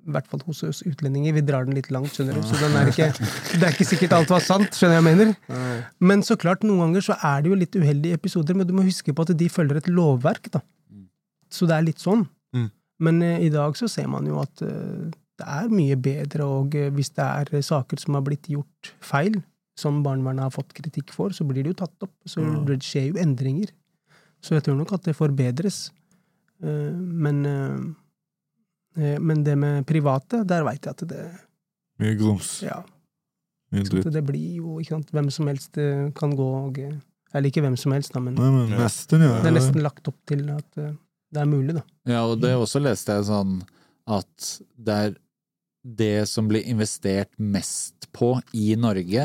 i 0.04 0.14
hvert 0.16 0.28
fall 0.28 0.42
hos 0.48 0.62
oss 0.68 0.82
utlendinger. 0.84 1.36
Vi 1.38 1.46
drar 1.48 1.68
den 1.68 1.78
litt 1.78 1.90
langt, 1.94 2.12
skjønner 2.12 2.36
du. 2.36 2.44
Så 2.44 2.60
den 2.60 2.76
er 2.76 2.92
ikke, 2.92 3.10
det 3.56 3.64
er 3.64 3.72
ikke 3.72 3.88
sikkert 3.88 4.16
alt 4.18 4.34
var 4.34 4.44
sant, 4.44 4.76
skjønner 4.76 5.00
jeg 5.00 5.08
mener. 5.08 5.34
Men 6.04 6.26
så 6.28 6.36
klart, 6.40 6.66
noen 6.68 6.88
ganger 6.88 7.08
så 7.08 7.18
er 7.24 7.44
det 7.44 7.54
jo 7.54 7.60
litt 7.62 7.78
uheldige 7.80 8.20
episoder, 8.20 8.58
men 8.60 8.68
du 8.68 8.76
må 8.76 8.86
huske 8.86 9.16
på 9.16 9.26
at 9.26 9.34
de 9.40 9.50
følger 9.52 9.80
et 9.80 9.92
lovverk, 9.92 10.52
da. 10.54 10.64
Så 11.54 11.70
det 11.70 11.78
er 11.78 11.86
litt 11.86 12.02
sånn. 12.02 12.26
Mm. 12.56 12.70
Men 13.06 13.22
eh, 13.26 13.48
i 13.48 13.52
dag 13.54 13.78
så 13.78 13.90
ser 13.92 14.10
man 14.12 14.28
jo 14.30 14.40
at 14.42 14.64
eh, 14.66 15.10
det 15.40 15.48
er 15.50 15.74
mye 15.74 15.98
bedre, 16.00 16.48
og 16.60 16.78
eh, 16.78 16.92
hvis 16.94 17.14
det 17.18 17.26
er 17.26 17.66
saker 17.66 18.02
som 18.02 18.18
har 18.18 18.26
blitt 18.26 18.50
gjort 18.52 18.94
feil, 19.04 19.40
som 19.80 20.04
barnevernet 20.06 20.48
har 20.48 20.54
fått 20.54 20.76
kritikk 20.78 21.14
for, 21.16 21.34
så 21.34 21.46
blir 21.50 21.66
det 21.66 21.74
jo 21.74 21.82
tatt 21.82 22.06
opp. 22.06 22.14
Så 22.30 22.44
det 22.68 22.78
skjer 22.86 23.10
jo 23.10 23.22
endringer. 23.22 23.72
Så 24.44 24.58
jeg 24.58 24.66
tror 24.68 24.78
nok 24.78 24.92
at 24.94 25.08
det 25.08 25.16
forbedres. 25.18 25.88
Men, 26.62 27.40
men 28.96 29.42
det 29.46 29.56
med 29.58 29.88
private, 29.90 30.44
der 30.48 30.66
veit 30.68 30.86
jeg 30.86 30.94
at 30.94 31.06
det 31.10 31.24
Mye 32.02 32.18
grums. 32.18 32.58
Ja. 32.66 32.82
Mye 33.74 34.04
det 34.14 34.22
blir 34.26 34.60
jo 34.60 34.78
ikke 34.82 34.98
sant, 34.98 35.12
hvem 35.16 35.30
som 35.34 35.50
helst 35.50 35.80
eh, 35.82 36.10
kan 36.18 36.36
gå 36.38 36.46
og 36.60 36.78
eh, 36.82 36.94
Eller 37.34 37.50
ikke 37.50 37.64
hvem 37.66 37.78
som 37.80 37.96
helst, 37.96 38.14
da, 38.14 38.22
men 38.22 38.38
Nei, 38.38 38.50
men 38.54 38.76
nesten, 38.78 39.24
ja. 39.26 39.40
det 39.42 39.50
er 39.50 39.56
nesten 39.58 39.82
lagt 39.82 40.10
opp 40.10 40.20
til 40.30 40.46
at 40.54 40.82
eh, 40.82 40.94
det 41.34 41.42
er 41.42 41.50
mulig, 41.50 41.74
da. 41.80 41.82
ja, 42.12 42.20
og 42.30 42.38
det 42.44 42.52
også 42.54 42.82
leste 42.84 43.16
jeg 43.18 43.26
sånn 43.26 43.56
at 44.14 44.50
det 44.78 44.98
er 45.08 45.16
det 45.84 46.26
som 46.30 46.48
blir 46.48 46.64
investert 46.70 47.28
mest 47.38 48.08
på 48.14 48.36
i 48.54 48.76
Norge 48.78 49.24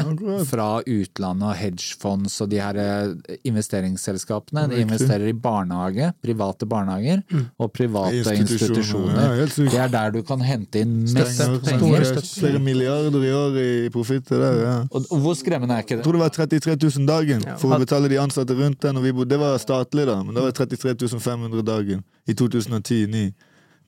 fra 0.49 0.81
utlandet 0.89 1.45
og 1.51 1.57
hedgefonds 1.61 2.41
og 2.41 2.49
de 2.51 2.59
her 2.63 2.79
eh, 2.81 3.37
investeringsselskapene. 3.47 4.65
De 4.71 4.81
investerer 4.83 5.29
i 5.29 5.33
barnehage, 5.37 6.13
private 6.25 6.67
barnehager 6.67 7.23
Mm. 7.29 7.45
og 7.61 7.73
private 7.73 8.33
Institusjoner. 8.37 9.45
Det 9.47 9.75
er 9.79 9.89
der 9.93 10.11
du 10.15 10.23
kan 10.23 10.41
hente 10.41 10.81
inn 10.81 11.03
mest 11.13 11.39
penger. 11.65 12.05
Store. 12.05 12.23
Flere 12.41 12.59
milliarder 12.59 13.25
i 13.25 13.33
år 13.33 13.59
i 13.61 13.91
profitt. 13.91 14.31
ja. 14.31 14.87
Og, 14.91 15.05
og 15.11 15.21
hvor 15.21 15.35
skremmende 15.37 15.75
er 15.75 15.83
ikke 15.85 15.97
det? 15.97 15.99
Jeg 15.99 16.05
tror 16.05 16.13
det 16.13 16.21
var 16.21 16.29
33 16.31 16.77
000 16.99 17.07
dagen 17.07 17.45
for 17.59 17.75
å 17.75 17.79
betale 17.79 18.09
de 18.09 18.19
ansatte 18.19 18.57
rundt 18.57 18.81
den. 18.81 18.97
Og 18.97 19.03
vi 19.05 19.13
bodde, 19.13 19.29
det 19.35 19.39
var 19.39 19.59
statlig, 19.59 20.07
da, 20.07 20.23
men 20.23 20.35
det 20.35 20.43
var 20.43 20.53
33 20.53 21.19
500 21.21 21.63
dagen 21.63 22.05
i 22.27 22.35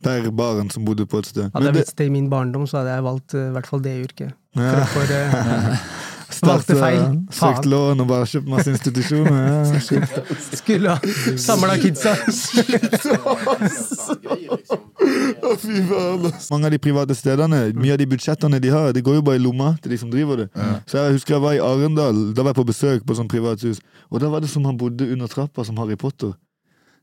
2010 0.01 0.22
per 0.24 0.30
barn 0.30 0.70
som 0.70 0.84
bodde 0.84 1.07
på 1.07 1.20
et 1.20 1.26
sted. 1.26 1.51
Hadde 1.51 1.55
jeg 1.55 1.64
Men 1.64 1.74
det, 1.74 1.80
visst 1.84 1.98
det 1.98 2.07
i 2.07 2.14
min 2.14 2.30
barndom, 2.30 2.66
så 2.66 2.80
hadde 2.80 2.94
jeg 2.94 3.05
valgt 3.05 3.34
eh, 3.34 3.48
i 3.48 3.57
hvert 3.57 3.66
fall 3.66 3.82
det 3.84 3.96
yrket. 4.05 4.32
Ja. 4.57 4.84
For, 4.90 5.07
uh, 5.07 5.76
Starte, 6.30 6.46
valgte 6.51 6.76
feil. 6.78 7.03
Søkt 7.34 7.66
lån 7.68 8.01
og 8.01 8.09
bare 8.09 8.26
kjøpt 8.30 8.48
masse 8.51 8.72
institusjoner. 8.72 9.38
Ja, 9.51 10.01
skulle 10.61 10.94
ha 10.94 11.12
samla 11.38 11.76
kidsa. 11.82 12.14
Å, 15.40 15.55
fy 15.61 15.80
faen. 15.90 16.28
Mange 16.51 16.70
av 16.70 16.74
de 16.74 16.82
private 16.82 17.16
stedene, 17.18 17.62
mye 17.76 17.96
av 17.96 18.01
de 18.01 18.11
budsjettene 18.11 18.61
de 18.62 18.74
har, 18.74 18.92
det 18.96 19.05
går 19.07 19.20
jo 19.20 19.24
bare 19.26 19.40
i 19.40 19.44
lomma 19.44 19.74
til 19.82 19.94
de 19.94 20.01
som 20.01 20.12
driver 20.12 20.44
det. 20.44 20.51
Så 20.90 21.01
jeg 21.01 21.18
husker 21.18 21.36
jeg 21.36 21.44
var 21.44 21.59
i 21.59 21.64
Arendal, 21.64 22.30
da 22.34 22.46
var 22.46 22.55
jeg 22.55 22.62
på 22.62 22.68
besøk 22.70 23.07
på 23.07 23.18
sånn 23.18 23.30
privathus, 23.30 23.82
og 24.11 24.22
da 24.22 24.30
var 24.32 24.44
det 24.44 24.53
som 24.53 24.64
han 24.68 24.78
bodde 24.80 25.11
under 25.11 25.30
trappa 25.30 25.66
som 25.66 25.78
Harry 25.82 25.98
Potter. 26.01 26.34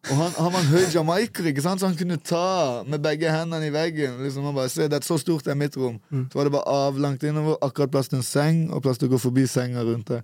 Og 0.08 0.16
han, 0.16 0.32
han 0.38 0.54
var 0.54 0.62
en 0.62 0.70
høy 0.72 0.86
jamaiker, 0.94 1.50
ikke 1.52 1.64
sant? 1.66 1.82
så 1.82 1.90
han 1.90 1.98
kunne 2.00 2.20
ta 2.22 2.84
med 2.88 3.02
begge 3.04 3.32
hendene 3.34 3.68
i 3.68 3.74
veggen. 3.74 4.22
Liksom, 4.24 4.46
han 4.48 4.56
bare, 4.56 4.72
se, 4.72 4.88
det 4.88 5.02
er 5.02 5.08
så 5.08 5.18
stort 5.20 5.48
det 5.48 5.52
er 5.52 5.60
mitt 5.60 5.76
rom. 5.80 5.98
Så 6.32 6.40
var 6.40 6.48
det 6.48 6.54
bare 6.56 6.76
avlangt 6.88 7.26
innover, 7.28 7.58
akkurat 7.66 7.92
plass 7.92 8.12
til 8.12 8.22
en 8.22 8.28
seng, 8.28 8.62
og 8.72 8.86
plass 8.86 9.02
til 9.02 9.10
å 9.10 9.16
gå 9.16 9.22
forbi 9.26 9.48
senga 9.52 9.84
rundt 9.88 10.14
det. 10.14 10.22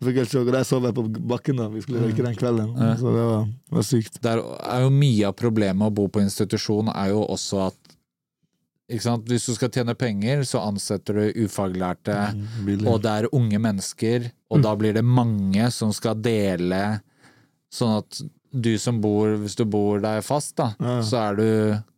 Jeg 0.00 0.08
fikk 0.08 0.20
helt 0.20 0.32
sjokk, 0.34 0.48
og 0.50 0.56
Der 0.56 0.66
sov 0.68 0.86
jeg 0.86 0.94
på 0.96 1.04
bakken 1.32 1.58
da 1.62 1.66
vi 1.70 1.82
skulle 1.84 2.02
røyke 2.02 2.26
den 2.26 2.36
kvelden. 2.38 2.74
Så 3.00 3.14
det 3.14 3.24
var, 3.30 3.48
var 3.78 3.86
sykt. 3.86 4.20
Det 4.22 4.32
er, 4.34 4.78
jo 4.84 4.92
mye 4.94 5.30
av 5.30 5.36
problemet 5.38 5.80
med 5.80 5.92
å 5.92 5.96
bo 6.02 6.06
på 6.12 6.22
institusjon 6.22 6.90
er 6.94 7.12
jo 7.14 7.24
også 7.24 7.66
at 7.70 7.94
ikke 8.92 9.00
sant? 9.06 9.24
Hvis 9.30 9.46
du 9.48 9.54
skal 9.56 9.70
tjene 9.72 9.94
penger, 9.96 10.42
så 10.44 10.60
ansetter 10.60 11.16
du 11.16 11.44
ufaglærte, 11.46 12.18
mm, 12.36 12.82
og 12.84 12.98
det 13.00 13.14
er 13.14 13.30
unge 13.32 13.60
mennesker, 13.64 14.26
og 14.52 14.60
da 14.66 14.74
blir 14.76 14.92
det 14.98 15.04
mange 15.08 15.70
som 15.72 15.94
skal 15.96 16.18
dele, 16.20 16.82
sånn 17.72 17.96
at 18.02 18.20
du 18.54 18.72
som 18.78 19.00
bor, 19.02 19.34
hvis 19.42 19.56
du 19.58 19.64
bor 19.66 19.98
der 20.00 20.20
fast, 20.22 20.54
da, 20.60 20.70
Ja. 20.80 21.00
så 21.02 21.24
du, 21.36 21.46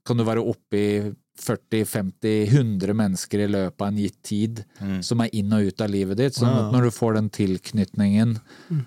kan 0.07 0.17
du 0.17 0.25
være 0.25 0.41
oppe 0.45 0.77
i 0.81 0.91
40-50-100 1.37 2.95
mennesker 2.97 3.43
i 3.45 3.49
løpet 3.51 3.83
av 3.83 3.91
en 3.93 3.99
gitt 4.01 4.23
tid, 4.25 4.63
som 5.05 5.21
er 5.21 5.33
inn 5.37 5.53
og 5.53 5.69
ut 5.69 5.83
av 5.85 5.91
livet 5.93 6.17
ditt. 6.21 6.39
Sånn 6.39 6.49
at 6.55 6.73
når 6.75 6.89
du 6.89 6.95
får 6.97 7.19
den 7.19 7.29
tilknytningen, 7.35 8.39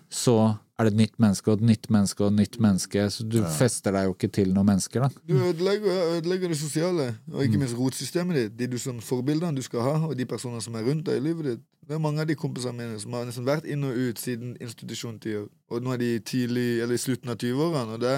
så 0.10 0.36
er 0.80 0.88
det 0.88 0.94
et 0.94 1.00
nytt 1.02 1.18
menneske 1.20 1.52
og 1.52 1.60
et 1.60 1.68
nytt 1.68 1.90
menneske 1.92 2.24
og 2.24 2.30
et 2.32 2.38
nytt 2.40 2.58
menneske, 2.64 3.06
så 3.12 3.26
du 3.28 3.42
fester 3.58 3.92
deg 3.96 4.06
jo 4.08 4.14
ikke 4.16 4.32
til 4.40 4.54
noen 4.56 4.70
mennesker, 4.72 5.04
da. 5.06 5.10
Du 5.28 5.36
ødelegger, 5.36 5.98
ødelegger 6.18 6.54
det 6.54 6.58
sosiale, 6.62 7.10
og 7.34 7.44
ikke 7.44 7.60
minst 7.60 7.76
rotsystemet 7.78 8.38
ditt. 8.40 8.54
De 8.62 8.70
du 8.72 8.78
som 8.80 9.02
forbildene 9.04 9.60
du 9.60 9.66
skal 9.66 9.84
ha, 9.84 9.96
og 10.08 10.16
de 10.18 10.26
personene 10.30 10.64
som 10.64 10.78
er 10.80 10.88
rundt 10.88 11.06
deg 11.10 11.20
i 11.20 11.26
livet 11.30 11.52
ditt. 11.52 11.66
Det 11.90 11.96
er 11.98 12.02
mange 12.04 12.22
av 12.22 12.28
de 12.30 12.36
kompisene 12.38 12.78
mine 12.78 13.00
som 13.02 13.16
har 13.18 13.24
liksom 13.26 13.48
vært 13.48 13.66
inn 13.66 13.82
og 13.88 13.96
ut 13.98 14.20
siden 14.22 14.52
institusjonstida. 14.62 15.48
Og 15.74 15.82
nå 15.82 15.96
er 15.96 16.04
de 16.04 16.10
tidlig, 16.22 16.84
eller 16.84 16.94
i 16.94 17.02
slutten 17.02 17.32
av 17.34 17.40
20-årene, 17.42 17.96
og 17.98 18.04
det 18.04 18.18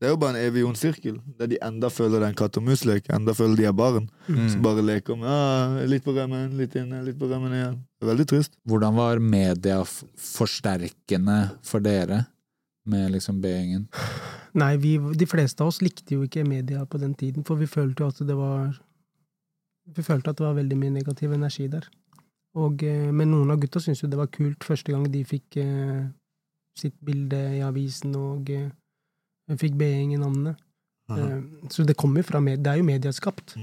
det 0.00 0.08
er 0.08 0.14
jo 0.14 0.16
bare 0.16 0.32
en 0.32 0.46
evig 0.48 0.62
ond 0.64 0.78
sirkel. 0.80 1.18
Der 1.36 1.48
de 1.50 1.58
enda 1.60 1.90
føler 1.92 2.22
det 2.22 2.24
er 2.24 2.32
en 2.32 2.38
katt 2.40 2.56
og 2.56 2.64
mus-lek, 2.64 3.10
enda 3.12 3.34
føler 3.36 3.58
de 3.58 3.66
er 3.68 3.74
barn. 3.76 4.06
Som 4.24 4.62
bare 4.64 4.80
leker 4.80 5.18
med 5.20 5.28
ah, 5.28 5.74
litt 5.84 6.06
på 6.06 6.14
rømmen, 6.16 6.54
litt 6.56 6.72
inne, 6.80 7.02
litt 7.04 7.18
på 7.20 7.28
rømmen 7.28 7.52
igjen. 7.52 7.76
Det 8.00 8.06
er 8.06 8.10
veldig 8.14 8.26
trist. 8.32 8.56
Hvordan 8.64 8.96
var 8.96 9.20
media 9.20 9.82
forsterkende 9.84 11.36
for 11.68 11.84
dere 11.84 12.22
med 12.88 13.12
liksom 13.12 13.44
B-gjengen? 13.44 13.84
Nei, 14.56 14.72
vi, 14.80 14.96
de 14.96 15.28
fleste 15.28 15.60
av 15.60 15.68
oss 15.68 15.82
likte 15.84 16.16
jo 16.16 16.24
ikke 16.24 16.48
media 16.48 16.86
på 16.88 17.04
den 17.04 17.12
tiden, 17.12 17.44
for 17.44 17.60
vi 17.60 17.68
følte 17.68 18.06
jo 18.06 18.08
at 18.08 18.24
det 18.24 18.40
var 18.40 18.72
Vi 19.90 20.02
følte 20.06 20.32
at 20.32 20.40
det 20.40 20.46
var 20.46 20.56
veldig 20.56 20.80
mye 20.80 20.96
negativ 20.96 21.36
energi 21.36 21.68
der. 21.68 21.84
Og, 22.58 22.82
eh, 22.82 23.10
men 23.14 23.30
noen 23.30 23.52
av 23.52 23.60
gutta 23.62 23.82
syntes 23.82 24.02
jo 24.02 24.10
det 24.10 24.18
var 24.18 24.32
kult 24.32 24.64
første 24.66 24.90
gang 24.92 25.04
de 25.12 25.22
fikk 25.24 25.60
eh, 25.62 26.08
sitt 26.78 26.96
bilde 27.04 27.38
i 27.58 27.62
avisen 27.62 28.16
og 28.18 28.50
eh, 28.50 28.70
fikk 29.60 29.76
be'ing 29.78 30.14
i 30.14 30.20
navnet 30.20 30.58
Eh, 31.18 31.42
så 31.70 31.84
det 31.84 31.96
kommer 31.96 32.22
fra 32.22 32.40
med, 32.40 32.58
Det 32.58 32.66
er 32.66 32.74
jo 32.74 32.84
medieskapt. 32.84 33.56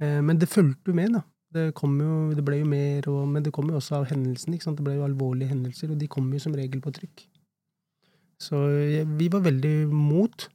Eh, 0.00 0.20
men 0.22 0.38
det 0.38 0.48
fulgte 0.48 0.90
jo 0.90 0.94
med, 0.94 1.08
da. 1.08 1.20
Det, 1.54 1.74
kom 1.74 2.00
jo, 2.00 2.32
det 2.32 2.44
ble 2.44 2.58
jo 2.62 2.64
mer, 2.64 3.08
og, 3.08 3.28
men 3.28 3.44
det 3.44 3.52
kom 3.52 3.68
jo 3.68 3.76
også 3.76 3.96
av 3.96 4.06
hendelsen. 4.08 4.54
ikke 4.54 4.64
sant? 4.64 4.78
Det 4.78 4.84
ble 4.84 4.94
jo 4.94 5.04
alvorlige 5.04 5.48
hendelser, 5.48 5.90
og 5.90 6.00
de 6.00 6.08
kom 6.08 6.32
jo 6.32 6.38
som 6.40 6.54
regel 6.54 6.80
på 6.80 6.90
trykk. 6.90 7.26
Så 8.40 8.56
eh, 8.68 9.08
vi 9.18 9.28
var 9.28 9.44
veldig 9.44 9.88
mot 9.88 10.48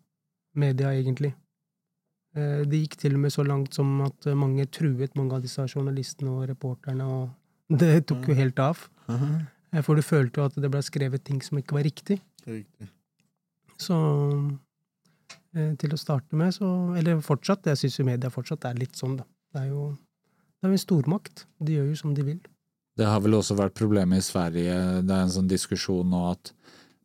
media, 0.56 0.92
egentlig. 0.94 1.34
Eh, 2.38 2.64
Det 2.70 2.82
gikk 2.84 2.98
til 3.02 3.18
og 3.18 3.24
med 3.26 3.34
så 3.34 3.46
langt 3.48 3.74
som 3.78 4.02
at 4.06 4.30
mange 4.38 4.68
truet 4.70 5.16
mange 5.18 5.34
av 5.38 5.42
disse 5.46 5.64
journalistene 5.68 6.34
og 6.36 6.48
reporterne, 6.52 7.06
og 7.06 7.30
det 7.82 8.06
tok 8.08 8.30
jo 8.30 8.38
helt 8.38 8.60
av. 8.64 8.84
Eh, 9.10 9.82
For 9.82 9.98
du 9.98 10.06
følte 10.06 10.42
jo 10.42 10.48
at 10.48 10.56
det 10.56 10.72
ble 10.72 10.84
skrevet 10.86 11.26
ting 11.26 11.42
som 11.44 11.60
ikke 11.60 11.80
var 11.80 11.88
riktig. 11.88 12.22
Riktig. 12.48 12.90
Så 13.78 13.96
eh, 15.56 15.74
til 15.82 15.94
å 15.94 16.00
starte 16.00 16.38
med, 16.38 16.54
så 16.56 16.96
Eller 16.98 17.22
fortsatt, 17.22 17.66
jeg 17.66 17.78
syns 17.84 18.00
jo 18.00 18.06
media 18.08 18.30
fortsatt 18.34 18.66
er 18.70 18.78
litt 18.80 18.96
sånn, 18.98 19.18
da. 19.20 19.26
Det 19.54 19.66
er 19.66 19.74
jo 19.74 19.96
det 20.58 20.66
er 20.66 20.72
jo 20.72 20.78
en 20.80 20.82
stormakt. 20.82 21.44
De 21.62 21.76
gjør 21.76 21.90
jo 21.92 21.98
som 22.00 22.14
de 22.18 22.24
vil. 22.26 22.40
Det 22.98 23.06
har 23.06 23.20
vel 23.22 23.36
også 23.38 23.54
vært 23.54 23.76
problemet 23.78 24.24
i 24.24 24.26
Sverige, 24.26 24.78
det 25.06 25.14
er 25.14 25.26
en 25.28 25.34
sånn 25.36 25.50
diskusjon 25.50 26.08
nå 26.10 26.22
at 26.32 26.50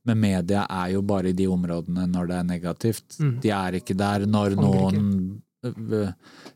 med 0.08 0.18
media 0.18 0.66
er 0.70 0.96
jo 0.96 1.04
bare 1.06 1.30
i 1.30 1.36
de 1.36 1.46
områdene 1.50 2.08
når 2.10 2.28
det 2.30 2.36
er 2.38 2.50
negativt. 2.50 3.16
Mm. 3.20 3.38
De 3.42 3.54
er 3.54 3.78
ikke 3.78 3.96
der 3.98 4.26
når 4.26 4.56
Fanger 4.56 4.98
noen 4.98 5.08
øh, 5.62 6.12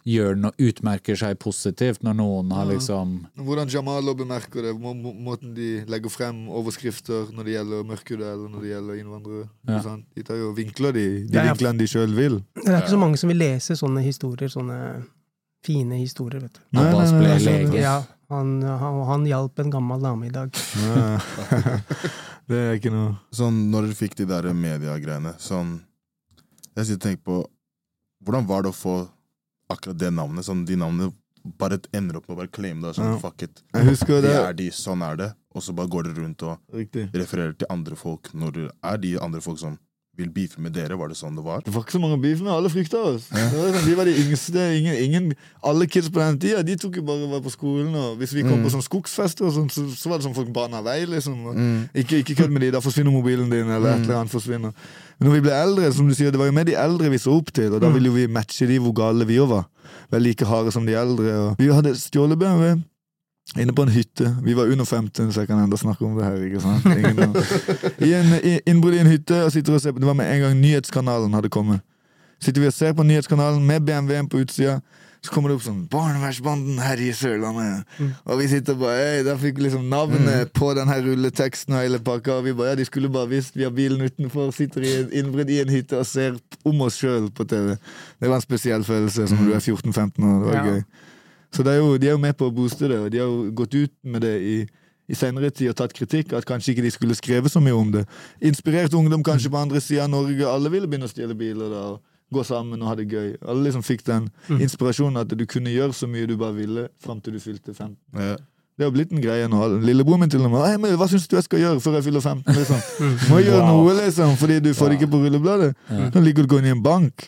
gjør 0.07 0.39
noe, 0.41 0.55
utmerker 0.59 1.19
seg 1.19 1.39
positivt, 1.43 2.03
når 2.07 2.17
noen 2.19 2.55
har 2.57 2.67
liksom 2.71 3.17
Hvordan 3.47 3.71
Jamal 3.71 4.11
bemerker 4.19 4.67
det, 4.69 4.75
må, 4.81 4.95
må, 4.99 5.15
måten 5.15 5.55
de 5.57 5.85
legger 5.91 6.13
frem 6.13 6.47
overskrifter 6.49 7.31
når 7.35 7.49
det 7.49 7.57
gjelder 7.59 7.91
mørkhudede 7.91 8.33
eller 8.33 8.55
når 8.55 8.65
det 8.65 8.73
gjelder 8.73 9.03
innvandrere. 9.03 9.49
Ja. 9.71 9.97
De 10.17 10.27
tar 10.27 10.41
jo 10.43 10.53
vinkler 10.57 10.97
de, 10.97 11.07
de 11.31 11.47
vinklene 11.51 11.83
de 11.83 11.91
sjøl 11.91 12.17
vil. 12.19 12.41
Det 12.59 12.71
er 12.73 12.83
ikke 12.83 12.97
så 12.97 13.05
mange 13.05 13.21
som 13.23 13.31
vil 13.31 13.43
lese 13.45 13.79
sånne 13.79 14.03
historier, 14.07 14.51
sånne 14.53 14.81
fine 15.67 15.99
historier, 16.01 16.41
vet 16.47 16.55
du. 16.59 16.61
Nei, 16.79 16.85
Abbas 16.89 17.11
nei, 17.13 17.19
ble 17.21 17.29
nei, 17.33 17.39
nei, 17.45 17.57
lege. 17.67 17.81
Ja, 17.83 17.97
han, 18.33 18.55
han, 18.63 19.01
han 19.11 19.27
hjalp 19.29 19.59
en 19.63 19.71
gammel 19.75 20.01
dame 20.07 20.31
i 20.31 20.33
dag. 20.35 20.51
Det 22.47 22.59
er 22.63 22.77
ikke 22.79 22.93
noe 22.95 23.17
Sånn, 23.35 23.57
når 23.73 23.89
dere 23.89 23.97
fikk 23.99 24.13
de 24.21 24.27
der 24.31 24.47
mediegreiene, 24.55 25.33
sånn 25.43 25.73
Jeg 26.77 26.87
sitter 26.87 26.99
og 27.01 27.05
tenker 27.09 27.25
på 27.27 27.39
Hvordan 28.27 28.47
var 28.49 28.63
det 28.67 28.71
å 28.71 28.77
få 28.77 28.95
akkurat 29.71 29.99
det 29.99 30.13
navnet? 30.15 30.47
Sånn, 30.47 30.61
de 30.67 30.77
navnene 30.79 31.11
bare 31.59 31.79
ender 31.95 32.19
opp 32.19 32.25
med 32.29 32.35
å 32.35 32.39
bare 32.41 32.51
claime 32.51 32.83
det. 32.83 32.93
Sånn, 32.97 33.13
Ja. 33.13 33.19
fuck 33.23 33.43
it. 33.47 33.61
Jeg 33.75 33.87
husker 33.87 34.23
det. 34.23 34.33
er 34.35 34.55
de, 34.59 34.65
sånn 34.75 35.03
er 35.07 35.17
det. 35.21 35.29
Og 35.55 35.63
så 35.63 35.75
bare 35.79 35.91
går 35.91 36.09
dere 36.09 36.23
rundt 36.25 36.43
og 36.43 36.59
Riktig. 36.75 37.05
refererer 37.15 37.55
til 37.59 37.69
andre 37.71 37.95
folk 37.99 38.33
når 38.35 38.53
det 38.57 38.65
er 38.91 38.99
de 39.05 39.13
andre 39.23 39.41
folk 39.45 39.59
som 39.63 39.77
vil 40.17 40.31
beefe 40.33 40.63
med 40.65 40.73
dere? 40.73 40.97
Var 40.97 41.11
det 41.13 41.19
sånn 41.19 41.37
det 41.37 41.45
var? 41.45 41.61
Det 41.65 41.73
var 41.75 41.85
ikke 41.85 41.97
så 41.97 42.01
mange 42.01 42.17
beefene, 42.23 42.53
alle 42.53 42.71
frykta 42.73 43.03
oss. 43.11 43.27
Var 43.33 43.51
sånn, 43.53 43.85
de 43.85 43.97
var 43.99 44.09
de 44.09 44.15
yngste. 44.23 44.65
Ingen, 44.79 44.97
ingen, 45.05 45.27
alle 45.67 45.89
kids 45.91 46.09
på 46.13 46.23
den 46.23 46.39
tida 46.41 46.63
de 46.67 46.77
tok 46.81 46.99
jo 47.01 47.05
bare 47.07 47.29
var 47.31 47.43
på 47.45 47.53
skolen. 47.53 47.93
Og 48.01 48.17
hvis 48.21 48.33
vi 48.37 48.47
kom 48.47 48.65
på 48.65 48.73
sånn 48.73 48.85
skogsfester, 48.85 49.53
så, 49.53 49.67
så 49.69 50.13
var 50.13 50.21
det 50.21 50.29
sånn 50.29 50.37
folk 50.39 50.53
bana 50.57 50.81
vei. 50.87 51.03
liksom. 51.11 51.37
Mm. 51.53 51.79
Ikke, 52.03 52.23
ikke 52.25 52.39
kødd 52.41 52.57
med 52.57 52.65
de, 52.65 52.73
da 52.79 52.83
forsvinner 52.85 53.15
mobilen 53.15 53.53
din, 53.53 53.69
eller 53.69 53.93
et 53.93 54.07
eller 54.07 54.23
annet 54.23 54.33
forsvinner. 54.33 54.75
Men 55.19 55.31
når 55.31 55.39
vi 55.39 55.45
ble 55.47 55.55
eldre, 55.57 55.93
som 55.97 56.09
du 56.09 56.17
sier, 56.17 56.33
det 56.33 56.41
var 56.41 56.51
jo 56.51 56.57
med 56.57 56.69
de 56.69 56.77
eldre 56.81 57.13
vi 57.13 57.21
så 57.21 57.37
opp 57.37 57.53
til, 57.57 57.77
og 57.77 57.85
da 57.85 57.93
ville 57.93 58.11
jo 58.11 58.17
vi 58.17 58.27
matche 58.33 58.69
de 58.69 58.81
hvor 58.83 58.97
gale 58.97 59.29
vi 59.29 59.41
òg 59.41 59.53
var. 59.53 59.69
Vel 60.13 60.29
like 60.29 60.49
harde 60.49 60.73
som 60.75 60.89
de 60.89 60.97
eldre. 60.97 61.33
Og 61.45 61.61
vi 61.61 61.73
hadde 61.73 61.97
stjålet 62.01 62.41
BMW. 62.41 62.77
Inne 63.59 63.73
på 63.77 63.83
en 63.87 63.93
hytte. 63.93 64.37
Vi 64.45 64.55
var 64.57 64.71
under 64.73 64.85
15, 64.85 65.33
så 65.33 65.41
jeg 65.41 65.49
kan 65.49 65.59
enda 65.63 65.77
snakke 65.77 66.05
om 66.05 66.17
det 66.19 66.25
her. 66.25 66.37
ikke 66.45 66.61
sant? 66.61 66.87
I 67.99 68.13
en 68.15 68.61
innbrudd 68.67 68.95
i 68.95 69.03
en 69.03 69.11
hytte 69.11 69.45
og 69.45 69.53
sitter 69.53 69.75
og 69.75 69.81
ser 69.81 69.93
på 69.97 70.03
Det 70.03 70.07
var 70.07 70.19
med 70.19 70.29
en 70.35 70.41
gang 70.41 70.61
nyhetskanalen 70.61 71.35
hadde 71.35 71.49
kommet. 71.53 71.81
Sitter 72.43 72.61
vi 72.61 72.69
og 72.69 72.77
ser 72.77 72.93
på 72.93 73.03
nyhetskanalen 73.07 73.65
med 73.67 73.87
BMW-en 73.87 74.29
på 74.29 74.43
utsida. 74.45 74.81
Så 75.25 75.33
kommer 75.33 75.51
det 75.51 75.57
opp 75.57 75.65
sånn 75.65 75.89
'Barnevernsbanden 75.91 76.79
herjer 76.79 77.15
Sørlandet'. 77.19 77.85
Og 78.27 78.39
vi 78.39 78.47
sitter 78.49 78.77
bare 78.79 78.97
Hei, 79.01 79.23
Der 79.25 79.37
fikk 79.41 79.59
liksom 79.59 79.89
navnet 79.91 80.53
på 80.53 80.75
den 80.77 80.87
her 80.89 81.03
rulleteksten 81.03 81.75
og 81.75 81.83
hele 81.83 81.99
pakka. 81.99 82.37
Og 82.39 82.45
vi 82.45 82.53
bare, 82.53 82.69
ja, 82.69 82.75
De 82.75 82.85
skulle 82.85 83.11
bare 83.11 83.29
visst 83.29 83.57
vi 83.57 83.65
har 83.65 83.71
bilen 83.71 84.01
utenfor, 84.01 84.53
sitter 84.55 84.83
i 84.83 84.93
et 85.01 85.11
innbrudd 85.13 85.51
i 85.51 85.61
en 85.61 85.73
hytte 85.73 85.99
og 85.99 86.07
ser 86.07 86.37
om 86.65 86.81
oss 86.81 87.01
sjøl 87.01 87.31
på 87.31 87.45
TV. 87.49 87.77
Det 88.21 88.29
var 88.29 88.37
en 88.37 88.45
spesiell 88.45 88.85
følelse 88.85 89.29
som 89.29 89.39
mm. 89.39 89.47
du 89.47 89.53
er 89.55 89.61
14-15 89.61 90.25
år. 90.25 90.39
Det 90.45 90.53
var 90.53 90.55
Ja. 90.55 90.65
gøy. 90.73 90.83
Så 91.55 91.63
det 91.67 91.77
er 91.77 91.79
jo, 91.83 91.97
de 91.99 92.09
er 92.11 92.17
jo 92.17 92.23
med 92.23 92.37
på 92.37 92.49
å 92.49 92.55
booste 92.55 92.89
det, 92.91 92.99
og 92.99 93.11
de 93.15 93.19
har 93.23 93.29
jo 93.31 93.51
gått 93.57 93.75
ut 93.75 93.93
med 94.03 94.23
det 94.27 94.35
i, 94.43 94.57
i 95.09 95.15
senere 95.15 95.51
tid 95.55 95.71
og 95.71 95.77
tatt 95.79 95.95
kritikk, 95.97 96.33
at 96.35 96.45
kanskje 96.49 96.73
ikke 96.75 96.83
de 96.87 96.91
skulle 96.95 97.15
skrevet 97.19 97.53
så 97.53 97.61
mye 97.63 97.77
om 97.77 97.93
det. 97.95 98.05
Inspirert 98.41 98.95
ungdom 98.99 99.23
kanskje 99.27 99.53
på 99.53 99.61
andre 99.61 99.81
sida 99.81 100.05
av 100.05 100.11
Norge. 100.17 100.47
Alle 100.51 100.73
ville 100.73 100.89
begynne 100.91 101.07
å 101.09 101.13
stjele 101.13 101.37
biler 101.39 101.71
da, 101.73 101.85
og 101.95 102.35
gå 102.35 102.43
sammen 102.43 102.83
og 102.83 102.89
ha 102.91 102.97
det 102.99 103.07
gøy. 103.13 103.37
Alle 103.47 103.69
liksom 103.69 103.85
fikk 103.87 104.03
den 104.09 104.27
inspirasjonen 104.59 105.23
at 105.23 105.31
du 105.31 105.47
kunne 105.47 105.71
gjøre 105.71 105.95
så 105.95 106.09
mye 106.11 106.27
du 106.27 106.35
bare 106.41 106.57
ville 106.59 106.89
fram 106.99 107.21
til 107.23 107.37
du 107.39 107.41
fylte 107.41 107.71
15. 107.73 107.97
Ja. 108.19 108.35
Det 108.77 108.85
har 108.85 108.91
blitt 108.93 109.09
en 109.15 109.23
greie 109.25 109.47
nå. 109.49 109.57
Lillebroren 109.81 110.21
min 110.21 110.29
til 110.29 110.43
og 110.45 110.51
med 110.53 110.61
«Hei, 110.67 110.75
men 110.77 110.99
Hva 111.01 111.07
syns 111.09 111.25
du 111.31 111.37
jeg 111.39 111.47
skal 111.47 111.63
gjøre 111.63 111.81
før 111.81 111.95
jeg 111.97 112.05
fyller 112.11 112.21
15? 112.21 112.59
Liksom. 112.59 112.83
Må 113.31 113.39
jeg 113.41 113.47
gjøre 113.49 113.69
noe, 113.71 113.95
liksom, 114.03 114.35
fordi 114.37 114.59
du 114.67 114.69
får 114.77 114.91
det 114.93 114.99
ikke 114.99 115.09
på 115.15 115.21
rullebladet. 115.23 115.71
Nå 116.13 116.21
ligger 116.21 116.45
du 116.45 116.51
og 116.51 116.53
går 116.53 116.61
inn 116.61 116.69
i 116.69 116.75
en 116.75 116.83
bank. 116.85 117.25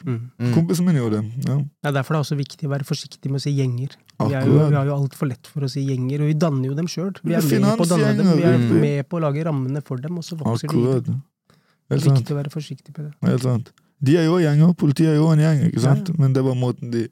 Kompisen 0.53 0.85
min 0.85 0.99
gjorde 1.01 1.23
det. 1.23 1.47
Ja. 1.49 1.57
Ja, 1.89 1.95
Derfor 1.97 2.13
er 2.13 2.19
det 2.19 2.27
også 2.27 2.37
viktig 2.43 2.69
å 2.69 2.75
være 2.75 2.85
forsiktig 2.85 3.33
med 3.33 3.41
å 3.41 3.45
si 3.47 3.55
gjenger. 3.57 3.97
Vi, 4.19 4.35
er 4.35 4.49
jo, 4.51 4.59
vi 4.67 4.75
har 4.75 4.89
jo 4.89 4.95
altfor 4.97 5.29
lett 5.31 5.47
for 5.47 5.63
å 5.63 5.69
si 5.71 5.85
gjenger, 5.87 6.25
og 6.25 6.31
vi 6.33 6.37
danner 6.43 6.67
jo 6.73 6.75
dem 6.75 6.89
sjøl. 6.91 7.13
Vi 7.23 7.37
er 7.39 7.45
med 7.63 7.79
på 7.79 7.85
å 7.87 7.91
danne 7.93 8.15
dem, 8.19 8.31
vi 8.35 8.47
er 8.49 8.65
med 8.83 9.07
på 9.07 9.21
å 9.21 9.23
lage 9.23 9.45
rammene 9.47 9.83
for 9.87 10.03
dem, 10.03 10.19
og 10.19 10.27
så 10.27 10.39
vokser 10.41 10.73
de. 10.73 10.81
Akkurat. 10.81 11.13
Det 11.89 11.97
er 11.97 12.03
viktig 12.09 12.35
å 12.35 12.39
være 12.41 12.51
forsiktig 12.53 12.97
på 12.97 13.05
det. 13.07 13.13
Helt 13.29 13.47
sant. 13.47 13.71
De 14.03 14.17
er 14.19 14.27
jo 14.27 14.41
gjenger, 14.43 14.75
politiet 14.79 15.13
er 15.13 15.21
jo 15.21 15.31
en 15.31 15.43
gjeng, 15.43 15.63
ikke 15.71 15.83
sant? 15.83 16.11
Men 16.19 16.35
det 16.35 16.43
var 16.47 16.59
måten 16.59 16.91
de 16.93 17.07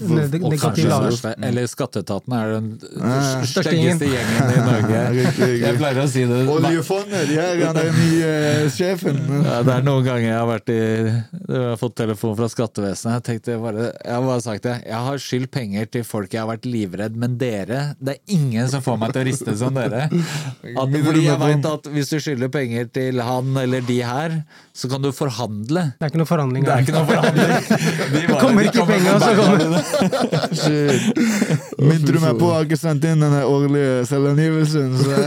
Eller 0.00 1.66
Skatteetaten 1.68 2.32
er 2.36 2.50
den 2.54 2.66
Ja. 3.00 3.44
Største 3.48 3.72
gjengen. 3.74 3.96
styggeste 3.96 4.08
gjengen 4.12 4.50
i 4.52 4.60
Norge. 4.64 5.00
Jeg 5.64 5.76
pleier 5.78 6.00
å 6.02 6.06
si 6.08 6.24
det. 6.28 6.40
Oljefondet, 6.52 7.28
de 7.30 7.38
han 7.40 7.76
er 7.80 7.88
den 7.88 7.96
nye 7.98 8.70
sjefen. 8.72 9.18
Det 9.40 9.74
er 9.74 9.84
noen 9.86 10.04
ganger 10.06 10.26
jeg 10.28 10.36
har 10.36 10.48
vært 10.50 10.72
i 10.72 10.78
Jeg 10.80 11.62
har 11.64 11.78
fått 11.80 11.96
telefon 12.00 12.36
fra 12.38 12.48
skattevesenet. 12.52 13.16
Jeg 13.18 13.24
tenkte 13.30 13.56
bare, 13.62 13.86
jeg 14.04 14.14
har 14.14 14.26
bare 14.28 14.44
sagt 14.44 14.66
det. 14.68 14.76
Jeg 14.86 15.00
har 15.08 15.22
skyldt 15.26 15.50
penger 15.56 15.90
til 15.96 16.04
folk 16.08 16.32
jeg 16.36 16.42
har 16.44 16.50
vært 16.52 16.68
livredd, 16.68 17.16
men 17.20 17.38
dere 17.40 17.80
Det 18.00 18.16
er 18.18 18.36
ingen 18.36 18.68
som 18.72 18.84
får 18.84 19.00
meg 19.00 19.14
til 19.16 19.24
å 19.24 19.28
riste 19.30 19.56
som 19.60 19.74
dere. 19.76 20.06
At, 20.10 20.96
fordi 21.08 21.24
jeg 21.26 21.40
vet 21.40 21.70
at 21.72 21.90
hvis 21.96 22.12
du 22.12 22.18
skylder 22.20 22.52
penger 22.52 22.88
til 22.92 23.20
han 23.24 23.56
eller 23.64 23.80
de 23.88 23.98
her, 24.04 24.40
så 24.76 24.88
kan 24.92 25.02
du 25.04 25.10
forhandle. 25.12 25.88
Det 25.98 26.06
er 26.06 26.12
ikke 26.12 26.20
noe 26.22 26.28
forhandling 26.30 26.64
Det 26.68 26.72
er 26.76 26.84
ikke 26.84 26.96
noe 26.96 27.08
forhandling. 27.08 27.50
De 28.14 28.22
bare- 28.28 28.40
kommer 28.44 28.68
ikke 28.70 28.86
penger, 28.88 29.18
så 29.20 29.32
kommer-. 29.40 29.69
Minte 31.78 32.12
du 32.12 32.20
meg 32.20 32.38
på 32.40 32.50
at 32.50 32.60
jeg 32.60 32.70
ikke 32.70 32.80
sendte 32.80 33.10
inn 33.12 33.24
den 33.24 33.36
årlige 33.42 34.04
selvangivelsen, 34.10 34.94
så 35.00 35.10
jeg, 35.16 35.24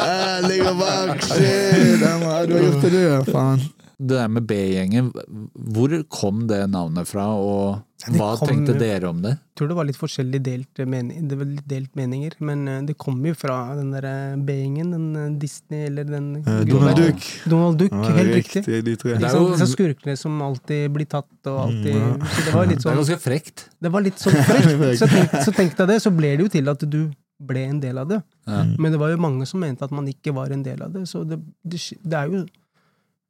jeg 0.00 0.50
ligger 0.50 0.74
bak. 0.80 1.24
Shit, 1.28 2.00
du 2.02 2.06
har 2.26 2.46
gjort 2.48 2.82
det, 2.82 2.92
du. 2.92 3.32
Faen. 3.32 3.60
Det 3.98 4.16
der 4.16 4.28
med 4.28 4.46
B-gjengen, 4.50 5.12
hvor 5.54 5.92
kom 6.10 6.46
det 6.50 6.64
navnet 6.70 7.06
fra, 7.06 7.28
og 7.38 7.82
hva 8.10 8.32
kom- 8.36 8.48
tenkte 8.50 8.74
dere 8.78 9.06
om 9.08 9.20
det? 9.22 9.30
Jeg 9.38 9.56
tror 9.60 9.68
det 9.70 9.76
var 9.78 9.84
litt 9.86 9.96
forskjellig 10.00 10.40
delt, 10.42 10.80
mening, 10.90 11.28
det 11.30 11.38
var 11.38 11.46
litt 11.46 11.68
delt 11.70 11.94
meninger, 11.94 12.32
men 12.40 12.66
eh, 12.68 12.80
det 12.88 12.96
kom 12.98 13.20
jo 13.24 13.34
fra 13.38 13.74
den 13.78 13.92
derre 13.94 14.14
B-gjengen, 14.44 14.90
den 14.90 15.06
eh, 15.16 15.38
Disney 15.38 15.86
eller 15.86 16.04
den 16.04 16.32
Eh, 16.42 16.64
Donald 16.66 16.96
Duck. 16.98 17.22
Donald 17.46 17.78
Duck, 17.78 17.92
Ja, 17.94 18.10
helt 18.18 18.34
riktig. 18.34 18.64
de 18.66 18.96
tre. 18.96 19.14
Det 19.14 19.30
er 19.30 19.36
jo- 19.38 19.52
Disse 19.54 19.70
skurkene 19.76 20.16
som 20.18 20.42
alltid 20.42 20.90
blir 20.92 21.06
tatt, 21.06 21.30
og 21.46 21.60
alltid 21.68 21.94
Mm, 21.94 22.20
Så 22.20 22.44
det 22.44 22.54
var 22.54 22.66
litt 22.66 22.78
Det 22.78 22.86
er 22.86 22.90
sånn 22.90 22.98
ganske 23.04 23.20
frekt. 23.22 23.68
Det 23.80 23.92
var 23.92 24.00
litt 24.02 24.18
sånn 24.18 24.32
frekt. 24.42 24.98
Så 25.02 25.06
tenkte, 25.06 25.44
så 25.44 25.52
tenk 25.54 25.76
deg 25.76 25.86
det, 25.88 26.02
så 26.02 26.10
ble 26.10 26.36
det 26.36 26.40
jo 26.40 26.48
til 26.48 26.68
at 26.68 26.78
du 26.90 27.12
ble 27.40 27.64
en 27.68 27.80
del 27.80 27.98
av 27.98 28.08
det. 28.08 28.22
Ja. 28.46 28.62
Men 28.78 28.92
det 28.92 28.98
var 28.98 29.10
jo 29.10 29.16
mange 29.18 29.46
som 29.46 29.60
mente 29.60 29.82
at 29.82 29.90
man 29.90 30.06
ikke 30.06 30.32
var 30.34 30.50
en 30.50 30.62
del 30.62 30.80
av 30.82 30.92
det. 30.92 31.02
Så 31.10 31.24
det, 31.28 31.38
det, 31.66 31.78
det, 32.02 32.12
er, 32.14 32.28
jo, 32.30 32.44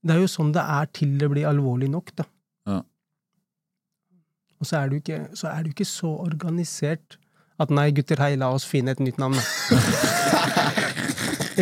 det 0.04 0.14
er 0.14 0.20
jo 0.20 0.28
sånn 0.30 0.52
det 0.54 0.60
er 0.60 0.88
til 0.92 1.16
det 1.20 1.30
blir 1.32 1.48
alvorlig 1.48 1.88
nok, 1.92 2.12
da. 2.18 2.24
Ja. 2.68 2.80
Og 4.60 4.68
så 4.68 4.82
er 4.82 4.92
du 4.92 4.96
ikke 5.00 5.18
så, 5.32 5.48
er 5.50 5.64
du 5.64 5.68
ikke 5.72 5.88
så 5.88 6.10
organisert 6.26 7.18
at 7.62 7.70
nei, 7.70 7.90
gutter, 7.94 8.18
hei, 8.18 8.34
la 8.36 8.50
oss 8.52 8.64
finne 8.66 8.90
et 8.92 9.00
nytt 9.00 9.18
navn, 9.22 9.36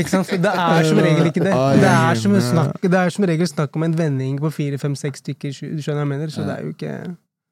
ikke 0.01 0.09
sant? 0.09 0.25
For 0.29 0.41
Det 0.41 0.53
er 0.53 0.87
som 0.89 1.01
regel 1.05 1.29
ikke 1.29 1.43
det. 1.45 1.53
Det 1.83 1.91
er 1.91 2.21
som, 2.23 2.37
snakk, 2.41 2.79
det 2.81 3.01
er 3.03 3.13
som 3.13 3.27
regel 3.29 3.51
snakk 3.51 3.77
om 3.77 3.85
en 3.87 3.97
vending 3.99 4.41
på 4.41 4.51
fire, 4.55 4.79
fem, 4.81 4.95
seks 4.97 5.21
stykker, 5.21 5.53
du 5.53 5.83
skjønner 5.85 6.01
hva 6.01 6.07
jeg 6.07 6.13
mener? 6.15 6.33
Så 6.33 6.47
det 6.49 6.55
er 6.57 6.65
jo 6.65 6.73
ikke 6.73 6.95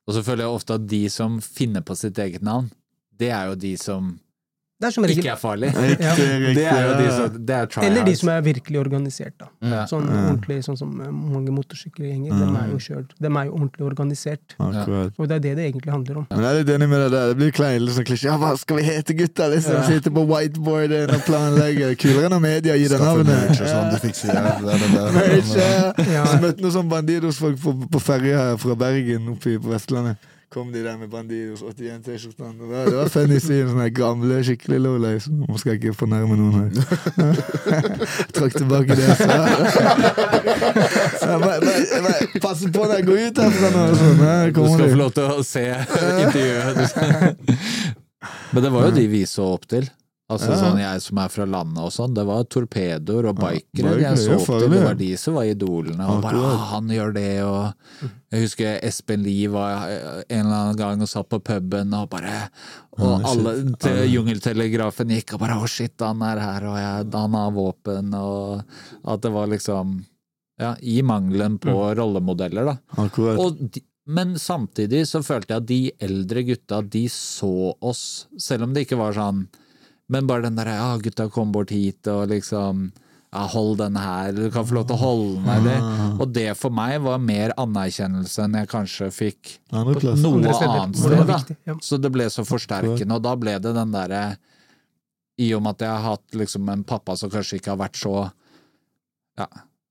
Og 0.09 0.17
så 0.17 0.25
føler 0.27 0.47
jeg 0.47 0.57
ofte 0.57 0.73
at 0.81 0.89
de 0.89 1.03
som 1.13 1.37
finner 1.45 1.85
på 1.85 1.95
sitt 2.01 2.17
eget 2.19 2.43
navn, 2.43 2.71
det 3.21 3.29
er 3.37 3.53
jo 3.53 3.61
de 3.61 3.75
som 3.79 4.15
Det 4.81 4.89
er 4.89 4.93
som 4.95 5.05
regel 5.05 5.21
ikke 5.21 5.33
er 5.35 5.41
farlig. 5.41 5.71
Ja. 5.77 6.13
Det 6.17 6.63
er 6.65 6.87
jo 6.87 6.93
de 6.97 7.09
som 7.13 7.35
Det 7.47 7.57
er. 7.57 7.67
Eller 7.85 8.07
de 8.07 8.15
som 8.17 8.31
er 8.33 8.45
virkelig 8.47 8.79
organisert, 8.81 9.35
da. 9.41 9.49
Ja. 9.61 9.83
Sånn 9.91 10.07
ordentlig, 10.09 10.57
sånn 10.65 10.79
som 10.81 10.95
eh, 11.05 11.11
mange 11.13 11.53
motorsykkelgjenger. 11.53 12.33
De 12.33 12.47
er 12.63 12.71
jo 12.73 12.79
kjørt. 12.81 13.13
De 13.21 13.29
er 13.29 13.51
jo 13.51 13.59
ordentlig 13.59 13.87
organisert. 13.91 14.57
Akkurat. 14.57 15.13
Og 15.21 15.29
det 15.29 15.37
er 15.37 15.45
det 15.45 15.53
det 15.59 15.67
egentlig 15.69 15.93
handler 15.93 16.23
om. 16.23 16.27
Men 16.33 16.47
jeg 16.47 16.51
er 16.55 16.59
litt 16.63 16.73
enig 16.79 16.89
med 16.95 17.05
deg 17.05 17.13
der. 17.17 17.35
Det 17.35 17.39
blir 17.43 17.55
klein 17.61 17.85
liksom 17.85 18.09
klisjé. 18.09 18.31
Ja, 18.31 18.39
hva 18.41 18.55
skal 18.63 18.81
vi 18.81 18.87
hete, 18.89 19.19
gutta? 19.21 19.51
Liksom, 19.53 19.85
Sitte 19.91 20.15
på 20.17 20.25
whiteboarden 20.33 21.15
og 21.19 21.23
planlegge. 21.29 21.93
Kulere 22.01 22.33
når 22.33 22.45
media 22.47 22.81
gir 22.81 22.95
det 22.95 23.03
navnet. 23.05 23.61
sånn, 23.61 23.93
du 23.93 24.01
fikser 24.01 24.33
det, 24.33 24.57
det, 24.65 24.81
det, 24.81 24.91
det, 25.21 25.61
ja. 25.61 26.11
Ja. 26.17 26.27
Så 26.31 26.41
møtte 26.41 26.65
noen 26.65 26.77
sånn 26.81 26.91
Bandidos-folk 26.91 27.61
på, 27.61 27.77
på 27.93 28.03
ferja 28.03 28.53
fra 28.61 28.77
Bergen 28.81 29.29
oppe 29.37 29.59
på 29.61 29.77
Vestlandet. 29.77 30.30
Kom 30.51 30.73
de 30.75 30.81
der 30.83 30.97
med 30.99 31.09
Bandidos 31.13 31.61
81 31.63 32.01
T-skjortene. 32.05 32.57
Det 32.59 32.69
var- 32.69 32.85
det 32.91 32.97
var 32.97 33.09
funny 33.09 33.37
scene. 33.39 33.69
Sånne 33.71 33.85
gamle, 33.95 34.41
skikkelig 34.43 34.81
lowlights. 34.83 35.29
Nå 35.31 35.59
skal 35.61 35.73
jeg 35.77 35.81
ikke 35.85 35.95
fornærme 35.95 36.35
noen 36.37 36.55
her. 36.59 36.71
Trakk 38.35 38.57
tilbake 38.59 38.97
det 38.99 39.05
jeg 39.07 39.17
sa. 39.21 39.37
Pass 42.43 42.65
på 42.67 42.83
når 42.83 42.95
jeg 42.99 43.07
går 43.07 43.19
ut 43.29 43.39
herfra 43.45 43.71
nå. 43.77 43.85
Sånn. 44.01 44.19
Du 44.51 44.61
skal 44.75 44.91
få 44.91 44.99
lov 45.05 45.13
til 45.15 45.25
å 45.31 45.41
se 45.47 45.65
intervjuet. 46.25 46.77
Men 48.53 48.63
det 48.67 48.71
var 48.75 48.89
jo 48.91 48.93
de 48.99 49.07
vi 49.15 49.23
så 49.31 49.47
opp 49.55 49.67
til. 49.71 49.87
Altså 50.31 50.53
Ja. 50.53 50.59
sånn 50.61 50.79
Jeg 50.79 51.03
som 51.03 51.19
er 51.19 51.29
fra 51.29 51.45
landet 51.45 51.79
og 51.83 51.91
sånn. 51.91 52.15
Det 52.15 52.25
var 52.27 52.45
torpedoer 52.45 53.29
og 53.31 53.37
bikere 53.41 53.95
ja, 53.99 54.11
jeg 54.15 54.21
så 54.23 54.37
opp 54.37 54.47
til. 54.47 54.69
Det 54.71 54.83
var 54.85 54.95
de 55.01 55.09
som 55.19 55.35
var 55.35 55.49
idolene. 55.51 56.07
Og 56.07 56.23
bare 56.23 56.39
ah, 56.39 56.67
'Han 56.71 56.89
gjør 56.89 57.15
det', 57.15 57.43
og 57.45 58.11
Jeg 58.31 58.43
husker 58.47 58.79
Espen 58.87 59.25
Lie 59.25 59.49
var 59.51 59.89
en 60.31 60.47
eller 60.47 60.55
annen 60.55 60.77
gang 60.77 61.03
og 61.03 61.09
satt 61.09 61.29
på 61.29 61.41
puben 61.43 61.93
og 61.95 62.09
bare 62.11 62.49
Og 62.99 63.25
alle 63.25 63.75
til 63.77 64.07
Jungeltelegrafen 64.15 65.09
gikk 65.11 65.35
og 65.35 65.41
bare 65.41 65.59
'Å, 65.59 65.69
shit, 65.69 65.99
han 65.99 66.23
er 66.23 66.39
her, 66.39 66.65
og 66.65 66.77
jeg, 66.77 67.13
han 67.13 67.33
har 67.35 67.51
våpen', 67.51 68.15
og 68.15 68.65
at 69.05 69.21
det 69.21 69.33
var 69.33 69.47
liksom 69.49 70.05
Ja, 70.61 70.75
i 70.83 71.01
mangelen 71.03 71.59
på 71.59 71.73
rollemodeller, 71.97 72.65
da. 72.67 72.77
Akkurat. 72.99 73.39
Og 73.39 73.57
de, 73.73 73.81
men 74.07 74.35
samtidig 74.35 75.07
så 75.09 75.23
følte 75.25 75.55
jeg 75.55 75.63
at 75.63 75.67
de 75.67 75.93
eldre 76.01 76.43
gutta, 76.45 76.83
de 76.83 77.07
så 77.09 77.75
oss, 77.81 78.27
selv 78.39 78.65
om 78.65 78.75
det 78.75 78.87
ikke 78.87 78.99
var 78.99 79.15
sånn 79.17 79.49
Men 80.11 80.27
bare 80.27 80.49
den 80.49 80.59
derre 80.59 80.75
ja, 80.75 80.91
gutta 80.99 81.29
kom 81.31 81.53
bort 81.55 81.71
hit, 81.71 82.03
og 82.11 82.29
liksom 82.33 82.89
ja, 83.31 83.45
hold 83.53 83.77
den 83.79 83.95
her, 83.95 84.33
du 84.35 84.49
kan 84.51 84.65
få 84.67 84.75
lov 84.75 84.89
til 84.89 84.97
å 84.97 85.01
holde 85.05 85.35
den, 85.39 85.51
eller 85.55 86.17
Og 86.25 86.33
det 86.35 86.49
for 86.59 86.75
meg 86.75 86.97
var 87.05 87.21
mer 87.23 87.53
anerkjennelse 87.63 88.43
enn 88.43 88.57
jeg 88.59 88.71
kanskje 88.73 89.11
fikk 89.15 89.53
på 89.95 90.01
noe 90.25 90.41
annet 90.83 90.99
sted, 90.99 91.13
da. 91.31 91.39
ja. 91.71 91.77
Så 91.87 92.01
det 92.03 92.11
ble 92.11 92.27
så 92.35 92.43
forsterkende, 92.49 93.15
og 93.15 93.23
da 93.23 93.37
ble 93.39 93.55
det 93.63 93.75
den 93.77 93.95
derre 93.95 94.23
I 95.39 95.53
og 95.55 95.63
med 95.63 95.79
at 95.79 95.87
jeg 95.87 95.91
har 95.95 96.03
hatt 96.17 96.35
liksom 96.43 96.69
en 96.75 96.83
pappa 96.85 97.15
som 97.17 97.31
kanskje 97.31 97.61
ikke 97.63 97.71
har 97.77 97.79
vært 97.87 98.01
så 98.03 98.17
Ja. 99.39 99.47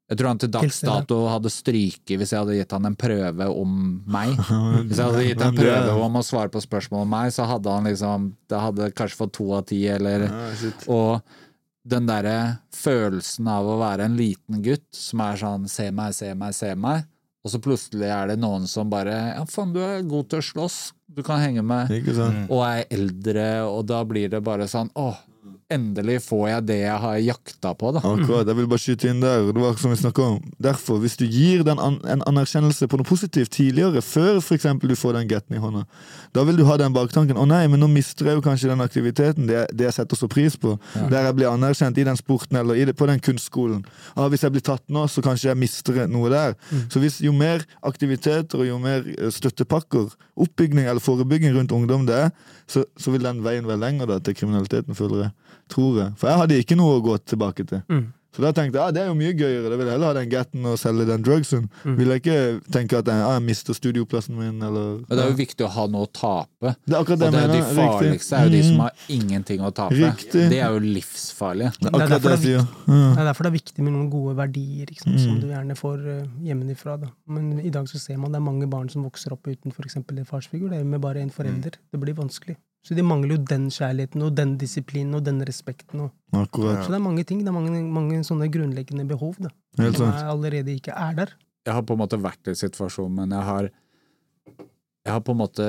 Jeg 0.09 0.17
tror 0.17 0.31
han 0.31 0.39
til 0.41 0.49
dags 0.49 0.79
dato 0.81 1.17
hadde 1.29 1.51
stryket 1.53 2.15
hvis 2.17 2.31
jeg 2.33 2.41
hadde 2.41 2.55
gitt 2.57 2.71
han 2.73 2.87
en 2.89 2.95
prøve 2.97 3.45
om 3.53 3.75
meg. 4.09 4.31
Hvis 4.87 4.97
jeg 4.97 5.05
hadde 5.05 5.25
gitt 5.27 5.43
han 5.43 5.53
en 5.53 5.59
prøve 5.59 5.99
om 6.07 6.17
å 6.17 6.23
svare 6.25 6.49
på 6.49 6.63
spørsmål 6.63 7.05
om 7.05 7.13
meg, 7.13 7.29
så 7.35 7.45
hadde 7.49 7.75
han 7.75 7.85
liksom 7.85 8.31
Det 8.49 8.63
hadde 8.63 8.89
kanskje 8.97 9.19
fått 9.19 9.35
to 9.37 9.45
av 9.53 9.67
ti, 9.69 9.83
eller 9.91 10.25
Og 10.89 11.21
den 11.89 12.09
derre 12.09 12.39
følelsen 12.75 13.47
av 13.49 13.69
å 13.69 13.77
være 13.79 14.09
en 14.09 14.17
liten 14.17 14.59
gutt 14.65 14.87
som 14.95 15.21
er 15.25 15.39
sånn 15.39 15.69
se 15.71 15.87
meg, 15.95 16.13
se 16.17 16.33
meg, 16.37 16.53
se 16.57 16.73
meg, 16.77 17.05
og 17.39 17.53
så 17.53 17.61
plutselig 17.63 18.09
er 18.11 18.33
det 18.33 18.35
noen 18.41 18.67
som 18.69 18.89
bare 18.91 19.15
ja, 19.31 19.45
faen, 19.49 19.71
du 19.73 19.79
er 19.81 20.03
god 20.05 20.27
til 20.29 20.41
å 20.41 20.47
slåss, 20.49 20.77
du 21.07 21.23
kan 21.25 21.41
henge 21.41 21.63
med, 21.65 21.89
Ikke 22.01 22.13
sant? 22.17 22.51
og 22.51 22.65
er 22.67 22.83
eldre, 22.93 23.47
og 23.69 23.87
da 23.89 24.03
blir 24.05 24.29
det 24.33 24.43
bare 24.45 24.67
sånn 24.69 24.91
åh, 24.99 25.17
endelig 25.69 26.17
får 26.25 26.45
jeg 26.49 26.65
det 26.65 26.77
jeg 26.79 26.97
har 27.03 27.17
jakta 27.21 27.71
på, 27.77 27.91
da. 27.93 28.01
Akkurat, 28.01 28.47
jeg 28.49 28.57
vil 28.57 28.67
bare 28.71 28.81
skyte 28.81 29.09
inn 29.11 29.21
der. 29.21 29.45
Det 29.53 29.61
var 29.61 29.77
som 29.77 29.93
vi 29.93 30.11
om. 30.25 30.39
Derfor, 30.57 30.97
hvis 31.03 31.17
du 31.19 31.25
gir 31.29 31.63
den 31.67 31.79
an 31.79 31.99
en 32.09 32.23
anerkjennelse 32.29 32.87
på 32.89 32.97
noe 32.99 33.07
positivt 33.07 33.51
tidligere, 33.53 34.01
før 34.01 34.39
eksempel 34.55 34.89
du 34.89 34.97
får 34.97 35.19
den 35.19 35.29
getten 35.29 35.57
i 35.57 35.61
hånda, 35.61 35.85
da 36.33 36.43
vil 36.47 36.57
du 36.57 36.65
ha 36.65 36.77
den 36.81 36.93
baktanken. 36.95 37.37
Å 37.37 37.45
nei, 37.49 37.61
men 37.69 37.81
nå 37.81 37.89
mister 37.91 38.29
jeg 38.29 38.39
jo 38.39 38.45
kanskje 38.45 38.71
den 38.71 38.81
aktiviteten, 38.85 39.49
det, 39.49 39.67
det 39.73 39.89
jeg 39.89 39.97
setter 39.99 40.19
så 40.19 40.29
pris 40.31 40.57
på. 40.57 40.75
Der 41.11 41.29
jeg 41.29 41.37
blir 41.37 41.51
anerkjent 41.51 41.97
i 42.01 42.07
den 42.07 42.17
sporten 42.19 42.57
eller 42.61 42.79
i 42.79 42.87
det, 42.89 42.97
på 42.97 43.07
den 43.09 43.21
kunstskolen. 43.21 43.83
Ah, 44.15 44.27
hvis 44.31 44.45
jeg 44.45 44.55
blir 44.55 44.65
tatt 44.65 44.85
nå, 44.89 45.05
så 45.11 45.23
kanskje 45.25 45.51
jeg 45.51 45.61
mister 45.61 46.01
noe 46.09 46.31
der. 46.33 46.57
Så 46.89 47.01
hvis 47.03 47.19
jo 47.21 47.33
mer 47.35 47.65
aktiviteter 47.85 48.63
og 48.63 48.69
jo 48.69 48.79
mer 48.81 49.05
eh, 49.05 49.29
støttepakker, 49.33 50.09
oppbygging 50.39 50.87
eller 50.87 51.03
forebygging 51.03 51.53
rundt 51.57 51.73
ungdom 51.75 52.05
det 52.09 52.23
er, 52.25 52.33
så, 52.69 52.85
så 52.97 53.13
vil 53.13 53.25
den 53.25 53.43
veien 53.45 53.67
være 53.67 53.81
lenger 53.81 54.09
da, 54.09 54.19
til 54.23 54.37
kriminaliteten, 54.37 54.97
føler 54.97 55.27
jeg. 55.27 55.31
Tror 55.69 55.99
jeg. 56.03 56.13
For 56.17 56.27
jeg 56.31 56.37
hadde 56.43 56.61
ikke 56.63 56.79
noe 56.79 56.97
å 56.99 57.03
gå 57.05 57.17
tilbake 57.29 57.65
til. 57.69 57.83
Mm. 57.89 58.07
Så 58.29 58.43
da 58.45 58.51
tenkte 58.53 58.77
jeg 58.77 58.83
ah, 58.85 58.91
det 58.93 59.01
er 59.01 59.07
jo 59.09 59.15
mye 59.17 59.33
gøyere. 59.33 59.71
Da 59.71 59.77
vil 59.79 59.87
jeg 59.89 59.95
heller 59.95 60.11
ha 60.11 60.13
den 60.19 60.29
gatten 60.29 60.65
og 60.69 60.75
selge 60.77 61.05
den 61.09 61.23
drugsen. 61.25 61.63
Mm. 61.81 61.95
Vil 61.97 62.11
jeg 62.13 62.21
ikke 62.21 62.35
tenke 62.71 62.99
at 63.01 63.07
jeg, 63.09 63.23
ah, 63.25 63.31
jeg 63.39 63.41
mister 63.47 63.73
studioplassen 63.73 64.37
min, 64.37 64.59
eller 64.61 64.99
Men 65.01 65.17
det 65.17 65.23
er 65.23 65.31
jo 65.31 65.37
viktig 65.39 65.65
å 65.65 65.69
ha 65.73 65.85
noe 65.89 66.05
å 66.05 66.09
tape. 66.13 66.75
Det 66.85 66.93
er 66.93 66.99
akkurat 67.01 67.17
Og 67.17 67.23
det 67.25 67.31
det 67.33 67.41
jeg 67.41 67.49
er 67.49 67.53
de 67.55 67.57
mener. 67.57 67.73
Riktig. 67.73 67.89
farligste 67.89 68.37
er 68.37 68.45
jo 68.45 68.53
de 68.53 68.61
som 68.67 68.75
Mm. 68.77 68.83
har 68.85 68.93
ingenting 69.17 69.65
å 69.65 69.73
tape. 69.73 69.97
Riktig. 69.97 70.45
Det 70.53 70.61
er 70.61 70.69
jo 70.77 70.79
livsfarlige. 70.85 71.71
Det 71.79 71.89
er 71.89 71.91
Det 71.91 72.01
er 72.05 72.07
det 72.19 72.31
jeg 72.35 72.39
sier. 72.45 72.61
Ja. 72.61 73.01
Det 73.09 73.19
er 73.19 73.29
derfor 73.31 73.43
det 73.43 73.51
er 73.51 73.57
viktig 73.57 73.83
med 73.83 73.93
noen 73.97 74.09
gode 74.13 74.35
verdier 74.37 74.85
liksom, 74.93 75.11
Mm. 75.11 75.19
som 75.25 75.39
du 75.41 75.47
gjerne 75.49 75.75
får 75.75 75.97
uh, 76.05 76.27
hjemmefra. 76.45 76.99
Da. 77.01 77.07
Men 77.27 77.59
i 77.65 77.69
dag 77.73 77.85
så 77.89 77.97
ser 77.99 78.17
man 78.17 78.31
det 78.31 78.37
er 78.37 78.45
mange 78.45 78.69
barn 78.69 78.89
som 78.89 79.03
vokser 79.03 79.33
opp 79.33 79.47
uten 79.47 79.73
eksempel 79.73 80.19
en 80.19 80.25
farsfigur. 80.25 80.69
Det 80.69 80.79
er 80.79 80.83
med 80.85 81.01
bare 81.01 81.17
en 81.17 81.31
forelder. 81.31 81.73
Mm. 81.81 81.89
Det 81.91 81.99
blir 81.99 82.13
vanskelig. 82.13 82.57
Så 82.85 82.95
de 82.95 83.03
mangler 83.03 83.35
jo 83.35 83.41
den 83.49 83.67
kjærligheten 83.73 84.23
og 84.23 84.35
den 84.37 84.53
disiplinen 84.61 85.17
og 85.19 85.25
den 85.27 85.41
respekten. 85.45 86.05
Og. 86.07 86.13
Akkurat. 86.31 86.85
Så 86.85 86.93
det 86.93 86.99
er 86.99 87.03
mange 87.03 87.25
ting. 87.27 87.41
Det 87.43 87.51
er 87.51 87.57
mange, 87.57 87.81
mange 87.83 88.21
sånne 88.23 88.47
grunnleggende 88.51 89.05
behov 89.09 89.35
da, 89.43 89.51
Helt 89.81 89.97
som 89.99 90.07
sant. 90.07 90.21
er 90.23 90.31
allerede 90.31 90.77
ikke 90.77 90.95
er 90.95 91.17
der. 91.23 91.33
Jeg 91.67 91.75
har 91.75 91.83
på 91.85 91.93
en 91.97 91.99
måte 92.05 92.17
vært 92.23 92.47
i 92.49 92.55
situasjonen, 92.55 93.15
men 93.19 93.35
jeg 93.35 93.45
har 93.51 93.69
Jeg 95.05 95.13
har 95.13 95.21
på 95.21 95.31
en 95.35 95.37
måte 95.41 95.65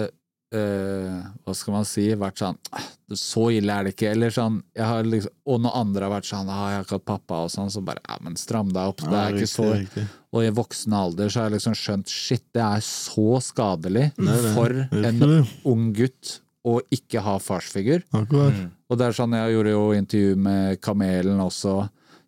øh, 0.55 1.19
Hva 1.45 1.55
skal 1.55 1.75
man 1.75 1.85
si? 1.89 2.07
Vært 2.19 2.41
sånn 2.41 2.57
«Ah, 2.73 2.87
Så 3.15 3.49
ille 3.57 3.75
er 3.75 3.85
det 3.85 3.93
ikke. 3.97 4.11
Eller 4.15 4.31
sånn 4.35 4.61
jeg 4.77 4.87
har 4.87 5.03
liksom, 5.07 5.35
Og 5.51 5.61
når 5.67 5.77
andre 5.81 6.07
har 6.07 6.15
vært 6.15 6.29
sånn 6.31 6.49
ah, 6.51 6.69
'Jeg 6.71 6.79
har 6.79 6.85
ikke 6.87 6.99
hatt 6.99 7.09
pappa', 7.11 7.41
og 7.45 7.51
sånn, 7.53 7.71
så 7.75 7.83
bare 7.85 8.01
Ja, 8.09 8.19
men 8.23 8.37
stram 8.37 8.71
deg 8.73 8.93
opp. 8.95 9.03
Det 9.03 9.11
er 9.19 9.33
riktig, 9.35 9.49
ikke 9.49 9.55
så 9.57 9.69
riktig. 9.75 10.07
Og 10.33 10.45
i 10.47 10.51
voksen 10.61 10.93
alder 10.95 11.29
så 11.29 11.41
har 11.43 11.51
jeg 11.51 11.59
liksom 11.59 11.75
skjønt 11.75 12.09
Shit, 12.15 12.45
det 12.55 12.63
er 12.63 12.81
så 12.87 13.41
skadelig 13.43 14.07
Det 14.17 14.37
er 14.39 14.55
for 14.55 14.71
en 15.11 15.47
ung 15.75 15.91
gutt 15.93 16.41
å 16.67 16.81
ikke 16.93 17.23
ha 17.25 17.39
farsfigur. 17.41 18.03
Akkurat. 18.13 18.59
Og 18.91 18.99
det 19.01 19.07
er 19.07 19.17
sånn, 19.17 19.33
jeg 19.39 19.55
gjorde 19.55 19.73
jo 19.73 19.85
intervju 19.97 20.37
med 20.37 20.81
Kamelen 20.85 21.41
også, 21.41 21.77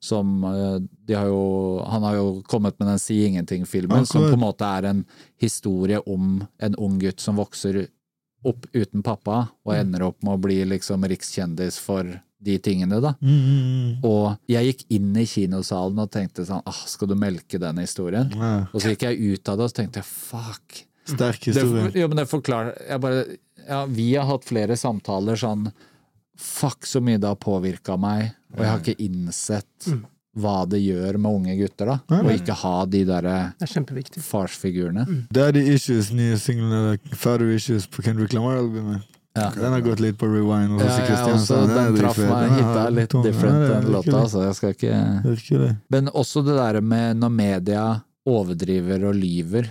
som 0.03 0.43
eh, 0.49 0.78
de 1.07 1.14
har 1.14 1.28
jo 1.30 1.43
Han 1.87 2.03
har 2.03 2.16
jo 2.16 2.43
kommet 2.51 2.74
med 2.80 2.89
den 2.89 2.99
Si 2.99 3.20
ingenting-filmen, 3.26 4.07
som 4.09 4.24
på 4.26 4.35
en 4.35 4.43
måte 4.43 4.66
er 4.66 4.89
en 4.91 5.05
historie 5.39 6.01
om 6.11 6.41
en 6.59 6.74
ung 6.78 6.97
gutt 6.99 7.20
som 7.22 7.37
vokser 7.39 7.85
opp 8.45 8.66
uten 8.74 9.05
pappa, 9.07 9.45
og 9.62 9.76
ender 9.76 10.03
opp 10.09 10.18
med 10.26 10.35
å 10.35 10.41
bli 10.43 10.57
liksom 10.66 11.05
rikskjendis 11.07 11.76
for 11.78 12.09
de 12.43 12.57
tingene, 12.59 12.99
da. 12.99 13.12
Mm, 13.22 13.37
mm, 13.39 13.59
mm. 13.62 13.91
Og 14.09 14.33
jeg 14.51 14.72
gikk 14.72 14.80
inn 14.97 15.12
i 15.14 15.26
kinosalen 15.30 16.01
og 16.03 16.11
tenkte 16.11 16.43
sånn 16.49 16.64
ah, 16.66 16.80
Skal 16.91 17.12
du 17.12 17.14
melke 17.14 17.61
den 17.62 17.78
historien? 17.78 18.33
Ja. 18.35 18.66
Og 18.72 18.83
så 18.83 18.91
gikk 18.97 19.05
jeg 19.07 19.37
ut 19.37 19.53
av 19.53 19.61
det 19.61 19.68
og 19.68 19.70
så 19.70 19.78
tenkte 19.78 20.03
jeg 20.03 20.09
fuck. 20.11 20.80
Sterk 21.07 21.39
Det, 21.45 21.55
historie. 21.55 21.93
ja, 21.99 22.09
men 22.11 22.18
det 22.18 22.26
forklarer 22.30 22.74
jeg 22.89 23.03
bare, 23.03 23.22
ja, 23.68 23.84
Vi 23.86 24.14
har 24.14 24.26
hatt 24.26 24.44
flere 24.44 24.76
samtaler 24.76 25.36
sånn 25.36 25.72
Fuck, 26.42 26.86
så 26.88 27.00
mye 27.04 27.20
det 27.20 27.28
har 27.28 27.36
påvirka 27.36 27.94
meg, 28.00 28.32
og 28.56 28.62
jeg 28.64 28.70
har 28.72 28.80
ikke 28.80 29.04
innsett 29.04 29.86
hva 30.34 30.62
det 30.66 30.80
gjør 30.80 31.18
med 31.20 31.30
unge 31.36 31.54
gutter, 31.60 31.86
da. 31.92 31.98
Å 32.24 32.32
ikke 32.32 32.54
ha 32.62 32.86
de 32.88 33.02
derre 33.04 33.34
Det 33.60 33.66
er 33.68 33.72
kjempeviktig. 33.74 34.22
farsfigurene. 34.24 35.04
Daddy 35.30 35.60
Issues, 35.74 36.08
nye 36.10 36.38
singelen 36.40 36.90
like 36.92 37.14
Father 37.14 37.52
Issues 37.52 37.86
på 37.86 38.02
Kendrick 38.02 38.32
Lamar-albumet. 38.32 39.02
Ja. 39.36 39.50
Den 39.54 39.72
har 39.76 39.80
gått 39.84 40.00
litt 40.00 40.16
på 40.18 40.26
rewind. 40.28 40.80
Ja, 40.80 40.88
hos 40.88 40.96
også, 40.96 41.04
Kristiansand. 41.06 41.68
den 41.76 42.00
traff 42.00 42.18
meg, 42.18 42.48
Ja, 42.48 42.56
hitta 42.56 42.88
litt 42.90 43.10
tung. 43.10 43.22
different, 43.24 43.60
Ja, 43.68 43.76
er 43.76 43.80
den 43.82 43.92
låta, 43.92 44.10
virkelig. 44.10 44.30
så 44.32 44.42
jeg 44.46 44.54
skal 44.56 44.74
ikke 44.74 45.76
Men 45.90 46.08
også 46.08 46.44
det 46.44 46.56
der 46.56 46.80
med 46.80 47.16
når 47.20 47.30
media 47.30 47.84
overdriver 48.26 49.04
og 49.08 49.14
lyver. 49.14 49.70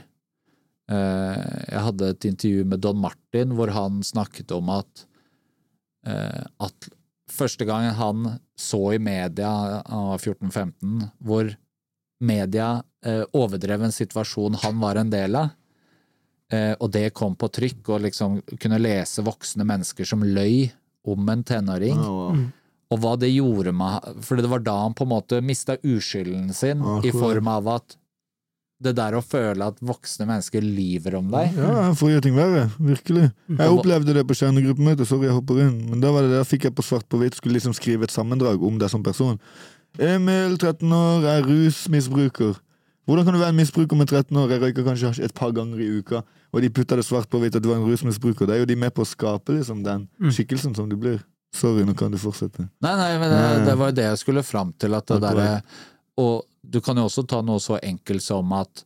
Eh, 0.91 1.41
Jeg 1.71 1.83
hadde 1.87 2.09
et 2.13 2.27
intervju 2.27 2.65
med 2.67 2.81
Don 2.83 2.99
Martin 2.99 3.53
hvor 3.55 3.71
han 3.75 4.01
snakket 4.03 4.51
om 4.55 4.69
at 4.73 5.05
eh, 6.07 6.43
at 6.59 6.89
første 7.31 7.65
gangen 7.67 7.95
han 7.95 8.25
så 8.59 8.93
i 8.95 8.99
media, 8.99 9.49
han 9.87 10.09
var 10.11 10.19
14-15, 10.19 11.05
hvor 11.23 11.47
media 12.21 12.83
eh, 13.05 13.23
overdrev 13.33 13.85
en 13.87 13.95
situasjon 13.95 14.59
han 14.65 14.81
var 14.83 14.99
en 14.99 15.09
del 15.13 15.37
av, 15.39 15.53
eh, 16.51 16.73
og 16.75 16.91
det 16.91 17.13
kom 17.17 17.37
på 17.39 17.49
trykk, 17.55 17.93
og 17.95 18.03
liksom 18.05 18.41
kunne 18.59 18.81
lese 18.83 19.23
voksne 19.25 19.65
mennesker 19.65 20.05
som 20.05 20.25
løy 20.27 20.67
om 21.07 21.31
en 21.33 21.45
tenåring. 21.47 21.97
Wow. 21.97 22.43
Og 22.91 22.99
hva 22.99 23.13
det 23.15 23.31
gjorde 23.31 23.71
med 23.71 24.19
For 24.27 24.35
det 24.35 24.49
var 24.51 24.59
da 24.65 24.73
han 24.83 24.93
på 24.93 25.05
en 25.07 25.13
måte 25.13 25.39
mista 25.41 25.77
uskylden 25.79 26.51
sin, 26.53 26.83
i 27.07 27.13
form 27.15 27.47
av 27.47 27.69
at 27.77 27.95
det 28.81 28.93
der 28.97 29.15
å 29.17 29.21
føle 29.23 29.67
at 29.71 29.77
voksne 29.85 30.25
mennesker 30.29 30.63
lyver 30.65 31.19
om 31.19 31.29
deg 31.33 31.57
Ja, 31.57 31.91
gjøre 31.93 32.23
ting 32.25 32.37
verre. 32.37 32.65
Virkelig. 32.81 33.27
Jeg 33.49 33.75
opplevde 33.75 34.15
det 34.17 34.25
på 34.27 34.37
kjernegruppemøtet, 34.39 35.09
sorry 35.09 35.29
jeg 35.29 35.37
hopper 35.37 35.61
inn, 35.65 35.77
men 35.91 36.01
da 36.03 36.11
var 36.13 36.25
det 36.25 36.33
der 36.33 36.47
fikk 36.47 36.67
jeg 36.69 36.75
på 36.77 36.85
svart 36.85 37.07
på 37.11 37.21
hvitt, 37.21 37.37
skulle 37.37 37.59
liksom 37.59 37.75
skrive 37.77 38.07
et 38.07 38.13
sammendrag 38.13 38.63
om 38.65 38.79
deg 38.81 38.91
som 38.91 39.05
person. 39.05 39.39
Emil, 40.01 40.57
13 40.57 40.91
år, 40.95 41.25
er 41.27 41.47
rusmisbruker. 41.47 42.59
Hvordan 43.09 43.25
kan 43.27 43.35
du 43.35 43.41
være 43.41 43.53
en 43.53 43.59
misbruker 43.59 43.97
med 43.97 44.07
13 44.07 44.37
år? 44.37 44.53
Jeg 44.53 44.61
røyker 44.61 44.85
kanskje 44.85 45.09
hasj 45.11 45.25
et 45.25 45.33
par 45.35 45.51
ganger 45.55 45.81
i 45.83 45.89
uka, 45.99 46.21
og 46.53 46.63
de 46.63 46.69
putta 46.71 46.97
det 46.99 47.05
svart 47.07 47.29
på 47.31 47.41
hvitt 47.41 47.57
at 47.57 47.63
du 47.63 47.71
var 47.71 47.81
en 47.81 47.87
rusmisbruker. 47.89 48.47
Det 48.47 48.55
er 48.55 48.63
jo 48.63 48.69
de 48.69 48.77
med 48.79 48.93
på 48.95 49.03
å 49.03 49.09
skape 49.09 49.57
liksom 49.57 49.81
den 49.85 50.07
skikkelsen 50.29 50.77
som 50.77 50.89
du 50.89 50.95
blir. 50.99 51.19
Sorry, 51.51 51.83
nå 51.83 51.95
kan 51.99 52.13
du 52.13 52.19
fortsette. 52.21 52.69
Nei, 52.79 52.93
nei, 52.95 53.09
men 53.19 53.33
det, 53.33 53.41
det 53.67 53.73
var 53.79 53.91
jo 53.91 53.95
det 53.97 54.05
jeg 54.05 54.19
skulle 54.21 54.43
fram 54.47 54.71
til. 54.79 54.95
At 54.95 55.09
det 55.11 55.19
derre 55.25 55.49
Og 56.21 56.47
du 56.61 56.79
kan 56.85 56.99
jo 56.99 57.07
også 57.09 57.25
ta 57.27 57.41
noe 57.45 57.61
så 57.63 57.79
enkelt 57.81 58.23
som 58.23 58.53
at 58.57 58.85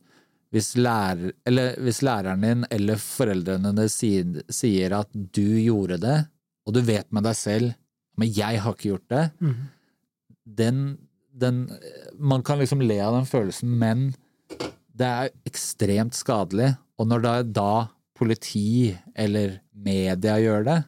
hvis, 0.54 0.74
lærer, 0.78 1.34
eller 1.44 1.74
hvis 1.82 2.00
læreren 2.06 2.44
din 2.44 2.68
eller 2.72 3.00
foreldrene 3.02 3.74
dine 3.74 3.90
sier, 3.92 4.38
sier 4.48 4.94
at 5.02 5.10
du 5.12 5.58
gjorde 5.60 5.98
det, 6.00 6.20
og 6.66 6.74
du 6.74 6.80
vet 6.86 7.10
med 7.14 7.26
deg 7.26 7.36
selv 7.38 7.74
men 8.16 8.32
jeg 8.32 8.62
har 8.62 8.76
ikke 8.76 8.92
gjort 8.92 9.12
det, 9.12 9.24
mm. 9.44 9.56
den, 10.58 10.80
den 11.32 11.66
Man 12.18 12.44
kan 12.46 12.58
liksom 12.60 12.82
le 12.84 12.98
av 13.04 13.16
den 13.18 13.28
følelsen, 13.28 13.76
men 13.78 14.08
det 14.96 15.06
er 15.06 15.32
ekstremt 15.48 16.16
skadelig. 16.16 16.72
Og 16.96 17.08
når 17.10 17.24
da, 17.24 17.32
da 17.44 17.72
politi 18.16 18.94
eller 19.12 19.58
media 19.76 20.38
gjør 20.40 20.64
det, 20.64 20.78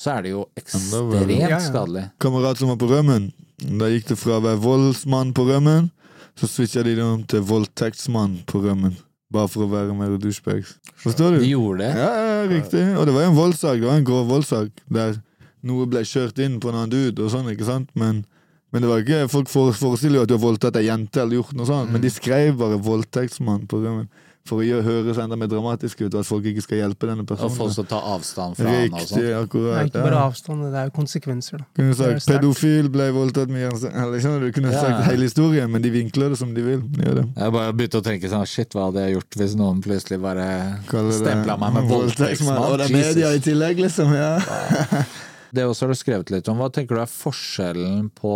så 0.00 0.14
er 0.14 0.24
det 0.24 0.32
jo 0.32 0.46
ekstremt 0.56 1.66
skadelig. 1.66 2.06
Kamerat 2.22 2.60
som 2.60 2.72
var 2.72 2.80
på 2.80 2.88
rømmen, 2.88 3.28
da 3.60 3.88
gikk 3.90 4.10
det 4.12 4.18
fra 4.20 4.38
å 4.38 4.44
være 4.44 4.60
voldsmann 4.62 5.34
på 5.36 5.44
rømmen, 5.48 5.90
så 6.38 6.48
switcha 6.48 6.84
de 6.86 6.94
det 6.96 7.04
om 7.04 7.22
til 7.28 7.44
voldtektsmann 7.44 8.40
på 8.48 8.62
rømmen. 8.64 8.96
Bare 9.30 9.50
for 9.50 9.66
å 9.66 9.70
være 9.70 9.94
mer 9.94 10.16
douchebags. 10.18 10.74
Forstår 11.02 11.36
du? 11.36 11.42
De 11.44 11.50
gjorde 11.52 11.84
det. 11.84 11.90
Ja, 12.00 12.10
ja, 12.16 12.38
riktig. 12.50 12.82
Og 12.98 13.06
det 13.06 13.14
var 13.14 13.26
jo 13.26 13.30
en 13.30 13.36
voldssak. 13.38 13.78
Det 13.78 13.86
var 13.86 14.00
en 14.00 14.08
grov 14.08 14.26
voldssak 14.30 14.82
der 14.90 15.20
noe 15.66 15.86
ble 15.90 16.02
kjørt 16.08 16.40
inn 16.42 16.56
på 16.60 16.70
en 16.70 16.80
annen 16.80 16.94
dude 16.94 17.26
og 17.26 17.30
sånn, 17.34 17.50
ikke 17.52 17.68
sant? 17.68 17.92
Men, 17.98 18.24
men 18.72 18.82
det 18.82 18.90
var 18.90 19.04
ikke 19.04 19.28
Folk 19.30 19.52
forestiller 19.52 20.20
jo 20.20 20.24
at 20.24 20.32
du 20.32 20.34
har 20.38 20.42
voldtatt 20.42 20.80
ei 20.80 20.88
jente 20.88 21.20
eller 21.22 21.38
gjort 21.38 21.54
noe 21.58 21.68
sånt, 21.68 21.92
men 21.92 22.02
de 22.02 22.10
skrev 22.10 22.56
bare 22.58 22.80
'voldtektsmann' 22.80 23.68
på 23.70 23.82
rømmen 23.84 24.08
for 24.48 24.62
å 24.62 24.64
gjøre, 24.64 24.82
høres 24.86 25.18
enda 25.20 25.36
mer 25.38 25.50
dramatisk 25.50 26.00
ut, 26.00 26.14
og 26.14 26.22
at 26.22 26.26
folk 26.28 26.46
ikke 26.50 26.62
skal 26.64 26.80
hjelpe 26.80 27.08
denne 27.10 27.26
personen. 27.28 27.52
Og 27.52 27.58
folk 27.58 27.74
som 27.74 27.86
tar 27.90 28.06
avstand 28.14 28.56
fra 28.58 28.66
han 28.66 28.78
og 28.78 28.96
Riktig, 28.96 29.08
sånn. 29.10 29.20
Det 29.20 29.34
akkurat. 29.36 29.74
er 29.76 29.90
ikke 29.90 30.04
bare 30.06 30.16
ja. 30.16 30.22
avstand, 30.30 30.64
det 30.64 30.80
er 30.80 30.88
jo 30.88 30.94
konsekvenser. 30.96 31.60
Da. 31.60 31.66
Kunne 31.78 31.96
sagt 31.98 32.30
pedofil 32.30 32.88
ble 32.94 33.08
voldtatt 33.14 33.52
med 33.52 33.62
jern... 33.66 33.76
Eller 33.90 34.24
skjønner 34.24 34.40
du, 34.40 34.48
du 34.48 34.56
kunne 34.56 34.72
Ja. 34.72 34.80
sagt 34.86 35.10
hele 35.10 35.28
historien, 35.28 35.70
men 35.70 35.84
de 35.84 35.92
vinkler 35.94 36.32
det 36.34 36.40
som 36.40 36.54
de 36.56 36.64
vil. 36.66 36.80
De 36.96 37.04
gjør 37.06 37.20
det. 37.20 37.26
Jeg 37.36 37.54
bare 37.58 37.74
begynte 37.76 38.00
å 38.00 38.06
tenke 38.06 38.32
sånn 38.32 38.46
Shit, 38.50 38.74
hva 38.74 38.88
hadde 38.88 39.04
jeg 39.04 39.18
gjort 39.18 39.38
hvis 39.42 39.58
noen 39.60 39.84
plutselig 39.84 40.20
bare 40.24 40.48
stempla 40.88 41.58
meg 41.60 41.76
med 41.76 41.92
voldtektsmann. 41.92 42.62
Og 42.64 42.80
det 42.80 42.88
er 42.88 42.96
media 42.96 43.34
i 43.36 43.44
tillegg, 43.44 43.84
liksom. 43.86 44.16
ja 44.16 45.04
Det 45.54 45.64
også 45.66 45.86
har 45.86 45.94
du 45.94 45.98
skrevet 45.98 46.30
litt 46.30 46.48
om. 46.48 46.60
Hva 46.62 46.70
tenker 46.72 46.96
du 46.96 47.02
er 47.02 47.10
forskjellen 47.10 48.08
på 48.14 48.34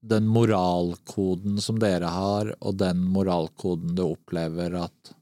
den 0.00 0.24
moralkoden 0.32 1.60
som 1.60 1.78
dere 1.80 2.08
har, 2.08 2.54
og 2.64 2.78
den 2.80 3.02
moralkoden 3.12 3.92
du 3.96 4.06
opplever 4.06 4.78
at 4.80 5.12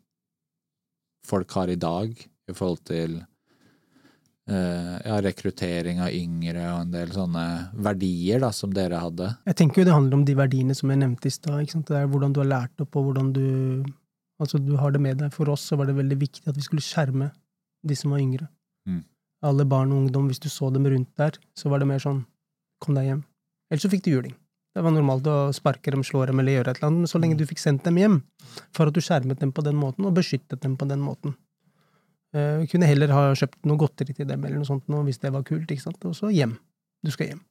folk 1.28 1.52
har 1.58 1.72
i 1.72 1.78
dag, 1.80 2.14
i 2.48 2.56
forhold 2.56 2.82
til 2.88 3.18
eh, 4.48 4.94
ja, 5.04 5.18
rekruttering 5.24 6.00
av 6.04 6.14
yngre 6.14 6.64
og 6.72 6.86
en 6.86 6.94
del 6.94 7.12
sånne 7.14 7.44
verdier 7.84 8.42
da, 8.44 8.50
som 8.56 8.72
dere 8.74 9.02
hadde. 9.02 9.30
Jeg 9.50 9.60
tenker 9.60 9.82
jo 9.82 9.88
det 9.90 9.96
handler 9.96 10.20
om 10.20 10.26
de 10.28 10.36
verdiene 10.38 10.76
som 10.76 10.92
jeg 10.92 11.02
nevnte 11.02 11.30
i 11.30 11.34
stad. 11.34 11.74
Det 11.88 11.96
er 11.98 12.08
hvordan 12.10 12.34
du 12.34 12.42
har 12.42 12.52
lært 12.52 12.84
opp, 12.84 12.96
og 12.96 13.10
hvordan 13.10 13.32
du 13.36 13.48
Altså, 14.38 14.60
du 14.62 14.76
har 14.78 14.92
det 14.94 15.00
med 15.02 15.18
deg. 15.18 15.32
For 15.34 15.50
oss 15.50 15.64
så 15.66 15.74
var 15.74 15.88
det 15.88 15.96
veldig 15.96 16.14
viktig 16.20 16.44
at 16.46 16.54
vi 16.54 16.62
skulle 16.62 16.84
skjerme 16.86 17.32
de 17.82 17.94
som 17.98 18.12
var 18.14 18.22
yngre. 18.22 18.46
Mm. 18.86 19.00
Alle 19.48 19.64
barn 19.66 19.90
og 19.90 20.04
ungdom, 20.04 20.28
hvis 20.30 20.38
du 20.42 20.46
så 20.46 20.70
dem 20.70 20.86
rundt 20.86 21.10
der, 21.18 21.34
så 21.58 21.72
var 21.72 21.82
det 21.82 21.88
mer 21.90 22.02
sånn 22.02 22.20
kom 22.78 22.94
deg 22.94 23.08
hjem. 23.08 23.24
Ellers 23.66 23.82
så 23.82 23.90
fikk 23.90 24.04
du 24.06 24.12
juling. 24.12 24.36
Det 24.78 24.84
var 24.86 24.92
normalt 24.94 25.26
å 25.26 25.36
sparke 25.50 25.90
dem, 25.90 26.04
slå 26.06 26.20
dem 26.28 26.38
eller 26.38 26.54
gjøre 26.54 26.70
et 26.70 26.78
eller 26.78 26.92
annet, 26.92 27.02
men 27.02 27.10
så 27.10 27.18
lenge 27.18 27.34
du 27.40 27.42
fikk 27.50 27.58
sendt 27.58 27.82
dem 27.88 27.96
hjem, 27.98 28.20
for 28.76 28.86
at 28.86 28.94
du 28.94 29.00
skjermet 29.02 29.40
dem 29.42 29.50
på 29.50 29.64
den 29.66 29.74
måten, 29.74 30.06
og 30.06 30.14
beskyttet 30.14 30.62
dem 30.62 30.76
på 30.78 30.86
den 30.86 31.02
måten. 31.02 31.34
Uh, 32.36 32.62
kunne 32.70 32.86
heller 32.86 33.10
ha 33.10 33.24
kjøpt 33.40 33.66
noe 33.66 33.80
godteri 33.80 34.14
til 34.14 34.28
dem, 34.28 34.44
eller 34.46 34.60
noe 34.60 34.68
sånt, 34.68 34.86
noe, 34.92 35.02
hvis 35.08 35.18
det 35.18 35.32
var 35.34 35.42
kult, 35.48 35.66
ikke 35.66 35.82
sant, 35.82 36.06
og 36.06 36.14
så 36.14 36.30
hjem. 36.30 36.54
Du 37.02 37.10
skal 37.10 37.32
hjem. 37.32 37.42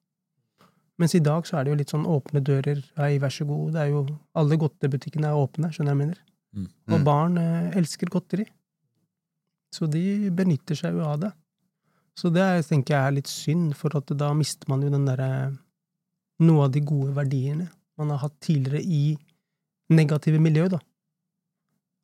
Mens 1.04 1.18
i 1.20 1.22
dag 1.26 1.44
så 1.50 1.58
er 1.58 1.68
det 1.68 1.74
jo 1.74 1.82
litt 1.82 1.92
sånn 1.92 2.08
åpne 2.08 2.46
dører, 2.48 2.80
hei, 3.02 3.12
vær 3.20 3.36
så 3.36 3.50
god, 3.50 3.76
det 3.76 3.84
er 3.84 3.92
jo 3.92 4.06
Alle 4.40 4.62
godtebutikkene 4.64 5.28
er 5.28 5.44
åpne, 5.44 5.74
skjønner 5.76 5.98
jeg 5.98 6.04
mener. 6.06 6.24
Mm. 6.56 6.72
Og 6.96 7.06
barn 7.12 7.36
uh, 7.44 7.76
elsker 7.76 8.14
godteri. 8.14 8.48
Så 9.76 9.92
de 9.92 10.32
benytter 10.32 10.80
seg 10.80 10.96
jo 10.96 11.04
av 11.12 11.20
det. 11.28 11.36
Så 12.18 12.32
det 12.32 12.48
er, 12.48 12.64
tenker 12.64 12.96
jeg 12.96 13.04
er 13.04 13.20
litt 13.20 13.30
synd, 13.30 13.74
for 13.76 14.00
at 14.00 14.16
da 14.16 14.32
mister 14.32 14.72
man 14.72 14.88
jo 14.88 14.96
den 14.96 15.12
derre 15.12 15.58
Noe 16.44 16.68
av 16.68 16.74
de 16.76 16.84
gode 16.86 17.16
verdiene 17.16 17.70
man 17.98 18.12
har 18.14 18.22
hatt 18.28 18.36
tidligere 18.46 18.84
i 18.84 19.18
negative 19.90 20.40
miljø, 20.44 20.68
da. 20.70 20.80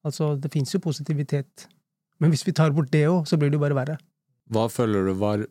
Altså, 0.03 0.33
det 0.39 0.51
fins 0.53 0.73
jo 0.73 0.81
positivitet. 0.83 1.67
Men 2.19 2.33
hvis 2.33 2.45
vi 2.47 2.55
tar 2.55 2.73
bort 2.75 2.91
det 2.91 3.05
òg, 3.09 3.27
så 3.29 3.37
blir 3.37 3.51
det 3.51 3.59
jo 3.59 3.63
bare 3.63 3.77
verre. 3.77 3.99
Hva 4.51 4.65
føler 4.71 5.07
du 5.07 5.13
var 5.19 5.45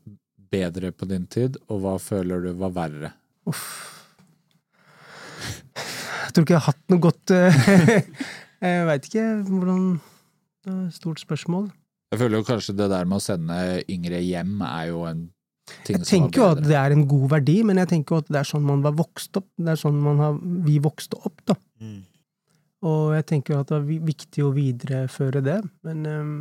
bedre 0.53 0.93
på 0.93 1.09
din 1.09 1.27
tid, 1.31 1.57
og 1.71 1.83
hva 1.85 1.97
føler 2.03 2.43
du 2.45 2.53
var 2.61 2.75
verre? 2.77 3.13
Uff. 3.49 3.69
Jeg 6.33 6.35
tror 6.35 6.47
ikke 6.47 6.55
jeg 6.55 6.63
har 6.65 6.71
hatt 6.73 6.93
noe 6.93 7.03
godt 7.03 7.33
eh, 7.35 7.57
Jeg 8.63 8.85
veit 8.89 9.07
ikke 9.09 9.25
hvordan 9.51 9.83
Det 10.65 10.71
er 10.73 10.85
et 10.87 10.97
stort 10.97 11.21
spørsmål. 11.21 11.67
Jeg 12.13 12.21
føler 12.21 12.41
jo 12.41 12.47
kanskje 12.47 12.75
det 12.79 12.87
der 12.93 13.09
med 13.09 13.19
å 13.19 13.25
sende 13.25 13.59
yngre 13.91 14.21
hjem 14.23 14.61
er 14.65 14.87
jo 14.93 15.03
en 15.09 15.27
Jeg 15.87 16.03
tenker 16.07 16.41
jo 16.41 16.47
at 16.57 16.63
det 16.65 16.75
er 16.79 16.95
en 16.95 17.05
god 17.09 17.29
verdi, 17.37 17.61
men 17.67 17.79
jeg 17.83 17.91
tenker 17.93 18.17
jo 18.17 18.23
at 18.25 18.31
det 18.33 18.41
er 18.41 18.49
sånn 18.49 18.65
man 18.67 18.83
var 18.85 18.97
vokst 18.99 19.39
opp. 19.39 19.47
Det 19.57 19.75
er 19.75 19.79
sånn 19.79 20.01
man 20.03 20.19
har, 20.23 20.41
vi 20.67 20.79
vokste 20.83 21.21
opp, 21.23 21.39
da. 21.49 21.57
Mm. 21.83 22.01
Og 22.91 23.15
jeg 23.15 23.27
tenker 23.31 23.55
jo 23.55 23.61
at 23.63 23.71
det 23.71 23.79
er 23.79 24.07
viktig 24.11 24.43
å 24.43 24.53
videreføre 24.57 25.43
det, 25.47 25.61
men 25.87 26.03
um, 26.11 26.35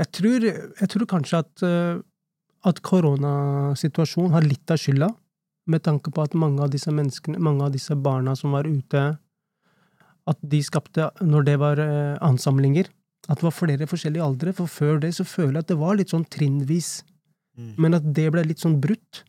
jeg, 0.00 0.08
tror, 0.18 0.46
jeg 0.46 0.88
tror 0.92 1.08
kanskje 1.10 1.40
at, 1.42 1.64
eh, 1.68 1.98
at 2.68 2.80
koronasituasjonen 2.84 4.32
har 4.32 4.46
litt 4.46 4.72
av 4.72 4.80
skylda, 4.80 5.10
med 5.68 5.82
tanke 5.84 6.12
på 6.14 6.24
at 6.24 6.36
mange 6.38 6.62
av 6.64 6.72
disse 6.72 6.92
menneskene, 6.94 7.42
mange 7.42 7.66
av 7.66 7.74
disse 7.74 7.96
barna 7.98 8.36
som 8.38 8.56
var 8.56 8.68
ute, 8.68 9.04
at 10.26 10.40
de 10.40 10.62
skapte, 10.64 11.10
når 11.20 11.46
det 11.50 11.58
var 11.60 11.82
eh, 11.82 12.16
ansamlinger, 12.24 12.88
at 13.26 13.40
det 13.40 13.48
var 13.48 13.56
flere 13.56 13.88
forskjellige 13.90 14.24
aldre, 14.24 14.56
for 14.56 14.70
før 14.70 15.00
det 15.02 15.12
så 15.18 15.26
føler 15.28 15.58
jeg 15.58 15.66
at 15.66 15.72
det 15.74 15.80
var 15.80 15.98
litt 15.98 16.14
sånn 16.14 16.26
trinnvis, 16.30 17.00
Mm. 17.56 17.72
men 17.80 17.96
at 17.96 18.06
det 18.16 18.26
ble 18.34 18.42
litt 18.44 18.60
sånn 18.60 18.76
brutt. 18.80 19.22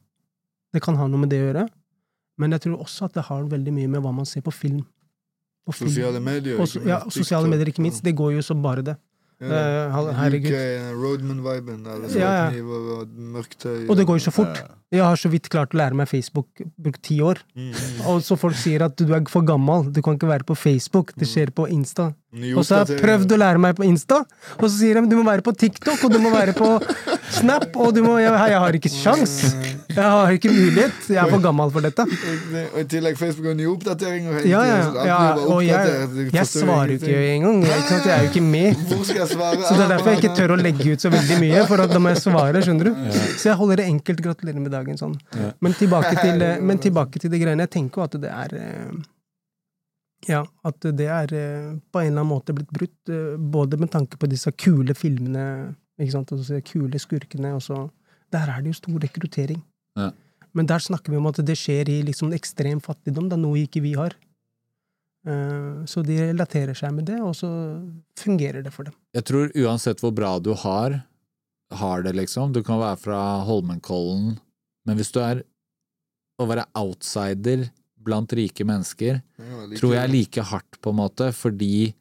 Det 0.75 0.82
kan 0.84 0.97
ha 0.99 1.07
noe 1.07 1.21
med 1.23 1.32
det 1.32 1.39
å 1.39 1.45
gjøre, 1.47 1.65
men 2.38 2.53
jeg 2.53 2.65
tror 2.65 2.82
også 2.84 3.07
at 3.07 3.15
det 3.17 3.23
har 3.30 3.45
veldig 3.49 3.73
mye 3.73 3.91
med 3.93 4.03
hva 4.03 4.11
man 4.13 4.28
ser 4.28 4.43
på 4.45 4.51
film. 4.51 4.82
På 5.65 5.73
film. 5.75 5.89
Sosiale 5.91 6.19
medier. 6.23 6.59
Også, 6.59 6.84
ja, 6.88 6.99
sosiale 7.11 7.47
medier, 7.49 7.71
ikke 7.71 7.84
minst. 7.84 8.03
Det 8.03 8.13
går 8.15 8.36
jo 8.38 8.43
som 8.45 8.61
bare 8.63 8.84
det. 8.86 8.97
Eh, 9.40 10.14
herregud. 10.18 10.50
UK, 10.50 10.94
Roadman-viben. 10.98 11.86
er 11.86 12.18
Ja, 12.18 12.50
ja. 12.50 12.62
og 12.64 13.08
mørktøy. 13.14 13.88
Og 13.88 13.98
det 13.98 14.08
går 14.08 14.18
jo 14.18 14.26
så 14.26 14.32
fort. 14.34 14.64
Jeg 14.90 15.04
har 15.04 15.16
så 15.20 15.30
vidt 15.30 15.50
klart 15.52 15.74
å 15.76 15.78
lære 15.78 15.94
meg 15.94 16.08
Facebook, 16.08 16.48
brukt 16.80 17.02
ti 17.04 17.20
år. 17.20 17.42
Mm, 17.54 17.74
mm. 17.74 18.06
Og 18.08 18.22
så 18.24 18.38
folk 18.40 18.56
sier 18.56 18.86
at 18.86 18.96
du 18.96 19.12
er 19.14 19.26
for 19.30 19.44
gammel, 19.44 19.92
du 19.92 20.02
kan 20.02 20.16
ikke 20.16 20.30
være 20.30 20.48
på 20.48 20.56
Facebook, 20.56 21.12
det 21.20 21.28
skjer 21.28 21.52
på 21.52 21.68
Insta. 21.68 22.14
Og 22.56 22.64
så 22.66 22.80
har 22.80 22.86
jeg 22.88 23.02
prøvd 23.02 23.34
å 23.36 23.40
lære 23.42 23.60
meg 23.60 23.76
på 23.76 23.84
Insta, 23.88 24.22
og 24.58 24.66
så 24.66 24.74
sier 24.78 25.02
de 25.02 25.12
du 25.12 25.18
må 25.20 25.26
være 25.28 25.44
på 25.44 25.54
TikTok, 25.60 26.06
og 26.08 26.16
du 26.16 26.20
må 26.24 26.32
være 26.32 26.56
på 26.56 26.70
Snap, 27.38 27.76
og 27.76 27.92
du 27.96 28.02
må 28.06 28.18
Jeg, 28.22 28.32
jeg 28.32 28.60
har 28.64 28.78
ikke 28.80 28.92
sjans! 28.92 29.34
Jeg 29.98 30.06
har 30.06 30.32
ikke 30.36 30.52
mulighet. 30.54 30.98
Jeg 31.10 31.18
er 31.18 31.32
for 31.32 31.42
gammel 31.42 31.72
for 31.74 31.84
dette. 31.84 32.04
Og 32.06 32.80
i 32.80 32.86
tillegg 32.92 33.18
Facebook 33.18 33.48
har 33.50 33.56
nye 33.58 33.70
oppdateringer 33.72 34.46
Ja, 34.46 34.62
ja, 34.68 34.78
ja. 35.08 35.18
Og 35.48 35.64
jeg, 35.66 36.30
jeg 36.36 36.50
svarer 36.52 36.94
jo 36.94 37.00
ikke 37.00 37.18
engang. 37.34 37.64
Jeg 37.66 38.02
er 38.06 38.22
jo 38.24 38.30
ikke 38.30 38.44
med. 38.46 38.84
Hvor 38.92 39.04
skal 39.08 39.24
jeg 39.24 39.26
svare? 39.32 39.59
Så 39.63 39.75
det 39.78 39.84
er 39.86 39.91
derfor 39.93 40.13
jeg 40.13 40.21
ikke 40.21 40.38
tør 40.38 40.53
å 40.53 40.57
legge 40.59 40.93
ut 40.93 41.03
så 41.03 41.11
veldig 41.13 41.38
mye, 41.41 41.63
for 41.69 41.84
da 41.84 42.01
må 42.01 42.13
jeg 42.13 42.21
svare, 42.23 42.63
skjønner 42.65 42.89
du. 42.89 43.03
Så 43.38 43.49
jeg 43.49 43.57
holder 43.59 43.82
det 43.82 43.86
enkelt. 43.91 44.23
Gratulerer 44.28 44.63
med 44.63 44.73
dagen, 44.73 44.99
sånn. 44.99 45.15
Men, 45.63 45.75
tilbake 45.78 46.13
til, 46.19 46.41
eh, 46.43 46.59
men 46.63 46.82
tilbake 46.84 47.21
til 47.21 47.34
det 47.34 47.41
greiene. 47.43 47.67
Jeg 47.67 47.73
tenker 47.78 48.01
jo 48.01 48.05
at 48.07 48.17
det 48.23 48.34
er 48.34 48.57
eh, 48.59 48.91
Ja, 50.28 50.43
at 50.67 50.88
det 50.99 51.09
er 51.13 51.34
eh, 51.38 51.73
på 51.93 52.01
en 52.01 52.11
eller 52.11 52.23
annen 52.23 52.32
måte 52.32 52.55
blitt 52.57 52.71
brutt, 52.73 53.13
både 53.38 53.80
med 53.80 53.93
tanke 53.93 54.19
på 54.19 54.30
disse 54.30 54.51
kule 54.57 54.95
filmene, 54.97 55.75
ikke 56.01 56.15
sant, 56.15 56.34
altså 56.36 56.61
kule 56.65 56.99
skurkene, 57.01 57.55
og 57.57 57.63
så 57.65 57.88
Der 58.34 58.49
er 58.51 58.59
det 58.59 58.73
jo 58.73 58.75
stor 58.75 58.99
rekruttering. 58.99 59.61
Ja. 59.95 60.11
Men 60.51 60.67
der 60.67 60.82
snakker 60.84 61.13
vi 61.13 61.19
om 61.19 61.30
at 61.30 61.38
det 61.47 61.55
skjer 61.55 61.88
i 61.88 62.01
liksom 62.03 62.34
ekstrem 62.36 62.82
fattigdom, 62.84 63.30
det 63.30 63.38
er 63.38 63.43
noe 63.43 63.61
ikke 63.61 63.80
vi 63.86 63.93
har. 63.95 64.17
Eh, 65.28 65.86
Så 65.86 66.03
de 66.07 66.15
relaterer 66.21 66.78
seg 66.78 66.93
med 66.95 67.05
det, 67.09 67.19
og 67.21 67.36
så 67.36 67.49
fungerer 68.19 68.63
det 68.63 68.71
for 68.73 68.88
dem. 68.88 68.95
Jeg 69.17 69.25
tror 69.28 69.51
uansett 69.55 69.99
hvor 70.03 70.13
bra 70.15 70.38
du 70.39 70.53
har, 70.55 71.01
har 71.71 72.03
det, 72.05 72.13
liksom 72.15 72.53
Du 72.55 72.61
kan 72.63 72.80
være 72.80 72.97
fra 73.01 73.21
Holmenkollen, 73.43 74.38
men 74.88 74.95
hvis 74.99 75.11
du 75.11 75.19
er 75.19 75.43
å 76.39 76.47
være 76.47 76.63
outsider 76.80 77.65
blant 78.07 78.32
rike 78.32 78.63
mennesker, 78.63 79.19
tror 79.75 79.95
jeg 79.97 80.03
er 80.05 80.13
like 80.13 80.41
hardt, 80.47 80.78
på 80.80 80.93
en 80.93 80.99
måte, 81.01 81.32
fordi 81.36 81.93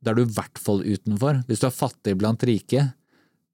da 0.00 0.12
er 0.12 0.20
du 0.20 0.22
i 0.22 0.30
hvert 0.36 0.60
fall 0.62 0.84
utenfor. 0.84 1.40
Hvis 1.48 1.58
du 1.64 1.66
er 1.66 1.74
fattig 1.74 2.14
blant 2.20 2.44
rike, 2.46 2.84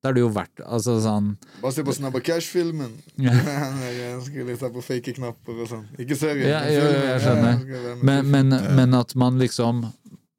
da 0.05 0.11
er 0.11 0.17
det 0.19 0.21
jo 0.21 0.29
verdt 0.37 0.61
Altså 0.69 0.99
sånn 1.01 1.31
Bare 1.63 1.73
se 1.73 1.83
på 1.87 1.95
Snabba 1.97 2.21
Cash-filmen. 2.21 2.93
Jeg 3.25 4.19
skulle 4.27 4.57
se 4.61 4.69
på 4.75 4.83
fake 4.85 5.15
knapper 5.17 5.63
og 5.65 5.71
sånn. 5.71 5.87
Ikke 6.05 6.19
serien, 6.21 6.45
Ja, 6.51 6.61
men 6.67 6.75
jo, 6.77 6.83
jo, 6.85 7.01
jeg 7.09 7.23
skjønner. 7.25 7.65
Ja, 7.73 7.95
Men, 8.05 8.29
men, 8.35 8.59
men 8.77 8.99
at 9.01 9.15
man 9.17 9.41
liksom 9.41 9.81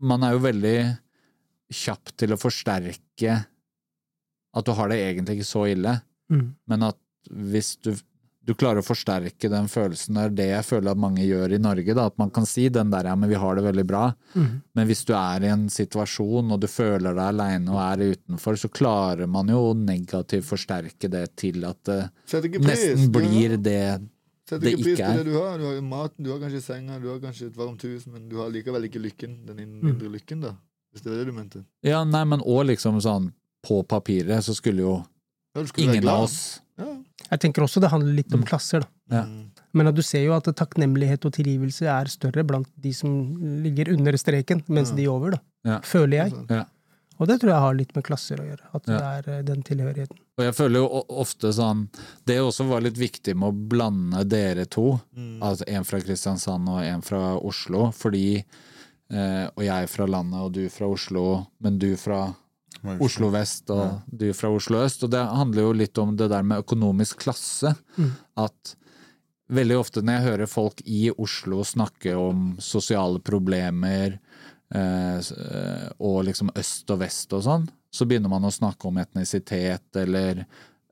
Man 0.06 0.24
er 0.28 0.36
jo 0.38 0.44
veldig 0.46 0.76
kjapp 1.76 2.12
til 2.22 2.36
å 2.36 2.38
forsterke 2.38 3.40
at 4.56 4.68
du 4.70 4.72
har 4.78 4.88
det 4.94 5.00
egentlig 5.02 5.40
ikke 5.42 5.48
så 5.50 5.66
ille, 5.74 5.98
Mm. 6.32 6.46
men 6.72 6.84
at 6.88 6.98
hvis 7.30 7.74
du 7.86 7.92
du 8.46 8.54
klarer 8.54 8.80
å 8.82 8.86
forsterke 8.86 9.50
den 9.50 9.66
følelsen. 9.72 10.14
Det 10.16 10.24
er 10.24 10.34
det 10.38 10.46
jeg 10.52 10.66
føler 10.68 10.92
at 10.92 11.00
mange 11.02 11.24
gjør 11.26 11.56
i 11.56 11.60
Norge. 11.62 11.96
Da, 11.98 12.06
at 12.12 12.18
man 12.22 12.30
kan 12.30 12.46
si 12.46 12.68
den 12.70 12.92
der 12.94 13.10
ja, 13.10 13.16
men 13.18 13.30
vi 13.32 13.36
har 13.42 13.56
det 13.58 13.64
veldig 13.66 13.86
bra. 13.90 14.04
Mm. 14.36 14.62
Men 14.78 14.88
hvis 14.90 15.02
du 15.08 15.14
er 15.18 15.44
i 15.48 15.50
en 15.54 15.64
situasjon 15.74 16.52
og 16.54 16.60
du 16.62 16.68
føler 16.70 17.16
deg 17.18 17.24
aleine 17.32 17.74
og 17.74 17.80
er 17.82 18.14
utenfor, 18.16 18.60
så 18.62 18.70
klarer 18.70 19.26
man 19.28 19.50
jo 19.50 19.74
negativt 19.74 20.46
forsterke 20.46 21.10
det 21.10 21.24
til 21.42 21.66
at 21.66 21.82
det 21.90 22.02
pris, 22.30 22.68
nesten 22.70 23.12
blir 23.16 23.58
det 23.58 23.80
Sett 24.46 24.62
det 24.62 24.76
ikke 24.76 24.84
pris 24.84 25.00
på 25.00 25.08
er. 25.10 25.18
det 25.18 25.26
du 25.26 25.38
har. 25.42 25.58
Du 25.58 25.66
har 25.66 25.74
jo 25.74 25.82
maten, 25.82 26.24
du 26.24 26.30
har 26.30 26.38
kanskje 26.44 26.62
senga, 26.62 27.00
du 27.02 27.08
har 27.10 27.18
kanskje 27.24 27.48
et 27.50 27.56
varmt 27.58 27.82
hus, 27.82 28.06
men 28.06 28.28
du 28.30 28.36
har 28.38 28.52
likevel 28.54 28.86
ikke 28.86 29.02
lykken. 29.02 29.40
Den 29.48 29.58
Mm. 29.58 29.90
indre 29.96 30.12
lykken, 30.14 30.42
da. 30.46 30.52
Hvis 30.94 31.02
det 31.02 31.10
var 31.12 31.18
det 31.18 31.26
du 31.26 31.34
mente. 31.34 31.64
Ja, 31.84 32.04
nei, 32.06 32.24
men 32.24 32.40
òg 32.46 32.68
liksom 32.70 33.02
sånn 33.02 33.32
På 33.66 33.82
papiret 33.84 34.44
så 34.46 34.54
skulle 34.54 34.84
jo 34.86 34.94
Ja, 35.56 35.64
skulle 35.66 35.90
ingen 35.98 36.08
av 36.08 36.24
oss. 36.28 36.62
Jeg 36.78 37.40
tenker 37.40 37.64
også 37.64 37.80
det 37.82 37.90
handler 37.92 38.14
litt 38.14 38.34
om 38.34 38.42
Mm. 38.42 38.46
klasser, 38.48 38.82
da. 38.82 38.88
Ja. 39.12 39.26
Men 39.74 39.88
at 39.88 39.96
du 39.96 40.02
ser 40.02 40.24
jo 40.26 40.34
at 40.36 40.44
takknemlighet 40.44 41.26
og 41.26 41.34
tilgivelse 41.34 41.84
er 41.88 42.06
større 42.12 42.44
blant 42.44 42.68
de 42.80 42.92
som 42.94 43.36
ligger 43.64 43.92
under 43.94 44.14
streken, 44.18 44.64
mens 44.68 44.90
Ja. 44.92 44.96
de 44.96 45.08
over, 45.08 45.32
da. 45.32 45.40
Ja. 45.66 45.80
Føler 45.82 46.18
jeg. 46.30 46.34
Ja. 46.50 46.66
Og 47.18 47.28
det 47.28 47.40
tror 47.40 47.50
jeg 47.52 47.60
har 47.64 47.74
litt 47.74 47.96
med 47.96 48.04
klasser 48.04 48.36
å 48.38 48.44
gjøre. 48.44 48.60
At 48.74 48.84
Ja. 48.88 48.98
det 48.98 49.28
er 49.28 49.38
eh, 49.38 49.42
den 49.44 49.64
tilhørigheten. 49.64 50.18
Og 50.38 50.44
jeg 50.44 50.54
føler 50.54 50.76
jo 50.82 51.04
ofte 51.10 51.54
sånn 51.54 51.88
Det 52.26 52.38
også 52.40 52.68
var 52.68 52.82
litt 52.82 52.98
viktig 52.98 53.36
med 53.38 53.54
å 53.54 53.68
blande 53.70 54.28
dere 54.28 54.66
to. 54.66 55.00
Mm. 55.16 55.40
Altså 55.42 55.64
en 55.68 55.84
fra 55.86 56.00
Kristiansand 56.02 56.68
og 56.68 56.82
en 56.84 57.02
fra 57.02 57.40
Oslo. 57.40 57.92
Fordi 57.92 58.44
eh, 59.12 59.48
Og 59.56 59.64
jeg 59.64 59.88
fra 59.90 60.06
landet 60.08 60.40
og 60.42 60.52
du 60.52 60.68
fra 60.70 60.88
Oslo, 60.88 61.48
men 61.62 61.78
du 61.80 61.96
fra 61.96 62.36
Oslo 62.84 63.30
vest 63.34 63.70
og 63.74 64.02
du 64.08 64.28
fra 64.38 64.50
Oslo 64.54 64.82
øst. 64.86 65.04
Og 65.06 65.12
det 65.14 65.22
handler 65.22 65.68
jo 65.68 65.76
litt 65.84 65.98
om 66.02 66.16
det 66.18 66.30
der 66.32 66.46
med 66.46 66.64
økonomisk 66.66 67.24
klasse. 67.26 67.76
Mm. 67.98 68.12
At 68.46 68.76
veldig 69.56 69.78
ofte 69.80 70.04
når 70.04 70.18
jeg 70.18 70.28
hører 70.30 70.52
folk 70.52 70.82
i 70.86 71.08
Oslo 71.12 71.64
snakke 71.66 72.16
om 72.18 72.56
sosiale 72.62 73.22
problemer 73.22 74.18
eh, 74.18 75.20
eh, 75.20 75.90
og 76.00 76.24
liksom 76.30 76.54
øst 76.58 76.94
og 76.94 77.02
vest 77.04 77.36
og 77.38 77.46
sånn, 77.46 77.68
så 77.94 78.08
begynner 78.08 78.32
man 78.32 78.48
å 78.48 78.54
snakke 78.54 78.90
om 78.90 78.98
etnisitet 79.02 80.02
eller 80.02 80.46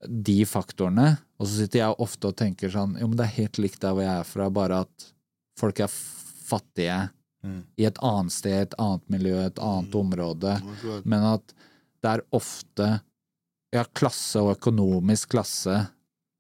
de 0.04 0.44
faktorene. 0.48 1.16
Og 1.40 1.48
så 1.48 1.64
sitter 1.64 1.84
jeg 1.84 2.04
ofte 2.04 2.30
og 2.30 2.38
tenker 2.40 2.72
sånn 2.72 2.98
Jo, 3.00 3.08
men 3.10 3.18
det 3.20 3.28
er 3.28 3.38
helt 3.42 3.60
likt 3.62 3.82
der 3.84 3.96
hvor 3.96 4.06
jeg 4.06 4.22
er 4.22 4.30
fra, 4.30 4.48
bare 4.54 4.84
at 4.86 5.12
folk 5.60 5.84
er 5.84 5.92
fattige 5.92 7.04
Mm. 7.44 7.64
i 7.76 7.86
et 7.86 7.98
annet 8.00 8.32
sted, 8.32 8.54
et 8.62 8.76
annet 8.80 9.10
miljø, 9.12 9.36
et 9.44 9.60
annet 9.60 9.96
område. 10.00 10.56
Akkurat. 10.64 11.06
Men 11.06 11.26
at 11.34 11.54
det 12.04 12.12
er 12.12 12.24
ofte 12.36 12.88
ja, 13.74 13.84
klasse 13.96 14.42
og 14.44 14.58
økonomisk 14.58 15.34
klasse 15.34 15.80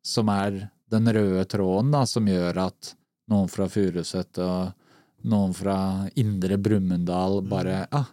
som 0.05 0.29
er 0.33 0.67
den 0.91 1.07
røde 1.15 1.45
tråden, 1.49 1.93
da, 1.93 2.03
som 2.05 2.27
gjør 2.27 2.59
at 2.67 2.93
noen 3.31 3.47
fra 3.49 3.69
Furuset 3.71 4.37
og 4.43 4.73
noen 5.31 5.55
fra 5.55 5.77
Indre 6.19 6.59
Brumunddal 6.59 7.39
bare 7.47 7.85
Ja, 7.85 8.03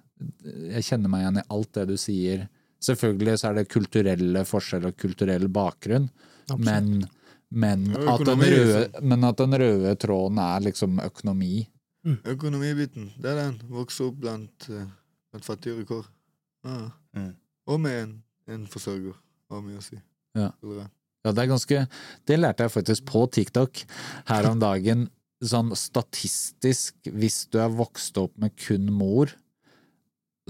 jeg 0.70 0.84
kjenner 0.86 1.10
meg 1.10 1.24
igjen 1.24 1.40
i 1.40 1.48
alt 1.56 1.70
det 1.76 1.86
du 1.88 1.94
sier. 2.00 2.44
Selvfølgelig 2.80 3.38
så 3.40 3.50
er 3.50 3.58
det 3.58 3.70
kulturelle 3.72 4.44
forskjeller 4.48 4.92
og 4.92 5.00
kulturell 5.00 5.48
bakgrunn, 5.52 6.06
men, 6.60 7.02
men, 7.48 7.86
at 7.98 8.24
den 8.24 8.44
røde, 8.44 8.78
liksom. 8.84 9.08
men 9.12 9.26
at 9.28 9.42
den 9.42 9.58
røde 9.64 9.94
tråden 10.00 10.40
er 10.44 10.64
liksom 10.68 11.00
økonomi. 11.04 11.64
Økonomibiten, 12.32 13.10
det 13.20 13.32
er 13.32 13.42
den. 13.42 13.58
Vokse 13.72 14.06
opp 14.06 14.20
blant, 14.22 14.68
eh, 14.72 14.86
blant 15.32 15.44
fattigere 15.44 15.84
kår. 15.88 16.06
Mm. 16.66 17.34
Og 17.70 17.80
med 17.80 18.02
en, 18.02 18.16
en 18.50 18.66
forsørger, 18.70 19.16
har 19.50 19.62
mye 19.64 19.80
å 19.80 19.84
si. 19.84 19.98
Ja. 20.38 20.50
Ja, 21.20 21.32
det 21.34 21.42
er 21.42 21.50
ganske 21.50 21.80
Det 22.28 22.36
lærte 22.38 22.64
jeg 22.64 22.72
faktisk 22.72 23.04
på 23.08 23.24
TikTok 23.34 23.82
her 24.30 24.48
om 24.48 24.60
dagen. 24.62 25.08
Sånn 25.40 25.72
statistisk, 25.76 26.98
hvis 27.08 27.46
du 27.48 27.58
er 27.62 27.72
vokst 27.72 28.18
opp 28.20 28.34
med 28.40 28.52
kun 28.60 28.90
mor, 28.92 29.32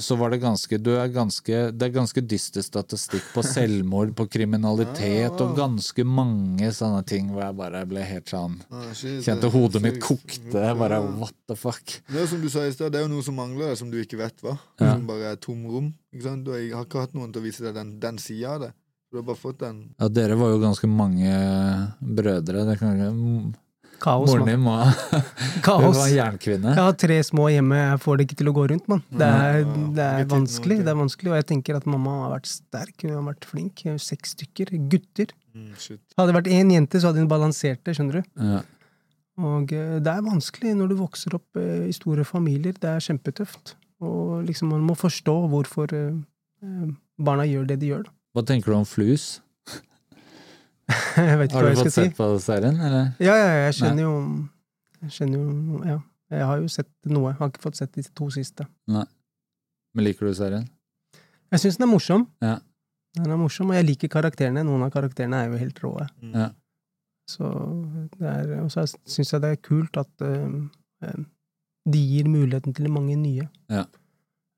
så 0.03 0.17
var 0.19 0.33
det 0.33 0.41
ganske 0.43 0.79
Du 0.83 0.91
er 0.97 1.09
ganske 1.13 1.61
Det 1.77 1.87
er 1.87 1.93
ganske 1.95 2.23
dyster 2.25 2.65
statistikk 2.65 3.29
på 3.35 3.45
selvmord, 3.55 4.15
på 4.19 4.27
kriminalitet 4.33 5.41
og 5.45 5.55
ganske 5.59 6.05
mange 6.09 6.73
sånne 6.77 7.05
ting 7.09 7.31
hvor 7.31 7.45
jeg 7.45 7.57
bare 7.61 7.85
ble 7.91 8.05
helt 8.07 8.33
sånn 8.33 8.59
Ah, 8.71 8.91
Kjente 8.97 9.51
hodet 9.53 9.83
mitt 9.85 10.01
kokte. 10.03 10.65
Bare 10.81 11.01
what 11.21 11.35
the 11.51 11.57
fuck? 11.59 11.99
Det 12.11 12.25
er 12.25 12.29
som 12.31 12.43
du 12.43 12.49
sa 12.53 12.65
i 12.67 12.73
sted, 12.75 12.93
det 12.93 13.01
er 13.01 13.07
jo 13.07 13.13
noe 13.15 13.25
som 13.27 13.37
mangler, 13.39 13.75
som 13.79 13.91
du 13.93 13.99
ikke 14.01 14.19
vet 14.21 14.43
hva. 14.45 14.57
Ja. 14.81 14.95
Som 14.95 15.07
bare 15.09 15.33
er 15.35 15.41
tomrom. 15.41 15.93
Ikke 16.15 16.27
sant? 16.27 16.45
Du 16.47 16.53
har 16.55 16.61
har 16.81 16.87
ikke 16.87 17.03
hatt 17.05 17.17
noen 17.17 17.33
til 17.33 17.43
å 17.43 17.47
vise 17.47 17.65
deg 17.65 17.77
den, 17.77 17.97
den 18.03 18.19
sida 18.23 18.55
av 18.57 18.63
det. 18.65 18.71
Du 19.11 19.19
har 19.19 19.25
bare 19.27 19.41
fått 19.41 19.59
den. 19.65 19.81
Ja, 19.99 20.09
dere 20.13 20.37
var 20.39 20.53
jo 20.53 20.61
ganske 20.63 20.87
mange 20.91 21.31
brødre. 22.01 22.65
Det 22.69 22.77
kan 22.79 22.95
ikke 22.95 23.11
Kaos, 24.01 24.31
Moren 24.31 24.49
din 24.49 24.63
må 24.65 24.75
Hun 25.67 25.95
var 25.97 26.11
jernkvinne. 26.13 26.75
Jeg 26.75 26.87
har 26.87 26.97
tre 26.99 27.19
små 27.27 27.49
hjemme, 27.53 27.79
jeg 27.79 28.01
får 28.05 28.19
det 28.19 28.27
ikke 28.27 28.39
til 28.41 28.51
å 28.51 28.55
gå 28.57 28.67
rundt, 28.73 28.89
mann. 28.91 29.05
Det 29.13 29.29
er, 29.29 29.61
det 29.97 30.07
er 30.07 30.27
vanskelig, 30.31 30.81
det 30.87 30.93
er 30.93 30.99
vanskelig, 30.99 31.33
og 31.33 31.39
jeg 31.41 31.49
tenker 31.53 31.79
at 31.79 31.89
mamma 31.91 32.17
har 32.25 32.35
vært 32.39 32.51
sterk, 32.51 32.97
hun 33.05 33.17
har 33.19 33.27
vært 33.29 33.49
flink. 33.49 33.85
Hun 33.87 33.97
er 33.99 34.03
Seks 34.03 34.35
stykker, 34.37 34.73
gutter. 34.91 35.35
Mm. 35.55 35.73
Hadde 36.17 36.31
det 36.31 36.37
vært 36.39 36.53
én 36.55 36.73
jente, 36.75 37.01
så 37.01 37.11
hadde 37.11 37.23
hun 37.25 37.31
balansert 37.31 37.83
det, 37.87 37.97
skjønner 37.99 38.21
du. 38.21 38.31
Ja. 38.41 38.63
Og 39.41 39.73
eh, 39.73 39.99
det 40.03 40.13
er 40.13 40.25
vanskelig 40.27 40.75
når 40.77 40.91
du 40.91 40.97
vokser 41.01 41.37
opp 41.39 41.61
eh, 41.61 41.87
i 41.89 41.95
store 41.97 42.27
familier, 42.29 42.77
det 42.81 42.91
er 42.91 43.05
kjempetøft. 43.05 43.77
Og 44.05 44.41
liksom 44.49 44.73
man 44.73 44.85
må 44.87 44.97
forstå 44.99 45.37
hvorfor 45.53 45.93
eh, 45.97 46.91
barna 47.21 47.47
gjør 47.49 47.69
det 47.71 47.81
de 47.83 47.93
gjør, 47.93 48.09
da. 48.09 48.17
Hva 48.37 48.45
tenker 48.47 48.71
du 48.71 48.77
om 48.79 48.87
flus? 48.87 49.41
Jeg 51.17 51.39
vet 51.41 51.51
ikke 51.51 51.59
Har 51.59 51.67
hva 51.67 51.69
du 51.69 51.71
jeg 51.71 51.79
skal 51.79 51.91
fått 51.91 51.97
sett 51.99 52.17
på 52.19 52.29
serien, 52.45 52.81
eller? 52.89 53.11
Ja, 53.23 53.35
ja, 53.39 53.51
jeg 53.67 53.77
skjønner 53.79 54.07
jo 54.07 54.15
Jeg 55.01 55.17
kjenner 55.19 55.43
jo 55.43 55.83
Ja. 55.89 55.99
Jeg 56.31 56.47
har 56.47 56.61
jo 56.63 56.69
sett 56.71 56.91
noe. 57.11 57.33
Jeg 57.33 57.41
har 57.41 57.49
ikke 57.51 57.63
fått 57.65 57.79
sett 57.81 57.97
de 57.97 58.05
to 58.15 58.29
siste. 58.31 58.63
Men 58.87 60.05
liker 60.07 60.29
du 60.29 60.35
serien? 60.39 60.69
Jeg 61.51 61.63
syns 61.65 61.79
den 61.81 61.89
er 61.89 61.91
morsom. 61.91 62.27
Ja. 62.45 62.61
Den 63.19 63.35
er 63.35 63.41
morsom, 63.41 63.73
og 63.73 63.79
jeg 63.81 63.89
liker 63.89 64.13
karakterene. 64.13 64.63
Noen 64.67 64.85
av 64.87 64.93
karakterene 64.95 65.41
er 65.43 65.51
jo 65.51 65.59
helt 65.59 65.81
rå. 65.83 65.91
Mm. 66.23 66.37
Ja. 66.37 66.49
Så 67.31 67.51
det 68.15 68.31
er, 68.31 68.53
og 68.63 68.71
så 68.71 68.87
syns 68.87 69.35
jeg 69.35 69.43
det 69.43 69.51
er 69.57 69.63
kult 69.63 69.99
at 69.99 70.25
eh, 70.27 70.55
eh, 71.07 71.19
de 71.91 72.03
gir 72.13 72.31
muligheten 72.31 72.75
til 72.77 72.91
mange 72.93 73.17
nye. 73.19 73.49
Ja. 73.71 73.87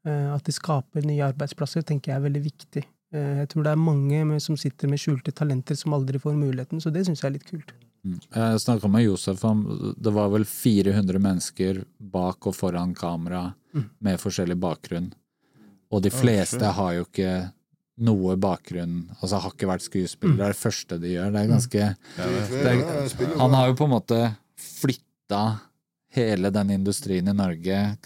Uh, 0.02 0.34
at 0.34 0.42
de 0.48 0.52
skaper 0.52 1.04
nye 1.06 1.22
arbeidsplasser, 1.28 1.84
tenker 1.86 2.10
jeg 2.10 2.18
er 2.18 2.24
veldig 2.24 2.40
viktig. 2.42 2.82
Eh, 3.12 3.38
jeg 3.42 3.48
tror 3.52 3.62
det 3.66 3.72
er 3.72 3.76
mange 3.76 4.40
som 4.40 4.56
sitter 4.56 4.88
med 4.88 4.98
skjulte 4.98 5.32
talenter 5.36 5.76
som 5.76 5.92
aldri 5.92 6.18
får 6.22 6.34
muligheten, 6.38 6.80
så 6.80 6.90
det 6.92 7.04
syns 7.06 7.20
jeg 7.22 7.28
er 7.30 7.36
litt 7.38 7.48
kult. 7.50 7.72
Mm. 8.04 8.18
Jeg 8.34 8.58
snakka 8.64 8.88
med 8.90 9.04
Josef 9.04 9.44
om 9.46 9.94
Det 10.00 10.10
var 10.12 10.28
vel 10.32 10.42
400 10.44 11.20
mennesker 11.22 11.84
bak 12.00 12.46
og 12.46 12.54
foran 12.56 12.94
kamera 12.94 13.54
Mm. 13.74 13.84
med 14.00 14.18
forskjellig 14.20 14.58
bakgrunn. 14.60 15.12
Og 15.90 16.02
de 16.02 16.10
fleste 16.10 16.60
har 16.72 16.92
jo 16.94 17.04
ikke 17.06 17.52
noe 17.98 18.36
bakgrunn 18.36 19.08
Altså 19.22 19.40
har 19.40 19.50
ikke 19.50 19.68
vært 19.70 19.82
skuespillere. 19.86 20.36
Det 20.36 20.44
er 20.44 20.52
det 20.52 20.56
første 20.60 20.98
de 21.00 21.08
gjør. 21.14 21.32
Det 21.32 21.40
er 21.40 21.46
Mm. 21.46 21.52
ganske 21.54 21.96
Det 22.16 22.66
er- 22.66 23.38
Han 23.38 23.50
har 23.54 23.66
jo 23.68 23.74
på 23.74 23.84
en 23.84 23.90
måte 24.00 24.36
flytta 24.58 25.60
hele 26.10 26.50
den 26.50 26.70
industrien 26.70 27.28
i 27.28 27.32
Norge 27.32 27.96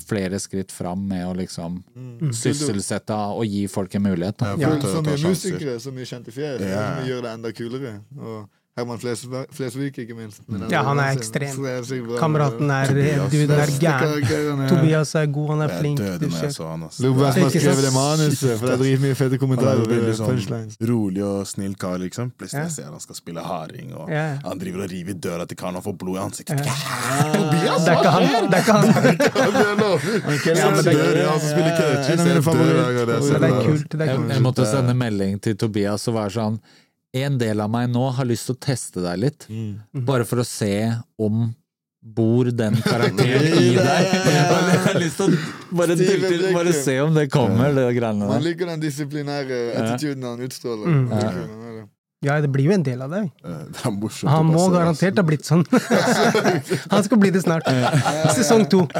flere 0.00 0.38
skritt 0.40 0.72
fram 0.72 1.02
med 1.08 1.26
å 1.26 1.34
liksom 1.36 1.82
Mm. 1.96 2.32
sysselsette 2.32 3.12
og 3.14 3.44
gi 3.46 3.66
folk 3.68 3.94
en 3.94 4.02
mulighet. 4.02 4.36
Da. 4.38 4.56
Ja, 4.56 4.70
så 4.80 5.02
mye 5.04 5.18
musikere, 5.20 5.78
så 5.80 5.92
mye 5.92 6.04
kjente 6.08 6.32
fjes, 6.32 6.60
yeah. 6.60 7.04
gjør 7.06 7.22
det 7.22 7.30
enda 7.30 7.52
kulere. 7.52 8.00
Og 8.18 8.48
Herman 8.72 8.96
Flesvig, 8.96 9.42
Flesvig 9.52 9.90
ikke 10.00 10.14
minst. 10.16 10.40
Ja, 10.72 10.80
han 10.86 10.96
er 10.98 11.10
ekstrem. 11.12 11.58
er. 11.68 11.82
Kameraten 12.16 12.70
er. 12.72 12.86
Duden 13.28 13.50
er 13.52 13.72
gæren. 13.82 14.62
Tobias 14.70 15.10
er 15.20 15.26
god, 15.28 15.48
han 15.50 15.60
er 15.60 15.68
Jeg 15.68 15.80
flink. 15.82 15.98
døde 16.00 16.28
når 16.30 16.38
jeg 16.46 16.52
så 16.54 16.68
han. 16.70 16.82
ass. 16.86 17.00
Lurer 17.04 17.12
på 17.12 17.20
hvem 17.20 17.32
som 17.32 17.42
har 17.42 17.50
skrevet 17.52 17.82
det 17.84 17.92
manuset, 17.92 18.54
for 18.58 18.66
det 18.66 18.72
er 18.72 18.80
dritmye 18.82 19.14
fete 19.18 19.28
Han 19.28 19.34
er 19.34 19.42
kommentarer. 19.42 19.84
veldig 19.92 20.14
sånn 20.16 20.88
rolig 20.88 21.22
og 21.22 21.46
snill 21.46 21.74
kar, 21.76 21.98
liksom. 22.00 22.32
Plutselig 22.38 22.62
Ja. 22.62 22.64
jeg 22.64 22.72
ser 22.72 22.84
han 22.88 23.00
skal 23.04 23.14
spille 23.20 23.40
harding, 23.44 23.92
og 23.92 24.08
han 24.08 24.58
driver 24.58 24.84
og 24.84 24.90
river 24.90 25.10
i 25.10 25.18
døra 25.20 25.46
til 25.46 25.56
karen 25.60 25.76
og 25.76 25.84
får 25.84 25.98
blod 25.98 26.16
i 26.16 26.20
ansiktet. 26.24 26.64
Ja. 26.64 26.72
Tobias! 27.36 27.84
Det 27.84 27.92
er 27.92 27.96
ikke 28.00 28.12
han! 28.16 28.22
Det 28.48 28.56
er 28.56 28.62
ikke 28.62 28.72
han. 28.72 28.84
Det 28.88 29.20
dør, 30.96 31.28
han 31.28 31.40
som 31.40 31.48
spiller 31.52 31.72
Jeg 31.76 32.08
jeg 32.08 32.16
Det 32.16 33.36
er 33.36 33.38
det. 33.38 33.66
kult. 33.66 33.88
Det 33.92 34.00
er 34.00 34.04
Jeg, 34.06 34.16
kult. 34.16 34.32
jeg 34.32 34.42
måtte 34.42 34.64
sende 34.66 34.94
melding 34.94 35.40
til 35.42 35.56
Tobias 35.56 36.08
og 36.08 36.14
være 36.14 36.30
sånn 36.30 36.58
En 37.12 37.34
del 37.36 37.60
av 37.60 37.68
meg 37.68 37.90
nå 37.92 38.06
har 38.16 38.24
lyst 38.24 38.46
til 38.48 38.54
å 38.56 38.60
teste 38.64 39.02
deg 39.04 39.18
litt, 39.20 39.44
Mm. 39.50 39.82
bare 40.08 40.24
for 40.24 40.36
å 40.40 40.44
se 40.48 40.96
om 41.20 41.50
bor 42.02 42.48
den 42.50 42.72
karakteren 42.82 43.52
i 43.60 43.74
deg. 43.76 43.84
Jeg 43.84 44.80
har 44.86 44.96
lyst 44.98 45.16
til 45.20 45.28
å 45.28 45.36
bare, 45.76 45.92
til, 45.96 46.48
bare 46.56 46.72
se 46.72 46.96
om 47.04 47.12
det 47.14 47.28
kommer, 47.30 47.68
det 47.76 47.84
greiene 47.98 48.24
Man 48.26 48.40
liker 48.42 48.66
den 48.72 48.80
disiplinære 48.80 49.60
attituden 49.76 50.22
han 50.24 50.40
utstråler. 50.48 50.86
Mm. 50.88 51.10
Ja. 52.22 52.38
Det 52.40 52.48
blir 52.54 52.64
jo 52.70 52.74
en 52.76 52.82
del 52.86 53.00
av 53.02 53.10
deg. 53.10 53.24
Eh, 53.44 53.50
Det 53.74 53.82
er 53.84 53.90
morsomt. 53.98 54.30
Han 54.30 54.46
må 54.46 54.68
garantert 54.72 55.16
ha 55.18 55.22
blitt 55.26 55.42
sånn. 55.44 55.64
Han 56.94 57.02
skal 57.02 57.18
bli 57.18 57.30
det 57.34 57.42
snart. 57.42 57.66
Sesong 58.36 58.62
to. 58.70 58.86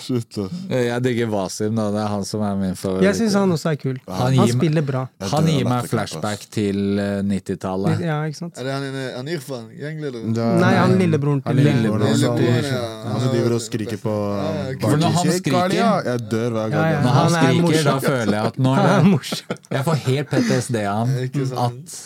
faen, 0.00 0.16
altså, 0.16 0.42
jeg. 0.42 0.52
Shit. 0.60 0.70
Jeg 0.70 1.02
digger 1.04 1.28
Wasim, 1.32 1.74
da. 1.76 1.84
Det 1.94 2.00
er 2.02 2.08
han 2.08 2.24
som 2.24 2.42
er 2.46 2.56
min 2.60 2.74
favoritt. 2.80 3.04
Jeg 3.06 3.14
syns 3.20 3.34
han 3.38 3.52
også 3.54 3.70
er 3.72 3.78
kul. 3.82 3.98
Han 4.08 4.36
Han 4.40 4.48
spiller 4.48 4.82
bra. 4.88 5.02
Han 5.32 5.46
gir 5.50 5.64
meg 5.68 5.88
flashback 5.90 6.46
til 6.50 6.98
eh, 6.98 7.20
90-tallet. 7.22 8.00
Ja, 8.04 8.18
ikke 8.28 8.40
sant? 8.40 8.58
Er 8.58 8.64
det 8.64 8.72
han, 8.76 8.98
han 9.16 9.28
Irfan? 9.34 9.66
Gjenglederen? 9.76 10.36
Er- 10.36 10.60
Nei, 10.64 10.72
han 10.80 10.96
lillebroren 11.00 11.42
til 11.46 11.60
lillebroren, 11.60 12.02
eh, 12.02 12.12
altså. 12.14 12.34
Lillebroren, 12.36 12.70
ja. 12.70 12.84
Han 13.10 13.20
som 13.20 13.34
driver 13.34 13.56
og 13.58 13.64
skriker 13.66 14.00
på 14.04 14.14
Ja, 14.20 14.78
For 14.86 14.96
når 15.04 15.16
han 15.18 15.34
skriker- 15.38 15.76
Jeg 16.10 16.24
dør 16.30 16.50
hver 16.56 16.70
gang. 16.70 16.78
Ja, 16.80 16.86
ja. 16.90 17.02
Når 17.02 17.10
han, 17.10 17.32
Han 17.32 17.34
er 17.34 17.52
skriker, 17.60 17.84
da 17.90 17.98
føler 18.00 18.32
jeg 18.38 18.46
at 18.54 18.58
nå 18.58 18.74
er 18.74 18.88
er. 19.00 19.44
Jeg 19.70 19.84
får 19.90 20.00
helt 20.06 20.30
PTSD 20.30 20.76
av 20.86 20.96
han. 21.06 21.30
At 21.66 21.98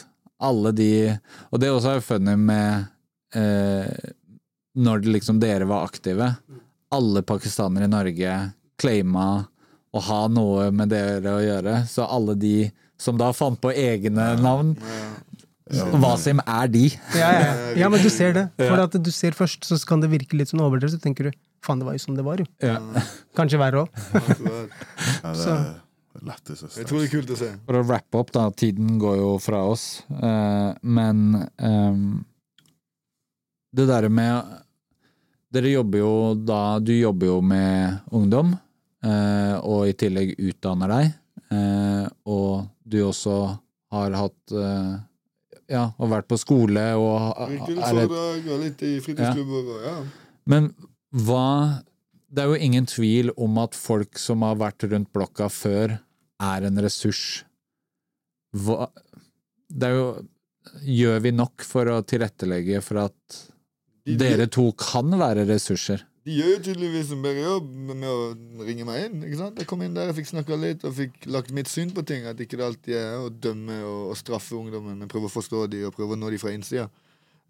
alle 0.45 0.73
de 0.77 0.91
Og 1.53 1.61
det 1.63 1.71
også 1.71 1.95
er 1.97 2.01
funny 2.05 2.35
med 2.37 2.87
eh, 3.35 3.87
Når 4.77 5.03
det 5.05 5.13
liksom 5.15 5.39
dere 5.41 5.65
var 5.71 5.85
aktive. 5.87 6.33
Alle 6.95 7.25
pakistanere 7.27 7.89
i 7.89 7.93
Norge 7.93 8.39
claima 8.81 9.27
å 9.95 10.03
ha 10.09 10.23
noe 10.31 10.71
med 10.75 10.91
dere 10.95 11.37
å 11.37 11.43
gjøre. 11.43 11.83
Så 11.91 12.07
alle 12.07 12.35
de 12.39 12.57
som 13.01 13.19
da 13.19 13.33
fant 13.35 13.61
på 13.61 13.73
egne 13.75 14.35
navn 14.41 14.75
Wasim 16.03 16.43
er 16.45 16.69
de. 16.69 16.85
Ja, 17.17 17.31
ja, 17.33 17.39
ja. 17.41 17.69
ja, 17.85 17.89
men 17.89 18.03
du 18.05 18.11
ser 18.13 18.35
det. 18.37 18.45
For 18.61 18.83
at 18.83 18.99
du 19.01 19.11
ser 19.15 19.37
først, 19.37 19.65
så 19.65 19.79
kan 19.89 20.03
det 20.03 20.11
virke 20.13 20.37
litt 20.37 20.51
sånn 20.51 20.61
overdrevet, 20.61 20.99
så 20.99 21.01
tenker 21.01 21.31
du 21.31 21.39
faen, 21.65 21.81
det 21.81 21.89
var 21.89 21.97
jo 21.97 22.03
sånn 22.03 22.19
det 22.19 22.27
var, 22.27 22.43
jo. 22.43 22.49
Ja. 22.61 22.77
Kanskje 23.39 23.61
verre 23.63 23.87
òg. 23.87 24.05
Ja, 25.25 25.33
det 25.33 26.29
lættis. 26.29 26.63
Jeg 26.79 26.87
tror 26.89 27.01
det 27.01 27.09
er 27.09 27.13
kult 27.15 27.33
å 27.35 27.39
se. 27.39 27.49
For 27.67 27.79
å 27.81 27.87
rappe 27.89 28.21
opp, 28.21 28.31
da. 28.35 28.45
Tiden 28.55 28.99
går 29.03 29.17
jo 29.19 29.33
fra 29.43 29.65
oss. 29.67 30.05
Eh, 30.15 30.69
men 30.87 31.25
um, 31.59 32.05
det 33.75 33.89
derre 33.91 34.13
med 34.13 34.61
Dere 35.55 35.71
jobber 35.71 36.03
jo 36.03 36.13
da 36.35 36.61
Du 36.83 36.93
jobber 36.97 37.31
jo 37.31 37.41
med 37.45 38.01
ungdom, 38.15 38.55
eh, 39.05 39.55
og 39.63 39.87
i 39.89 39.95
tillegg 39.99 40.35
utdanner 40.39 40.91
deg. 40.91 41.13
Eh, 41.55 42.07
og 42.27 42.67
du 42.83 42.99
også 43.05 43.37
har 43.95 44.17
hatt 44.19 44.55
eh, 44.55 44.95
Ja, 45.71 45.85
og 45.97 46.11
vært 46.13 46.29
på 46.29 46.37
skole 46.41 46.83
og 47.01 47.39
er 47.47 47.55
et 48.03 48.13
og 48.13 48.59
litt 48.61 48.83
i 48.85 48.99
fritidsklubber 49.05 49.71
og 49.77 49.87
ja. 49.87 49.97
Men 50.51 50.73
hva 51.15 51.83
Det 52.29 52.43
er 52.43 52.51
jo 52.51 52.67
ingen 52.67 52.87
tvil 52.91 53.31
om 53.39 53.59
at 53.63 53.77
folk 53.79 54.19
som 54.19 54.43
har 54.43 54.59
vært 54.59 54.85
rundt 54.91 55.13
blokka 55.15 55.47
før, 55.47 56.01
er 56.43 56.67
en 56.67 56.81
ressurs. 56.83 57.45
Hva 58.51 58.89
Det 59.69 59.91
er 59.91 60.01
jo 60.01 60.09
Gjør 60.81 61.19
vi 61.21 61.31
nok 61.37 61.61
for 61.61 61.87
å 61.93 61.99
tilrettelegge 62.09 62.81
for 62.81 63.03
at 63.03 63.35
De- 64.07 64.17
dere 64.21 64.47
to 64.53 64.73
kan 64.73 65.11
være 65.19 65.47
ressurser? 65.49 66.03
De 66.25 66.33
gjør 66.39 66.55
jo 66.55 66.61
tydeligvis 66.65 67.11
en 67.13 67.23
bedre 67.25 67.43
jobb 67.45 67.67
med 67.71 67.97
med 68.01 68.09
å 68.09 68.65
ringe 68.65 68.85
meg 68.89 69.05
inn. 69.07 69.23
ikke 69.27 69.37
sant? 69.37 69.59
Jeg 69.61 69.67
kom 69.69 69.83
inn 69.85 69.93
der, 69.97 70.07
jeg 70.09 70.15
fikk 70.23 70.31
snakka 70.33 70.57
litt 70.57 70.85
og 70.89 70.95
fikk 70.97 71.27
lagt 71.29 71.53
mitt 71.53 71.69
syn 71.69 71.91
på 71.93 72.05
ting. 72.09 72.25
At 72.25 72.41
ikke 72.41 72.57
det 72.57 72.65
alltid 72.65 72.95
er 72.97 73.19
å 73.21 73.29
dømme 73.29 73.77
og, 73.85 74.11
og 74.13 74.17
straffe 74.17 74.57
ungdommen, 74.57 74.97
men 74.99 75.09
prøve 75.09 75.29
å 75.29 75.33
forstå 75.35 75.67
de 75.73 75.83
og 75.85 75.93
prøve 75.97 76.17
å 76.17 76.21
nå 76.21 76.31
de 76.33 76.39
fra 76.41 76.53
innsida. 76.57 76.89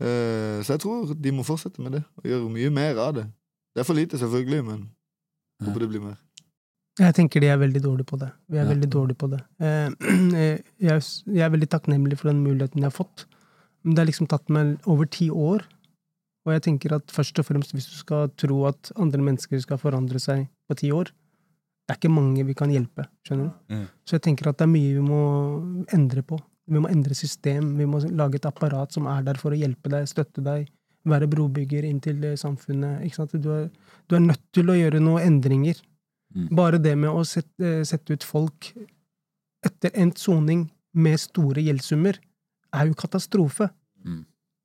Uh, 0.02 0.58
så 0.66 0.74
jeg 0.74 0.80
tror 0.82 1.14
de 1.14 1.30
må 1.30 1.44
fortsette 1.46 1.78
med 1.82 1.92
det 1.94 2.02
og 2.18 2.24
gjøre 2.26 2.50
mye 2.50 2.70
mer 2.74 2.98
av 2.98 3.12
det. 3.14 3.26
Det 3.74 3.82
er 3.84 3.86
for 3.86 3.94
lite, 3.94 4.18
selvfølgelig, 4.18 4.64
men 4.66 4.90
Ja. 5.60 5.66
håper 5.68 5.80
det 5.84 5.88
blir 5.92 6.00
mer. 6.02 6.16
Jeg 6.98 7.14
tenker 7.14 7.40
de 7.40 7.46
er 7.50 7.56
veldig 7.58 7.80
dårlige 7.82 8.06
på 8.10 8.18
det. 8.18 8.32
Vi 8.50 8.58
er 8.58 8.64
Ja. 8.64 8.70
veldig 8.74 8.90
dårlige 8.90 9.18
på 9.18 9.30
det. 9.30 9.40
Eh, 9.60 9.90
jeg, 10.88 11.02
jeg 11.26 11.42
er 11.46 11.50
veldig 11.54 11.68
takknemlig 11.70 12.18
for 12.18 12.28
den 12.30 12.42
muligheten 12.42 12.82
jeg 12.82 12.90
har 12.90 12.94
fått. 12.94 13.26
Men 13.84 13.94
det 13.94 14.02
har 14.02 14.06
liksom 14.10 14.26
tatt 14.28 14.48
meg 14.50 14.78
over 14.86 15.06
ti 15.06 15.30
år. 15.30 15.62
Og 16.44 16.52
jeg 16.52 16.64
tenker 16.66 16.96
at 16.98 17.12
først 17.12 17.38
og 17.40 17.46
fremst, 17.48 17.72
hvis 17.72 17.88
du 17.88 17.96
skal 17.96 18.32
tro 18.40 18.64
at 18.68 18.92
andre 19.00 19.22
mennesker 19.24 19.60
skal 19.62 19.80
forandre 19.80 20.20
seg 20.20 20.46
på 20.68 20.76
ti 20.80 20.90
år, 20.92 21.08
det 21.84 21.92
er 21.92 22.00
ikke 22.00 22.12
mange 22.12 22.44
vi 22.48 22.56
kan 22.56 22.72
hjelpe. 22.72 23.06
skjønner 23.26 23.48
du? 23.50 23.74
Mm. 23.74 23.86
Så 24.08 24.16
jeg 24.16 24.24
tenker 24.28 24.48
at 24.48 24.60
det 24.60 24.66
er 24.66 24.72
mye 24.72 24.92
vi 24.96 25.04
må 25.04 25.22
endre 25.92 26.24
på. 26.24 26.38
Vi 26.64 26.80
må 26.80 26.88
endre 26.88 27.16
system. 27.16 27.74
Vi 27.76 27.88
må 27.88 28.00
lage 28.08 28.40
et 28.40 28.48
apparat 28.48 28.92
som 28.92 29.08
er 29.12 29.24
der 29.26 29.40
for 29.40 29.52
å 29.52 29.58
hjelpe 29.58 29.92
deg, 29.92 30.08
støtte 30.08 30.44
deg, 30.44 30.70
være 31.08 31.28
brobygger 31.28 31.84
inn 31.84 32.00
til 32.04 32.24
eh, 32.24 32.38
samfunnet. 32.40 33.02
Ikke 33.04 33.20
sant? 33.20 33.36
Du, 33.36 33.50
er, 33.52 33.68
du 34.08 34.16
er 34.16 34.24
nødt 34.24 34.44
til 34.56 34.72
å 34.72 34.76
gjøre 34.78 35.02
noen 35.04 35.28
endringer. 35.28 35.80
Mm. 36.34 36.48
Bare 36.56 36.80
det 36.80 36.94
med 36.96 37.12
å 37.12 37.24
sette, 37.28 37.82
sette 37.88 38.16
ut 38.16 38.24
folk 38.26 38.72
etter 39.64 39.92
endt 40.00 40.20
soning 40.20 40.66
med 40.94 41.20
store 41.20 41.62
gjeldssummer, 41.64 42.16
er 42.74 42.88
jo 42.88 42.96
katastrofe. 42.98 43.68
Mm. 44.04 44.24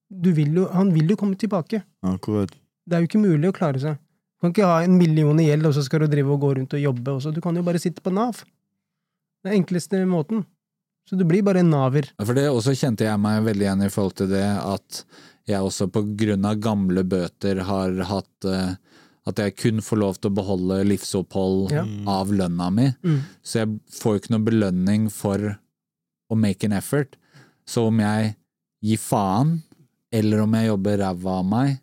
Du 0.09 0.31
vil 0.33 0.53
jo, 0.57 0.67
han 0.73 0.93
vil 0.93 1.11
jo 1.13 1.17
komme 1.19 1.37
tilbake. 1.39 1.83
Akkurat. 2.05 2.51
Det 2.89 2.97
er 2.97 3.03
jo 3.03 3.09
ikke 3.09 3.21
mulig 3.21 3.51
å 3.51 3.55
klare 3.55 3.81
seg. 3.81 3.97
Du 4.39 4.45
kan 4.47 4.53
ikke 4.55 4.69
ha 4.69 4.79
en 4.83 4.97
million 4.97 5.39
i 5.41 5.49
gjeld, 5.49 5.67
og 5.69 5.75
så 5.75 5.83
skal 5.85 6.05
du 6.05 6.07
drive 6.11 6.31
og 6.33 6.41
gå 6.41 6.53
rundt 6.57 6.73
og 6.73 6.81
jobbe 6.81 7.17
også. 7.17 7.33
Du 7.35 7.41
kan 7.43 7.55
jo 7.59 7.65
bare 7.65 7.81
sitte 7.81 8.01
på 8.01 8.13
Nav. 8.13 8.39
Det 9.43 9.51
Den 9.51 9.61
enkleste 9.61 10.01
måten. 10.07 10.45
Så 11.09 11.17
du 11.17 11.25
blir 11.25 11.41
bare 11.43 11.59
en 11.63 11.71
naver. 11.71 12.09
For 12.21 12.37
det 12.37 12.49
også 12.49 12.75
kjente 12.77 13.05
jeg 13.07 13.19
meg 13.21 13.43
veldig 13.45 13.65
igjen 13.65 13.85
i 13.85 13.89
forhold 13.89 14.15
til 14.19 14.29
det 14.29 14.45
at 14.45 15.03
jeg 15.49 15.65
også 15.65 15.87
på 15.89 16.03
grunn 16.19 16.45
av 16.45 16.59
gamle 16.61 17.03
bøter 17.09 17.63
har 17.65 17.95
hatt 18.05 18.45
uh, 18.45 18.75
at 19.29 19.41
jeg 19.41 19.55
kun 19.57 19.81
får 19.83 19.99
lov 20.01 20.19
til 20.19 20.29
å 20.29 20.37
beholde 20.37 20.77
livsopphold 20.87 21.73
Ja. 21.73 21.83
av 22.09 22.29
lønna 22.33 22.69
mi. 22.73 22.87
Mm. 23.03 23.21
Så 23.41 23.63
jeg 23.63 23.79
får 23.99 24.19
ikke 24.19 24.33
noe 24.35 24.45
belønning 24.45 25.09
for 25.13 25.57
å 26.29 26.37
make 26.37 26.65
an 26.69 26.77
effort. 26.77 27.17
Så 27.65 27.87
om 27.89 27.99
jeg 28.01 28.35
gir 28.85 29.01
faen, 29.01 29.59
eller 30.11 30.41
om 30.41 30.53
jeg 30.53 30.67
jobber 30.67 30.97
ræva 31.03 31.37
av 31.39 31.45
meg, 31.45 31.79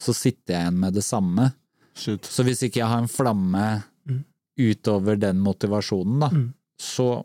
så 0.00 0.14
sitter 0.16 0.54
jeg 0.54 0.62
igjen 0.66 0.78
med 0.80 0.94
det 0.94 1.04
samme. 1.04 1.52
Shit. 1.94 2.22
Så 2.24 2.44
hvis 2.46 2.62
ikke 2.66 2.80
jeg 2.80 2.88
har 2.88 2.98
en 3.02 3.08
flamme 3.08 3.82
Mm. 4.08 4.24
utover 4.58 5.18
den 5.20 5.40
motivasjonen, 5.40 6.20
da, 6.20 6.28
Mm. 6.28 6.52
så 6.78 7.24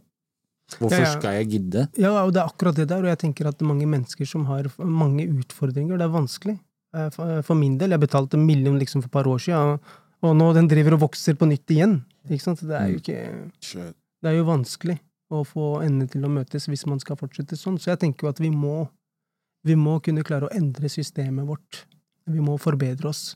hvorfor 0.79 0.91
Ja, 0.99 1.03
ja. 1.13 1.19
skal 1.19 1.33
jeg 1.33 1.49
gidde? 1.49 1.87
Ja, 1.97 2.23
og 2.25 2.33
det 2.33 2.41
er 2.41 2.47
akkurat 2.49 2.75
det 2.75 2.87
der, 2.87 2.97
og 2.99 3.05
jeg 3.05 3.17
tenker 3.19 3.47
at 3.47 3.59
mange 3.61 3.85
mennesker 3.85 4.25
som 4.27 4.45
har 4.45 4.63
mange 4.79 5.27
utfordringer, 5.27 5.97
det 5.97 6.01
er 6.05 6.09
vanskelig. 6.09 6.59
Eh, 6.93 7.09
For 7.09 7.41
for 7.41 7.55
min 7.55 7.77
del, 7.77 7.89
jeg 7.91 7.99
betalte 7.99 8.33
en 8.35 8.45
million 8.45 8.77
liksom 8.79 9.01
for 9.01 9.07
et 9.07 9.11
par 9.11 9.23
år 9.25 9.37
siden, 9.39 9.55
og- 9.73 9.79
og 10.23 10.35
nå 10.35 10.53
den 10.53 10.67
driver 10.67 10.93
og 10.93 10.99
vokser 11.11 11.33
på 11.35 11.47
nytt 11.47 11.65
igjen. 11.67 12.03
Ikke 12.29 12.41
sant? 12.41 12.59
Det 12.59 12.71
er 12.71 12.87
jo 12.91 12.99
ikke 12.99 13.51
Shit. 13.61 13.95
Det 14.23 14.31
er 14.31 14.37
jo 14.37 14.45
vanskelig 14.45 14.99
å 15.31 15.45
få 15.45 15.83
endene 15.83 16.09
til 16.09 16.21
å 16.23 16.29
møtes 16.29 16.67
hvis 16.67 16.85
man 16.87 16.99
skal 16.99 17.15
fortsette 17.15 17.55
sånn. 17.55 17.77
Så 17.79 17.85
jeg 17.91 17.99
tenker 17.99 18.23
jo 18.23 18.29
at 18.29 18.39
vi 18.39 18.49
må, 18.49 18.87
vi 19.65 19.75
må 19.79 19.97
kunne 20.05 20.23
klare 20.25 20.47
å 20.47 20.53
endre 20.55 20.89
systemet 20.91 21.47
vårt. 21.47 21.85
Vi 22.29 22.41
må 22.43 22.57
forbedre 22.61 23.09
oss. 23.09 23.35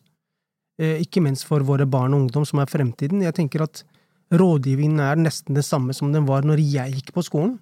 Eh, 0.79 1.01
ikke 1.03 1.23
minst 1.25 1.47
for 1.49 1.65
våre 1.65 1.87
barn 1.89 2.13
og 2.15 2.25
ungdom, 2.25 2.45
som 2.47 2.61
er 2.61 2.69
fremtiden. 2.69 3.23
Jeg 3.25 3.35
tenker 3.37 3.65
at 3.65 3.83
rådgivningen 4.31 5.01
er 5.03 5.19
nesten 5.19 5.57
det 5.57 5.65
samme 5.65 5.95
som 5.97 6.13
den 6.13 6.27
var 6.29 6.45
når 6.45 6.61
jeg 6.61 6.99
gikk 6.99 7.11
på 7.15 7.25
skolen. 7.25 7.57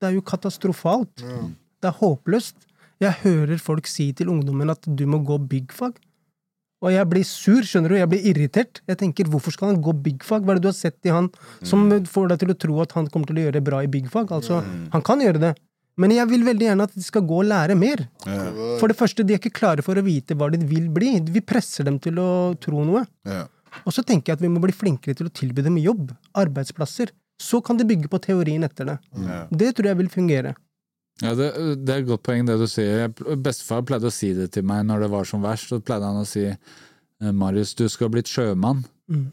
Det 0.00 0.08
er 0.10 0.16
jo 0.16 0.24
katastrofalt. 0.26 1.22
Ja. 1.22 1.42
Det 1.82 1.90
er 1.90 1.98
håpløst. 1.98 2.68
Jeg 3.02 3.18
hører 3.24 3.58
folk 3.58 3.90
si 3.90 4.12
til 4.14 4.30
ungdommen 4.30 4.70
at 4.70 4.86
du 4.86 5.04
må 5.10 5.18
gå 5.26 5.38
byggfag. 5.50 5.98
Og 6.82 6.90
jeg 6.90 7.06
blir 7.10 7.26
sur, 7.26 7.62
skjønner 7.62 7.92
du, 7.92 7.96
jeg 8.00 8.10
blir 8.10 8.24
irritert. 8.26 8.80
Jeg 8.90 8.98
tenker, 8.98 9.28
hvorfor 9.30 9.54
skal 9.54 9.70
han 9.70 9.82
gå 9.82 9.94
byggfag? 10.02 10.42
Hva 10.42 10.54
er 10.54 10.58
det 10.58 10.64
du 10.64 10.70
har 10.70 10.78
sett 10.78 10.98
i 11.06 11.12
han 11.14 11.28
som 11.66 11.84
får 12.10 12.32
deg 12.32 12.42
til 12.42 12.54
å 12.54 12.58
tro 12.58 12.80
at 12.82 12.94
han 12.96 13.06
kommer 13.10 13.30
til 13.30 13.38
å 13.38 13.44
gjøre 13.44 13.58
det 13.58 13.66
bra 13.66 13.82
i 13.86 13.90
byggfag? 13.90 14.32
Altså, 14.34 14.62
han 14.94 15.04
kan 15.06 15.22
gjøre 15.22 15.42
det. 15.42 15.52
Men 16.02 16.14
jeg 16.16 16.28
vil 16.30 16.44
veldig 16.46 16.68
gjerne 16.68 16.86
at 16.88 16.94
de 16.96 17.04
skal 17.04 17.24
gå 17.28 17.40
og 17.40 17.48
lære 17.48 17.76
mer. 17.78 18.04
Ja. 18.26 18.46
For 18.80 18.90
det 18.90 18.98
første, 18.98 19.24
de 19.26 19.36
er 19.36 19.40
ikke 19.40 19.54
klare 19.60 19.84
for 19.86 19.98
å 19.98 20.04
vite 20.06 20.36
hva 20.38 20.50
de 20.52 20.60
vil 20.66 20.88
bli. 20.92 21.14
Vi 21.32 21.44
presser 21.46 21.86
dem 21.88 22.00
til 22.02 22.18
å 22.22 22.28
tro 22.62 22.84
noe. 22.88 23.04
Ja. 23.28 23.46
Og 23.86 23.94
så 23.96 24.04
tenker 24.04 24.32
jeg 24.32 24.40
at 24.40 24.44
vi 24.44 24.50
må 24.52 24.60
bli 24.62 24.74
flinkere 24.76 25.16
til 25.16 25.30
å 25.30 25.32
tilby 25.32 25.64
dem 25.64 25.78
jobb, 25.80 26.10
arbeidsplasser. 26.38 27.14
Så 27.40 27.62
kan 27.64 27.78
de 27.78 27.86
bygge 27.88 28.10
på 28.12 28.20
teorien 28.22 28.66
etter 28.66 28.92
det. 28.92 28.98
Ja. 29.24 29.40
Det 29.48 29.72
tror 29.76 29.92
jeg 29.92 30.00
vil 30.02 30.12
fungere. 30.12 30.54
Ja, 31.22 31.34
det, 31.38 31.52
det 31.84 31.92
er 31.92 32.02
et 32.02 32.08
godt 32.08 32.24
poeng 32.26 32.46
det 32.48 32.56
du 32.60 32.66
sier. 32.70 33.12
Bestefar 33.44 33.84
pleide 33.86 34.08
å 34.10 34.14
si 34.14 34.32
det 34.36 34.50
til 34.56 34.66
meg 34.66 34.86
når 34.88 35.06
det 35.06 35.12
var 35.12 35.28
som 35.28 35.44
verst. 35.44 35.70
Så 35.70 35.80
pleide 35.84 36.08
han 36.08 36.22
å 36.22 36.28
si 36.28 36.48
eh, 36.48 37.30
Marius, 37.30 37.76
du 37.78 37.86
skal 37.90 38.08
ha 38.08 38.16
blitt 38.16 38.30
sjømann. 38.30 38.82
Mm. 39.12 39.30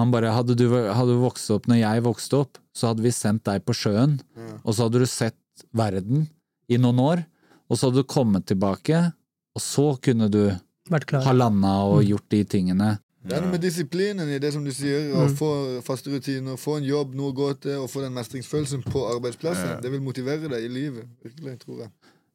Han 0.00 0.12
bare, 0.14 0.32
hadde 0.32 0.56
du, 0.56 0.66
hadde 0.72 1.12
du 1.12 1.20
vokst 1.20 1.50
opp 1.52 1.68
når 1.68 1.82
jeg 1.82 2.04
vokste 2.06 2.38
opp, 2.40 2.60
så 2.76 2.90
hadde 2.90 3.04
vi 3.04 3.12
sendt 3.12 3.44
deg 3.44 3.64
på 3.66 3.74
sjøen, 3.76 4.16
og 4.62 4.72
så 4.72 4.86
hadde 4.86 5.02
du 5.02 5.08
sett 5.10 5.36
verden 5.76 6.26
i 6.70 6.78
noen 6.80 7.00
år, 7.02 7.22
og 7.70 7.78
så 7.78 7.88
hadde 7.88 8.02
du 8.02 8.08
kommet 8.10 8.46
tilbake, 8.50 9.12
og 9.56 9.62
så 9.62 9.92
kunne 10.02 10.28
du 10.30 10.42
Vært 10.90 11.06
klar. 11.10 11.22
ha 11.26 11.32
landa 11.36 11.74
og 11.90 12.02
gjort 12.06 12.28
de 12.32 12.44
tingene. 12.44 12.98
Det 13.20 13.36
er 13.36 13.42
noe 13.44 13.52
med 13.52 13.60
disiplinen 13.60 14.30
i 14.32 14.38
det 14.40 14.48
som 14.54 14.64
du 14.64 14.70
sier, 14.72 15.10
å 15.12 15.26
få 15.36 15.50
faste 15.84 16.08
rutiner, 16.08 16.56
få 16.56 16.78
en 16.78 16.86
jobb, 16.88 17.12
noe 17.18 17.34
å 17.34 17.36
gå 17.36 17.50
til, 17.60 17.82
og 17.82 17.90
få 17.92 18.00
den 18.06 18.14
mestringsfølelsen 18.16 18.86
på 18.86 19.02
arbeidsplassen. 19.10 19.82
Det 19.84 19.90
vil 19.92 20.00
motivere 20.00 20.48
deg 20.48 20.64
i 20.64 20.70
livet. 20.72 21.10
Virkelig, 21.26 21.58
tror 21.66 21.82
jeg. 21.84 21.90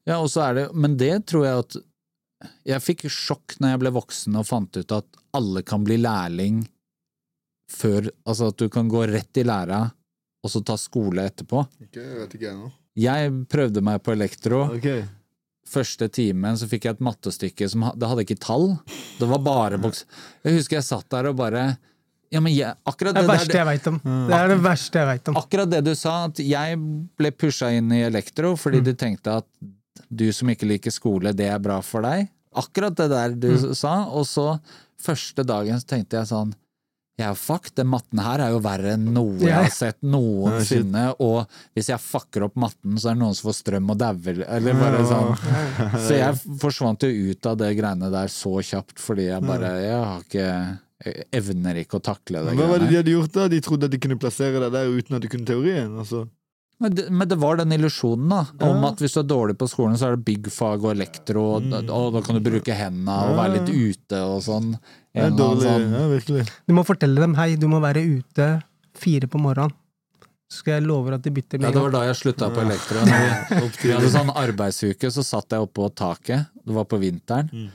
Ja, 0.06 0.19
og 0.22 0.30
så 0.30 0.43
er 0.45 0.53
det, 0.60 0.65
men 0.77 0.97
det 1.02 1.26
tror 1.26 1.45
jeg 1.47 1.64
at 1.65 1.77
Jeg 2.68 2.84
fikk 2.84 3.06
sjokk 3.10 3.56
når 3.64 3.72
jeg 3.72 3.80
ble 3.81 3.91
voksen 3.95 4.35
og 4.38 4.45
fant 4.45 4.77
ut 4.77 4.91
at 4.93 5.06
alle 5.34 5.64
kan 5.65 5.85
bli 5.88 5.95
lærling 5.97 6.60
før 7.72 8.11
Altså 8.27 8.52
at 8.52 8.60
du 8.60 8.68
kan 8.69 8.89
gå 8.91 9.06
rett 9.10 9.39
i 9.41 9.45
læra 9.47 9.80
og 10.45 10.52
så 10.52 10.61
ta 10.61 10.76
skole 10.77 11.23
etterpå. 11.26 11.64
Ikke, 11.81 12.03
jeg 12.03 12.19
vet 12.19 12.34
ikke 12.38 12.45
jeg 12.52 12.57
nå. 12.60 12.68
Jeg 12.96 13.32
prøvde 13.52 13.82
meg 13.84 14.02
på 14.06 14.14
elektro. 14.16 14.64
Okay. 14.78 15.04
Første 15.68 16.08
timen 16.14 16.56
så 16.60 16.68
fikk 16.70 16.86
jeg 16.88 16.96
et 16.96 17.04
mattestykke 17.04 17.68
som 17.72 17.88
det 17.98 18.08
hadde 18.08 18.24
ikke 18.24 18.38
tall. 18.40 18.76
Det 19.20 19.28
var 19.28 19.42
bare 19.44 19.80
boks. 19.82 20.06
Jeg 20.46 20.60
husker 20.60 20.78
jeg 20.80 20.88
satt 20.88 21.10
der 21.12 21.32
og 21.32 21.36
bare 21.42 21.78
Ja, 22.34 22.40
men 22.42 22.54
jeg, 22.56 22.74
akkurat 22.90 23.14
Det 23.16 23.22
er 23.22 23.28
det 23.28 23.30
det 23.30 23.36
verste 23.38 23.52
der 23.54 23.60
jeg 23.60 23.68
veit 23.70 23.88
om. 23.88 23.98
Det 24.30 24.36
er 24.36 24.48
det 24.50 24.58
verste 24.64 25.00
jeg 25.00 25.08
vet 25.08 25.28
om. 25.30 25.36
Akkurat 25.40 25.70
det 25.72 25.82
du 25.86 25.92
sa, 25.96 26.14
at 26.26 26.40
jeg 26.42 26.78
ble 27.18 27.32
pusha 27.32 27.70
inn 27.78 27.92
i 27.96 28.02
elektro 28.04 28.56
fordi 28.60 28.80
Mm. 28.82 28.84
du 28.88 28.94
tenkte 28.94 29.36
at 29.38 29.46
du 30.12 30.32
som 30.34 30.48
ikke 30.50 30.68
liker 30.68 30.92
skole, 30.92 31.34
det 31.34 31.48
er 31.48 31.60
bra 31.60 31.82
for 31.82 32.02
deg. 32.02 32.28
Akkurat 32.56 32.96
det 32.96 33.10
der 33.10 33.30
du 33.36 33.52
Mm. 33.58 33.74
sa. 33.76 34.06
Og 34.10 34.26
så 34.26 34.60
første 35.00 35.44
dagen 35.46 35.80
så 35.80 35.86
tenkte 35.86 36.18
jeg 36.18 36.28
sånn 36.28 36.54
ja, 37.20 37.30
fuck, 37.40 37.70
den 37.78 37.88
matten 37.88 38.20
her 38.20 38.42
er 38.44 38.52
jo 38.52 38.62
verre 38.64 38.96
enn 38.98 39.06
noe 39.16 39.38
jeg 39.40 39.56
har 39.56 39.70
sett 39.72 40.02
noensinne, 40.04 41.06
og 41.24 41.46
hvis 41.78 41.90
jeg 41.94 42.04
fucker 42.04 42.48
opp 42.50 42.58
matten, 42.60 42.98
så 43.00 43.12
er 43.12 43.16
det 43.16 43.24
noen 43.24 43.38
som 43.38 43.50
får 43.50 43.60
strøm 43.62 43.94
og 43.94 44.00
dauer, 44.02 44.42
eller 44.58 44.80
bare 44.82 45.04
sånn. 45.08 45.30
Så 45.96 46.18
jeg 46.18 46.58
forsvant 46.62 47.06
jo 47.08 47.32
ut 47.32 47.52
av 47.52 47.60
det 47.62 47.72
greiene 47.80 48.12
der 48.12 48.34
så 48.34 48.58
kjapt, 48.60 48.98
fordi 49.00 49.30
jeg 49.30 49.46
bare 49.48 49.76
Jeg 49.86 50.02
har 50.02 50.26
ikke 50.26 50.50
jeg 51.06 51.26
evner 51.38 51.78
ikke 51.82 52.00
å 52.00 52.04
takle 52.04 52.42
det. 52.46 52.54
Hva 52.58 52.68
var 52.70 52.82
det 52.82 52.88
de 52.90 52.98
hadde 52.98 53.14
gjort 53.14 53.34
da? 53.36 53.48
De 53.52 53.60
trodde 53.62 53.88
at 53.90 53.94
de 53.94 54.00
kunne 54.02 54.18
plassere 54.18 54.62
deg 54.64 54.72
der 54.74 54.94
uten 54.96 55.18
at 55.18 55.26
de 55.26 55.30
kunne 55.30 55.48
teorien? 55.48 55.92
Altså. 56.02 56.24
Men 56.80 56.91
det, 56.95 57.06
men 57.10 57.27
det 57.31 57.38
var 57.39 57.56
den 57.56 57.72
illusjonen, 57.72 58.27
da, 58.30 58.41
om 58.68 58.84
at 58.84 58.99
hvis 58.99 59.14
du 59.15 59.19
er 59.22 59.27
dårlig 59.30 59.56
på 59.57 59.68
skolen, 59.72 59.95
så 59.97 60.10
er 60.10 60.18
det 60.18 60.26
byggfag 60.27 60.84
og 60.84 60.91
elektro, 60.91 61.43
og, 61.56 61.64
Mm. 61.64 61.89
og 61.89 62.14
da 62.14 62.22
kan 62.22 62.35
du 62.35 62.41
bruke 62.49 62.76
hendene 62.76 63.15
og 63.30 63.38
være 63.39 63.53
litt 63.60 63.69
ute 63.72 64.19
og 64.27 64.41
sånn. 64.43 64.73
Det 65.15 65.23
er 65.23 65.31
dårlig. 65.31 65.64
sånn 65.64 65.93
Ja, 65.95 66.07
virkelig. 66.11 66.43
Du 66.68 66.73
må 66.76 66.84
fortelle 66.85 67.15
dem 67.23 67.34
hei, 67.35 67.56
du 67.56 67.68
må 67.72 67.80
være 67.80 68.03
ute 68.03 68.61
fire 68.93 69.27
på 69.31 69.39
morgenen. 69.39 69.72
Så 70.52 70.60
skal 70.61 70.73
jeg 70.81 70.84
love 70.85 71.14
at 71.15 71.23
de 71.23 71.31
bytter 71.31 71.61
Ja, 71.64 71.72
det 71.72 71.81
var 71.81 71.89
da 71.91 72.02
jeg 72.06 72.15
slutta 72.19 72.49
på 72.53 72.61
elektro. 72.61 72.99
Vi, 73.02 73.69
vi 73.88 73.93
hadde 73.95 74.11
sånn 74.14 74.30
arbeidsuke, 74.35 75.10
så 75.11 75.23
satt 75.26 75.49
jeg 75.56 75.64
oppå 75.64 75.88
taket, 75.95 76.45
det 76.65 76.73
var 76.76 76.85
på 76.85 76.99
vinteren, 76.99 77.49
Mm. 77.52 77.69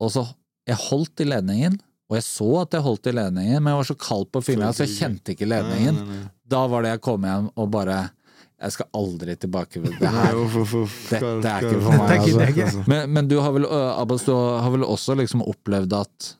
og 0.00 0.10
så 0.10 0.26
Jeg 0.68 0.76
holdt 0.76 1.20
i 1.20 1.24
ledningen, 1.24 1.80
og 2.10 2.14
jeg 2.18 2.22
så 2.22 2.62
at 2.62 2.70
jeg 2.76 2.82
holdt 2.82 3.06
i 3.06 3.12
ledningen, 3.16 3.62
men 3.62 3.72
jeg 3.72 3.78
var 3.80 3.88
så 3.88 3.96
kald 3.98 4.26
på 4.30 4.42
fingrene 4.44 4.74
så 4.76 4.84
jeg 4.86 4.92
kjente 4.98 5.32
ikke 5.34 5.48
ledningen. 5.48 5.94
Nei, 5.96 6.04
nei, 6.04 6.16
nei. 6.20 6.30
Da 6.46 6.66
var 6.68 6.82
det 6.82 6.90
jeg 6.92 7.00
kom 7.00 7.22
hjem 7.22 7.48
og 7.56 7.70
bare 7.70 8.10
Jeg 8.60 8.74
skal 8.74 8.90
aldri 8.92 9.36
tilbake. 9.40 9.80
Det 10.00 10.10
her. 10.12 10.36
Dette 10.36 11.52
er 11.54 11.68
ikke 11.68 11.80
for 11.84 11.96
meg, 12.02 12.58
altså. 12.60 12.84
Men, 12.90 13.08
men 13.16 13.30
du 13.30 13.38
har 13.40 13.54
vel, 13.56 13.64
Abbas, 13.70 14.26
du 14.28 14.34
har 14.34 14.68
vel 14.74 14.84
også 14.84 15.16
liksom 15.20 15.44
opplevd 15.48 15.96
at 15.96 16.34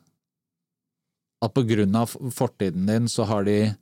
at 1.41 1.53
på 1.53 1.63
grunn 1.65 1.95
av 1.97 2.11
fortiden 2.33 2.85
din, 2.85 3.07
så 3.09 3.25
har 3.25 3.47
de 3.47 3.73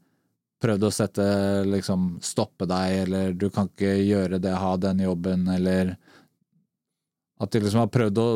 prøvd 0.64 0.86
å 0.88 0.91
sette 0.91 1.26
liksom 1.68 2.14
stoppe 2.24 2.68
deg, 2.68 2.94
eller 3.03 3.34
du 3.36 3.49
kan 3.52 3.68
ikke 3.68 3.98
gjøre 3.99 4.40
det, 4.40 4.53
ha 4.56 4.78
den 4.80 5.03
jobben, 5.03 5.44
eller 5.52 5.98
at 7.40 7.52
de 7.52 7.61
liksom 7.64 7.84
har 7.84 7.91
prøvd 7.91 8.18
å, 8.20 8.28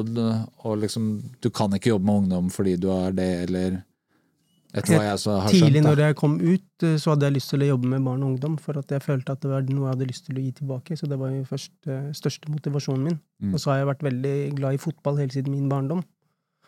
å 0.63 0.75
liksom 0.80 1.07
Du 1.43 1.49
kan 1.51 1.73
ikke 1.75 1.89
jobbe 1.91 2.07
med 2.07 2.21
ungdom 2.21 2.45
fordi 2.47 2.77
du 2.80 2.88
har 2.88 3.11
det, 3.11 3.31
eller 3.47 3.81
Etter 3.81 3.81
hva 3.81 3.81
jeg 3.81 3.81
så 3.81 3.81
har 3.81 4.61
Tidlig 4.73 5.83
skjønt. 5.83 5.85
når 5.85 5.95
Da. 5.95 6.05
jeg 6.07 6.15
kom 6.17 6.39
ut, 6.41 6.83
eh, 6.83 6.95
så 6.97 7.11
hadde 7.13 7.27
jeg 7.27 7.33
lyst 7.35 7.49
til 7.53 7.61
å 7.61 7.67
jobbe 7.67 7.89
med 7.91 8.03
barn 8.03 8.23
og 8.23 8.29
ungdom, 8.31 8.55
for 8.59 8.77
at 8.79 8.89
jeg 8.89 9.01
følte 9.05 9.31
at 9.35 9.41
det 9.41 9.51
var 9.51 9.61
noe 9.61 9.85
jeg 9.85 9.93
hadde 9.93 10.07
lyst 10.09 10.25
til 10.25 10.39
å 10.39 10.41
gi 10.41 10.51
tilbake. 10.51 10.97
Så 10.97 11.07
det 11.07 11.19
var 11.19 11.29
jo 11.29 11.43
først 11.45 11.87
eh, 11.87 12.09
største 12.11 12.49
motivasjonen 12.49 13.03
min. 13.03 13.19
Mm. 13.41 13.53
Og 13.53 13.59
så 13.61 13.69
har 13.71 13.77
jeg 13.77 13.89
vært 13.91 14.03
veldig 14.09 14.35
glad 14.57 14.73
i 14.73 14.81
fotball 14.81 15.17
hele 15.21 15.35
siden 15.35 15.53
min 15.53 15.69
barndom. 15.69 16.01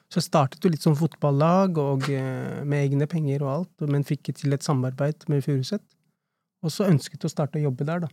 Så 0.05 0.21
jeg 0.21 0.27
startet 0.29 0.61
jo 0.61 0.69
litt 0.69 0.85
som 0.85 0.95
fotballag, 0.95 1.79
og 1.81 2.05
eh, 2.13 2.61
med 2.63 2.85
egne 2.85 3.07
penger 3.09 3.41
og 3.41 3.53
alt, 3.55 3.89
men 3.89 4.05
fikk 4.05 4.29
til 4.37 4.53
et 4.53 4.63
samarbeid 4.63 5.25
med 5.27 5.41
Furuset. 5.41 5.81
Og 6.61 6.69
så 6.69 6.85
ønsket 6.85 7.17
jeg 7.23 7.29
å 7.29 7.33
starte 7.33 7.57
å 7.57 7.65
jobbe 7.65 7.85
der, 7.89 8.05
da. 8.05 8.07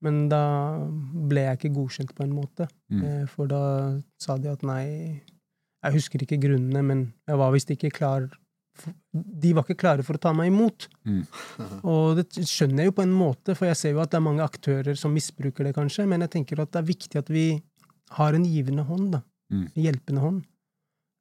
Men 0.00 0.28
da 0.30 0.78
ble 1.28 1.42
jeg 1.44 1.58
ikke 1.58 1.74
godkjent 1.74 2.14
på 2.14 2.24
en 2.24 2.32
måte. 2.32 2.68
Mm. 2.88 3.26
For 3.28 3.50
da 3.50 3.62
sa 4.22 4.38
de 4.38 4.48
at 4.52 4.62
nei 4.62 5.20
Jeg 5.84 5.94
husker 5.94 6.22
ikke 6.22 6.38
grunnene, 6.42 6.82
men 6.82 7.12
jeg 7.26 7.38
var 7.38 7.52
visst 7.54 7.70
ikke 7.70 7.90
klar 7.90 8.28
De 9.12 9.52
var 9.56 9.64
ikke 9.66 9.78
klare 9.80 10.04
for 10.06 10.18
å 10.18 10.22
ta 10.22 10.32
meg 10.36 10.50
imot. 10.52 10.88
Mm. 11.08 11.22
Og 11.92 12.20
det 12.20 12.26
skjønner 12.46 12.84
jeg 12.84 12.92
jo 12.92 12.96
på 13.00 13.06
en 13.06 13.16
måte, 13.16 13.56
for 13.58 13.70
jeg 13.70 13.80
ser 13.80 13.96
jo 13.96 14.02
at 14.04 14.12
det 14.12 14.20
er 14.20 14.26
mange 14.28 14.44
aktører 14.44 14.98
som 14.98 15.14
misbruker 15.14 15.66
det, 15.68 15.74
kanskje, 15.76 16.06
men 16.10 16.24
jeg 16.26 16.34
tenker 16.36 16.62
at 16.62 16.72
det 16.74 16.82
er 16.82 16.88
viktig 16.92 17.20
at 17.22 17.32
vi 17.32 17.48
har 18.18 18.36
en 18.36 18.46
givende 18.48 18.86
hånd, 18.88 19.10
da. 19.18 19.22
Mm. 19.52 19.66
En 19.68 19.82
hjelpende 19.84 20.24
hånd. 20.24 20.40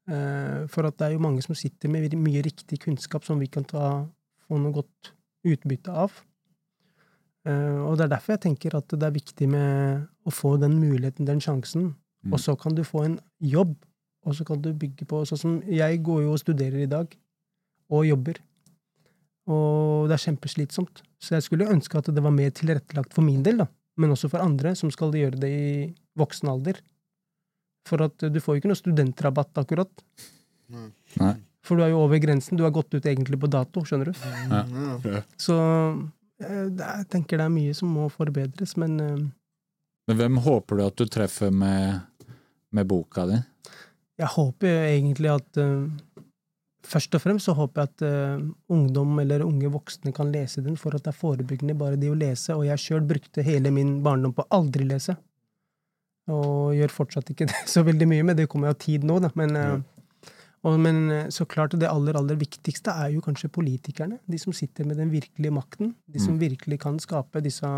Eh, 0.07 0.63
For 0.71 0.87
at 0.87 0.97
det 0.99 1.07
er 1.07 1.15
jo 1.17 1.23
mange 1.23 1.43
som 1.43 1.55
sitter 1.55 1.91
med 1.91 2.15
mye 2.15 2.41
riktig 2.45 2.79
kunnskap 2.85 3.25
som 3.27 3.39
vi 3.39 3.49
kan 3.51 3.65
ta, 3.67 4.05
få 4.47 4.59
noe 4.61 4.75
godt 4.75 5.11
utbytte 5.47 5.91
av. 5.91 6.15
Eh, 7.47 7.79
Og 7.83 7.97
det 7.97 8.07
er 8.07 8.13
derfor 8.15 8.35
jeg 8.35 8.45
tenker 8.47 8.77
at 8.77 8.87
det 8.91 9.03
er 9.03 9.15
viktig 9.15 9.49
med 9.51 10.07
å 10.27 10.33
få 10.33 10.57
den 10.61 10.79
muligheten, 10.79 11.27
den 11.27 11.43
sjansen. 11.43 11.93
Mm. 12.25 12.33
Og 12.33 12.39
så 12.39 12.55
kan 12.59 12.75
du 12.75 12.83
få 12.83 13.05
en 13.05 13.19
jobb, 13.39 13.75
og 14.25 14.35
så 14.35 14.43
kan 14.47 14.61
du 14.61 14.73
bygge 14.73 15.05
på 15.07 15.23
Sånn 15.27 15.39
som 15.39 15.61
jeg 15.63 16.01
går 16.03 16.23
jo 16.25 16.33
og 16.35 16.41
studerer 16.41 16.83
i 16.83 16.89
dag, 16.91 17.07
og 17.93 18.05
jobber. 18.07 18.39
Og 19.47 20.09
det 20.09 20.17
er 20.17 20.23
kjempeslitsomt. 20.25 21.01
Så 21.23 21.37
jeg 21.37 21.45
skulle 21.45 21.69
ønske 21.71 21.99
at 21.99 22.09
det 22.13 22.23
var 22.23 22.35
mer 22.35 22.51
tilrettelagt 22.55 23.15
for 23.15 23.25
min 23.25 23.43
del, 23.45 23.63
da. 23.63 23.67
Men 23.97 24.13
også 24.13 24.29
for 24.29 24.43
andre 24.43 24.75
som 24.77 24.91
skal 24.93 25.15
gjøre 25.15 25.39
det 25.41 25.49
i 25.49 25.69
voksen 26.19 26.51
alder. 26.51 26.81
For 27.87 28.03
at 28.03 28.27
du 28.29 28.39
får 28.43 28.57
jo 28.57 28.61
ikke 28.61 28.71
noe 28.73 28.79
studentrabatt, 28.79 29.53
akkurat. 29.57 30.03
Nei. 30.69 31.33
For 31.65 31.79
du 31.79 31.83
er 31.83 31.93
jo 31.93 32.03
over 32.03 32.19
grensen. 32.23 32.59
Du 32.59 32.65
har 32.67 32.75
gått 32.75 32.93
ut 32.93 33.07
egentlig 33.07 33.39
på 33.39 33.49
dato, 33.51 33.83
skjønner 33.87 34.11
du. 34.11 34.21
Ja. 34.51 35.23
Så 35.39 35.57
eh, 36.43 36.67
det 36.71 36.91
jeg 36.91 37.09
tenker 37.15 37.39
det 37.39 37.47
er 37.47 37.55
mye 37.55 37.75
som 37.75 37.91
må 37.95 38.07
forbedres, 38.13 38.75
men 38.79 38.99
eh, 39.03 39.25
Men 40.07 40.19
hvem 40.21 40.37
håper 40.43 40.79
du 40.79 40.85
at 40.85 40.99
du 40.99 41.09
treffer 41.11 41.51
med, 41.51 41.99
med 42.71 42.87
boka 42.87 43.25
di? 43.27 43.41
jeg 44.17 44.29
håper 44.33 44.85
egentlig 44.87 45.29
at 45.29 45.59
eh, 45.61 45.89
Først 46.87 47.15
og 47.17 47.23
fremst 47.23 47.49
så 47.49 47.55
håper 47.57 47.83
jeg 47.83 47.89
at 47.91 48.03
uh, 48.07 48.43
ungdom 48.71 49.17
eller 49.19 49.43
unge 49.43 49.69
voksne 49.73 50.13
kan 50.15 50.29
lese 50.31 50.63
den, 50.63 50.77
for 50.79 50.95
at 50.95 51.03
det 51.03 51.11
er 51.11 51.19
forebyggende 51.19 51.75
bare 51.77 51.99
det 51.99 52.11
å 52.11 52.17
lese. 52.17 52.55
Og 52.55 52.63
jeg 52.69 52.83
sjøl 52.83 53.03
brukte 53.07 53.43
hele 53.43 53.73
min 53.75 53.97
barndom 54.05 54.35
på 54.37 54.45
aldri 54.55 54.87
lese. 54.87 55.17
Og 56.31 56.75
gjør 56.77 56.93
fortsatt 56.95 57.33
ikke 57.33 57.47
det 57.51 57.65
så 57.67 57.83
veldig 57.87 58.07
mye, 58.07 58.29
men 58.29 58.39
det 58.39 58.47
kommer 58.51 58.71
jo 58.71 58.77
av 58.77 58.81
tid 58.85 59.07
nå, 59.07 59.19
da. 59.23 59.33
Men, 59.39 59.59
uh, 59.59 60.31
og, 60.63 60.79
men 60.83 61.03
eh, 61.13 61.27
så 61.31 61.45
klart 61.47 61.75
det 61.79 61.87
aller, 61.87 62.17
aller 62.17 62.39
viktigste 62.39 62.95
er 63.03 63.11
jo 63.13 63.21
kanskje 63.23 63.51
politikerne. 63.53 64.17
De 64.27 64.39
som 64.41 64.55
sitter 64.55 64.87
med 64.87 64.97
den 64.99 65.11
virkelige 65.13 65.53
makten. 65.53 65.93
De 66.07 66.23
som 66.23 66.39
virkelig 66.39 66.81
kan 66.83 66.99
skape 67.03 67.43
disse 67.45 67.69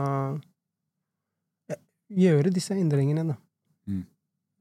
Gjøre 2.09 2.49
disse 2.49 2.73
endringene, 2.73 3.21
da. 3.27 3.35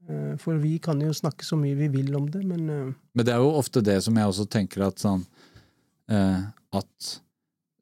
Eh, 0.09 0.37
For 0.37 0.55
vi 0.55 0.77
kan 0.79 1.01
jo 1.01 1.13
snakke 1.13 1.45
så 1.45 1.57
mye 1.59 1.77
vi 1.77 1.87
vil 1.87 2.15
om 2.17 2.29
det, 2.31 2.43
men 2.47 2.69
eh, 2.69 2.93
Men 3.13 3.25
det 3.25 3.33
er 3.33 3.43
jo 3.43 3.55
ofte 3.59 3.83
det 3.85 3.99
som 4.05 4.17
jeg 4.17 4.31
også 4.31 4.47
tenker 4.49 4.87
at 4.87 5.01
sånn 5.01 5.25
eh, 6.09 6.41
At 6.75 7.11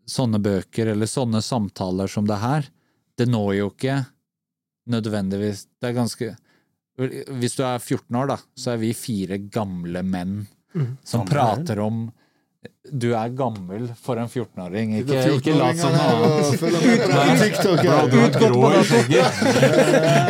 sånne 0.07 0.39
bøker, 0.39 0.93
eller 0.93 1.09
sånne 1.09 1.41
samtaler 1.43 2.11
som 2.11 2.27
det 2.27 2.39
her, 2.39 2.67
det 3.17 3.27
når 3.27 3.53
jo 3.57 3.71
ikke 3.73 3.97
nødvendigvis 4.87 5.65
Det 5.79 5.89
er 5.89 5.97
ganske 5.97 6.29
Hvis 7.39 7.57
du 7.57 7.63
er 7.67 7.79
14 7.79 8.15
år, 8.15 8.31
da, 8.35 8.37
så 8.55 8.73
er 8.73 8.83
vi 8.83 8.93
fire 8.97 9.37
gamle 9.37 10.03
menn 10.03 10.39
mm. 10.73 10.97
som 11.03 11.27
prater 11.27 11.79
om 11.83 12.07
Du 12.87 13.09
er 13.11 13.31
gammel 13.35 13.89
for 13.99 14.19
en 14.21 14.29
14-åring. 14.29 14.93
Ikke, 15.01 15.19
ikke 15.35 15.55
lat 15.57 15.79
som 15.81 15.95
14-åringer 15.95 17.07
noe 17.11 17.95
annet. 17.97 18.15
Utgått 18.17 18.55
på 18.55 18.69
dato! 18.71 19.01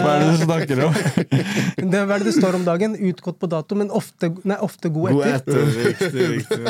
Hva 0.02 0.14
er 0.14 0.24
det 0.24 0.30
du 0.32 0.38
snakker 0.44 0.82
om? 0.88 0.98
det, 1.94 2.02
hva 2.02 2.18
er 2.18 2.24
det 2.24 2.28
det 2.30 2.36
står 2.38 2.58
om 2.60 2.66
dagen? 2.68 2.96
Utgått 3.12 3.40
på 3.42 3.50
dato, 3.52 3.78
men 3.80 3.92
ofte, 3.94 4.32
nei, 4.48 4.58
ofte 4.66 4.92
god 4.94 5.18
God 5.18 5.26
etter. 5.28 5.62
etter. 5.62 5.76
Riktig, 5.88 6.24
riktig. 6.34 6.62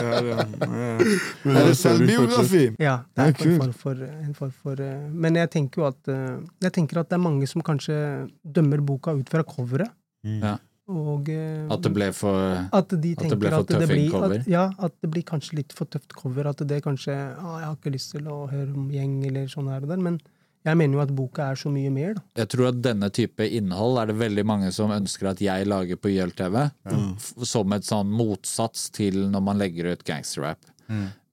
Er 1.48 1.70
det 1.70 1.76
selvbiografi? 1.80 2.64
Ja, 2.84 3.00
det 3.16 3.28
er 3.28 3.34
en 3.34 3.62
form 3.62 3.76
for, 3.86 4.08
en 4.08 4.36
form 4.38 4.54
for 4.64 4.84
eh, 4.84 5.08
Men 5.14 5.40
jeg 5.40 5.52
tenker 5.54 5.82
jo 5.82 5.88
at 5.90 6.12
eh, 6.12 6.38
Jeg 6.66 6.76
tenker 6.76 7.02
at 7.02 7.10
det 7.12 7.18
er 7.18 7.24
mange 7.24 7.48
som 7.50 7.64
kanskje 7.66 7.98
dømmer 8.44 8.84
boka 8.86 9.16
ut 9.18 9.30
fra 9.32 9.44
coveret. 9.48 9.92
Ja. 10.28 10.58
Og 10.88 11.28
eh, 11.30 11.68
At 11.74 11.82
det 11.84 11.92
ble 11.94 12.08
for 12.16 12.38
at 12.72 12.94
de 13.04 13.12
at 13.18 13.28
det 13.28 13.38
ble 13.42 13.50
for 13.52 13.66
tøffing 13.68 14.10
cover? 14.12 14.38
at, 14.40 14.48
Ja, 14.48 14.70
at 14.80 14.94
det 15.04 15.10
blir 15.12 15.24
kanskje 15.28 15.58
litt 15.60 15.74
for 15.76 15.86
tøft 15.92 16.14
cover. 16.16 16.48
At 16.48 16.64
det 16.68 16.82
kanskje 16.86 17.12
ah, 17.12 17.60
'Jeg 17.60 17.68
har 17.68 17.76
ikke 17.76 17.92
lyst 17.92 18.12
til 18.16 18.28
å 18.32 18.48
høre 18.50 18.72
om 18.74 18.90
gjeng', 18.90 19.26
eller 19.28 19.48
sånn 19.52 19.68
her 19.68 19.82
og 19.84 19.90
der. 19.90 19.98
Men 19.98 20.20
jeg 20.66 20.76
mener 20.78 20.94
jo 20.98 21.02
at 21.04 21.12
boka 21.16 21.52
er 21.52 21.56
så 21.56 21.70
mye 21.72 21.90
mer, 21.92 22.14
da. 22.16 22.22
Jeg 22.36 22.48
tror 22.50 22.68
at 22.70 22.82
denne 22.82 23.10
type 23.12 23.40
innhold 23.40 24.00
er 24.02 24.06
det 24.08 24.16
veldig 24.20 24.46
mange 24.46 24.72
som 24.72 24.90
ønsker 24.92 25.30
at 25.30 25.40
jeg 25.40 25.68
lager 25.68 25.96
på 25.96 26.10
YLTV, 26.12 26.72
f- 27.16 27.34
som 27.48 27.72
et 27.74 27.84
sånn 27.88 28.08
motsats 28.12 28.90
til 28.92 29.30
når 29.32 29.42
man 29.44 29.58
legger 29.60 29.92
ut 29.94 30.04
gangsterrap. 30.04 30.58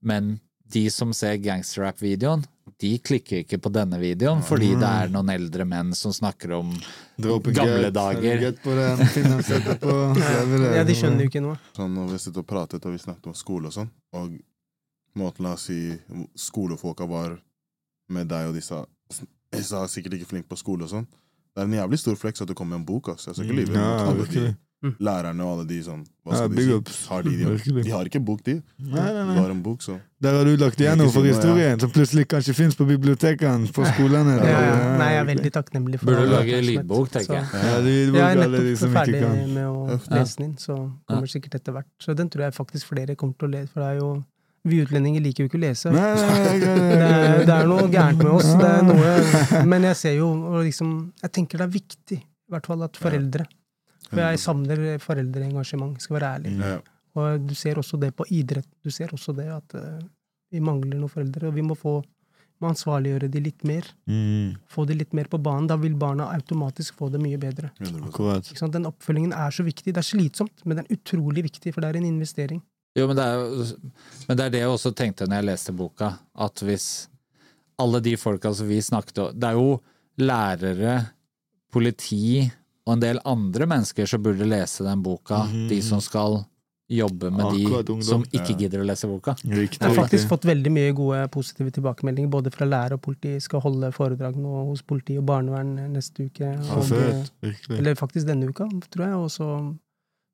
Men 0.02 0.40
de 0.70 0.88
som 0.90 1.12
ser 1.12 1.36
gangsterrap-videoen, 1.38 2.44
de 2.80 2.90
klikker 2.98 3.42
ikke 3.44 3.58
på 3.62 3.70
denne 3.72 3.98
videoen 4.02 4.42
fordi 4.44 4.72
det 4.80 4.88
er 4.88 5.12
noen 5.12 5.30
eldre 5.34 5.66
menn 5.68 5.92
som 5.96 6.12
snakker 6.14 6.56
om 6.58 6.72
Gamle 7.18 7.84
get, 7.86 7.94
dager. 7.94 8.42
Er. 9.84 10.78
Ja, 10.80 10.82
de 10.86 10.96
skjønner 10.98 11.22
jo 11.24 11.30
ikke 11.30 11.42
noe. 11.44 11.58
Sånn, 11.76 11.94
når 11.94 12.14
vi 12.14 12.18
sitter 12.24 12.42
og 12.42 12.48
pratet 12.50 12.84
og 12.88 12.96
vi 12.96 13.02
snakket 13.02 13.30
om 13.30 13.36
skole 13.38 13.70
og 13.70 13.76
sånn, 13.76 13.90
og 14.18 14.34
måten 15.18 15.46
la 15.46 15.54
oss 15.54 15.68
si 15.70 15.78
skolefolka 16.34 17.06
var 17.06 17.36
med 18.10 18.28
deg, 18.32 18.50
og 18.50 18.58
de 18.58 18.62
sa 19.62 19.84
sikkert 19.90 20.18
ikke 20.18 20.32
flink 20.32 20.50
på 20.50 20.58
skole 20.58 20.88
og 20.88 20.90
sånn. 20.90 21.06
Det 21.54 21.62
er 21.62 21.68
en 21.68 21.76
jævlig 21.78 21.98
stor 22.02 22.16
flex 22.18 22.42
at 22.42 22.50
du 22.50 22.54
kommer 22.58 22.80
en 22.80 22.86
bok. 22.86 23.12
Altså. 23.12 23.30
Jeg 23.30 23.36
skal 23.38 23.46
ikke 23.46 23.58
lyve 23.60 23.76
Mm, 23.78 24.48
ja, 24.50 24.54
virkelig. 24.84 25.04
lærerne 25.08 25.44
og 25.44 25.52
alle 25.54 25.64
de 25.68 25.78
sånn 25.82 26.02
Hva 26.24 26.32
Ja, 26.32 26.36
skal 26.44 26.54
de 26.56 26.64
si? 26.64 27.06
Har 27.08 27.22
de, 27.24 27.32
de, 27.36 27.82
de 27.84 27.90
har 27.92 28.04
ikke 28.08 28.20
bok, 28.24 28.42
de. 28.46 28.54
Nei, 28.78 28.90
nei, 29.00 29.12
De 29.12 29.24
nei. 29.30 29.36
har 29.40 29.50
en 29.52 29.62
bok, 29.62 29.82
så 29.84 29.96
Der 30.24 30.36
har 30.38 30.44
du 30.48 30.56
lagt 30.56 30.80
igjennom 30.80 31.10
for 31.12 31.24
ja. 31.26 31.32
historien, 31.34 31.80
som 31.80 31.90
plutselig 31.92 32.26
kanskje 32.32 32.54
fins 32.56 32.76
på 32.78 32.86
bibliotekene 32.88 33.68
på 33.76 33.84
skolene. 33.94 34.36
Ja, 34.38 34.44
ja. 34.44 34.60
Ja, 34.64 34.96
Nei, 35.00 35.08
jeg 35.12 35.20
er 35.22 35.28
veldig 35.32 35.52
takknemlig 35.52 36.00
for 36.00 36.06
Burde 36.12 36.26
du 36.26 36.32
lage 36.32 36.60
lydbok, 36.64 37.10
tenker 37.12 37.34
jeg. 37.40 37.48
Ja, 37.52 37.78
lydbok, 37.84 38.20
Jeg 38.20 38.24
er 38.24 38.44
alle 38.44 38.60
de 38.60 38.62
nettopp 38.68 38.78
som 38.80 38.88
ikke 38.88 38.98
ferdig 39.00 39.20
kan. 39.24 39.40
med 39.54 39.66
å 39.66 39.98
lese 40.18 40.36
den 40.38 40.46
inn, 40.48 40.54
så 40.62 40.78
kommer 41.10 41.26
sikkert 41.34 41.58
etter 41.60 41.76
hvert. 41.76 41.90
Så 42.00 42.14
den 42.16 42.30
tror 42.32 42.46
jeg 42.46 42.54
faktisk 42.56 42.88
flere 42.94 43.16
kommer 43.20 43.36
til 43.38 43.48
å 43.48 43.52
lese, 43.58 43.68
for 43.74 43.80
det 43.84 43.90
er 43.94 44.00
jo 44.00 44.12
Vi 44.64 44.78
utlendinger 44.80 45.20
liker 45.20 45.44
jo 45.44 45.48
ikke 45.50 45.58
å 45.60 45.64
lese. 45.66 45.90
Nei, 45.92 46.14
nei, 46.16 46.22
nei, 46.24 46.54
nei, 46.56 46.76
nei, 46.78 46.94
Det 46.96 47.02
er, 47.04 47.44
det 47.44 47.56
er 47.58 47.66
noe 47.68 47.88
gærent 47.92 48.22
med 48.24 48.30
oss. 48.32 48.48
Det 48.48 48.70
er 48.70 48.86
noe, 48.88 49.66
men 49.74 49.82
jeg 49.90 49.96
ser 50.00 50.14
jo 50.22 50.30
og 50.54 50.62
liksom 50.64 50.94
Jeg 51.20 51.34
tenker 51.36 51.60
det 51.60 51.66
er 51.68 51.74
viktig, 51.74 52.18
i 52.24 52.54
hvert 52.54 52.66
fall 52.72 52.82
at 52.88 52.96
foreldre 52.96 53.44
For 54.14 54.22
jeg 54.24 54.38
savner 54.42 54.98
foreldreengasjement, 55.02 56.00
skal 56.02 56.18
være 56.20 56.32
ærlig. 56.38 56.56
ja. 56.60 56.80
Og 57.14 57.44
du 57.46 57.54
ser 57.54 57.78
også 57.78 57.94
det 58.02 58.08
på 58.18 58.24
idrett. 58.34 58.66
Du 58.82 58.90
ser 58.90 59.12
også 59.14 59.30
det 59.36 59.44
at 59.46 59.74
uh, 59.78 60.00
vi 60.50 60.58
mangler 60.58 60.98
noen 60.98 61.08
foreldre, 61.12 61.46
og 61.46 61.54
vi 61.54 61.62
må 61.62 61.76
få 61.78 62.00
må 62.62 62.68
ansvarliggjøre 62.70 63.28
de 63.30 63.40
litt 63.42 63.62
mer. 63.66 63.86
Mm, 64.06 64.54
Få 64.70 64.84
de 64.86 64.94
litt 64.94 65.12
mer 65.14 65.26
på 65.30 65.38
banen. 65.42 65.66
Da 65.70 65.76
vil 65.76 65.94
barna 65.98 66.28
automatisk 66.34 66.94
få 66.98 67.08
det 67.10 67.20
mye 67.22 67.38
bedre. 67.38 67.70
akkurat. 67.82 68.46
Ikke 68.50 68.58
sant? 68.62 68.72
Den 68.74 68.86
oppfølgingen 68.86 69.32
er 69.34 69.50
så 69.54 69.62
viktig. 69.66 69.92
Det 69.94 69.98
er 70.02 70.06
slitsomt, 70.06 70.62
men 70.64 70.76
det 70.78 70.84
er 70.88 70.96
utrolig 70.96 71.42
viktig, 71.48 71.72
for 71.74 71.82
det 71.82 71.90
er 71.92 71.98
en 72.00 72.06
investering. 72.06 72.62
Jo, 72.98 73.06
men 73.10 73.16
det 73.18 73.24
er, 73.24 73.34
jo- 73.42 73.90
men 74.28 74.36
det 74.38 74.44
er 74.46 74.50
det 74.54 74.60
jeg 74.64 74.68
også 74.74 74.94
tenkte 74.94 75.26
når 75.28 75.36
jeg 75.42 75.48
leste 75.50 75.72
boka, 75.74 76.12
at 76.38 76.62
hvis 76.66 77.08
alle 77.78 78.00
de 78.00 78.16
folka 78.16 78.52
som 78.54 78.68
vi 78.70 78.78
snakket 78.80 79.18
om 79.18 79.38
Det 79.38 79.48
er 79.50 79.58
jo 79.58 79.80
lærere, 80.18 80.96
politi 81.72 82.50
og 82.86 82.92
en 82.96 83.00
del 83.00 83.18
andre 83.24 83.66
mennesker 83.70 84.06
som 84.06 84.22
burde 84.22 84.44
lese 84.48 84.84
den 84.84 85.02
boka, 85.02 85.44
de 85.70 85.78
som 85.82 86.00
skal 86.04 86.42
jobbe 86.92 87.30
med 87.32 87.46
Akkurat 87.46 87.86
de 87.86 87.92
ungdom. 87.94 88.02
som 88.04 88.24
ikke 88.28 88.54
gidder 88.60 88.82
å 88.82 88.84
lese 88.84 89.08
boka. 89.08 89.32
Riktig. 89.40 89.78
Jeg 89.80 89.88
har 89.88 89.96
faktisk 89.96 90.28
fått 90.28 90.44
veldig 90.44 90.70
mye 90.74 90.90
gode 90.92 91.22
positive 91.32 91.70
tilbakemeldinger, 91.72 92.28
både 92.28 92.50
fra 92.52 92.66
lærer 92.68 92.98
og 92.98 93.00
politi. 93.06 93.32
Skal 93.40 93.62
holde 93.64 93.88
foredrag 93.96 94.36
nå 94.36 94.66
hos 94.68 94.82
politi 94.84 95.16
og 95.16 95.24
barnevern 95.24 95.72
neste 95.94 96.26
uke. 96.28 96.50
Og, 96.76 96.92
eller 97.72 97.96
faktisk 97.96 98.28
denne 98.28 98.50
uka, 98.52 98.68
tror 98.92 99.06
jeg. 99.06 99.16
Og 99.16 99.30
så, 99.32 99.48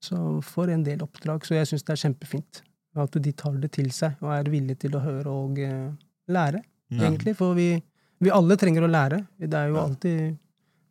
så 0.03 0.19
får 0.43 0.75
en 0.75 0.83
del 0.91 1.07
oppdrag. 1.07 1.47
Så 1.47 1.55
jeg 1.55 1.71
syns 1.71 1.87
det 1.87 1.95
er 1.95 2.03
kjempefint 2.09 2.63
at 2.99 3.15
de 3.23 3.33
tar 3.39 3.55
det 3.63 3.71
til 3.79 3.93
seg 3.95 4.19
og 4.21 4.33
er 4.35 4.51
villige 4.51 4.83
til 4.89 4.99
å 4.99 5.05
høre 5.07 5.31
og 5.31 5.59
eh, 5.63 5.93
lære, 6.35 6.65
Ja. 6.91 7.05
egentlig. 7.07 7.37
For 7.39 7.55
vi, 7.55 7.77
vi 8.19 8.35
alle 8.35 8.57
trenger 8.59 8.83
å 8.83 8.91
lære. 8.91 9.23
Det 9.39 9.55
er 9.55 9.69
jo 9.71 9.79
alltid 9.79 10.35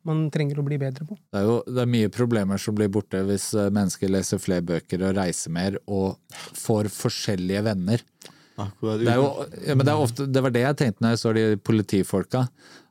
man 0.07 0.25
trenger 0.33 0.61
å 0.61 0.65
bli 0.65 0.79
bedre 0.81 1.05
på. 1.07 1.17
Det 1.29 1.41
er 1.41 1.47
jo 1.47 1.59
det 1.67 1.83
er 1.83 1.91
mye 1.91 2.11
problemer 2.13 2.61
som 2.61 2.75
blir 2.77 2.91
borte 2.93 3.21
hvis 3.27 3.51
eh, 3.57 3.71
mennesker 3.73 4.11
leser 4.11 4.41
flere 4.41 4.65
bøker 4.65 5.03
og 5.05 5.15
reiser 5.19 5.53
mer 5.55 5.79
og 5.85 6.37
får 6.57 6.91
forskjellige 6.93 7.65
venner. 7.67 8.05
Akkurat. 8.59 8.99
Det, 8.99 9.07
er 9.07 9.19
jo, 9.19 9.27
ja, 9.63 9.75
men 9.75 9.87
det, 9.87 9.93
er 9.93 10.03
ofte, 10.03 10.27
det 10.27 10.43
var 10.43 10.53
det 10.55 10.65
jeg 10.65 10.79
tenkte 10.81 11.05
når 11.05 11.15
jeg 11.15 11.21
så 11.21 11.33
de 11.35 11.43
politifolka. 11.63 12.45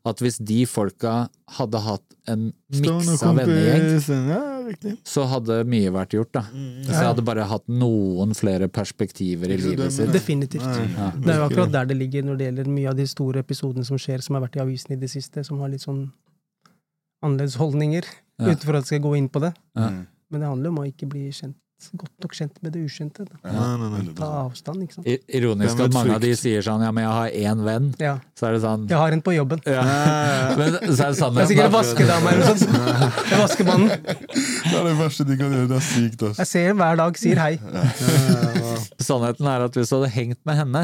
At 0.08 0.22
hvis 0.24 0.38
de 0.40 0.62
folka 0.70 1.14
hadde 1.58 1.80
hatt 1.84 2.14
en 2.32 2.46
miksa 2.72 3.32
vennegjeng. 3.36 3.88
Ja, 4.30 4.92
så 5.08 5.24
hadde 5.28 5.58
mye 5.68 5.90
vært 5.92 6.14
gjort, 6.16 6.30
da. 6.36 6.44
Hvis 6.52 6.94
jeg 6.94 7.08
hadde 7.10 7.24
bare 7.26 7.44
hatt 7.50 7.66
noen 7.68 8.32
flere 8.36 8.70
perspektiver 8.72 9.52
i 9.52 9.58
så 9.58 9.66
livet 9.66 9.96
sitt. 9.96 10.12
Definitivt. 10.14 10.64
Nei. 10.64 11.10
Det 11.18 11.34
er 11.34 11.42
jo 11.42 11.48
akkurat 11.50 11.74
der 11.74 11.90
det 11.90 11.98
ligger 11.98 12.24
når 12.28 12.40
det 12.40 12.48
gjelder 12.48 12.72
mye 12.78 12.94
av 12.94 12.96
de 13.00 13.08
store 13.10 13.44
episodene 13.44 13.84
som 13.88 14.00
skjer, 14.00 14.24
som 14.24 14.38
har 14.38 14.46
vært 14.46 14.56
i 14.60 14.64
avisen 14.64 14.96
i 14.96 15.00
det 15.00 15.10
siste, 15.12 15.44
som 15.44 15.60
har 15.64 15.72
litt 15.72 15.84
sånn 15.84 16.06
annerledes 17.22 17.56
holdninger, 17.58 18.04
Ja. 18.38 18.52
utenfor 18.52 18.76
at 18.78 18.84
jeg 18.84 18.86
skal 18.86 19.00
gå 19.10 19.16
inn 19.18 19.28
på 19.28 19.40
det. 19.42 19.54
Ja. 19.76 19.88
Men 20.30 20.40
det 20.40 20.48
handler 20.48 20.68
om 20.70 20.78
å 20.78 20.86
ikke 20.86 21.08
bli 21.10 21.28
kjent, 21.32 21.56
godt 21.96 22.10
nok 22.22 22.32
kjent 22.34 22.56
med 22.62 22.72
det 22.74 22.80
ukjente. 22.86 23.24
Da. 23.26 23.36
Nei, 23.50 23.76
nei, 23.80 23.88
nei. 24.02 24.14
Ta 24.18 24.28
avstand, 24.44 24.82
ikke 24.82 24.94
sant. 24.98 25.06
I- 25.06 25.18
Ironisk 25.38 25.78
at 25.80 25.92
mange 25.94 26.14
av 26.14 26.20
de 26.20 26.30
sier 26.36 26.60
sånn 26.62 26.82
ja, 26.82 26.90
men 26.92 27.04
jeg 27.04 27.12
har 27.12 27.28
én 27.54 27.62
venn. 27.64 27.88
Ja. 27.98 28.18
Så 28.38 28.46
er 28.48 28.52
det 28.52 28.62
sånn 28.62 28.88
Jeg 28.88 28.98
har 28.98 29.12
en 29.12 29.22
på 29.22 29.34
jobben. 29.34 29.60
ja. 29.66 29.82
Men 30.58 30.74
så 30.94 31.06
er 31.06 31.14
det 31.14 31.18
Det 31.18 31.42
er 31.42 31.50
sikkert 31.50 31.66
en 31.66 31.72
vaskedame 31.72 32.32
eller 32.32 32.46
noe 32.46 32.58
sånt. 32.58 32.78
Det 32.78 33.32
er 33.32 33.42
Vaskemannen. 33.42 33.88
Det 33.88 34.74
er 34.78 34.84
det 34.84 34.96
verste 34.98 35.24
de 35.26 35.36
kan 35.36 35.50
gjøre. 35.54 35.68
Det 35.68 35.76
er 35.76 35.86
sykt, 35.88 36.22
altså. 36.22 36.38
Jeg 36.38 36.46
ser 36.46 36.66
henne 36.68 36.82
hver 36.82 36.96
dag, 37.02 37.18
sier 37.18 37.38
hei. 37.38 37.54
Sannheten 39.02 39.46
er 39.46 39.64
at 39.68 39.74
hvis 39.78 39.90
du 39.90 39.96
hadde 39.98 40.10
hengt 40.14 40.40
med 40.46 40.58
henne, 40.60 40.82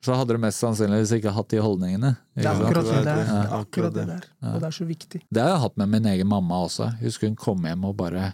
så 0.00 0.16
hadde 0.16 0.32
du 0.36 0.40
mest 0.40 0.62
sannsynligvis 0.62 1.12
ikke 1.18 1.32
hatt 1.36 1.50
de 1.52 1.58
holdningene. 1.60 2.14
Det 2.36 2.46
er 2.48 2.56
akkurat 2.56 2.86
det 2.88 3.00
der. 3.04 3.18
Ja, 3.20 3.24
Det 3.24 3.40
er 3.40 3.56
akkurat 3.58 3.96
det 3.96 4.04
der. 4.08 4.28
Ja. 4.40 4.52
Og 4.54 4.62
det 4.62 4.68
er 4.70 4.76
så 4.76 4.86
viktig. 4.88 5.20
Det 5.28 5.42
har 5.44 5.50
jeg 5.52 5.64
hatt 5.66 5.76
med 5.82 5.92
min 5.92 6.06
egen 6.14 6.30
mamma 6.30 6.62
også. 6.64 6.88
Husker 7.02 7.28
hun 7.28 7.36
kom 7.40 7.66
hjem 7.68 7.84
og 7.90 7.98
bare 7.98 8.30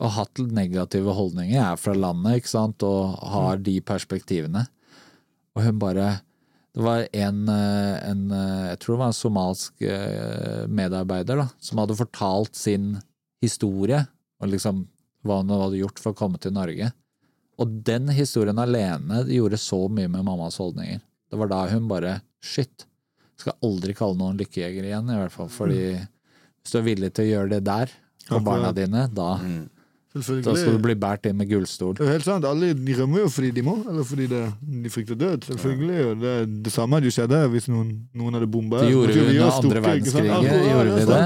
og 0.00 0.14
hatt 0.16 0.40
negative 0.48 1.12
holdninger. 1.12 1.52
Jeg 1.52 1.64
er 1.66 1.80
fra 1.80 1.92
landet, 1.92 2.40
ikke 2.40 2.48
sant, 2.52 2.84
og 2.88 3.18
har 3.34 3.60
de 3.60 3.74
perspektivene. 3.84 4.64
Og 5.56 5.64
hun 5.66 5.80
bare 5.82 6.20
Det 6.70 6.84
var 6.86 7.00
en, 7.12 7.48
en 7.50 8.20
jeg 8.30 8.78
tror 8.78 8.94
det 8.94 9.00
var 9.00 9.08
en 9.10 9.16
somalsk 9.18 9.82
eh, 9.82 10.66
medarbeider, 10.70 11.40
da, 11.42 11.48
som 11.58 11.80
hadde 11.82 11.96
fortalt 11.98 12.54
sin 12.54 12.92
historie, 13.42 14.04
og 14.38 14.52
liksom 14.52 14.84
hva 15.26 15.40
hun 15.40 15.50
hadde 15.50 15.80
gjort 15.80 15.98
for 15.98 16.14
å 16.14 16.16
komme 16.20 16.38
til 16.38 16.54
Norge. 16.54 16.92
Og 17.60 17.72
den 17.84 18.08
historien 18.16 18.58
alene 18.58 19.22
gjorde 19.28 19.58
så 19.60 19.82
mye 19.92 20.08
med 20.08 20.24
mammas 20.24 20.56
holdninger. 20.60 21.02
Det 21.30 21.38
var 21.38 21.50
da 21.52 21.64
hun 21.70 21.88
bare 21.90 22.20
Shit. 22.40 22.86
Skal 23.40 23.56
aldri 23.64 23.92
kalle 23.96 24.16
noen 24.16 24.38
lykkejeger 24.40 24.86
igjen, 24.88 25.10
i 25.12 25.18
hvert 25.20 25.32
fall. 25.34 25.48
Fordi 25.52 25.82
hvis 26.00 26.72
du 26.72 26.78
er 26.80 26.86
villig 26.86 27.10
til 27.16 27.26
å 27.26 27.30
gjøre 27.34 27.50
det 27.54 27.60
der, 27.68 27.92
for 28.26 28.40
barna 28.44 28.72
dine, 28.76 29.06
da, 29.12 29.34
Mm. 29.44 29.68
Da 30.10 30.54
skal 30.58 30.74
du 30.74 30.78
bli 30.82 30.94
båret 30.98 31.26
inn 31.30 31.36
med 31.38 31.46
gullstol. 31.46 31.92
Det 31.94 32.02
er 32.02 32.16
helt 32.16 32.24
sant. 32.26 32.44
Alle 32.44 32.72
de 32.74 32.94
rømmer 32.98 33.20
jo 33.22 33.28
fordi 33.30 33.50
de 33.54 33.62
må, 33.62 33.76
eller 33.86 34.02
fordi 34.02 34.24
det, 34.26 34.40
de 34.82 34.90
frykter 34.90 35.14
død. 35.14 35.44
Selvfølgelig. 35.46 35.98
Ja. 36.00 36.14
det, 36.24 36.32
det 36.66 36.72
samme 36.74 36.98
hadde 36.98 37.06
jo 37.06 37.14
skjedd 37.14 37.34
hvis 37.52 37.68
noen, 37.70 37.92
noen 38.18 38.34
hadde 38.34 38.48
bomba. 38.50 38.80
Det 38.82 38.90
gjorde 38.90 39.14
vi 39.14 39.38
under 39.38 39.52
andre 39.60 39.82
verdenskrig, 39.84 40.26
gjorde 40.26 40.96
vi 40.96 41.04
det? 41.12 41.20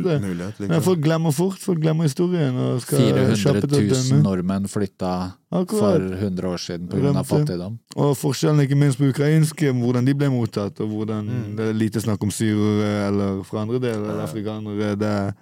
Bedre 0.00 0.16
mulighet, 0.24 0.54
Ja, 0.56 0.64
liksom. 0.64 0.82
folk 0.88 1.02
glemmer 1.04 1.36
fort. 1.36 1.58
Folk 1.60 1.82
glemmer 1.84 2.08
historien. 2.08 2.56
Og 2.56 2.80
skal 2.86 3.04
400 3.04 3.36
kjappe 3.42 3.66
til 3.66 3.76
å 3.76 3.82
000 3.82 3.92
dømme. 3.92 4.22
nordmenn 4.24 4.70
flytta 4.72 5.12
for 5.50 6.00
100 6.00 6.48
år 6.54 6.64
siden 6.64 6.88
pga. 6.88 7.22
Fattigdom. 7.26 7.76
Og 8.00 8.16
forskjellen 8.16 8.64
ikke 8.64 8.80
minst 8.80 8.96
på 9.02 9.10
ukrainske, 9.12 9.68
hvordan 9.76 10.08
de 10.08 10.14
ble 10.16 10.32
mottatt, 10.32 10.80
og 10.80 10.88
hvordan 10.96 11.28
Mm. 11.30 11.56
det 11.56 11.68
er 11.68 11.76
lite 11.76 12.00
snakk 12.00 12.22
om 12.24 12.30
syrere 12.32 12.90
eller 13.10 13.42
fra 13.44 13.60
andre 13.66 13.78
deler, 13.78 14.08
eller 14.14 14.24
afrikanere. 14.24 14.96
Det 14.96 15.06
er 15.06 15.32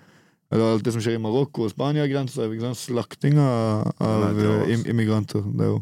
eller 0.49 0.73
alt 0.73 0.85
det 0.87 0.95
som 0.95 1.03
skjer 1.05 1.19
i 1.19 1.23
Marokko 1.23 1.67
og 1.67 1.73
Spania-grensa. 1.75 2.47
ikke 2.49 2.65
sant? 2.65 2.81
Slakting 2.81 3.37
av, 3.43 3.91
av 4.01 4.23
Nei, 4.25 4.33
det 4.39 4.47
er 4.49 4.61
eh, 4.65 4.75
im 4.77 4.85
immigranter. 4.95 5.45
Det 5.45 5.67
er 5.67 5.73
jo 5.75 5.81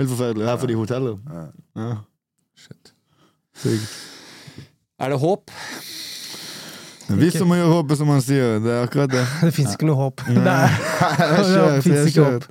helt 0.00 0.12
forferdelig. 0.12 0.48
Her 0.50 0.60
får 0.60 0.72
de 0.72 0.78
hoteller. 0.80 1.18
Ja. 1.32 1.44
Ja. 1.80 1.92
Shit. 2.62 2.92
Sykt. 3.62 3.94
Er 5.02 5.14
det 5.14 5.18
håp? 5.22 5.50
Vi 7.12 7.28
som 7.34 7.48
må 7.50 7.58
gjøre 7.58 7.72
håpet, 7.74 7.98
som 8.00 8.10
han 8.12 8.22
sier. 8.24 8.58
Det 8.62 8.72
er 8.72 8.86
akkurat 8.86 9.10
det. 9.12 9.24
Det 9.48 9.52
fins 9.56 9.74
ikke 9.74 9.88
noe 9.88 9.98
håp. 9.98 10.22
Nei. 10.28 10.44
Det 10.44 10.54
er, 10.54 11.80
det 11.88 12.02
ikke 12.12 12.26
håp. 12.28 12.50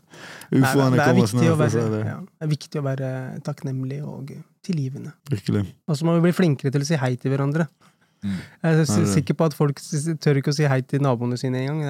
Ufoene 0.52 0.98
er 1.00 1.08
kommer 1.08 1.30
snart. 1.32 1.54
være, 1.62 1.84
det. 1.94 2.00
ja, 2.10 2.18
det 2.20 2.44
er 2.44 2.50
viktig 2.52 2.82
å 2.82 2.84
være 2.84 3.12
takknemlig 3.46 4.02
og 4.04 4.34
tilgivende. 4.66 5.14
Virkelig. 5.32 5.64
Og 5.88 5.96
så 5.96 6.08
må 6.08 6.18
vi 6.18 6.26
bli 6.26 6.34
flinkere 6.36 6.74
til 6.76 6.84
å 6.84 6.90
si 6.90 7.00
hei 7.00 7.14
til 7.22 7.32
hverandre. 7.32 7.70
Mm. 8.22 8.38
Jeg 8.62 8.80
er 8.86 9.06
sikker 9.10 9.34
på 9.34 9.48
at 9.50 9.56
folk 9.58 9.80
tør 10.22 10.38
ikke 10.38 10.52
å 10.54 10.56
si 10.56 10.68
hei 10.70 10.82
til 10.86 11.02
naboene 11.02 11.40
sine 11.42 11.64
engang. 11.64 11.82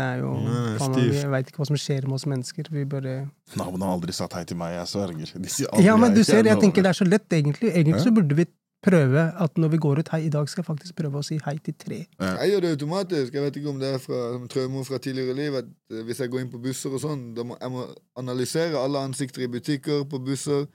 Vi 0.96 1.26
veit 1.34 1.52
ikke 1.52 1.60
hva 1.60 1.68
som 1.68 1.80
skjer 1.80 2.08
med 2.08 2.16
oss 2.20 2.26
mennesker. 2.30 2.72
Vi 2.72 2.86
bare 2.88 3.18
Naboene 3.60 3.90
har 3.90 3.98
aldri 3.98 4.16
sagt 4.16 4.38
hei 4.40 4.46
til 4.48 4.60
meg, 4.62 4.78
jeg 4.78 4.88
sverger. 4.94 5.36
De 5.36 5.52
sier 5.52 5.68
aldri 5.68 5.86
Ja, 5.90 5.98
men 6.00 6.16
du 6.16 6.24
ser, 6.24 6.44
jeg 6.48 6.62
tenker 6.64 6.86
det 6.88 6.94
er 6.94 7.00
så 7.02 7.08
lett, 7.08 7.28
egentlig. 7.36 7.74
Egentlig 7.76 8.00
Ja. 8.00 8.06
så 8.08 8.16
burde 8.16 8.36
vi 8.40 8.48
prøve 8.82 9.28
at 9.38 9.58
når 9.62 9.70
vi 9.76 9.78
går 9.78 10.00
ut 10.02 10.10
hei, 10.10 10.24
i 10.26 10.30
dag 10.34 10.50
skal 10.50 10.64
jeg 10.64 10.68
faktisk 10.72 10.96
prøve 10.98 11.20
å 11.20 11.26
si 11.26 11.38
hei 11.46 11.58
til 11.62 11.76
tre. 11.78 12.00
Jeg 12.20 12.52
gjør 12.52 12.62
det 12.66 12.72
automatisk. 12.78 13.34
Jeg 13.34 13.44
vet 13.44 13.58
ikke 13.60 13.70
om 13.70 13.80
det 13.80 13.94
er 13.94 14.00
fra 14.02 14.22
som 14.34 14.48
traumer 14.48 14.88
fra 14.88 14.98
tidligere 14.98 15.36
liv. 15.38 15.58
At 15.60 15.68
eh, 15.92 16.02
hvis 16.08 16.24
jeg 16.24 16.32
går 16.34 16.46
inn 16.46 16.52
på 16.54 16.62
busser 16.64 16.96
og 16.96 17.04
sånn, 17.04 17.34
da 17.38 17.44
må 17.46 17.58
jeg 17.60 17.74
må 17.76 17.86
analysere 18.18 18.80
alle 18.82 19.04
ansikter 19.06 19.44
i 19.46 19.52
butikker, 19.52 20.06
på 20.10 20.22
busser. 20.26 20.66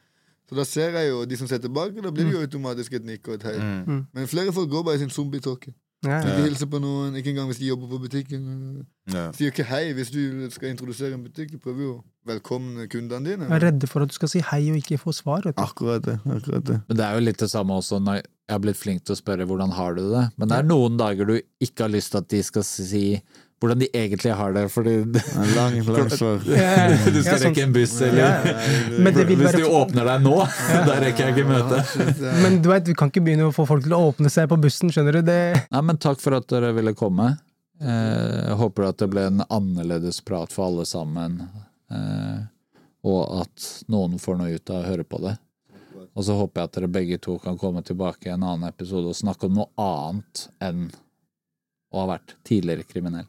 Så 0.47 0.55
da 0.59 0.65
ser 0.69 0.95
jeg 0.95 1.11
jo 1.11 1.25
de 1.27 1.37
som 1.41 1.49
ser 1.51 1.59
tilbake, 1.59 2.03
da 2.03 2.13
blir 2.15 2.29
det 2.29 2.37
jo 2.37 2.45
automatisk 2.45 2.93
et 3.01 3.05
nikk 3.09 3.27
og 3.29 3.41
et 3.41 3.49
hei. 3.51 3.57
Mm. 3.59 4.05
Men 4.15 4.31
flere 4.31 4.53
folk 4.55 4.71
går 4.71 4.85
bare 4.87 5.01
i 5.01 5.03
sin 5.03 5.11
zombietåke. 5.11 5.73
Ja, 6.05 6.21
De 6.23 6.29
ja. 6.29 6.43
hilser 6.45 6.69
på 6.71 6.79
noen, 6.79 7.17
ikke 7.19 7.33
engang 7.33 7.49
hvis 7.51 7.59
de 7.59 7.71
jobber 7.71 7.89
på 7.91 7.99
butikken. 8.05 8.43
Ja. 9.11 9.31
Sier 9.35 9.51
ikke 9.51 9.65
hei 9.67 9.89
hvis 9.97 10.13
du 10.15 10.21
skal 10.55 10.71
introdusere 10.71 11.17
en 11.17 11.25
butikk. 11.25 11.55
Du 11.55 11.59
prøver 11.63 11.83
jo 11.83 11.95
å 11.97 12.05
velkomne 12.29 12.87
kundene 12.93 13.25
dine. 13.33 13.49
Jeg 13.49 13.57
er 13.59 13.65
redde 13.71 13.89
for 13.91 14.05
at 14.05 14.13
du 14.13 14.15
skal 14.15 14.31
si 14.31 14.43
hei 14.53 14.61
og 14.71 14.79
ikke 14.79 15.01
få 15.03 15.15
svar. 15.17 15.43
Vet 15.49 15.57
du. 15.57 15.63
Akkurat 15.65 16.05
det. 16.05 16.19
akkurat 16.37 16.69
det. 16.69 16.79
Men 16.87 17.01
det 17.01 17.07
er 17.09 17.19
jo 17.19 17.25
litt 17.27 17.43
det 17.43 17.51
samme 17.51 17.81
også 17.81 17.99
når 18.05 18.21
jeg 18.21 18.55
har 18.55 18.63
blitt 18.63 18.79
flink 18.79 19.03
til 19.09 19.17
å 19.17 19.19
spørre 19.19 19.49
hvordan 19.49 19.73
har 19.75 19.97
du 19.97 20.05
det. 20.13 20.25
Men 20.37 20.53
det 20.53 20.61
er 20.61 20.69
noen 20.69 21.01
dager 21.01 21.33
du 21.33 21.35
ikke 21.65 21.89
har 21.89 21.95
lyst 21.97 22.13
til 22.15 22.23
at 22.23 22.31
de 22.31 22.43
skal 22.47 22.67
si 22.69 23.05
hvordan 23.63 23.79
de 23.81 23.87
egentlig 23.97 24.33
har 24.37 24.53
det, 24.53 24.67
fordi 24.73 24.93
lang, 25.57 25.79
lang 25.89 26.11
svar. 26.19 26.43
Du 27.15 27.21
skal 27.23 27.39
sånn- 27.41 27.47
rekke 27.49 27.63
en 27.65 27.73
buss, 27.73 27.95
eller 28.05 28.51
Men 29.01 29.15
det 29.17 29.25
vil 29.31 29.41
Hvis 29.41 29.57
du 29.57 29.65
åpner 29.71 30.05
deg 30.11 30.27
nå, 30.27 30.35
da 30.89 30.99
rekker 31.01 31.31
jeg 31.31 31.37
ikke 31.37 31.49
møtet. 31.49 32.21
Men 32.43 32.59
du 32.65 32.69
vet, 32.73 32.91
vi 32.91 32.97
kan 33.01 33.09
ikke 33.13 33.25
begynne 33.25 33.49
å 33.49 33.55
få 33.57 33.65
folk 33.69 33.87
til 33.87 33.97
å 33.97 34.03
åpne 34.11 34.29
seg 34.33 34.51
på 34.53 34.59
bussen, 34.61 34.93
skjønner 34.93 35.21
du. 35.21 35.23
Det, 35.31 35.39
Nei, 35.73 35.83
men 35.89 35.97
takk 36.03 36.21
for 36.21 36.37
at 36.37 36.49
dere 36.53 36.75
ville 36.77 36.93
komme. 36.99 37.33
Eh, 37.81 38.51
Jeg 38.51 38.59
håper 38.61 38.91
at 38.91 39.01
det 39.03 39.09
ble 39.13 39.25
en 39.31 39.43
annerledes 39.49 40.21
prat 40.25 40.53
for 40.53 40.69
alle 40.69 40.85
sammen, 40.89 41.41
eh, 41.93 42.39
og 43.07 43.23
at 43.43 43.67
noen 43.93 44.17
får 44.21 44.39
noe 44.41 44.53
ut 44.57 44.71
av 44.73 44.83
å 44.83 44.87
høre 44.91 45.05
på 45.09 45.21
det. 45.25 45.37
Og 46.17 46.25
så 46.25 46.33
håper 46.39 46.63
jeg 46.63 46.69
at 46.71 46.77
dere 46.79 46.89
begge 46.93 47.19
to 47.21 47.35
kan 47.43 47.59
komme 47.61 47.83
tilbake 47.85 48.29
i 48.31 48.33
en 48.33 48.45
annen 48.49 48.69
episode 48.69 49.11
og 49.13 49.17
snakke 49.19 49.49
om 49.51 49.59
noe 49.59 49.69
annet 49.81 50.47
enn 50.65 50.87
å 51.93 52.01
ha 52.03 52.07
vært 52.15 52.33
tidligere 52.49 52.87
kriminell. 52.89 53.29